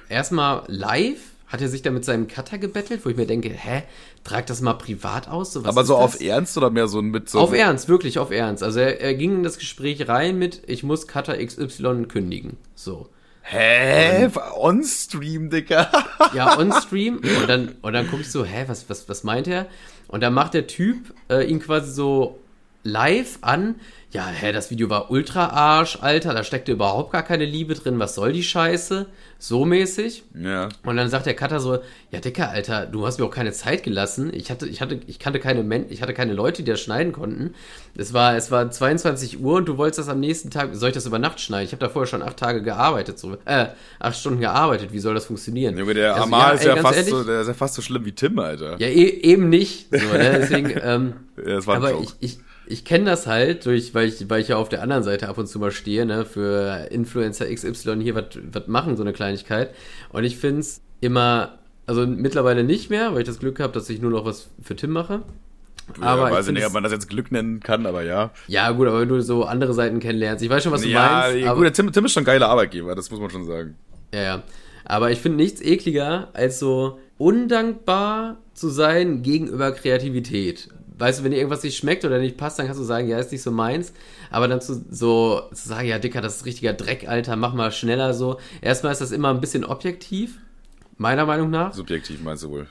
erstmal 0.10 0.64
live, 0.68 1.20
hat 1.54 1.62
er 1.62 1.70
sich 1.70 1.84
da 1.84 1.92
mit 1.92 2.04
seinem 2.04 2.28
Cutter 2.28 2.58
gebettelt, 2.58 3.06
wo 3.06 3.10
ich 3.10 3.16
mir 3.16 3.28
denke, 3.28 3.50
hä, 3.50 3.84
trag 4.24 4.48
das 4.48 4.60
mal 4.62 4.74
privat 4.74 5.28
aus? 5.28 5.54
So, 5.54 5.64
aber 5.64 5.86
so 5.86 5.94
das? 5.94 6.04
auf 6.04 6.20
Ernst 6.20 6.58
oder 6.58 6.72
mehr 6.72 6.88
so 6.88 7.00
mit 7.04 7.30
so. 7.30 7.40
Auf 7.40 7.54
Ernst, 7.54 7.88
wirklich 7.88 8.18
auf 8.18 8.32
Ernst. 8.32 8.64
Also 8.64 8.80
er, 8.80 9.00
er 9.00 9.14
ging 9.14 9.36
in 9.36 9.44
das 9.44 9.60
Gespräch 9.60 10.08
rein 10.08 10.40
mit, 10.40 10.64
ich 10.66 10.82
muss 10.82 11.06
Cutter 11.06 11.38
XY 11.38 12.06
kündigen. 12.08 12.58
So. 12.74 13.08
Hä? 13.44 14.32
On 14.58 14.84
Stream, 14.84 15.52
Dicker. 15.52 15.92
Ja, 16.34 16.58
on 16.58 16.72
Stream. 16.72 17.18
und 17.18 17.48
dann, 17.48 17.76
und 17.84 17.94
dann 17.94 18.08
guck 18.10 18.22
ich 18.22 18.32
so, 18.32 18.44
hä, 18.44 18.64
was, 18.66 18.90
was, 18.90 19.08
was 19.08 19.24
meint 19.24 19.48
er? 19.48 19.68
Und 20.08 20.24
dann 20.24 20.34
macht 20.34 20.56
der 20.56 20.66
Typ 20.66 21.14
äh, 21.30 21.46
ihn 21.46 21.60
quasi 21.60 21.92
so 21.92 22.40
live 22.84 23.40
an. 23.42 23.76
Ja, 24.12 24.28
hä, 24.28 24.52
das 24.52 24.70
Video 24.70 24.92
war 24.92 25.10
ultra 25.10 25.48
Arsch, 25.48 25.98
Alter. 26.02 26.36
Da 26.36 26.44
steckte 26.44 26.72
überhaupt 26.72 27.12
gar 27.12 27.24
keine 27.24 27.46
Liebe 27.46 27.74
drin. 27.74 27.98
Was 27.98 28.14
soll 28.14 28.32
die 28.32 28.44
Scheiße? 28.44 29.08
So 29.40 29.66
mäßig. 29.66 30.24
ja. 30.40 30.70
Und 30.86 30.98
dann 30.98 31.10
sagt 31.10 31.26
der 31.26 31.34
Cutter 31.34 31.60
so, 31.60 31.80
ja 32.12 32.20
Dicker, 32.20 32.50
Alter, 32.50 32.86
du 32.86 33.08
hast 33.08 33.20
mir 33.20 33.26
auch 33.26 33.32
keine 33.32 33.52
Zeit 33.52 33.82
gelassen. 33.84 34.32
Ich 34.34 34.52
hatte, 34.52 34.68
ich 34.68 34.82
hatte, 34.82 35.00
ich 35.08 35.18
kannte 35.18 35.40
keine 35.40 35.64
Men 35.64 35.88
ich 35.90 36.02
hatte 36.04 36.14
keine 36.14 36.34
Leute, 36.34 36.62
die 36.62 36.72
das 36.72 36.80
schneiden 36.80 37.12
konnten. 37.12 37.56
Es 37.98 38.14
war, 38.14 38.38
es 38.38 38.52
war 38.52 38.70
22 38.70 39.40
Uhr 39.42 39.56
und 39.56 39.66
du 39.68 39.78
wolltest 39.78 40.00
das 40.00 40.10
am 40.10 40.20
nächsten 40.20 40.52
Tag, 40.52 40.70
soll 40.76 40.90
ich 40.90 40.96
das 40.96 41.08
über 41.08 41.20
Nacht 41.20 41.42
schneiden? 41.42 41.66
Ich 41.66 41.72
habe 41.72 41.84
da 41.84 41.90
vorher 41.90 42.08
schon 42.08 42.22
acht 42.22 42.38
Tage 42.38 42.62
gearbeitet, 42.62 43.18
so, 43.18 43.36
äh, 43.46 43.68
acht 44.00 44.16
Stunden 44.18 44.40
gearbeitet. 44.40 44.94
Wie 44.94 45.00
soll 45.00 45.16
das 45.16 45.26
funktionieren? 45.26 45.76
Junge, 45.76 45.96
der 45.96 46.14
Also, 46.14 46.24
Amar 46.26 46.54
ist 46.54 46.62
ey, 46.62 46.68
ja 46.68 46.76
fast 46.78 46.98
ehrlich, 46.98 47.12
so, 47.12 47.24
der 47.24 47.42
ist 47.42 47.48
ja 47.48 47.54
fast 47.56 47.74
so 47.74 47.82
schlimm 47.82 48.06
wie 48.06 48.12
Tim, 48.14 48.38
Alter. 48.38 48.80
Ja, 48.80 48.88
e 48.88 49.08
eben 49.24 49.50
nicht. 49.50 49.88
So, 49.90 49.98
ne? 49.98 50.38
Deswegen, 50.40 50.72
ähm, 50.82 51.14
Ja, 51.38 51.56
das 51.56 51.68
war 51.68 51.76
ein 51.76 51.82
aber 51.82 51.92
Joke. 51.94 52.04
ich, 52.20 52.32
ich, 52.32 52.40
ich 52.66 52.86
kenne 52.86 53.06
das 53.06 53.28
halt, 53.28 53.66
durch, 53.66 53.94
weil, 53.94 54.08
ich, 54.08 54.30
weil 54.30 54.42
ich 54.42 54.50
ja 54.50 54.58
auf 54.58 54.70
der 54.70 54.82
anderen 54.82 55.04
Seite 55.04 55.28
ab 55.30 55.38
und 55.38 55.48
zu 55.48 55.60
mal 55.60 55.72
stehe, 55.72 56.06
ne, 56.06 56.26
für 56.26 56.88
Influencer 56.92 57.54
XY 57.54 58.02
hier 58.02 58.16
was 58.16 58.68
machen, 58.68 58.96
so 58.96 59.04
eine 59.04 59.14
Kleinigkeit. 59.14 59.74
Und 60.10 60.24
ich 60.24 60.38
finde 60.38 60.62
es 60.62 60.82
immer, 61.02 61.60
also 61.86 62.08
mittlerweile 62.08 62.64
nicht 62.64 62.90
mehr, 62.90 63.14
weil 63.14 63.22
ich 63.22 63.28
das 63.28 63.40
Glück 63.40 63.60
habe, 63.60 63.74
dass 63.74 63.90
ich 63.90 64.02
nur 64.02 64.12
noch 64.12 64.26
was 64.26 64.50
für 64.62 64.76
Tim 64.76 64.92
mache. 64.92 65.22
Aber 66.00 66.22
ja, 66.22 66.28
ich 66.28 66.34
weiß 66.36 66.48
ich 66.48 66.54
nicht, 66.54 66.66
ob 66.66 66.74
man 66.74 66.84
das 66.84 66.94
jetzt 66.94 67.10
Glück 67.10 67.32
nennen 67.32 67.60
kann, 67.60 67.86
aber 67.86 68.04
ja. 68.04 68.32
Ja, 68.48 68.72
gut, 68.72 68.88
aber 68.88 69.02
wenn 69.02 69.10
du 69.10 69.22
so 69.22 69.44
andere 69.44 69.74
Seiten 69.74 70.00
kennenlernst, 70.00 70.44
ich 70.44 70.50
weiß 70.50 70.64
schon, 70.64 70.72
was 70.72 70.82
du 70.82 70.88
ja, 70.88 71.28
meinst. 71.30 71.46
aber, 71.46 71.56
gut, 71.56 71.66
der 71.66 71.74
Tim, 71.74 71.92
Tim 71.92 72.06
ist 72.06 72.14
schon 72.14 72.24
ein 72.24 72.26
geiler 72.26 72.48
Arbeitgeber, 72.48 72.96
das 72.96 73.12
muss 73.12 73.20
man 73.20 73.30
schon 73.30 73.46
sagen. 73.46 73.76
Ja, 74.14 74.22
ja. 74.22 74.44
Aber 74.86 75.12
ich 75.12 75.20
finde 75.20 75.38
nichts 75.38 75.62
ekliger, 75.62 76.30
als 76.34 76.60
so 76.60 77.00
undankbar 77.18 78.38
zu 78.54 78.70
sein 78.70 79.24
gegenüber 79.24 79.72
Kreativität. 79.72 80.70
Weißt 80.98 81.20
du, 81.20 81.24
wenn 81.24 81.32
dir 81.32 81.38
irgendwas 81.38 81.64
nicht 81.64 81.78
schmeckt 81.78 82.06
oder 82.06 82.20
nicht 82.20 82.38
passt, 82.38 82.60
dann 82.60 82.66
kannst 82.68 82.80
du 82.80 82.86
sagen, 82.86 83.08
ja, 83.08 83.18
ist 83.18 83.32
nicht 83.32 83.42
so 83.42 83.52
meins. 83.52 83.94
Aber 84.30 84.48
dann 84.48 84.62
zu, 84.62 84.84
so 84.90 85.42
zu 85.54 85.68
sagen, 85.68 85.88
ja, 85.88 85.98
Dicker, 86.00 86.22
das 86.22 86.38
ist 86.38 86.46
richtiger 86.46 86.74
Dreck, 86.74 87.08
Alter, 87.08 87.36
mach 87.36 87.54
mal 87.54 87.72
schneller 87.72 88.14
so. 88.14 88.38
Erstmal 88.62 88.92
ist 88.92 89.02
das 89.02 89.12
immer 89.12 89.30
ein 89.30 89.42
bisschen 89.42 89.66
objektiv, 89.66 90.38
meiner 90.98 91.26
Meinung 91.26 91.50
nach. 91.50 91.74
Subjektiv 91.74 92.22
meinst 92.24 92.44
du 92.44 92.50
wohl. 92.50 92.68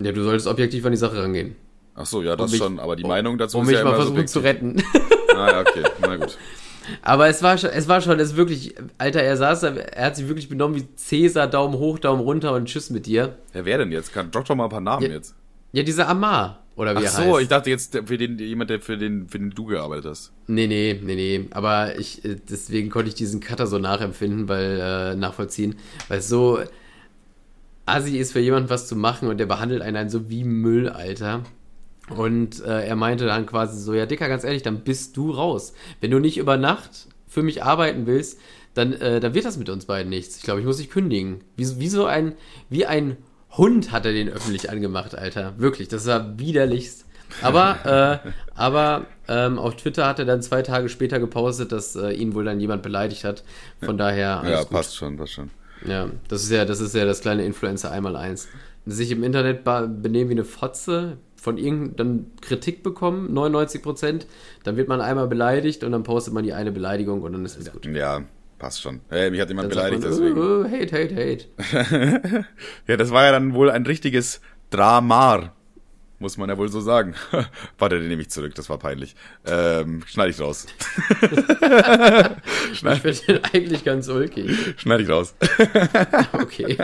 Ja, 0.00 0.12
du 0.12 0.22
solltest 0.22 0.46
objektiv 0.46 0.84
an 0.84 0.92
die 0.92 0.98
Sache 0.98 1.22
rangehen. 1.22 1.56
Ach 1.94 2.06
so, 2.06 2.22
ja, 2.22 2.36
das 2.36 2.50
mich- 2.50 2.60
schon, 2.60 2.78
aber 2.78 2.96
die 2.96 3.04
Meinung 3.04 3.36
dazu 3.38 3.58
Um 3.58 3.64
ist 3.64 3.70
mich 3.70 3.78
ja 3.78 3.84
mal 3.84 3.94
versuchen 3.96 4.26
zu 4.26 4.40
retten. 4.40 4.82
Ah, 5.34 5.50
ja, 5.50 5.60
okay, 5.62 5.82
na 6.02 6.16
gut. 6.16 6.36
Aber 7.00 7.26
es 7.26 7.42
war 7.42 7.56
schon, 7.56 7.70
es 7.70 7.88
war 7.88 8.02
schon, 8.02 8.20
es 8.20 8.32
ist 8.32 8.36
wirklich, 8.36 8.74
Alter, 8.98 9.22
er 9.22 9.38
saß 9.38 9.60
da, 9.60 9.68
er 9.74 10.04
hat 10.06 10.16
sich 10.16 10.28
wirklich 10.28 10.50
benommen 10.50 10.76
wie 10.76 10.94
Cäsar, 10.94 11.46
Daumen 11.46 11.78
hoch, 11.78 11.98
Daumen 11.98 12.20
runter 12.20 12.52
und 12.52 12.66
Tschüss 12.66 12.90
mit 12.90 13.06
dir. 13.06 13.36
Ja, 13.54 13.64
wer 13.64 13.78
denn 13.78 13.92
jetzt? 13.92 14.12
Kann, 14.12 14.30
drop 14.30 14.44
doch 14.44 14.54
mal 14.54 14.64
ein 14.64 14.70
paar 14.70 14.82
Namen 14.82 15.06
Ja, 15.06 15.08
jetzt. 15.12 15.34
Ja, 15.72 15.82
dieser 15.84 16.06
Amar, 16.06 16.61
oder 16.76 16.94
wie 16.94 16.98
Ach 16.98 17.02
er 17.04 17.10
so, 17.10 17.22
heißt. 17.34 17.42
ich 17.42 17.48
dachte 17.48 17.70
jetzt 17.70 17.98
für 18.06 18.16
den 18.18 18.38
jemand, 18.38 18.70
der 18.70 18.80
für 18.80 18.96
den 18.96 19.28
für 19.28 19.38
den 19.38 19.50
du 19.50 19.66
gearbeitet 19.66 20.06
hast. 20.06 20.32
Nee, 20.46 20.66
nee, 20.66 20.98
nee, 21.02 21.14
nee. 21.14 21.48
Aber 21.50 21.98
ich, 21.98 22.24
äh, 22.24 22.36
deswegen 22.48 22.88
konnte 22.90 23.08
ich 23.08 23.14
diesen 23.14 23.40
Cutter 23.40 23.66
so 23.66 23.78
nachempfinden, 23.78 24.48
weil, 24.48 24.78
äh, 24.80 25.14
nachvollziehen, 25.16 25.76
weil 26.08 26.18
es 26.20 26.28
so 26.28 26.60
assi 27.86 28.18
ist 28.18 28.32
für 28.32 28.40
jemanden 28.40 28.70
was 28.70 28.86
zu 28.86 28.96
machen 28.96 29.28
und 29.28 29.38
der 29.38 29.46
behandelt 29.46 29.82
einen 29.82 29.94
dann 29.94 30.10
so 30.10 30.30
wie 30.30 30.44
Müll, 30.44 30.88
Alter. 30.88 31.42
Und 32.16 32.60
äh, 32.64 32.86
er 32.86 32.96
meinte 32.96 33.26
dann 33.26 33.46
quasi 33.46 33.80
so, 33.80 33.94
ja, 33.94 34.06
Dicker, 34.06 34.28
ganz 34.28 34.44
ehrlich, 34.44 34.62
dann 34.62 34.80
bist 34.80 35.16
du 35.16 35.30
raus. 35.30 35.72
Wenn 36.00 36.10
du 36.10 36.18
nicht 36.18 36.36
über 36.36 36.56
Nacht 36.56 37.06
für 37.28 37.42
mich 37.42 37.62
arbeiten 37.62 38.06
willst, 38.06 38.38
dann, 38.74 38.92
äh, 38.94 39.20
dann 39.20 39.34
wird 39.34 39.44
das 39.44 39.56
mit 39.56 39.68
uns 39.68 39.86
beiden 39.86 40.10
nichts. 40.10 40.36
Ich 40.36 40.42
glaube, 40.42 40.60
ich 40.60 40.66
muss 40.66 40.78
dich 40.78 40.90
kündigen. 40.90 41.42
Wie, 41.56 41.64
so- 41.64 41.78
wie 41.80 41.88
so 41.88 42.06
ein, 42.06 42.34
wie 42.70 42.86
ein 42.86 43.16
Hund 43.56 43.92
hat 43.92 44.06
er 44.06 44.12
den 44.12 44.28
öffentlich 44.28 44.70
angemacht, 44.70 45.14
Alter. 45.14 45.54
Wirklich, 45.58 45.88
das 45.88 46.06
war 46.06 46.38
widerlichst. 46.38 47.04
Aber, 47.40 48.20
äh, 48.24 48.30
aber 48.54 49.06
ähm, 49.28 49.58
auf 49.58 49.76
Twitter 49.76 50.06
hat 50.06 50.18
er 50.18 50.24
dann 50.24 50.42
zwei 50.42 50.62
Tage 50.62 50.88
später 50.88 51.18
gepostet, 51.18 51.72
dass 51.72 51.96
äh, 51.96 52.12
ihn 52.12 52.34
wohl 52.34 52.44
dann 52.44 52.60
jemand 52.60 52.82
beleidigt 52.82 53.24
hat. 53.24 53.42
Von 53.82 53.96
daher 53.96 54.42
ja, 54.46 54.60
gut. 54.60 54.70
passt 54.70 54.96
schon, 54.96 55.16
passt 55.16 55.32
schon. 55.32 55.50
Ja, 55.86 56.10
das 56.28 56.42
ist 56.42 56.50
ja, 56.50 56.64
das 56.64 56.80
ist 56.80 56.94
ja 56.94 57.04
das 57.04 57.20
kleine 57.20 57.44
Influencer 57.44 57.90
einmal 57.90 58.16
eins. 58.16 58.48
Sich 58.84 59.10
im 59.10 59.22
Internet 59.22 59.64
benehmen 59.64 60.30
wie 60.30 60.34
eine 60.34 60.44
Fotze, 60.44 61.18
von 61.42 61.58
irgendeinem 61.58 62.26
Kritik 62.40 62.84
bekommen, 62.84 63.34
99 63.34 63.82
Prozent, 63.82 64.26
dann 64.62 64.76
wird 64.76 64.86
man 64.86 65.00
einmal 65.00 65.26
beleidigt 65.26 65.82
und 65.82 65.90
dann 65.90 66.04
postet 66.04 66.32
man 66.32 66.44
die 66.44 66.52
eine 66.52 66.70
Beleidigung 66.70 67.22
und 67.22 67.32
dann 67.32 67.44
ist 67.44 67.58
es 67.58 67.72
gut. 67.72 67.84
Ja, 67.84 68.22
passt 68.62 68.80
schon. 68.80 69.00
Hey, 69.08 69.28
mich 69.30 69.40
hat 69.40 69.48
jemand 69.48 69.64
Dann 69.74 69.90
beleidigt, 69.90 70.02
man, 70.02 70.10
deswegen. 70.12 70.64
äh, 70.64 70.80
hate, 70.86 70.96
hate, 70.96 71.48
hate. 72.30 72.44
Ja, 72.86 72.96
das 72.96 73.10
war 73.10 73.24
ja 73.24 73.32
dann 73.32 73.54
wohl 73.54 73.70
ein 73.72 73.84
richtiges 73.84 74.40
Dramar. 74.70 75.52
Muss 76.20 76.36
man 76.38 76.48
ja 76.48 76.56
wohl 76.56 76.68
so 76.68 76.80
sagen. 76.80 77.16
Warte, 77.78 77.98
den 77.98 78.06
nehme 78.06 78.22
ich 78.22 78.30
zurück, 78.30 78.54
das 78.54 78.70
war 78.70 78.78
peinlich. 78.78 79.16
Ähm, 79.44 80.04
schneide 80.06 80.30
ich 80.30 80.40
raus. 80.40 80.66
Ich 82.72 82.78
finde 82.80 83.12
den 83.26 83.44
eigentlich 83.52 83.84
ganz 83.84 84.08
ulkig. 84.08 84.74
Schneide 84.78 85.02
ich 85.02 85.08
raus. 85.10 85.34
Okay. 86.32 86.76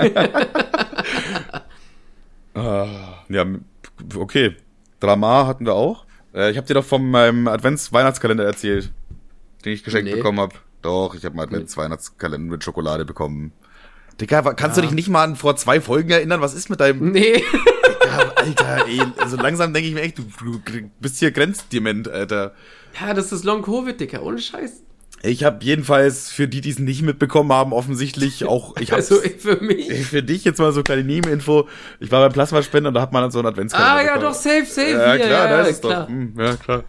Ah, 2.55 3.23
ja, 3.29 3.47
okay. 4.17 4.57
Dramar 5.01 5.47
hatten 5.47 5.65
wir 5.65 5.75
auch. 5.75 6.05
Äh, 6.35 6.51
ich 6.51 6.57
habe 6.57 6.67
dir 6.67 6.75
doch 6.75 6.85
von 6.85 7.09
meinem 7.11 7.47
Advents-Weihnachtskalender 7.49 8.45
erzählt, 8.45 8.91
den 9.65 9.73
ich 9.73 9.85
geschenkt 9.85 10.11
Nee. 10.11 10.17
bekommen 10.17 10.41
habe. 10.41 10.55
Doch, 10.83 11.15
ich 11.15 11.25
habe 11.25 11.35
einen 11.35 11.49
Advents-Weihnachtskalender 11.49 12.51
mit 12.53 12.65
Schokolade 12.65 13.05
bekommen. 13.05 13.53
Digga, 14.21 14.43
kannst 14.55 14.77
du 14.77 14.83
dich 14.83 14.91
nicht 14.93 15.09
mal 15.09 15.25
an 15.25 15.37
vor 15.37 15.57
zwei 15.57 15.81
Folgen 15.81 16.11
erinnern? 16.11 16.41
Was 16.41 16.55
ist 16.55 16.71
mit 16.71 16.81
deinem... 16.81 17.13
Nee. 17.13 17.43
Ja, 18.05 18.33
Alter, 18.37 18.87
ey, 18.87 19.03
also 19.19 19.37
langsam 19.37 19.73
denke 19.75 19.89
ich 19.89 19.95
mir 19.95 20.01
echt, 20.03 20.19
du, 20.19 20.23
du 20.43 20.61
bist 21.01 21.19
hier 21.19 21.31
grenzdement, 21.31 22.09
Alter. 22.09 22.55
Ja, 23.01 23.13
das 23.15 23.33
ist 23.33 23.45
Long 23.45 23.63
Covid, 23.63 23.99
Dicker, 24.01 24.23
ohne 24.23 24.39
Scheiß. 24.39 24.83
Ich 25.23 25.43
habe 25.45 25.65
jedenfalls 25.65 26.31
für 26.31 26.47
die, 26.47 26.61
die 26.61 26.71
es 26.71 26.79
nicht 26.79 27.03
mitbekommen 27.03 27.53
haben, 27.53 27.73
offensichtlich 27.73 28.45
auch, 28.45 28.77
ich 28.77 28.93
habe 28.93 28.97
Also 29.03 29.17
für 29.17 29.57
mich. 29.63 30.07
für 30.07 30.23
dich 30.23 30.45
jetzt 30.45 30.59
mal 30.59 30.73
so 30.73 30.83
kleine 30.83 31.03
Nebeninfo. 31.05 31.69
Ich 32.01 32.11
war 32.13 32.23
beim 32.23 32.33
Plasmaspender 32.33 32.89
und 32.89 32.95
da 32.95 33.01
hat 33.03 33.13
man 33.13 33.23
dann 33.23 33.31
so 33.33 33.41
einen 33.41 33.49
Adventskalender 33.49 33.93
Ah 33.93 34.01
ja, 34.03 34.13
bekommen. 34.15 34.33
doch, 34.33 34.35
safe, 34.35 34.65
safe. 34.65 34.91
Ja, 34.91 35.13
hier, 35.15 35.27
klar, 35.27 35.31
ja, 35.31 35.49
da 35.49 35.57
ja, 35.57 35.63
ist 35.63 35.71
es 35.71 35.81
klar. 35.81 36.01
doch. 36.03 36.09
Hm, 36.09 36.35
ja, 36.39 36.57
klar. 36.57 36.85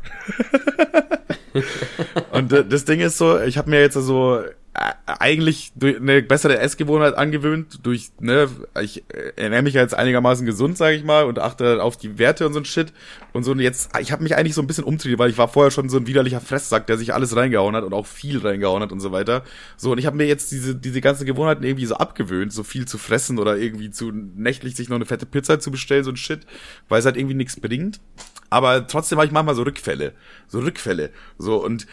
und 2.40 2.54
äh, 2.54 2.66
das 2.66 2.86
Ding 2.86 3.02
ist 3.02 3.18
so, 3.18 3.40
ich 3.40 3.58
habe 3.58 3.70
mir 3.70 3.82
jetzt 3.82 3.96
so 3.96 4.40
äh, 4.74 4.94
eigentlich 5.06 5.74
durch 5.76 5.98
eine 5.98 6.22
bessere 6.22 6.58
Essgewohnheit 6.58 7.16
angewöhnt, 7.16 7.80
durch, 7.84 8.12
ne, 8.22 8.48
ich 8.82 9.04
äh, 9.10 9.34
ernähre 9.36 9.64
mich 9.64 9.74
jetzt 9.74 9.94
einigermaßen 9.94 10.46
gesund, 10.46 10.78
sage 10.78 10.96
ich 10.96 11.04
mal, 11.04 11.26
und 11.26 11.38
achte 11.38 11.84
auf 11.84 11.98
die 11.98 12.18
Werte 12.18 12.48
und 12.48 12.54
so 12.54 12.60
ein 12.60 12.66
Shit. 12.66 12.94
Und 13.34 13.44
so 13.44 13.52
und 13.52 13.60
jetzt, 13.60 13.92
ich 14.00 14.14
habe 14.14 14.24
mich 14.24 14.38
eigentlich 14.38 14.54
so 14.56 14.62
ein 14.62 14.68
bisschen 14.68 14.86
umtrainiert, 14.86 15.20
weil 15.20 15.30
ich 15.30 15.38
war 15.38 15.50
vorher 15.50 15.70
schon 15.70 15.90
so 15.90 15.98
ein 15.98 16.08
widerlicher 16.08 16.40
Fresssack, 16.40 16.88
der 16.88 16.98
sich 16.98 17.14
alles 17.14 17.36
reingehauen 17.36 17.76
hat 17.76 17.84
und 17.84 17.94
auch 17.94 18.06
viel 18.06 18.40
reingehauen 18.40 18.82
hat 18.82 18.94
und 18.94 19.02
so 19.02 19.12
weiter. 19.12 19.44
So, 19.76 19.92
und 19.92 19.98
ich 19.98 20.06
habe 20.06 20.16
mir 20.16 20.28
jetzt 20.28 20.50
diese, 20.52 20.76
diese 20.76 21.02
ganzen 21.02 21.26
Gewohnheiten 21.26 21.64
irgendwie 21.64 21.86
so 21.86 21.96
abgewöhnt, 21.96 22.54
so 22.54 22.64
viel 22.64 22.86
zu 22.88 22.98
fressen 22.98 23.38
oder 23.38 23.58
irgendwie 23.58 23.92
zu 23.92 24.12
nächtlich 24.12 24.78
sich 24.78 24.88
noch 24.88 24.96
eine 24.96 25.06
fette 25.06 25.26
Pizza 25.26 25.60
zu 25.60 25.72
bestellen, 25.72 26.06
so 26.06 26.12
ein 26.12 26.18
Shit, 26.18 26.46
weil 26.88 27.00
es 27.00 27.06
halt 27.06 27.18
irgendwie 27.18 27.36
nichts 27.36 27.60
bringt. 27.60 28.00
Aber 28.50 28.88
trotzdem 28.88 29.18
habe 29.18 29.28
ich 29.28 29.32
manchmal 29.32 29.56
so 29.56 29.64
Rückfälle. 29.64 30.14
So 30.48 30.60
Rückfälle. 30.60 31.12
So, 31.38 31.64
und 31.64 31.88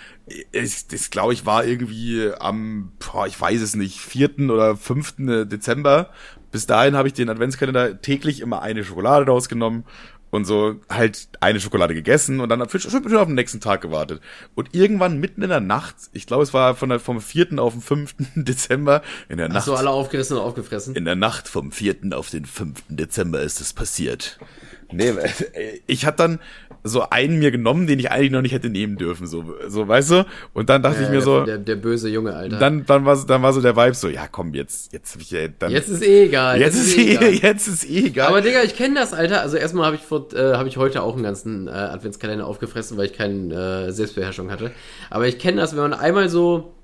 ich, 0.53 0.87
das 0.89 1.11
glaube 1.11 1.33
ich 1.33 1.47
war 1.47 1.65
irgendwie 1.65 2.31
am, 2.39 2.93
boah, 2.99 3.27
ich 3.27 3.41
weiß 3.41 3.61
es 3.61 3.77
nicht, 3.77 4.01
vierten 4.01 4.51
oder 4.51 4.77
fünften 4.77 5.49
Dezember. 5.49 6.11
Bis 6.51 6.67
dahin 6.67 6.97
habe 6.97 7.09
ich 7.09 7.15
den 7.15 7.29
Adventskalender 7.29 8.01
täglich 8.01 8.41
immer 8.41 8.63
eine 8.63 8.85
Schokolade 8.85 9.27
rausgenommen 9.27 9.85
und 10.31 10.45
so 10.45 10.77
halt 10.89 11.29
eine 11.41 11.61
Schokolade 11.61 11.95
gegessen 11.95 12.41
und 12.41 12.49
dann 12.49 12.67
schon 12.69 13.17
auf 13.17 13.27
den 13.27 13.35
nächsten 13.35 13.61
Tag 13.61 13.81
gewartet. 13.81 14.21
Und 14.55 14.75
irgendwann 14.75 15.19
mitten 15.19 15.43
in 15.43 15.49
der 15.49 15.61
Nacht, 15.61 15.97
ich 16.13 16.27
glaube, 16.27 16.43
es 16.43 16.53
war 16.53 16.75
von 16.75 16.89
der, 16.89 17.01
vom 17.01 17.21
vierten 17.21 17.59
auf 17.59 17.73
den 17.73 17.83
fünften 17.83 18.29
Dezember, 18.45 19.03
in 19.29 19.39
der 19.39 19.49
Nacht. 19.49 19.59
Hast 19.59 19.69
du 19.69 19.75
alle 19.75 19.91
aufgerissen 19.91 20.37
und 20.37 20.43
aufgefressen? 20.43 20.95
In 20.95 21.05
der 21.05 21.17
Nacht 21.17 21.49
vom 21.49 21.73
vierten 21.73 22.13
auf 22.13 22.31
den 22.31 22.45
fünften 22.45 22.97
Dezember 22.97 23.41
ist 23.41 23.61
es 23.61 23.73
passiert. 23.73 24.39
Nee, 24.93 25.13
ich 25.87 26.07
hatte 26.07 26.19
dann 26.19 26.41
so 26.85 27.11
einen 27.11 27.39
mir 27.39 27.51
genommen, 27.51 27.87
den 27.87 27.99
ich 27.99 28.11
eigentlich 28.11 28.31
noch 28.31 28.43
nicht 28.43 28.53
hätte 28.53 28.71
nehmen 28.71 28.97
dürfen, 28.97 29.27
so, 29.27 29.55
so 29.67 29.89
weißt 29.89 30.11
du? 30.13 30.27
Und 30.55 30.69
dann 30.69 30.83
dachte 30.83 30.99
ja, 30.99 31.05
ich 31.05 31.09
mir 31.09 31.15
der, 31.15 31.23
so, 31.23 31.45
der, 31.45 31.59
der 31.59 31.77
böse 31.77 32.09
Junge, 32.09 32.35
Alter. 32.35 32.59
Dann, 32.59 32.87
dann 32.87 33.05
war, 33.05 33.17
dann 33.27 33.43
war 33.43 33.53
so 33.53 33.61
der 33.61 33.77
Vibe 33.77 33.95
so, 33.95 34.09
ja, 34.09 34.29
komm, 34.31 34.55
jetzt, 34.55 34.93
jetzt 34.93 35.17
ich 35.21 35.31
ja, 35.31 35.49
dann. 35.49 35.73
Jetzt 35.73 35.89
ist 35.89 36.03
eh 36.03 36.27
egal. 36.27 36.61
Jetzt, 36.61 36.77
jetzt 36.77 36.87
ist 36.87 36.99
eh, 36.99 37.15
egal. 37.15 37.33
jetzt 37.43 37.69
ist 37.69 37.91
eh 37.91 38.07
egal. 38.07 38.29
Aber 38.29 38.41
Digga, 38.41 38.63
ich 38.63 38.77
kenne 38.77 38.95
das, 38.95 39.13
Alter. 39.13 39.41
Also 39.41 39.57
erstmal 39.57 39.87
habe 39.87 39.97
ich 39.97 40.03
vor, 40.03 40.33
äh, 40.35 40.55
habe 40.55 40.69
ich 40.69 40.77
heute 40.77 41.03
auch 41.03 41.15
einen 41.15 41.25
ganzen 41.25 41.67
äh, 41.67 41.71
Adventskalender 41.71 42.47
aufgefressen, 42.47 42.97
weil 42.97 43.07
ich 43.07 43.13
keine 43.13 43.89
äh, 43.89 43.93
Selbstbeherrschung 43.93 44.51
hatte. 44.51 44.71
Aber 45.11 45.27
ich 45.27 45.39
kenne 45.39 45.61
das, 45.61 45.75
wenn 45.75 45.83
man 45.83 45.95
einmal 45.95 46.29
so, 46.29 46.75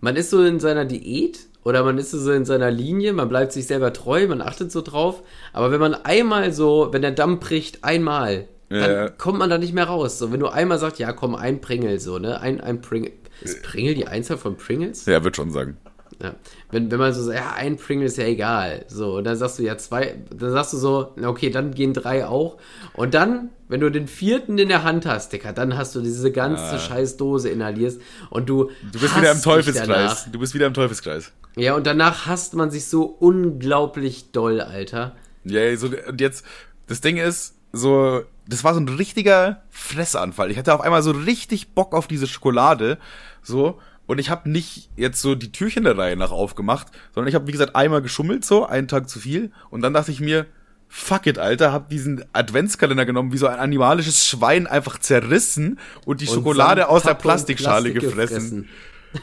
man 0.00 0.16
ist 0.16 0.30
so 0.30 0.44
in 0.44 0.60
seiner 0.60 0.84
Diät 0.84 1.49
oder 1.64 1.84
man 1.84 1.98
ist 1.98 2.10
so 2.10 2.32
in 2.32 2.44
seiner 2.44 2.70
Linie, 2.70 3.12
man 3.12 3.28
bleibt 3.28 3.52
sich 3.52 3.66
selber 3.66 3.92
treu, 3.92 4.26
man 4.26 4.40
achtet 4.40 4.72
so 4.72 4.80
drauf. 4.80 5.22
Aber 5.52 5.70
wenn 5.70 5.80
man 5.80 5.94
einmal 5.94 6.52
so, 6.52 6.88
wenn 6.92 7.02
der 7.02 7.10
Damm 7.10 7.38
bricht, 7.38 7.84
einmal, 7.84 8.46
dann 8.70 8.90
ja. 8.90 9.08
kommt 9.08 9.38
man 9.38 9.50
da 9.50 9.58
nicht 9.58 9.74
mehr 9.74 9.84
raus. 9.84 10.18
So, 10.18 10.32
wenn 10.32 10.40
du 10.40 10.48
einmal 10.48 10.78
sagst, 10.78 10.98
ja, 10.98 11.12
komm, 11.12 11.34
ein 11.34 11.60
Pringel, 11.60 11.98
so, 11.98 12.18
ne? 12.18 12.40
Ein, 12.40 12.60
ein 12.60 12.80
Pringel. 12.80 13.12
Ist 13.42 13.62
Pringel 13.62 13.94
die 13.94 14.06
Einzahl 14.06 14.36
von 14.36 14.56
Pringles? 14.56 15.06
Ja, 15.06 15.24
wird 15.24 15.36
schon 15.36 15.50
sagen. 15.50 15.76
Ja. 16.22 16.34
Wenn, 16.70 16.90
wenn 16.90 16.98
man 16.98 17.14
so 17.14 17.22
sagt, 17.22 17.38
ja, 17.38 17.52
ein 17.52 17.76
Pringle 17.76 18.06
ist 18.06 18.18
ja 18.18 18.24
egal. 18.24 18.84
So, 18.88 19.16
und 19.16 19.24
dann 19.24 19.36
sagst 19.36 19.58
du 19.58 19.62
ja 19.62 19.78
zwei, 19.78 20.16
dann 20.30 20.50
sagst 20.50 20.72
du 20.72 20.76
so, 20.76 21.14
okay, 21.22 21.50
dann 21.50 21.72
gehen 21.72 21.94
drei 21.94 22.26
auch. 22.26 22.58
Und 22.92 23.14
dann, 23.14 23.48
wenn 23.68 23.80
du 23.80 23.90
den 23.90 24.06
vierten 24.06 24.58
in 24.58 24.68
der 24.68 24.84
Hand 24.84 25.06
hast, 25.06 25.32
Dicker, 25.32 25.52
dann 25.52 25.76
hast 25.76 25.94
du 25.94 26.02
diese 26.02 26.30
ganze 26.30 26.62
ah. 26.62 26.78
scheiß 26.78 27.16
Dose 27.16 27.48
inhalierst 27.48 28.00
und 28.28 28.48
du. 28.48 28.70
Du 28.92 29.00
bist 29.00 29.16
wieder 29.16 29.32
im 29.32 29.40
Teufelskreis. 29.40 30.28
Du 30.30 30.38
bist 30.38 30.54
wieder 30.54 30.66
im 30.66 30.74
Teufelskreis. 30.74 31.32
Ja, 31.56 31.74
und 31.74 31.86
danach 31.86 32.26
hasst 32.26 32.54
man 32.54 32.70
sich 32.70 32.86
so 32.86 33.04
unglaublich 33.04 34.30
doll, 34.32 34.60
Alter. 34.60 35.16
Ja, 35.44 35.74
so, 35.76 35.88
und 36.06 36.20
jetzt, 36.20 36.44
das 36.86 37.00
Ding 37.00 37.16
ist, 37.16 37.54
so, 37.72 38.22
das 38.46 38.62
war 38.62 38.74
so 38.74 38.80
ein 38.80 38.88
richtiger 38.88 39.62
Fressanfall. 39.70 40.50
Ich 40.50 40.58
hatte 40.58 40.74
auf 40.74 40.80
einmal 40.80 41.02
so 41.02 41.12
richtig 41.12 41.70
Bock 41.70 41.94
auf 41.94 42.06
diese 42.06 42.26
Schokolade, 42.26 42.98
so, 43.42 43.78
und 44.10 44.18
ich 44.18 44.28
habe 44.28 44.50
nicht 44.50 44.90
jetzt 44.96 45.22
so 45.22 45.36
die 45.36 45.52
Türchen 45.52 45.84
der 45.84 45.96
Reihe 45.96 46.16
nach 46.16 46.32
aufgemacht, 46.32 46.88
sondern 47.14 47.28
ich 47.28 47.36
habe, 47.36 47.46
wie 47.46 47.52
gesagt, 47.52 47.76
einmal 47.76 48.02
geschummelt, 48.02 48.44
so, 48.44 48.66
einen 48.66 48.88
Tag 48.88 49.08
zu 49.08 49.20
viel, 49.20 49.52
und 49.70 49.82
dann 49.82 49.94
dachte 49.94 50.10
ich 50.10 50.18
mir, 50.18 50.46
fuck 50.88 51.28
it, 51.28 51.38
Alter, 51.38 51.72
hab 51.72 51.90
diesen 51.90 52.24
Adventskalender 52.32 53.06
genommen, 53.06 53.32
wie 53.32 53.36
so 53.36 53.46
ein 53.46 53.60
animalisches 53.60 54.26
Schwein 54.26 54.66
einfach 54.66 54.98
zerrissen 54.98 55.78
und 56.06 56.22
die 56.22 56.26
und 56.26 56.34
Schokolade 56.34 56.88
aus 56.88 57.04
der 57.04 57.14
Plastikschale 57.14 57.92
Plastik 57.92 58.10
gefressen. 58.10 58.68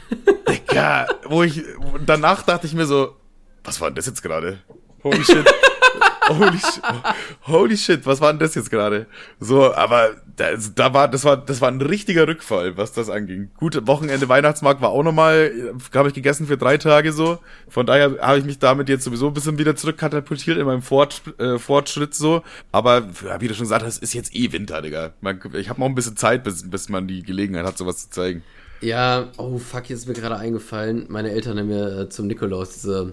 gefressen. 0.08 0.66
Digga, 0.70 1.06
wo 1.26 1.42
ich, 1.42 1.62
danach 2.06 2.40
dachte 2.40 2.66
ich 2.66 2.72
mir 2.72 2.86
so, 2.86 3.14
was 3.64 3.82
war 3.82 3.90
denn 3.90 3.96
das 3.96 4.06
jetzt 4.06 4.22
gerade? 4.22 4.60
Holy 5.04 5.22
shit. 5.22 5.44
Holy, 6.28 6.58
shit, 6.58 6.82
holy 7.42 7.76
shit, 7.76 8.06
was 8.06 8.20
war 8.20 8.32
denn 8.32 8.38
das 8.38 8.54
jetzt 8.54 8.70
gerade? 8.70 9.06
So, 9.40 9.74
aber 9.74 10.16
das, 10.36 10.74
da 10.74 10.94
war, 10.94 11.08
das 11.08 11.24
war, 11.24 11.36
das 11.36 11.60
war 11.60 11.68
ein 11.68 11.80
richtiger 11.80 12.28
Rückfall, 12.28 12.76
was 12.76 12.92
das 12.92 13.10
anging. 13.10 13.50
Gut, 13.56 13.86
Wochenende 13.86 14.28
Weihnachtsmarkt 14.28 14.80
war 14.80 14.90
auch 14.90 15.02
nochmal, 15.02 15.74
habe 15.94 16.08
ich 16.08 16.14
gegessen 16.14 16.46
für 16.46 16.56
drei 16.56 16.76
Tage 16.76 17.12
so. 17.12 17.38
Von 17.68 17.86
daher 17.86 18.18
habe 18.20 18.38
ich 18.38 18.44
mich 18.44 18.58
damit 18.58 18.88
jetzt 18.88 19.04
sowieso 19.04 19.28
ein 19.28 19.34
bisschen 19.34 19.58
wieder 19.58 19.76
zurückkatapultiert 19.76 20.58
in 20.58 20.66
meinem 20.66 20.82
Fort, 20.82 21.22
äh, 21.38 21.58
Fortschritt 21.58 22.14
so. 22.14 22.42
Aber 22.72 23.08
ja, 23.24 23.40
wie 23.40 23.48
du 23.48 23.54
schon 23.54 23.64
gesagt 23.64 23.84
hast, 23.84 24.02
ist 24.02 24.14
jetzt 24.14 24.34
eh 24.34 24.52
Winter, 24.52 24.82
Digga. 24.82 25.12
Man, 25.20 25.40
ich 25.54 25.68
habe 25.68 25.80
noch 25.80 25.86
ein 25.86 25.94
bisschen 25.94 26.16
Zeit, 26.16 26.44
bis, 26.44 26.68
bis 26.68 26.88
man 26.88 27.08
die 27.08 27.22
Gelegenheit 27.22 27.66
hat, 27.66 27.78
sowas 27.78 27.98
zu 27.98 28.10
zeigen. 28.10 28.42
Ja, 28.80 29.28
oh 29.38 29.58
fuck, 29.58 29.90
jetzt 29.90 30.00
ist 30.00 30.08
mir 30.08 30.14
gerade 30.14 30.36
eingefallen. 30.36 31.06
Meine 31.08 31.30
Eltern 31.32 31.58
haben 31.58 31.68
mir 31.68 32.00
äh, 32.00 32.08
zum 32.08 32.28
Nikolaus 32.28 32.74
diese, 32.74 33.12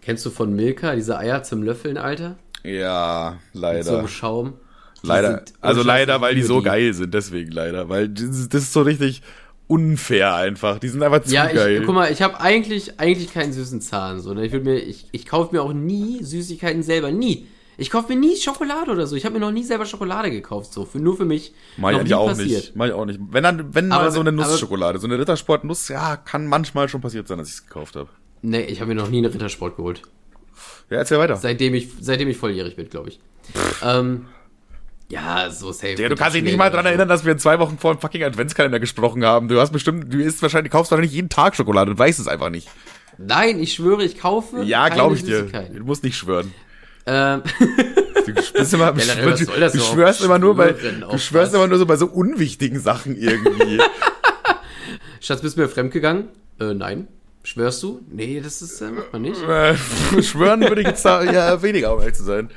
kennst 0.00 0.24
du 0.24 0.30
von 0.30 0.54
Milka, 0.54 0.94
diese 0.94 1.18
Eier 1.18 1.42
zum 1.42 1.62
Löffeln, 1.62 1.98
Alter? 1.98 2.36
Ja, 2.64 3.38
leider. 3.52 3.78
Mit 3.78 3.86
so 3.86 3.96
einem 3.96 4.08
Schaum. 4.08 4.54
Die 5.02 5.08
leider. 5.08 5.44
Also 5.60 5.82
leider, 5.82 6.20
weil 6.20 6.34
die 6.34 6.42
so 6.42 6.60
die. 6.60 6.66
geil 6.66 6.94
sind, 6.94 7.12
deswegen 7.12 7.50
leider. 7.50 7.88
Weil 7.88 8.08
das, 8.08 8.48
das, 8.48 8.62
ist 8.62 8.72
so 8.72 8.82
richtig 8.82 9.22
unfair 9.66 10.34
einfach. 10.34 10.78
Die 10.78 10.88
sind 10.88 11.02
einfach 11.02 11.22
zu 11.22 11.34
ja, 11.34 11.46
geil. 11.46 11.80
Ich, 11.80 11.86
guck 11.86 11.94
mal, 11.94 12.12
ich 12.12 12.22
habe 12.22 12.40
eigentlich, 12.40 13.00
eigentlich 13.00 13.32
keinen 13.32 13.52
süßen 13.52 13.80
Zahn. 13.80 14.20
So, 14.20 14.34
ne? 14.34 14.46
Ich, 14.46 14.52
mir, 14.52 14.76
ich, 14.76 15.06
ich 15.12 15.26
kaufe 15.26 15.54
mir 15.54 15.62
auch 15.62 15.72
nie 15.72 16.22
Süßigkeiten 16.22 16.82
selber. 16.82 17.10
Nie. 17.10 17.48
Ich 17.78 17.90
kaufe 17.90 18.12
mir 18.12 18.20
nie 18.20 18.36
Schokolade 18.36 18.90
oder 18.90 19.06
so. 19.06 19.16
Ich 19.16 19.24
habe 19.24 19.34
mir 19.34 19.40
noch 19.40 19.50
nie 19.50 19.64
selber 19.64 19.86
Schokolade 19.86 20.30
gekauft, 20.30 20.72
so 20.72 20.84
für, 20.84 20.98
nur 20.98 21.16
für 21.16 21.24
mich. 21.24 21.52
Mach 21.78 21.90
ich 21.90 22.14
auch 22.14 22.28
passiert. 22.28 22.48
nicht. 22.48 22.76
Mach 22.76 22.86
ich 22.86 22.92
auch 22.92 23.06
nicht. 23.06 23.18
Wenn 23.30 23.42
dann, 23.42 23.74
wenn 23.74 23.90
aber, 23.90 24.04
mal 24.04 24.10
so 24.12 24.20
eine 24.20 24.30
Nussschokolade, 24.30 24.98
so 24.98 25.06
eine 25.06 25.18
Rittersport-Nuss, 25.18 25.88
ja, 25.88 26.16
kann 26.16 26.46
manchmal 26.46 26.88
schon 26.88 27.00
passiert 27.00 27.26
sein, 27.26 27.38
dass 27.38 27.48
ich 27.48 27.54
es 27.54 27.66
gekauft 27.66 27.96
habe. 27.96 28.10
Nee, 28.42 28.64
ich 28.64 28.80
habe 28.80 28.94
mir 28.94 29.00
noch 29.00 29.08
nie 29.08 29.18
eine 29.18 29.32
Rittersport 29.32 29.76
geholt. 29.76 30.02
Ja, 30.90 30.98
erzähl 30.98 31.18
weiter. 31.18 31.36
Seitdem 31.36 31.74
ich, 31.74 31.88
seitdem 32.00 32.28
ich 32.28 32.36
volljährig 32.36 32.76
bin, 32.76 32.88
glaube 32.88 33.10
ich. 33.10 33.20
ähm, 33.82 34.26
ja, 35.08 35.50
so 35.50 35.72
safe. 35.72 36.00
Ja, 36.00 36.08
du 36.08 36.16
kannst 36.16 36.36
dich 36.36 36.42
nicht 36.42 36.56
mal 36.56 36.70
dran 36.70 36.86
erinnern, 36.86 37.08
dass 37.08 37.24
wir 37.24 37.32
in 37.32 37.38
zwei 37.38 37.58
Wochen 37.58 37.76
vor 37.78 37.94
dem 37.94 38.00
fucking 38.00 38.24
Adventskalender 38.24 38.80
gesprochen 38.80 39.24
haben. 39.24 39.48
Du 39.48 39.60
hast 39.60 39.70
bestimmt, 39.70 40.12
du 40.12 40.18
isst 40.18 40.40
wahrscheinlich, 40.40 40.72
kaufst 40.72 40.90
wahrscheinlich 40.90 41.12
jeden 41.12 41.28
Tag 41.28 41.54
Schokolade 41.54 41.90
und 41.90 41.98
weißt 41.98 42.18
es 42.18 42.28
einfach 42.28 42.48
nicht. 42.48 42.68
Nein, 43.18 43.60
ich 43.60 43.74
schwöre, 43.74 44.04
ich 44.04 44.18
kaufe. 44.18 44.62
Ja, 44.62 44.88
glaube 44.88 45.16
ich 45.16 45.24
dir. 45.24 45.42
Du 45.42 45.84
musst 45.84 46.02
nicht 46.02 46.16
schwören. 46.16 46.52
Ähm. 47.04 47.42
Du, 48.24 48.32
bist 48.32 48.72
immer, 48.72 48.92
Generell, 48.92 49.34
du, 49.34 49.44
du 49.44 49.80
schwörst 49.80 50.22
immer 50.22 50.38
nur 50.38 50.54
bei, 50.54 50.72
du 50.72 51.18
schwörst 51.18 51.54
immer 51.54 51.66
nur 51.66 51.78
so 51.78 51.86
bei 51.86 51.96
so 51.96 52.06
unwichtigen 52.06 52.78
Sachen 52.78 53.16
irgendwie. 53.16 53.80
Schatz, 55.20 55.40
bist 55.40 55.56
du 55.56 55.62
mir 55.62 55.68
fremdgegangen? 55.68 56.28
Äh, 56.60 56.74
nein. 56.74 57.08
Schwörst 57.44 57.82
du? 57.82 58.00
Nee, 58.08 58.40
das 58.40 58.62
ist, 58.62 58.80
äh, 58.80 58.90
macht 58.90 59.12
man 59.12 59.22
nicht. 59.22 59.36
Schwören 60.24 60.60
würde 60.60 60.82
ich 60.82 60.86
jetzt 60.86 61.04
ja 61.04 61.60
weniger, 61.60 61.92
um 61.92 62.00
ehrlich 62.00 62.14
zu 62.14 62.22
sein. 62.22 62.50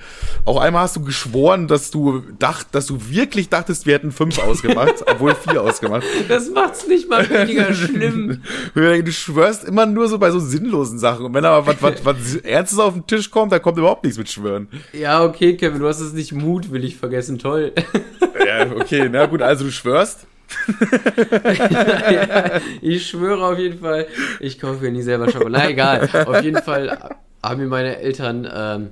Auch 0.45 0.61
einmal 0.61 0.83
hast 0.83 0.95
du 0.95 1.01
geschworen, 1.01 1.67
dass 1.67 1.89
du 1.89 2.21
dacht, 2.37 2.67
dass 2.75 2.85
du 2.85 2.99
wirklich 3.09 3.49
dachtest, 3.49 3.87
wir 3.87 3.95
hätten 3.95 4.11
fünf 4.11 4.37
ausgemacht, 4.37 5.03
obwohl 5.11 5.33
vier 5.33 5.63
ausgemacht. 5.63 6.03
Das 6.29 6.51
macht's 6.51 6.87
nicht 6.87 7.09
mal 7.09 7.27
weniger 7.27 7.73
schlimm. 7.73 8.43
Du 8.75 9.11
schwörst 9.11 9.63
immer 9.63 9.87
nur 9.87 10.07
so 10.07 10.19
bei 10.19 10.29
so 10.29 10.39
sinnlosen 10.39 10.99
Sachen. 10.99 11.25
Und 11.25 11.33
wenn 11.33 11.45
aber 11.45 11.65
was, 11.65 11.81
was, 11.81 12.05
was 12.05 12.35
Ernstes 12.35 12.77
auf 12.77 12.93
den 12.93 13.07
Tisch 13.07 13.31
kommt, 13.31 13.51
dann 13.51 13.63
kommt 13.63 13.79
überhaupt 13.79 14.03
nichts 14.03 14.19
mit 14.19 14.29
Schwören. 14.29 14.67
Ja, 14.93 15.23
okay, 15.23 15.57
Kevin, 15.57 15.79
du 15.79 15.87
hast 15.87 15.99
es 15.99 16.13
nicht 16.13 16.31
mutwillig 16.31 16.95
vergessen, 16.95 17.39
toll. 17.39 17.73
Ja, 18.45 18.71
okay, 18.71 19.09
na 19.11 19.25
gut, 19.25 19.41
also 19.41 19.65
du 19.65 19.71
schwörst 19.71 20.27
ja, 22.09 22.61
ich 22.81 23.07
schwöre 23.07 23.45
auf 23.45 23.59
jeden 23.59 23.79
Fall, 23.79 24.07
ich 24.39 24.59
kaufe 24.59 24.83
mir 24.83 24.91
nie 24.91 25.01
selber 25.01 25.29
Schokolade. 25.29 25.65
Na 25.65 25.69
egal, 25.69 26.09
auf 26.25 26.41
jeden 26.41 26.61
Fall 26.61 27.15
haben 27.43 27.61
mir 27.61 27.67
meine 27.67 27.97
Eltern 27.97 28.47
ähm, 28.51 28.89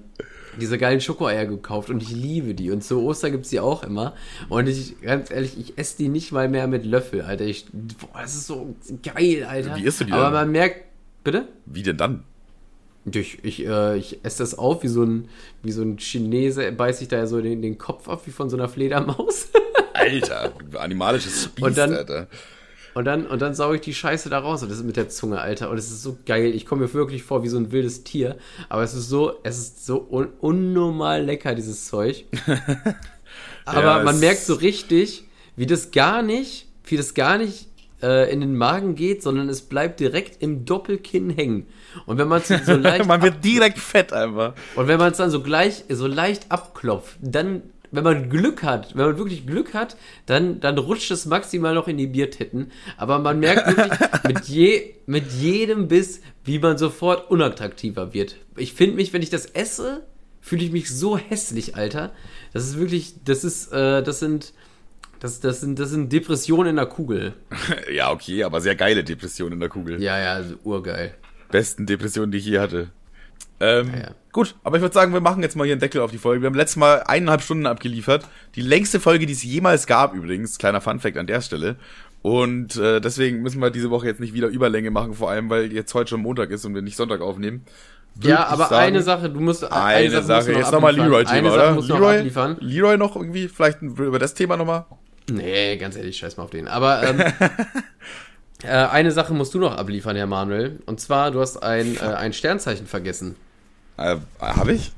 diese 0.59 0.77
geilen 0.77 1.01
Schokoeier 1.01 1.45
gekauft 1.45 1.89
und 1.89 2.01
ich 2.03 2.11
liebe 2.11 2.53
die. 2.53 2.71
Und 2.71 2.83
zu 2.83 3.01
Ostern 3.01 3.31
gibt 3.31 3.45
es 3.45 3.49
die 3.49 3.59
auch 3.59 3.83
immer. 3.83 4.13
Und 4.49 4.67
ich, 4.67 5.01
ganz 5.01 5.31
ehrlich, 5.31 5.57
ich 5.57 5.77
esse 5.77 5.97
die 5.97 6.09
nicht 6.09 6.31
mal 6.31 6.47
mehr 6.49 6.67
mit 6.67 6.85
Löffel, 6.85 7.21
Alter. 7.21 7.45
Ich, 7.45 7.65
boah, 7.71 8.21
das 8.21 8.35
ist 8.35 8.47
so 8.47 8.75
geil, 9.01 9.45
Alter. 9.49 9.75
Wie 9.75 9.83
isst 9.83 10.01
du 10.01 10.05
die 10.05 10.11
Aber 10.13 10.31
man 10.31 10.51
merkt, 10.51 10.85
bitte? 11.23 11.47
Wie 11.65 11.83
denn 11.83 11.97
dann? 11.97 12.23
Ich, 13.11 13.43
ich, 13.43 13.65
äh, 13.65 13.97
ich 13.97 14.23
esse 14.23 14.43
das 14.43 14.57
auf 14.57 14.83
wie 14.83 14.87
so 14.87 15.03
ein, 15.03 15.27
wie 15.61 15.71
so 15.71 15.81
ein 15.81 15.97
Chinese, 15.97 16.71
beißt 16.71 16.99
sich 16.99 17.09
da 17.09 17.17
ja 17.17 17.27
so 17.27 17.41
den, 17.41 17.61
den 17.61 17.77
Kopf 17.77 18.07
ab 18.07 18.21
wie 18.25 18.31
von 18.31 18.49
so 18.49 18.55
einer 18.55 18.69
Fledermaus. 18.69 19.49
Alter, 19.93 20.53
animalisches 20.75 21.45
Spieß, 21.45 21.63
und 21.63 21.77
dann, 21.77 21.93
Alter. 21.93 22.27
Und 22.93 23.05
dann, 23.05 23.25
und 23.25 23.41
dann 23.41 23.55
sauge 23.55 23.75
ich 23.75 23.81
die 23.81 23.93
Scheiße 23.93 24.29
da 24.29 24.39
raus. 24.39 24.61
Und 24.61 24.69
das 24.69 24.77
ist 24.77 24.85
mit 24.85 24.97
der 24.97 25.09
Zunge, 25.09 25.41
Alter. 25.41 25.69
Und 25.69 25.77
es 25.77 25.89
ist 25.89 26.03
so 26.03 26.17
geil. 26.25 26.53
Ich 26.53 26.65
komme 26.65 26.83
mir 26.83 26.93
wirklich 26.93 27.23
vor 27.23 27.43
wie 27.43 27.47
so 27.47 27.57
ein 27.57 27.71
wildes 27.71 28.03
Tier. 28.03 28.37
Aber 28.69 28.83
es 28.83 28.93
ist 28.93 29.09
so, 29.09 29.39
es 29.43 29.57
ist 29.57 29.85
so 29.85 30.07
un 30.09 30.27
unnormal 30.39 31.23
lecker, 31.23 31.55
dieses 31.55 31.87
Zeug. 31.87 32.25
Aber 33.65 33.97
ja, 33.97 34.03
man 34.03 34.19
merkt 34.19 34.41
so 34.41 34.53
richtig, 34.55 35.25
wie 35.55 35.65
das 35.65 35.91
gar 35.91 36.21
nicht, 36.21 36.67
wie 36.85 36.97
das 36.97 37.13
gar 37.13 37.37
nicht 37.37 37.67
äh, 38.03 38.31
in 38.31 38.41
den 38.41 38.55
Magen 38.55 38.95
geht, 38.95 39.23
sondern 39.23 39.49
es 39.49 39.61
bleibt 39.61 39.99
direkt 39.99 40.43
im 40.43 40.65
Doppelkinn 40.65 41.29
hängen. 41.29 41.65
Und 42.05 42.17
wenn 42.17 42.27
man 42.27 42.41
es 42.41 42.65
so 42.65 42.73
leicht 42.75 43.07
Man 43.07 43.21
wird 43.21 43.43
direkt 43.43 43.79
fett 43.79 44.13
einfach. 44.13 44.53
und 44.75 44.87
wenn 44.87 44.99
man 44.99 45.11
es 45.11 45.17
dann 45.17 45.31
so 45.31 45.41
gleich 45.41 45.85
so 45.89 46.05
leicht 46.05 46.51
abklopft, 46.51 47.17
dann 47.21 47.63
wenn 47.93 48.03
man 48.03 48.29
Glück 48.29 48.63
hat, 48.63 48.95
wenn 48.95 49.05
man 49.05 49.17
wirklich 49.17 49.45
Glück 49.45 49.73
hat, 49.73 49.95
dann, 50.25 50.59
dann 50.59 50.77
rutscht 50.77 51.11
es 51.11 51.25
maximal 51.25 51.75
noch 51.75 51.87
in 51.87 51.97
die 51.97 52.07
Biertitten. 52.07 52.71
Aber 52.97 53.19
man 53.19 53.39
merkt 53.39 53.67
wirklich 53.67 53.99
mit, 54.27 54.45
je, 54.45 54.95
mit 55.05 55.31
jedem 55.31 55.87
Biss, 55.87 56.21
wie 56.43 56.57
man 56.59 56.77
sofort 56.77 57.29
unattraktiver 57.29 58.13
wird. 58.13 58.37
Ich 58.57 58.73
finde 58.73 58.95
mich, 58.95 59.13
wenn 59.13 59.21
ich 59.21 59.29
das 59.29 59.45
esse, 59.45 60.03
fühle 60.41 60.63
ich 60.63 60.71
mich 60.71 60.89
so 60.89 61.17
hässlich, 61.17 61.75
Alter. 61.75 62.11
Das 62.51 62.65
ist 62.65 62.79
wirklich, 62.79 63.13
das 63.23 63.43
ist, 63.43 63.71
äh, 63.71 64.01
das 64.01 64.19
sind, 64.19 64.53
das, 65.19 65.39
das 65.39 65.61
sind, 65.61 65.77
das 65.77 65.91
sind 65.91 66.11
Depressionen 66.11 66.71
in 66.71 66.75
der 66.77 66.87
Kugel. 66.87 67.33
Ja, 67.93 68.11
okay, 68.11 68.43
aber 68.43 68.59
sehr 68.59 68.75
geile 68.75 69.03
Depression 69.03 69.51
in 69.51 69.59
der 69.59 69.69
Kugel. 69.69 70.01
Ja, 70.01 70.19
ja, 70.19 70.33
also 70.33 70.55
urgeil. 70.63 71.13
Besten 71.51 71.85
Depressionen, 71.85 72.31
die 72.31 72.39
ich 72.39 72.45
je 72.45 72.57
hatte. 72.57 72.89
Ähm, 73.59 73.91
Ja, 73.93 73.99
ja. 73.99 74.15
Gut, 74.33 74.55
aber 74.63 74.77
ich 74.77 74.81
würde 74.81 74.93
sagen, 74.95 75.13
wir 75.13 75.21
machen 75.21 75.43
jetzt 75.43 75.55
mal 75.55 75.63
hier 75.63 75.73
einen 75.73 75.79
Deckel 75.79 76.01
auf 76.01 76.09
die 76.09 76.17
Folge. 76.17 76.41
Wir 76.41 76.47
haben 76.47 76.55
letztes 76.55 76.75
Mal 76.77 77.03
eineinhalb 77.03 77.43
Stunden 77.43 77.67
abgeliefert. 77.67 78.25
Die 78.55 78.61
längste 78.61 78.99
Folge, 78.99 79.27
die 79.27 79.33
es 79.33 79.43
jemals 79.43 79.85
gab 79.85 80.15
übrigens. 80.15 80.57
Kleiner 80.57 80.81
Funfact 80.81 81.17
an 81.17 81.27
der 81.27 81.39
Stelle. 81.41 81.75
Und 82.23 82.75
äh, 82.77 82.99
deswegen 82.99 83.43
müssen 83.43 83.61
wir 83.61 83.69
diese 83.69 83.91
Woche 83.91 84.07
jetzt 84.07 84.19
nicht 84.19 84.33
wieder 84.33 84.47
Überlänge 84.47 84.89
machen, 84.89 85.13
vor 85.13 85.29
allem, 85.29 85.49
weil 85.51 85.71
jetzt 85.71 85.93
heute 85.93 86.09
schon 86.09 86.21
Montag 86.21 86.49
ist 86.49 86.65
und 86.65 86.73
wir 86.73 86.81
nicht 86.81 86.95
Sonntag 86.97 87.21
aufnehmen. 87.21 87.63
Würd 88.15 88.25
Ja, 88.25 88.47
aber 88.47 88.65
sagen, 88.65 88.75
eine 88.75 89.01
Sache, 89.03 89.29
du 89.29 89.39
musst 89.39 89.71
Eine, 89.71 90.15
musst 90.15 90.27
Sache. 90.27 90.45
du 90.45 90.51
noch 90.53 90.59
Jetzt 90.59 90.71
nochmal 90.71 90.91
abliefern. 90.91 91.11
Leroy-Thema, 91.11 91.37
Eine 91.37 91.49
Sache 91.51 91.59
oder? 91.61 91.73
musst 91.73 91.89
noch 91.89 91.99
Leroy, 91.99 92.17
abliefern. 92.17 92.57
Leroy 92.59 92.97
noch 92.97 93.15
irgendwie, 93.15 93.47
vielleicht 93.47 93.81
über 93.81 94.19
das 94.19 94.33
Thema 94.33 94.57
nochmal? 94.57 94.85
Nee, 95.29 95.77
ganz 95.77 95.95
ehrlich, 95.95 96.17
scheiß 96.17 96.37
mal 96.37 96.43
auf 96.43 96.49
den. 96.49 96.67
Aber 96.67 97.03
ähm, 97.03 97.19
äh, 98.63 98.67
eine 98.69 99.11
Sache 99.11 99.33
musst 99.33 99.53
du 99.53 99.59
noch 99.59 99.77
abliefern, 99.77 100.15
Herr 100.15 100.25
Manuel. 100.25 100.79
Und 100.87 100.99
zwar, 101.01 101.29
du 101.29 101.39
hast 101.39 101.61
ein, 101.61 101.97
äh, 101.97 101.99
ein 101.99 102.33
Sternzeichen 102.33 102.87
vergessen. 102.87 103.35
Äh, 103.97 104.17
habe 104.39 104.73
ich? 104.73 104.91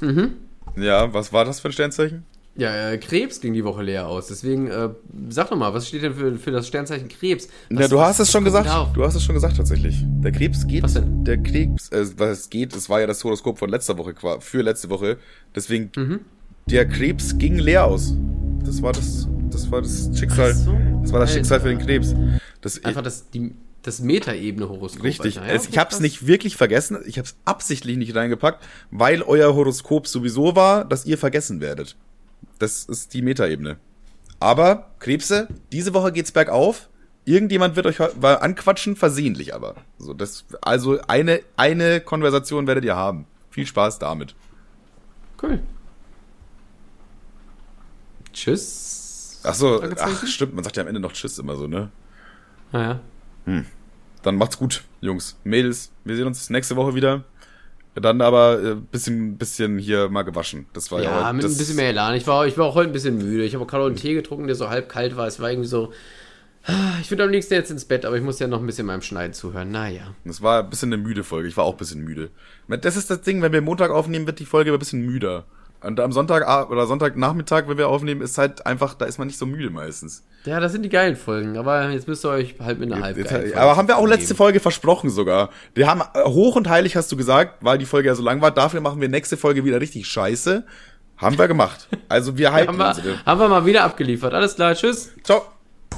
Mhm. 0.00 0.32
Ja, 0.76 1.12
was 1.12 1.32
war 1.32 1.44
das 1.44 1.60
für 1.60 1.68
ein 1.68 1.72
Sternzeichen? 1.72 2.24
Ja, 2.56 2.90
äh, 2.90 2.98
Krebs 2.98 3.40
ging 3.40 3.54
die 3.54 3.64
Woche 3.64 3.82
leer 3.84 4.08
aus. 4.08 4.26
Deswegen, 4.26 4.66
äh, 4.68 4.88
sag 5.28 5.48
doch 5.50 5.56
mal, 5.56 5.72
was 5.74 5.86
steht 5.86 6.02
denn 6.02 6.14
für, 6.14 6.36
für 6.36 6.50
das 6.50 6.66
Sternzeichen 6.66 7.08
Krebs? 7.08 7.48
Was, 7.70 7.80
ja, 7.82 7.88
du 7.88 8.00
hast 8.00 8.18
es 8.18 8.32
schon 8.32 8.42
gesagt. 8.42 8.68
auf? 8.68 8.92
Du 8.94 9.04
hast 9.04 9.14
es 9.14 9.22
schon 9.22 9.36
gesagt 9.36 9.56
tatsächlich. 9.56 10.02
Der 10.04 10.32
Krebs 10.32 10.66
geht. 10.66 10.82
Was 10.82 10.94
denn? 10.94 11.24
Der 11.24 11.38
Krebs, 11.38 11.88
äh, 11.90 12.04
was 12.16 12.50
geht, 12.50 12.74
es 12.74 12.88
war 12.88 13.00
ja 13.00 13.06
das 13.06 13.22
Horoskop 13.22 13.58
von 13.58 13.70
letzter 13.70 13.96
Woche 13.96 14.14
für 14.40 14.62
letzte 14.62 14.90
Woche. 14.90 15.18
Deswegen 15.54 15.92
Mhm. 15.96 16.20
der 16.66 16.86
Krebs 16.88 17.38
ging 17.38 17.58
leer 17.58 17.84
aus. 17.84 18.14
Das 18.64 18.82
war 18.82 18.92
das, 18.92 19.28
das 19.50 19.70
war 19.70 19.80
das 19.82 20.10
Schicksal. 20.18 20.52
So. 20.52 20.72
Das 21.02 21.12
war 21.12 21.20
das 21.20 21.28
Alter. 21.30 21.32
Schicksal 21.38 21.60
für 21.60 21.68
den 21.68 21.78
Krebs. 21.78 22.12
Das 22.60 22.84
Einfach 22.84 23.02
das, 23.02 23.30
die, 23.30 23.52
das 23.82 24.00
Metaebene-Horoskop. 24.00 25.04
Richtig. 25.04 25.38
Alter. 25.38 25.48
Ja, 25.50 25.54
Es- 25.56 25.68
ich 25.68 25.78
hab's 25.78 25.94
krass. 25.96 26.00
nicht 26.00 26.26
wirklich 26.26 26.56
vergessen. 26.56 26.98
Ich 27.06 27.18
hab's 27.18 27.36
absichtlich 27.44 27.96
nicht 27.96 28.14
reingepackt, 28.14 28.64
weil 28.90 29.22
euer 29.22 29.54
Horoskop 29.54 30.06
sowieso 30.06 30.56
war, 30.56 30.84
dass 30.84 31.06
ihr 31.06 31.16
vergessen 31.18 31.60
werdet. 31.60 31.96
Das 32.58 32.84
ist 32.84 33.14
die 33.14 33.22
Metaebene. 33.22 33.78
Aber, 34.40 34.90
Krebse, 35.00 35.48
diese 35.72 35.94
Woche 35.94 36.12
geht's 36.12 36.32
bergauf. 36.32 36.88
Irgendjemand 37.24 37.76
wird 37.76 37.86
euch 37.86 38.00
anquatschen, 38.00 38.96
versehentlich 38.96 39.54
aber. 39.54 39.74
So, 39.98 40.14
das, 40.14 40.44
also 40.62 40.98
eine, 41.08 41.40
eine 41.56 42.00
Konversation 42.00 42.66
werdet 42.66 42.84
ihr 42.84 42.96
haben. 42.96 43.26
Viel 43.50 43.66
Spaß 43.66 43.98
damit. 43.98 44.34
Cool. 45.42 45.60
Tschüss. 48.32 49.40
Ach 49.44 49.54
so, 49.54 49.82
ach, 49.98 50.26
stimmt, 50.26 50.54
man 50.54 50.64
sagt 50.64 50.76
ja 50.76 50.82
am 50.82 50.88
Ende 50.88 51.00
noch 51.00 51.12
Tschüss 51.12 51.38
immer 51.38 51.56
so, 51.56 51.66
ne? 51.66 51.90
Naja. 52.72 53.00
Dann 54.22 54.36
macht's 54.36 54.58
gut, 54.58 54.84
Jungs, 55.00 55.36
Mädels. 55.44 55.90
Wir 56.04 56.16
sehen 56.16 56.26
uns 56.26 56.50
nächste 56.50 56.76
Woche 56.76 56.94
wieder. 56.94 57.24
Dann 57.94 58.20
aber 58.20 58.62
äh, 58.62 58.74
bisschen, 58.74 59.38
bisschen 59.38 59.78
hier 59.78 60.08
mal 60.08 60.22
gewaschen. 60.22 60.66
Das 60.72 60.90
war 60.92 61.02
ja, 61.02 61.20
Ja, 61.22 61.32
mit 61.32 61.42
das, 61.44 61.52
ein 61.52 61.58
bisschen 61.58 61.76
mehr 61.76 61.88
Elan. 61.88 62.14
Ich 62.14 62.26
war, 62.26 62.46
ich 62.46 62.56
war 62.56 62.66
auch 62.66 62.74
heute 62.74 62.90
ein 62.90 62.92
bisschen 62.92 63.18
müde. 63.18 63.44
Ich 63.44 63.54
habe 63.54 63.66
gerade 63.66 63.86
einen 63.86 63.96
Tee 63.96 64.14
getrunken, 64.14 64.46
der 64.46 64.54
so 64.56 64.68
halb 64.68 64.88
kalt 64.88 65.16
war. 65.16 65.26
Es 65.26 65.40
war 65.40 65.50
irgendwie 65.50 65.68
so. 65.68 65.92
ah, 66.64 66.98
Ich 67.00 67.10
würde 67.10 67.24
am 67.24 67.30
liebsten 67.30 67.54
jetzt 67.54 67.70
ins 67.70 67.84
Bett, 67.86 68.04
aber 68.04 68.16
ich 68.16 68.22
muss 68.22 68.38
ja 68.38 68.46
noch 68.46 68.60
ein 68.60 68.66
bisschen 68.66 68.86
meinem 68.86 69.02
Schneiden 69.02 69.32
zuhören. 69.32 69.70
Naja. 69.72 70.14
Das 70.24 70.42
war 70.42 70.62
ein 70.62 70.70
bisschen 70.70 70.92
eine 70.92 71.02
müde 71.02 71.24
Folge. 71.24 71.48
Ich 71.48 71.56
war 71.56 71.64
auch 71.64 71.74
ein 71.74 71.78
bisschen 71.78 72.02
müde. 72.04 72.30
Das 72.68 72.96
ist 72.96 73.10
das 73.10 73.22
Ding, 73.22 73.42
wenn 73.42 73.52
wir 73.52 73.62
Montag 73.62 73.90
aufnehmen, 73.90 74.26
wird 74.26 74.38
die 74.38 74.46
Folge 74.46 74.72
ein 74.72 74.78
bisschen 74.78 75.04
müder. 75.04 75.44
Und 75.80 76.00
am 76.00 76.10
Sonntag 76.10 76.70
oder 76.70 76.86
Sonntagnachmittag, 76.86 77.68
wenn 77.68 77.78
wir 77.78 77.88
aufnehmen, 77.88 78.20
ist 78.20 78.36
halt 78.36 78.66
einfach, 78.66 78.94
da 78.94 79.04
ist 79.04 79.18
man 79.18 79.28
nicht 79.28 79.38
so 79.38 79.46
müde 79.46 79.70
meistens. 79.70 80.24
Ja, 80.44 80.58
das 80.58 80.72
sind 80.72 80.82
die 80.82 80.88
geilen 80.88 81.14
Folgen, 81.14 81.56
aber 81.56 81.90
jetzt 81.90 82.08
müsst 82.08 82.24
ihr 82.24 82.30
euch 82.30 82.56
halt 82.58 82.80
mit 82.80 82.92
einer 82.92 83.02
halb 83.02 83.16
Jetzt, 83.16 83.30
geilen 83.30 83.42
Folge 83.42 83.60
aber 83.60 83.76
haben 83.76 83.86
wir 83.86 83.96
auch 83.96 84.06
letzte 84.06 84.28
zufrieden 84.28 84.38
Folge 84.38 84.60
versprochen 84.60 85.10
sogar. 85.10 85.50
Wir 85.74 85.88
haben 85.88 86.02
äh, 86.14 86.24
hoch 86.24 86.56
und 86.56 86.68
heilig 86.68 86.96
hast 86.96 87.12
du 87.12 87.16
gesagt, 87.16 87.58
weil 87.60 87.78
die 87.78 87.86
Folge 87.86 88.08
ja 88.08 88.14
so 88.16 88.22
lang 88.22 88.40
war. 88.40 88.50
Dafür 88.50 88.80
machen 88.80 89.00
wir 89.00 89.08
nächste 89.08 89.36
Folge 89.36 89.64
wieder 89.64 89.80
richtig 89.80 90.06
scheiße. 90.08 90.64
Haben 91.16 91.38
wir 91.38 91.48
gemacht. 91.48 91.88
Also 92.08 92.36
wir 92.38 92.52
halten 92.52 92.72
geben. 92.72 92.82
Haben 92.82 93.04
wir, 93.04 93.26
haben 93.26 93.40
wir 93.40 93.48
mal 93.48 93.66
wieder 93.66 93.84
abgeliefert. 93.84 94.34
Alles 94.34 94.56
klar, 94.56 94.74
tschüss. 94.74 95.12
Ciao. 95.22 95.42